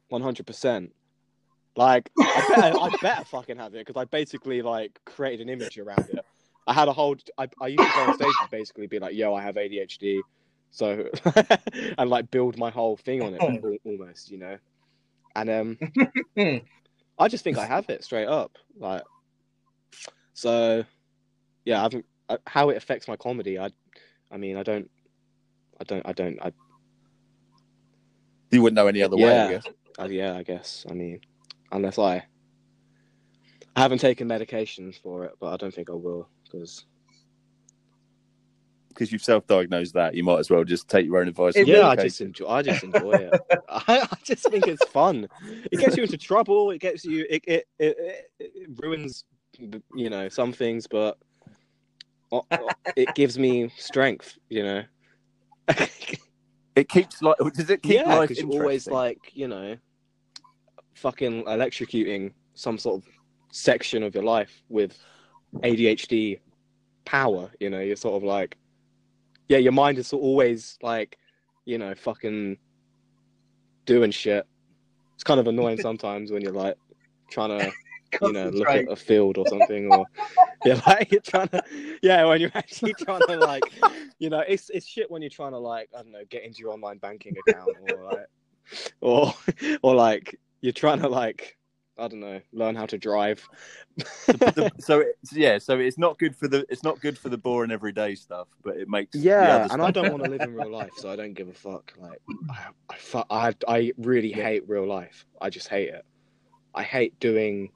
one 0.10 0.22
hundred 0.22 0.48
percent. 0.48 0.94
Like, 1.76 2.12
I 2.20 2.46
better, 2.48 2.80
I 2.80 2.90
better 3.02 3.26
fucking 3.26 3.58
have 3.58 3.74
it 3.74 3.86
because 3.86 4.00
I 4.00 4.06
basically 4.06 4.62
like 4.62 5.00
created 5.06 5.42
an 5.42 5.50
image 5.50 5.78
around 5.78 6.08
it. 6.10 6.24
I 6.68 6.74
had 6.74 6.88
a 6.88 6.94
whole. 6.94 7.16
I, 7.38 7.50
I 7.60 7.68
used 7.68 7.84
to 7.84 7.92
go 7.96 8.02
on 8.04 8.14
stage 8.14 8.34
and 8.42 8.50
basically 8.52 8.88
be 8.88 9.00
like, 9.00 9.16
"Yo, 9.16 9.34
I 9.34 9.42
have 9.42 9.56
ADHD," 9.56 10.22
so 10.72 11.10
and 11.98 12.10
like 12.10 12.32
build 12.32 12.58
my 12.58 12.70
whole 12.70 12.96
thing 12.98 13.22
on 13.22 13.34
it 13.34 13.82
almost, 13.86 14.32
you 14.32 14.38
know. 14.38 14.58
And 15.36 15.50
um, 15.50 15.78
I 17.20 17.28
just 17.28 17.44
think 17.44 17.58
I 17.58 17.66
have 17.66 17.90
it 17.90 18.04
straight 18.04 18.28
up, 18.28 18.58
like. 18.78 19.04
So, 20.36 20.84
yeah, 21.66 21.80
I 21.80 21.84
haven't. 21.84 22.06
Uh, 22.30 22.38
how 22.48 22.70
it 22.70 22.78
affects 22.78 23.08
my 23.08 23.16
comedy, 23.16 23.60
I, 23.60 23.70
I 24.32 24.38
mean, 24.38 24.58
I 24.58 24.64
don't, 24.64 24.90
I 25.80 25.84
don't, 25.84 26.06
I 26.06 26.14
don't, 26.14 26.40
I, 26.42 26.52
you 28.52 28.62
wouldn't 28.62 28.76
know 28.76 28.88
any 28.88 29.02
other 29.02 29.18
way 29.18 29.24
Yeah. 29.24 29.46
I 29.46 29.50
guess 29.50 29.66
I 30.00 30.06
yeah, 30.06 30.36
I 30.36 30.44
guess. 30.44 30.86
I 30.90 30.94
mean, 30.94 31.20
unless 31.72 32.00
I, 32.00 32.24
I 33.76 33.82
haven't 33.82 34.00
taken 34.00 34.28
medications 34.28 35.00
for 35.02 35.26
it, 35.26 35.34
but 35.40 35.54
I 35.54 35.58
don't 35.58 35.74
think 35.74 35.90
I 35.90 35.94
will 35.94 36.30
because 36.44 36.86
because 38.90 39.12
you've 39.12 39.24
self-diagnosed 39.24 39.96
that 39.96 40.14
you 40.14 40.24
might 40.24 40.38
as 40.38 40.52
well 40.52 40.64
just 40.64 40.88
take 40.88 41.08
your 41.08 41.18
own 41.18 41.28
advice 41.28 41.56
yeah, 41.56 41.88
I 41.88 41.96
just 41.96 42.22
enjoy. 42.22 42.48
I 42.48 42.62
just 42.62 42.84
enjoy 42.84 43.14
it. 43.14 43.34
I, 43.70 44.08
I 44.12 44.18
just 44.24 44.48
think 44.50 44.68
it's 44.68 44.86
fun. 44.86 45.28
It 45.72 45.80
gets 45.80 45.98
you 45.98 46.04
into 46.04 46.18
trouble. 46.18 46.70
It 46.70 46.80
gets 46.80 47.04
you. 47.04 47.26
It 47.30 47.44
it 47.48 47.68
it, 47.80 48.30
it, 48.40 48.70
ruins, 48.84 49.26
you 49.96 50.10
know, 50.12 50.30
some 50.30 50.54
things, 50.54 50.86
but 50.86 50.98
uh, 50.98 51.10
uh, 51.10 51.33
it 52.96 53.14
gives 53.16 53.38
me 53.38 53.72
strength. 53.78 54.38
You 54.50 54.64
know. 54.64 54.84
it 56.76 56.90
keeps 56.90 57.22
like 57.22 57.38
does 57.54 57.70
it 57.70 57.82
keep 57.82 57.94
yeah, 57.94 58.16
life 58.16 58.32
you're 58.32 58.50
always 58.50 58.88
like, 58.88 59.32
you 59.34 59.48
know, 59.48 59.76
fucking 60.96 61.44
electrocuting 61.46 62.34
some 62.56 62.78
sort 62.78 63.02
of 63.02 63.10
section 63.52 64.04
of 64.04 64.14
your 64.16 64.24
life 64.24 64.64
with 64.70 64.98
ADHD 65.58 66.40
power. 67.06 67.52
You 67.60 67.70
know, 67.70 67.80
you're 67.80 67.96
sort 67.96 68.16
of 68.16 68.24
like, 68.24 68.58
yeah, 69.50 69.58
your 69.58 69.72
mind 69.72 69.98
is 69.98 70.14
always 70.14 70.78
like, 70.82 71.18
you 71.66 71.78
know, 71.78 71.94
fucking 71.96 72.58
doing 73.86 74.12
shit. 74.12 74.46
It's 75.16 75.24
kind 75.24 75.40
of 75.40 75.48
annoying 75.48 75.78
sometimes 75.82 76.32
when 76.32 76.42
you're 76.42 76.52
like 76.52 76.76
trying 77.30 77.60
to, 77.60 77.72
you 78.22 78.34
know, 78.34 78.50
look 78.50 78.70
at 78.70 78.90
a 78.90 78.96
field 78.96 79.38
or 79.38 79.48
something, 79.48 79.92
or 79.92 80.06
you're 80.66 80.82
like 80.88 81.12
you're 81.12 81.22
trying 81.22 81.50
to, 81.50 81.64
yeah, 82.02 82.26
when 82.26 82.42
you're 82.42 82.52
actually 82.54 82.94
trying 83.00 83.22
to 83.28 83.38
like, 83.38 83.64
you 84.20 84.30
know, 84.30 84.44
it's 84.48 84.70
it's 84.70 84.88
shit 84.88 85.10
when 85.10 85.22
you're 85.22 85.30
trying 85.30 85.52
to 85.52 85.60
like, 85.60 85.90
I 85.98 86.02
don't 86.02 86.12
know, 86.12 86.26
get 86.30 86.44
into 86.44 86.60
your 86.60 86.72
online 86.72 86.98
banking 86.98 87.38
account 87.38 87.72
or 87.82 88.04
like, 88.06 88.28
or 89.02 89.34
or 89.82 89.96
like 89.96 90.40
you're 90.62 90.74
trying 90.74 91.02
to 91.02 91.10
like, 91.10 91.58
I 91.98 92.08
don't 92.08 92.20
know, 92.20 92.42
learn 92.52 92.76
how 92.76 92.86
to 92.88 92.98
drive. 92.98 93.48
So 94.80 95.02
it, 95.02 95.16
yeah 95.32 95.58
so 95.60 95.80
it's 95.80 95.98
not 95.98 96.18
good 96.18 96.36
for 96.36 96.48
the 96.48 96.66
it's 96.70 96.84
not 96.84 97.00
good 97.00 97.18
for 97.18 97.30
the 97.30 97.38
boring 97.38 97.72
everyday 97.72 98.16
stuff 98.16 98.48
but 98.64 98.78
it 98.78 98.90
makes 98.90 99.16
Yeah, 99.16 99.68
and 99.72 99.82
I 99.82 99.92
don't 99.92 100.10
want 100.10 100.24
to 100.24 100.30
live 100.30 100.42
in 100.42 100.54
real 100.54 100.72
life, 100.72 100.94
so 100.96 101.10
I 101.12 101.16
don't 101.16 101.34
give 101.34 101.48
a 101.48 101.54
fuck. 101.54 101.94
Like, 101.98 102.20
I, 102.50 102.96
I, 103.14 103.26
I, 103.30 103.54
I 103.68 103.94
really 103.98 104.32
hate 104.32 104.68
real 104.68 104.88
life. 104.88 105.26
I 105.42 105.50
just 105.50 105.68
hate 105.68 105.90
it. 105.90 106.06
I 106.74 106.84
hate 106.84 107.20
doing 107.20 107.72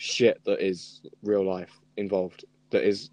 shit 0.00 0.42
that 0.44 0.64
is 0.64 1.02
real 1.22 1.44
life 1.44 1.78
involved. 1.98 2.44
That 2.70 2.84
is, 2.84 3.10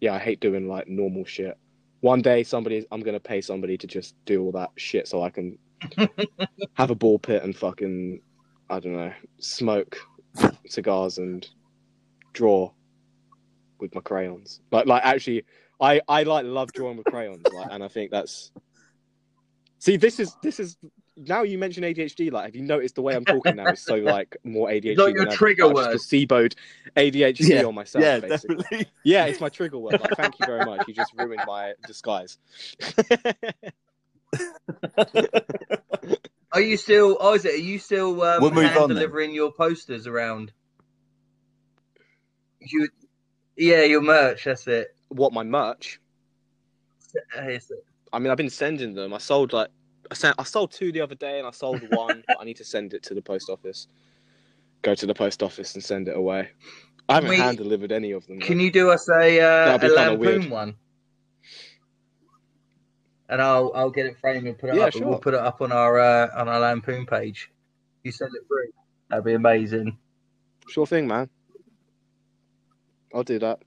yeah, 0.00 0.14
I 0.14 0.18
hate 0.18 0.40
doing 0.40 0.68
like 0.68 0.86
normal 0.86 1.24
shit. 1.24 1.58
One 2.00 2.22
day, 2.22 2.44
somebody, 2.44 2.86
I'm 2.92 3.00
gonna 3.00 3.20
pay 3.20 3.40
somebody 3.40 3.76
to 3.76 3.86
just 3.86 4.14
do 4.24 4.42
all 4.42 4.52
that 4.52 4.70
shit 4.76 5.08
so 5.08 5.22
I 5.22 5.30
can 5.30 5.58
have 6.74 6.90
a 6.90 6.94
ball 6.94 7.18
pit 7.18 7.42
and 7.42 7.56
fucking, 7.56 8.20
I 8.70 8.78
don't 8.78 8.92
know, 8.92 9.12
smoke 9.40 9.98
cigars 10.68 11.18
and 11.18 11.46
draw 12.32 12.70
with 13.80 13.92
my 13.94 14.00
crayons. 14.00 14.60
Like, 14.70 14.86
like 14.86 15.04
actually, 15.04 15.44
I 15.80 16.00
I 16.08 16.22
like 16.22 16.46
love 16.46 16.72
drawing 16.72 16.98
with 16.98 17.06
crayons, 17.06 17.42
like, 17.52 17.68
and 17.70 17.82
I 17.82 17.88
think 17.88 18.12
that's. 18.12 18.52
See, 19.80 19.96
this 19.96 20.20
is 20.20 20.36
this 20.42 20.60
is 20.60 20.76
now 21.26 21.42
you 21.42 21.58
mention 21.58 21.82
ADHD. 21.84 22.30
Like, 22.32 22.44
have 22.46 22.56
you 22.56 22.62
noticed 22.62 22.94
the 22.94 23.02
way 23.02 23.14
I'm 23.14 23.24
talking 23.24 23.56
now 23.56 23.70
is 23.70 23.80
so 23.80 23.96
like 24.14 24.36
more 24.44 24.68
ADHD? 24.68 24.96
like 24.96 25.14
your 25.14 25.26
than 25.26 25.36
trigger 25.36 25.66
I've 25.66 25.74
word. 25.74 25.92
Just 25.92 26.10
placeboed 26.10 26.54
ADHD 26.96 27.48
Yeah, 27.48 27.64
on 27.64 27.74
myself. 27.74 28.02
yeah 28.04 28.18
basically. 28.20 28.56
definitely 28.56 28.86
Yeah, 29.04 29.26
it's 29.26 29.40
my 29.40 29.48
trigger 29.48 29.78
word. 29.78 30.00
Like, 30.00 30.14
thank 30.16 30.38
you 30.38 30.46
very 30.46 30.64
much. 30.64 30.86
You 30.86 30.94
just 30.94 31.12
ruined 31.12 31.44
my 31.46 31.74
disguise. 31.86 32.38
Are 36.52 36.60
you 36.60 36.76
still, 36.76 37.16
Isaac, 37.22 37.52
are 37.52 37.56
you 37.56 37.78
still 37.78 38.20
um, 38.22 38.40
We'll 38.42 38.50
move 38.50 38.64
hand 38.64 38.76
on 38.76 38.88
then. 38.88 38.96
delivering 38.96 39.32
your 39.32 39.52
posters 39.52 40.08
around? 40.08 40.52
You, 42.60 42.88
yeah, 43.56 43.82
your 43.82 44.00
merch, 44.02 44.44
that's 44.44 44.66
it. 44.66 44.88
what 45.08 45.32
my 45.32 45.44
merch? 45.44 46.00
Uh, 47.36 47.58
I 48.12 48.18
mean, 48.18 48.30
I've 48.30 48.36
been 48.36 48.50
sending 48.50 48.94
them. 48.94 49.14
I 49.14 49.18
sold 49.18 49.52
like 49.52 49.68
I 50.10 50.14
sent 50.14 50.34
I 50.38 50.44
sold 50.44 50.72
two 50.72 50.92
the 50.92 51.00
other 51.00 51.14
day, 51.14 51.38
and 51.38 51.46
I 51.46 51.50
sold 51.52 51.80
one. 51.90 52.22
but 52.28 52.38
I 52.40 52.44
need 52.44 52.56
to 52.56 52.64
send 52.64 52.94
it 52.94 53.02
to 53.04 53.14
the 53.14 53.22
post 53.22 53.48
office. 53.48 53.86
go 54.82 54.94
to 54.94 55.06
the 55.06 55.14
post 55.14 55.42
office 55.42 55.74
and 55.74 55.84
send 55.84 56.08
it 56.08 56.16
away. 56.16 56.50
I 57.08 57.14
haven't 57.14 57.32
hand 57.32 57.58
delivered 57.58 57.92
any 57.92 58.12
of 58.12 58.26
them. 58.26 58.38
though. 58.38 58.46
Can 58.46 58.60
you 58.60 58.70
do 58.70 58.90
us 58.90 59.08
a 59.08 59.40
uh, 59.40 59.78
a 59.80 59.88
lampoon 59.88 60.50
one? 60.50 60.74
And 63.28 63.40
I'll 63.40 63.72
I'll 63.74 63.90
get 63.90 64.06
it 64.06 64.16
framed 64.20 64.46
and 64.46 64.58
put 64.58 64.70
it 64.70 64.76
Yeah, 64.76 64.84
up. 64.86 64.94
and 64.94 65.06
We'll 65.06 65.18
put 65.18 65.34
it 65.34 65.40
up 65.40 65.60
on 65.60 65.70
our 65.72 65.98
uh, 65.98 66.28
on 66.36 66.48
our 66.48 66.58
lampoon 66.60 67.06
page. 67.06 67.50
You 68.02 68.10
send 68.12 68.30
it 68.34 68.46
through. 68.48 68.72
That'd 69.08 69.24
be 69.24 69.34
amazing. 69.34 69.96
Sure 70.68 70.86
thing, 70.86 71.06
man. 71.06 71.28
I'll 73.14 73.24
do 73.24 73.38
that. 73.40 73.60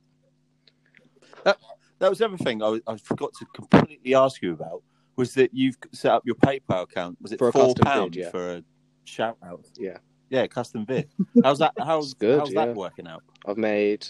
That 1.43 1.57
that 1.99 2.09
was 2.09 2.21
everything 2.21 2.61
I, 2.63 2.79
I 2.87 2.97
forgot 2.97 3.33
to 3.39 3.45
completely 3.53 4.15
ask 4.15 4.41
you 4.41 4.53
about 4.53 4.83
was 5.15 5.33
that 5.35 5.53
you've 5.53 5.77
set 5.91 6.11
up 6.11 6.23
your 6.25 6.35
PayPal 6.35 6.83
account. 6.83 7.17
Was 7.21 7.31
it 7.31 7.39
For 7.39 7.49
a 7.49 7.51
four 7.51 7.75
pounds 7.75 8.17
yeah. 8.17 8.29
for 8.29 8.55
a 8.55 8.63
shout 9.05 9.37
out? 9.45 9.65
Yeah. 9.77 9.97
Yeah, 10.29 10.47
custom 10.47 10.85
vid. 10.85 11.07
How's 11.43 11.59
that? 11.59 11.73
How's 11.77 12.13
good, 12.15 12.39
how's 12.39 12.51
yeah. 12.51 12.65
that 12.65 12.75
working 12.75 13.07
out? 13.07 13.21
I've 13.45 13.57
made 13.57 14.07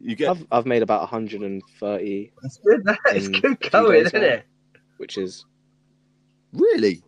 You 0.00 0.14
get 0.14 0.30
I've 0.30 0.46
I've 0.52 0.66
made 0.66 0.82
about 0.82 1.00
130, 1.00 2.32
That's 2.42 2.58
good. 2.58 2.84
That's 2.84 3.28
good 3.28 3.70
going, 3.72 3.92
days 3.92 4.06
isn't 4.08 4.20
now. 4.20 4.26
it? 4.28 4.46
which 4.98 5.18
is 5.18 5.44
really? 6.52 7.02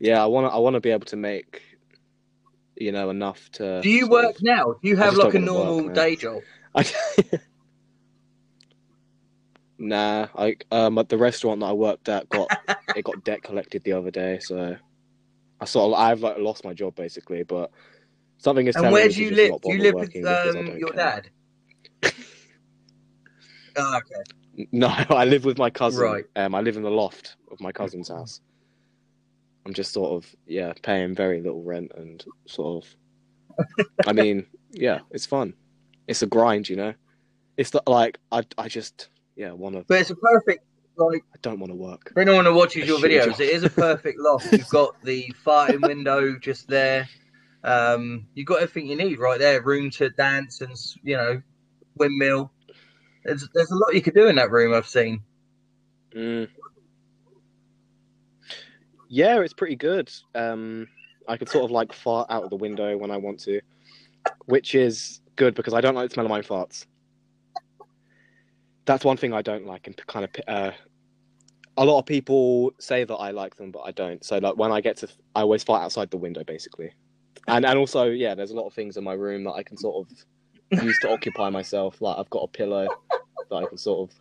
yeah. 0.00 0.22
I 0.22 0.26
want 0.26 0.46
to 0.50 0.54
I 0.54 0.58
want 0.58 0.74
to 0.74 0.80
be 0.80 0.90
able 0.90 1.06
to 1.06 1.16
make 1.16 1.62
you 2.76 2.92
know 2.92 3.08
enough 3.08 3.50
to. 3.52 3.80
Do 3.80 3.88
you 3.88 4.06
work 4.08 4.36
of- 4.36 4.42
now? 4.42 4.74
Do 4.82 4.88
you 4.88 4.96
have 4.96 5.14
like 5.14 5.32
a 5.34 5.38
don't 5.38 5.46
work, 5.54 5.66
normal 5.66 5.94
day 5.94 6.16
job? 6.16 6.42
nah, 9.78 10.28
I 10.36 10.56
um 10.70 10.98
at 10.98 11.08
the 11.08 11.18
restaurant 11.18 11.60
that 11.60 11.66
I 11.66 11.72
worked 11.72 12.08
at 12.08 12.28
got 12.28 12.48
it 12.96 13.04
got 13.04 13.24
debt 13.24 13.42
collected 13.42 13.84
the 13.84 13.92
other 13.92 14.10
day, 14.10 14.38
so 14.40 14.76
I 15.60 15.64
sort 15.64 15.92
of 15.92 15.98
I've 15.98 16.20
like 16.20 16.38
lost 16.38 16.64
my 16.64 16.74
job 16.74 16.94
basically, 16.94 17.42
but 17.42 17.70
something 18.38 18.66
is 18.66 18.76
And 18.76 18.84
telling 18.84 18.92
where 18.92 19.08
do 19.08 19.22
you 19.22 19.30
live? 19.30 19.60
Do 19.62 19.72
you 19.72 19.78
live 19.78 19.94
with 19.94 20.08
working 20.08 20.22
because 20.22 20.56
I 20.56 20.60
um, 20.60 20.78
your 20.78 20.92
care. 20.92 21.22
dad? 22.02 22.12
oh, 23.76 23.98
okay. 23.98 24.68
No, 24.72 24.88
I 24.88 25.24
live 25.24 25.44
with 25.44 25.58
my 25.58 25.70
cousin. 25.70 26.02
Right. 26.02 26.24
Um, 26.36 26.54
I 26.54 26.60
live 26.60 26.76
in 26.76 26.82
the 26.82 26.90
loft 26.90 27.36
of 27.50 27.60
my 27.60 27.72
cousin's 27.72 28.08
house. 28.08 28.40
I'm 29.64 29.74
just 29.74 29.92
sort 29.92 30.12
of 30.12 30.34
yeah 30.46 30.72
paying 30.82 31.14
very 31.14 31.40
little 31.40 31.62
rent 31.62 31.92
and 31.96 32.24
sort 32.46 32.84
of. 32.84 33.66
I 34.06 34.12
mean, 34.12 34.46
yeah, 34.70 35.00
it's 35.10 35.26
fun. 35.26 35.54
It's 36.06 36.22
a 36.22 36.26
grind, 36.26 36.68
you 36.68 36.76
know. 36.76 36.94
It's 37.56 37.70
the, 37.70 37.82
like 37.86 38.18
I 38.30 38.44
I 38.58 38.68
just 38.68 39.08
yeah 39.36 39.52
one 39.52 39.74
of. 39.74 39.86
But 39.86 40.00
it's 40.00 40.10
a 40.10 40.16
perfect 40.16 40.64
like 40.96 41.22
I 41.34 41.38
don't 41.42 41.60
want 41.60 41.72
to 41.72 41.76
work. 41.76 42.12
for 42.12 42.20
anyone 42.20 42.44
who 42.44 42.54
watches 42.54 42.88
your 42.88 42.98
videos. 42.98 43.26
job. 43.26 43.40
It 43.40 43.50
is 43.50 43.62
a 43.62 43.70
perfect 43.70 44.18
loft. 44.18 44.50
You've 44.52 44.68
got 44.68 45.00
the 45.02 45.32
farting 45.44 45.86
window 45.86 46.38
just 46.38 46.68
there. 46.68 47.08
Um, 47.64 48.26
you've 48.34 48.46
got 48.46 48.62
everything 48.62 48.88
you 48.88 48.96
need 48.96 49.18
right 49.18 49.40
there. 49.40 49.60
Room 49.60 49.90
to 49.92 50.08
dance 50.10 50.60
and 50.60 50.72
you 51.02 51.16
know, 51.16 51.42
windmill. 51.96 52.52
There's 53.24 53.48
there's 53.54 53.70
a 53.70 53.74
lot 53.74 53.94
you 53.94 54.02
could 54.02 54.14
do 54.14 54.28
in 54.28 54.36
that 54.36 54.50
room. 54.50 54.72
I've 54.72 54.86
seen. 54.86 55.20
Mm. 56.14 56.48
Yeah, 59.08 59.40
it's 59.40 59.52
pretty 59.52 59.76
good. 59.76 60.10
Um, 60.34 60.86
I 61.28 61.36
could 61.36 61.48
sort 61.48 61.64
of 61.64 61.70
like 61.70 61.92
fart 61.92 62.28
out 62.30 62.44
of 62.44 62.50
the 62.50 62.56
window 62.56 62.96
when 62.96 63.10
I 63.10 63.16
want 63.16 63.40
to, 63.40 63.60
which 64.46 64.74
is 64.74 65.20
good 65.34 65.54
because 65.54 65.74
I 65.74 65.80
don't 65.80 65.94
like 65.94 66.08
the 66.08 66.14
smell 66.14 66.26
of 66.26 66.30
my 66.30 66.40
farts. 66.40 66.86
That's 68.86 69.04
one 69.04 69.16
thing 69.16 69.32
I 69.32 69.42
don't 69.42 69.66
like, 69.66 69.86
and 69.86 70.06
kind 70.06 70.24
of 70.24 70.30
uh, 70.48 70.70
a 71.76 71.84
lot 71.84 71.98
of 71.98 72.06
people 72.06 72.72
say 72.78 73.04
that 73.04 73.14
I 73.14 73.30
like 73.32 73.56
them, 73.56 73.70
but 73.70 73.80
I 73.80 73.90
don't. 73.90 74.24
So 74.24 74.38
like 74.38 74.56
when 74.56 74.72
I 74.72 74.80
get 74.80 74.96
to, 74.98 75.08
I 75.34 75.40
always 75.42 75.62
fight 75.62 75.82
outside 75.82 76.10
the 76.10 76.16
window 76.16 76.44
basically, 76.44 76.92
and 77.48 77.66
and 77.66 77.78
also 77.78 78.04
yeah, 78.04 78.34
there's 78.34 78.52
a 78.52 78.56
lot 78.56 78.66
of 78.66 78.72
things 78.74 78.96
in 78.96 79.04
my 79.04 79.12
room 79.12 79.44
that 79.44 79.52
I 79.52 79.62
can 79.62 79.76
sort 79.76 80.06
of 80.06 80.82
use 80.82 80.98
to 81.00 81.10
occupy 81.10 81.50
myself. 81.50 82.00
Like 82.00 82.18
I've 82.18 82.30
got 82.30 82.44
a 82.44 82.48
pillow 82.48 82.88
that 83.50 83.56
I 83.56 83.66
can 83.66 83.78
sort 83.78 84.10
of 84.10 84.16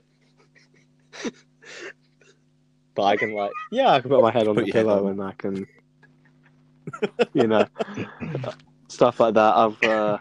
but 2.95 3.03
I 3.03 3.17
can 3.17 3.33
like 3.33 3.51
yeah, 3.71 3.89
I 3.91 3.99
can 3.99 4.09
put 4.09 4.21
my 4.21 4.31
head 4.31 4.47
on 4.47 4.55
Put 4.55 4.65
the 4.65 4.71
pillow 4.71 5.05
on. 5.05 5.11
and 5.11 5.21
I 5.21 5.31
can 5.33 5.67
you 7.33 7.47
know 7.47 7.67
stuff 8.87 9.19
like 9.19 9.33
that. 9.35 9.55
I've 9.55 9.83
uh, 9.83 10.17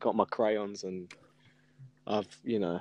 got 0.00 0.14
my 0.14 0.24
crayons 0.26 0.84
and 0.84 1.12
I've 2.06 2.28
you 2.44 2.58
know 2.58 2.80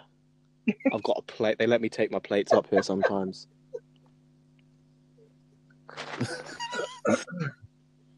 I've 0.94 1.04
got 1.04 1.18
a 1.18 1.22
plate. 1.24 1.58
They 1.58 1.68
let 1.68 1.82
me 1.82 1.90
take 1.90 2.12
my 2.12 2.20
plates 2.20 2.54
up 2.54 2.68
here 2.70 2.84
sometimes. 2.84 3.48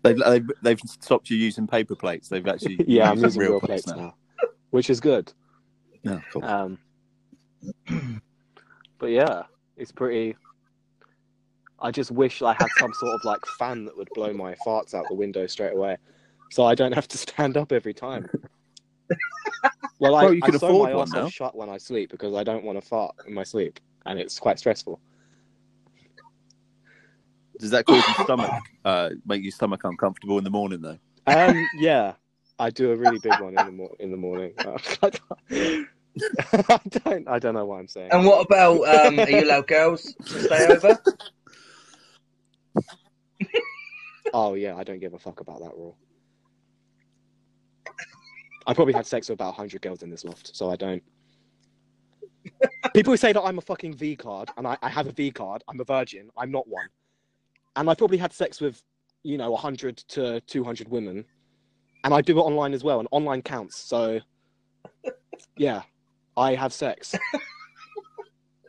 They've, 0.06 0.18
they've 0.20 0.52
they've 0.62 0.80
stopped 0.80 1.32
you 1.32 1.38
using 1.38 1.66
paper 1.66 1.96
plates. 1.96 2.30
They've 2.30 2.48
actually 2.48 2.78
yeah, 2.88 3.10
I'm 3.10 3.16
using 3.18 3.42
using 3.42 3.42
real 3.42 3.60
plates 3.60 3.88
now, 3.88 4.14
which 4.70 4.92
is 4.92 5.00
good. 5.00 5.34
Yeah, 6.04 6.20
cool. 6.32 6.46
Um, 6.46 6.78
but 9.00 9.08
yeah, 9.08 9.44
it's 9.78 9.92
pretty. 9.92 10.36
I 11.80 11.90
just 11.90 12.12
wish 12.12 12.44
I 12.44 12.54
had 12.54 12.68
some 12.78 12.94
sort 12.94 13.16
of 13.16 13.26
like 13.26 13.44
fan 13.58 13.86
that 13.86 13.98
would 13.98 14.10
blow 14.14 14.32
my 14.32 14.56
farts 14.66 14.94
out 14.94 15.06
the 15.10 15.16
window 15.16 15.48
straight 15.48 15.74
away, 15.74 15.98
so 16.52 16.64
I 16.66 16.76
don't 16.76 16.94
have 16.94 17.08
to 17.08 17.18
stand 17.18 17.58
up 17.58 17.72
every 17.72 17.94
time. 17.94 18.30
Well, 20.00 20.16
I, 20.16 20.24
Well, 20.24 20.34
you 20.34 20.42
can 20.42 20.56
I 20.56 20.58
sew 20.58 20.68
afford 20.68 20.90
my 20.90 20.96
one 20.96 21.12
now. 21.12 21.30
shut 21.30 21.56
when 21.56 21.70
I 21.70 21.78
sleep 21.78 22.12
because 22.12 22.36
I 22.36 22.44
don't 22.44 22.64
want 22.64 22.82
to 22.82 22.88
fart 22.88 23.16
in 23.26 23.34
my 23.34 23.44
sleep, 23.44 23.80
and 24.06 24.20
it's 24.20 24.40
quite 24.40 24.60
stressful. 24.60 25.00
Does 27.60 27.72
that 27.72 27.86
cause 27.86 28.08
your 28.08 28.16
stomach 28.16 28.52
uh, 28.84 29.12
make 29.26 29.42
your 29.42 29.52
stomach 29.52 29.84
uncomfortable 29.84 30.38
in 30.38 30.44
the 30.44 30.50
morning 30.50 30.82
though? 30.82 30.98
Um, 31.28 31.70
yeah, 31.74 32.14
I 32.60 32.70
do 32.70 32.92
a 32.92 32.96
really 32.96 33.20
big 33.20 33.40
one 33.40 33.56
in 33.56 33.66
the 33.66 33.72
mor- 33.72 33.96
in 34.00 34.12
the 34.12 34.18
morning. 34.18 34.54
I 34.66 34.78
don't. 37.06 37.28
I 37.28 37.40
don't 37.40 37.54
know 37.54 37.66
what 37.66 37.80
I'm 37.80 37.88
saying. 37.88 38.12
And 38.12 38.26
what 38.26 38.46
about 38.46 38.76
um, 38.84 39.20
are 39.20 39.30
you 39.30 39.46
allowed 39.46 39.68
girls 39.68 40.14
to 40.26 40.44
stay 40.44 40.68
over? 40.68 41.00
Oh 44.34 44.56
yeah, 44.56 44.76
I 44.76 44.84
don't 44.84 45.00
give 45.00 45.14
a 45.14 45.20
fuck 45.20 45.40
about 45.40 45.62
that 45.62 45.74
rule. 45.78 45.96
I 48.68 48.74
probably 48.74 48.94
had 48.94 49.06
sex 49.06 49.30
with 49.30 49.38
about 49.38 49.56
hundred 49.56 49.82
girls 49.82 50.04
in 50.04 50.10
this 50.10 50.26
loft, 50.26 50.56
so 50.56 50.72
I 50.72 50.76
don't. 50.76 51.04
People 52.94 53.14
who 53.14 53.18
say 53.18 53.34
that 53.34 53.42
I'm 53.42 53.58
a 53.58 53.62
fucking 53.62 53.96
V 53.96 54.16
card, 54.16 54.50
and 54.58 54.68
I, 54.68 54.78
I 54.82 54.90
have 54.90 55.08
a 55.08 55.12
V 55.12 55.32
card, 55.32 55.64
I'm 55.68 55.80
a 55.80 55.84
virgin, 55.84 56.30
I'm 56.38 56.52
not 56.52 56.68
one. 56.68 56.88
And 57.76 57.90
I 57.90 57.96
probably 57.96 58.18
had 58.18 58.34
sex 58.34 58.62
with, 58.62 58.82
you 59.24 59.38
know, 59.38 59.56
hundred 59.56 59.98
to 60.10 60.40
two 60.42 60.64
hundred 60.64 60.88
women, 60.88 61.26
and 62.04 62.14
I 62.14 62.22
do 62.22 62.38
it 62.40 62.42
online 62.42 62.74
as 62.74 62.84
well, 62.84 63.00
and 63.00 63.08
online 63.12 63.42
counts. 63.42 63.78
So, 63.78 64.20
yeah, 65.58 65.82
I 66.38 66.56
have 66.56 66.74
sex, 66.74 67.16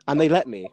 and 0.08 0.20
they 0.20 0.28
let 0.28 0.46
me. 0.46 0.68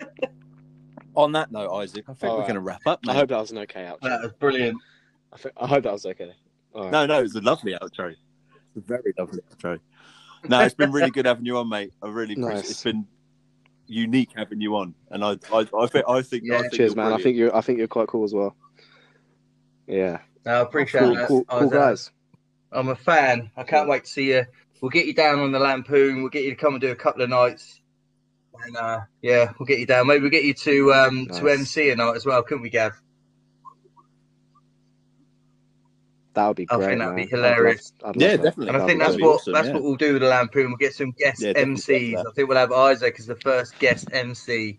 On 1.17 1.33
that 1.33 1.51
note, 1.51 1.73
Isaac, 1.75 2.05
I 2.09 2.13
think 2.15 2.25
All 2.31 2.37
we're 2.37 2.41
right. 2.43 2.47
going 2.49 2.55
to 2.57 2.61
wrap 2.61 2.83
up. 2.87 3.01
I 3.09 3.15
hope 3.15 3.31
that 3.31 3.39
was 3.41 3.51
an 3.51 3.59
okay 3.59 3.83
outro. 3.85 4.01
that 4.03 4.23
was 4.23 4.33
brilliant. 4.35 4.79
I, 5.33 5.37
thi- 5.39 5.51
I 5.57 5.67
hope 5.67 5.85
that 5.85 5.93
was 5.93 6.07
okay. 6.07 6.33
All 6.75 6.83
right. 6.85 6.93
No, 6.93 7.07
no, 7.07 7.19
it 7.21 7.23
was 7.23 7.35
a 7.37 7.41
lovely 7.41 7.73
outro. 7.73 8.11
It's 8.13 8.77
a 8.77 8.81
very 8.81 9.13
lovely 9.19 9.41
outro. 9.51 9.81
No, 10.49 10.61
it's 10.61 10.75
been 10.75 10.93
really 10.93 11.11
good 11.11 11.27
having 11.27 11.47
you 11.47 11.57
on, 11.59 11.69
mate. 11.69 11.93
I 12.03 12.09
really 12.09 12.35
appreciate 12.35 12.55
Nice. 12.55 12.71
It's 12.71 12.83
been 12.85 13.07
unique 13.87 14.31
having 14.37 14.61
you 14.61 14.77
on, 14.77 14.95
and 15.11 15.25
I, 15.25 15.37
I, 15.53 15.67
I 15.79 15.87
think, 15.87 16.05
I 16.09 16.23
think, 16.23 16.43
Yeah. 16.45 16.57
I 16.59 16.61
think 16.63 16.75
Cheers, 16.75 16.95
you're 16.95 17.03
man. 17.05 17.13
I 17.13 17.23
think 17.23 17.37
you're. 17.37 17.57
I 17.57 17.61
think 17.63 17.79
you're 17.79 17.89
quite 17.89 18.09
cool 18.09 18.25
as 18.25 18.35
well. 18.35 18.55
Yeah, 19.87 20.19
No, 20.45 20.53
I 20.53 20.61
appreciate 20.61 21.01
cool, 21.01 21.15
that. 21.15 21.29
cool, 21.29 21.45
I 21.49 21.53
cool 21.61 21.69
was, 21.69 21.73
uh, 21.73 21.79
guys. 21.79 22.11
I'm 22.73 22.89
a 22.89 22.97
fan. 22.97 23.51
I 23.57 23.63
can't 23.63 23.89
wait 23.89 24.05
to 24.05 24.11
see 24.11 24.31
you. 24.33 24.45
We'll 24.81 24.91
get 24.91 25.07
you 25.07 25.15
down 25.15 25.39
on 25.39 25.53
the 25.53 25.59
Lampoon. 25.61 26.21
We'll 26.21 26.29
get 26.31 26.43
you 26.45 26.51
to 26.51 26.57
come 26.57 26.75
and 26.75 26.81
do 26.81 26.91
a 26.91 26.97
couple 26.97 27.23
of 27.23 27.31
nights. 27.31 27.81
And 28.65 28.77
uh, 28.77 29.01
yeah, 29.23 29.53
we'll 29.59 29.67
get 29.67 29.79
you 29.79 29.87
down. 29.87 30.07
Maybe 30.07 30.23
we'll 30.23 30.31
get 30.31 30.45
you 30.45 30.55
to 30.55 30.93
um, 30.95 31.27
to 31.27 31.49
MC 31.49 31.91
a 31.91 31.97
night 31.97 32.17
as 32.17 32.25
well, 32.27 32.43
couldn't 32.43 32.63
we, 32.63 32.71
Gav? 32.71 32.93
That 36.35 36.49
would 36.49 36.57
be 36.57 36.67
great. 36.67 36.83
I 36.85 36.87
think 36.89 36.99
that'd 36.99 37.17
be 37.17 37.23
man. 37.23 37.29
I'd 37.33 37.39
love- 37.49 37.57
hilarious. 37.57 37.93
I'd 38.01 38.07
love 38.09 38.17
Yeah, 38.17 38.37
that. 38.37 38.43
definitely. 38.43 38.69
And 38.69 38.77
I 38.77 38.81
That 38.81 38.87
think 38.87 39.01
would 39.01 39.09
that's 39.09 39.23
what 39.23 39.35
awesome, 39.37 39.53
that's 39.55 39.67
yeah. 39.69 39.73
what 39.75 39.83
we'll 39.85 39.97
do 39.97 40.13
with 40.15 40.23
the 40.23 40.29
Lampoon. 40.29 40.67
We'll 40.69 40.77
get 40.77 40.95
some 40.95 41.13
guest 41.13 41.41
Yeah, 41.43 41.53
MCs. 41.55 42.19
I 42.19 42.23
think 42.35 42.49
we'll 42.49 42.59
have 42.59 42.73
Isaac 42.73 43.17
as 43.19 43.27
the 43.27 43.37
first 43.37 43.79
guest 43.79 44.09
MC. 44.13 44.79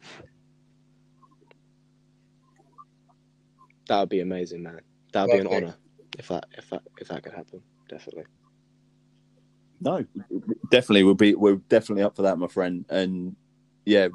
That 3.87 3.99
would 4.01 4.09
be 4.09 4.19
amazing, 4.19 4.63
man. 4.63 4.81
That 5.13 5.27
would 5.27 5.33
be 5.33 5.39
an 5.39 5.47
honor 5.47 5.75
if 6.19 6.27
that 6.27 6.45
if 6.57 6.69
that 6.69 6.83
if 6.99 7.07
that 7.07 7.23
could 7.23 7.33
happen. 7.33 7.61
Definitely. 7.89 8.25
No, 9.79 10.03
definitely, 10.71 11.03
we'll 11.03 11.13
be 11.15 11.35
we're 11.35 11.55
definitely 11.55 12.03
up 12.03 12.15
for 12.15 12.23
that, 12.23 12.37
my 12.37 12.47
friend. 12.47 12.85
And 12.89 13.35
yeah, 13.87 14.09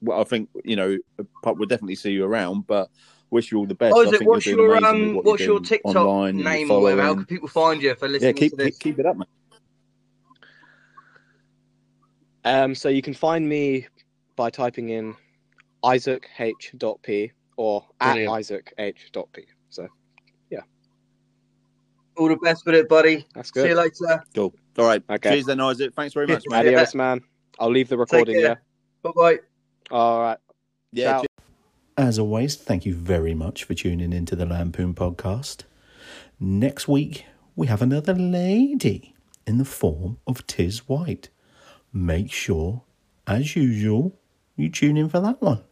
well, 0.00 0.20
I 0.20 0.24
think 0.24 0.48
you 0.64 0.74
know 0.76 0.96
we'll 1.44 1.66
definitely 1.66 1.94
see 1.96 2.12
you 2.12 2.24
around, 2.24 2.66
but 2.66 2.88
wish 3.30 3.52
you 3.52 3.58
all 3.58 3.66
the 3.66 3.74
best. 3.74 3.94
Oh, 3.94 4.00
is 4.00 4.12
it? 4.12 4.22
What's 4.26 4.46
your 4.46 4.76
amazing 4.78 4.78
with 4.78 4.84
um? 4.84 5.14
what 5.16 5.24
What's 5.26 5.42
your 5.44 5.60
TikTok 5.60 5.94
online 5.96 6.38
name 6.38 6.70
or 6.70 6.80
whatever? 6.80 7.02
How 7.02 7.14
can 7.14 7.26
people 7.26 7.48
find 7.48 7.82
you 7.82 7.94
for 7.94 8.06
Yeah, 8.06 8.12
listening 8.12 8.34
keep 8.34 8.50
to 8.52 8.56
this? 8.56 8.78
keep 8.78 8.98
it 8.98 9.04
up, 9.04 9.18
man. 9.18 9.26
Um, 12.44 12.74
so 12.74 12.88
you 12.88 13.02
can 13.02 13.12
find 13.12 13.46
me 13.46 13.86
by 14.34 14.48
typing 14.48 14.88
in 14.88 15.14
Isaac 15.84 16.26
H. 16.38 16.74
P 17.02 17.32
or 17.58 17.84
at 18.00 18.14
Brilliant. 18.14 18.32
Isaac 18.32 18.72
H. 18.78 19.10
P. 19.34 19.44
So 19.68 19.86
yeah. 20.48 20.60
All 22.16 22.28
the 22.28 22.36
best 22.36 22.64
with 22.64 22.76
it, 22.76 22.88
buddy. 22.88 23.26
that's 23.34 23.50
good. 23.50 23.64
See 23.64 23.68
you 23.68 23.74
later. 23.74 24.24
Cool. 24.34 24.54
All 24.78 24.86
right. 24.86 25.02
Okay. 25.10 25.32
Cheers 25.34 25.44
then, 25.44 25.60
Isaac. 25.60 25.92
Thanks 25.92 26.14
very 26.14 26.26
much, 26.28 26.44
mate. 26.48 26.60
Adios, 26.66 26.94
man. 26.94 27.20
I'll 27.58 27.70
leave 27.70 27.90
the 27.90 27.98
recording. 27.98 28.40
Yeah. 28.40 28.54
Care. 29.02 29.12
Bye 29.12 29.36
bye. 29.36 29.38
All 29.90 30.20
right. 30.20 30.38
Yeah. 30.92 31.18
Ciao. 31.20 31.24
As 31.96 32.18
always, 32.18 32.56
thank 32.56 32.86
you 32.86 32.94
very 32.94 33.34
much 33.34 33.64
for 33.64 33.74
tuning 33.74 34.12
into 34.12 34.34
the 34.34 34.46
Lampoon 34.46 34.94
podcast. 34.94 35.64
Next 36.38 36.88
week, 36.88 37.26
we 37.54 37.66
have 37.66 37.82
another 37.82 38.14
lady 38.14 39.14
in 39.46 39.58
the 39.58 39.64
form 39.64 40.18
of 40.26 40.46
Tiz 40.46 40.88
White. 40.88 41.28
Make 41.92 42.32
sure, 42.32 42.84
as 43.26 43.54
usual, 43.54 44.18
you 44.56 44.70
tune 44.70 44.96
in 44.96 45.08
for 45.08 45.20
that 45.20 45.42
one. 45.42 45.62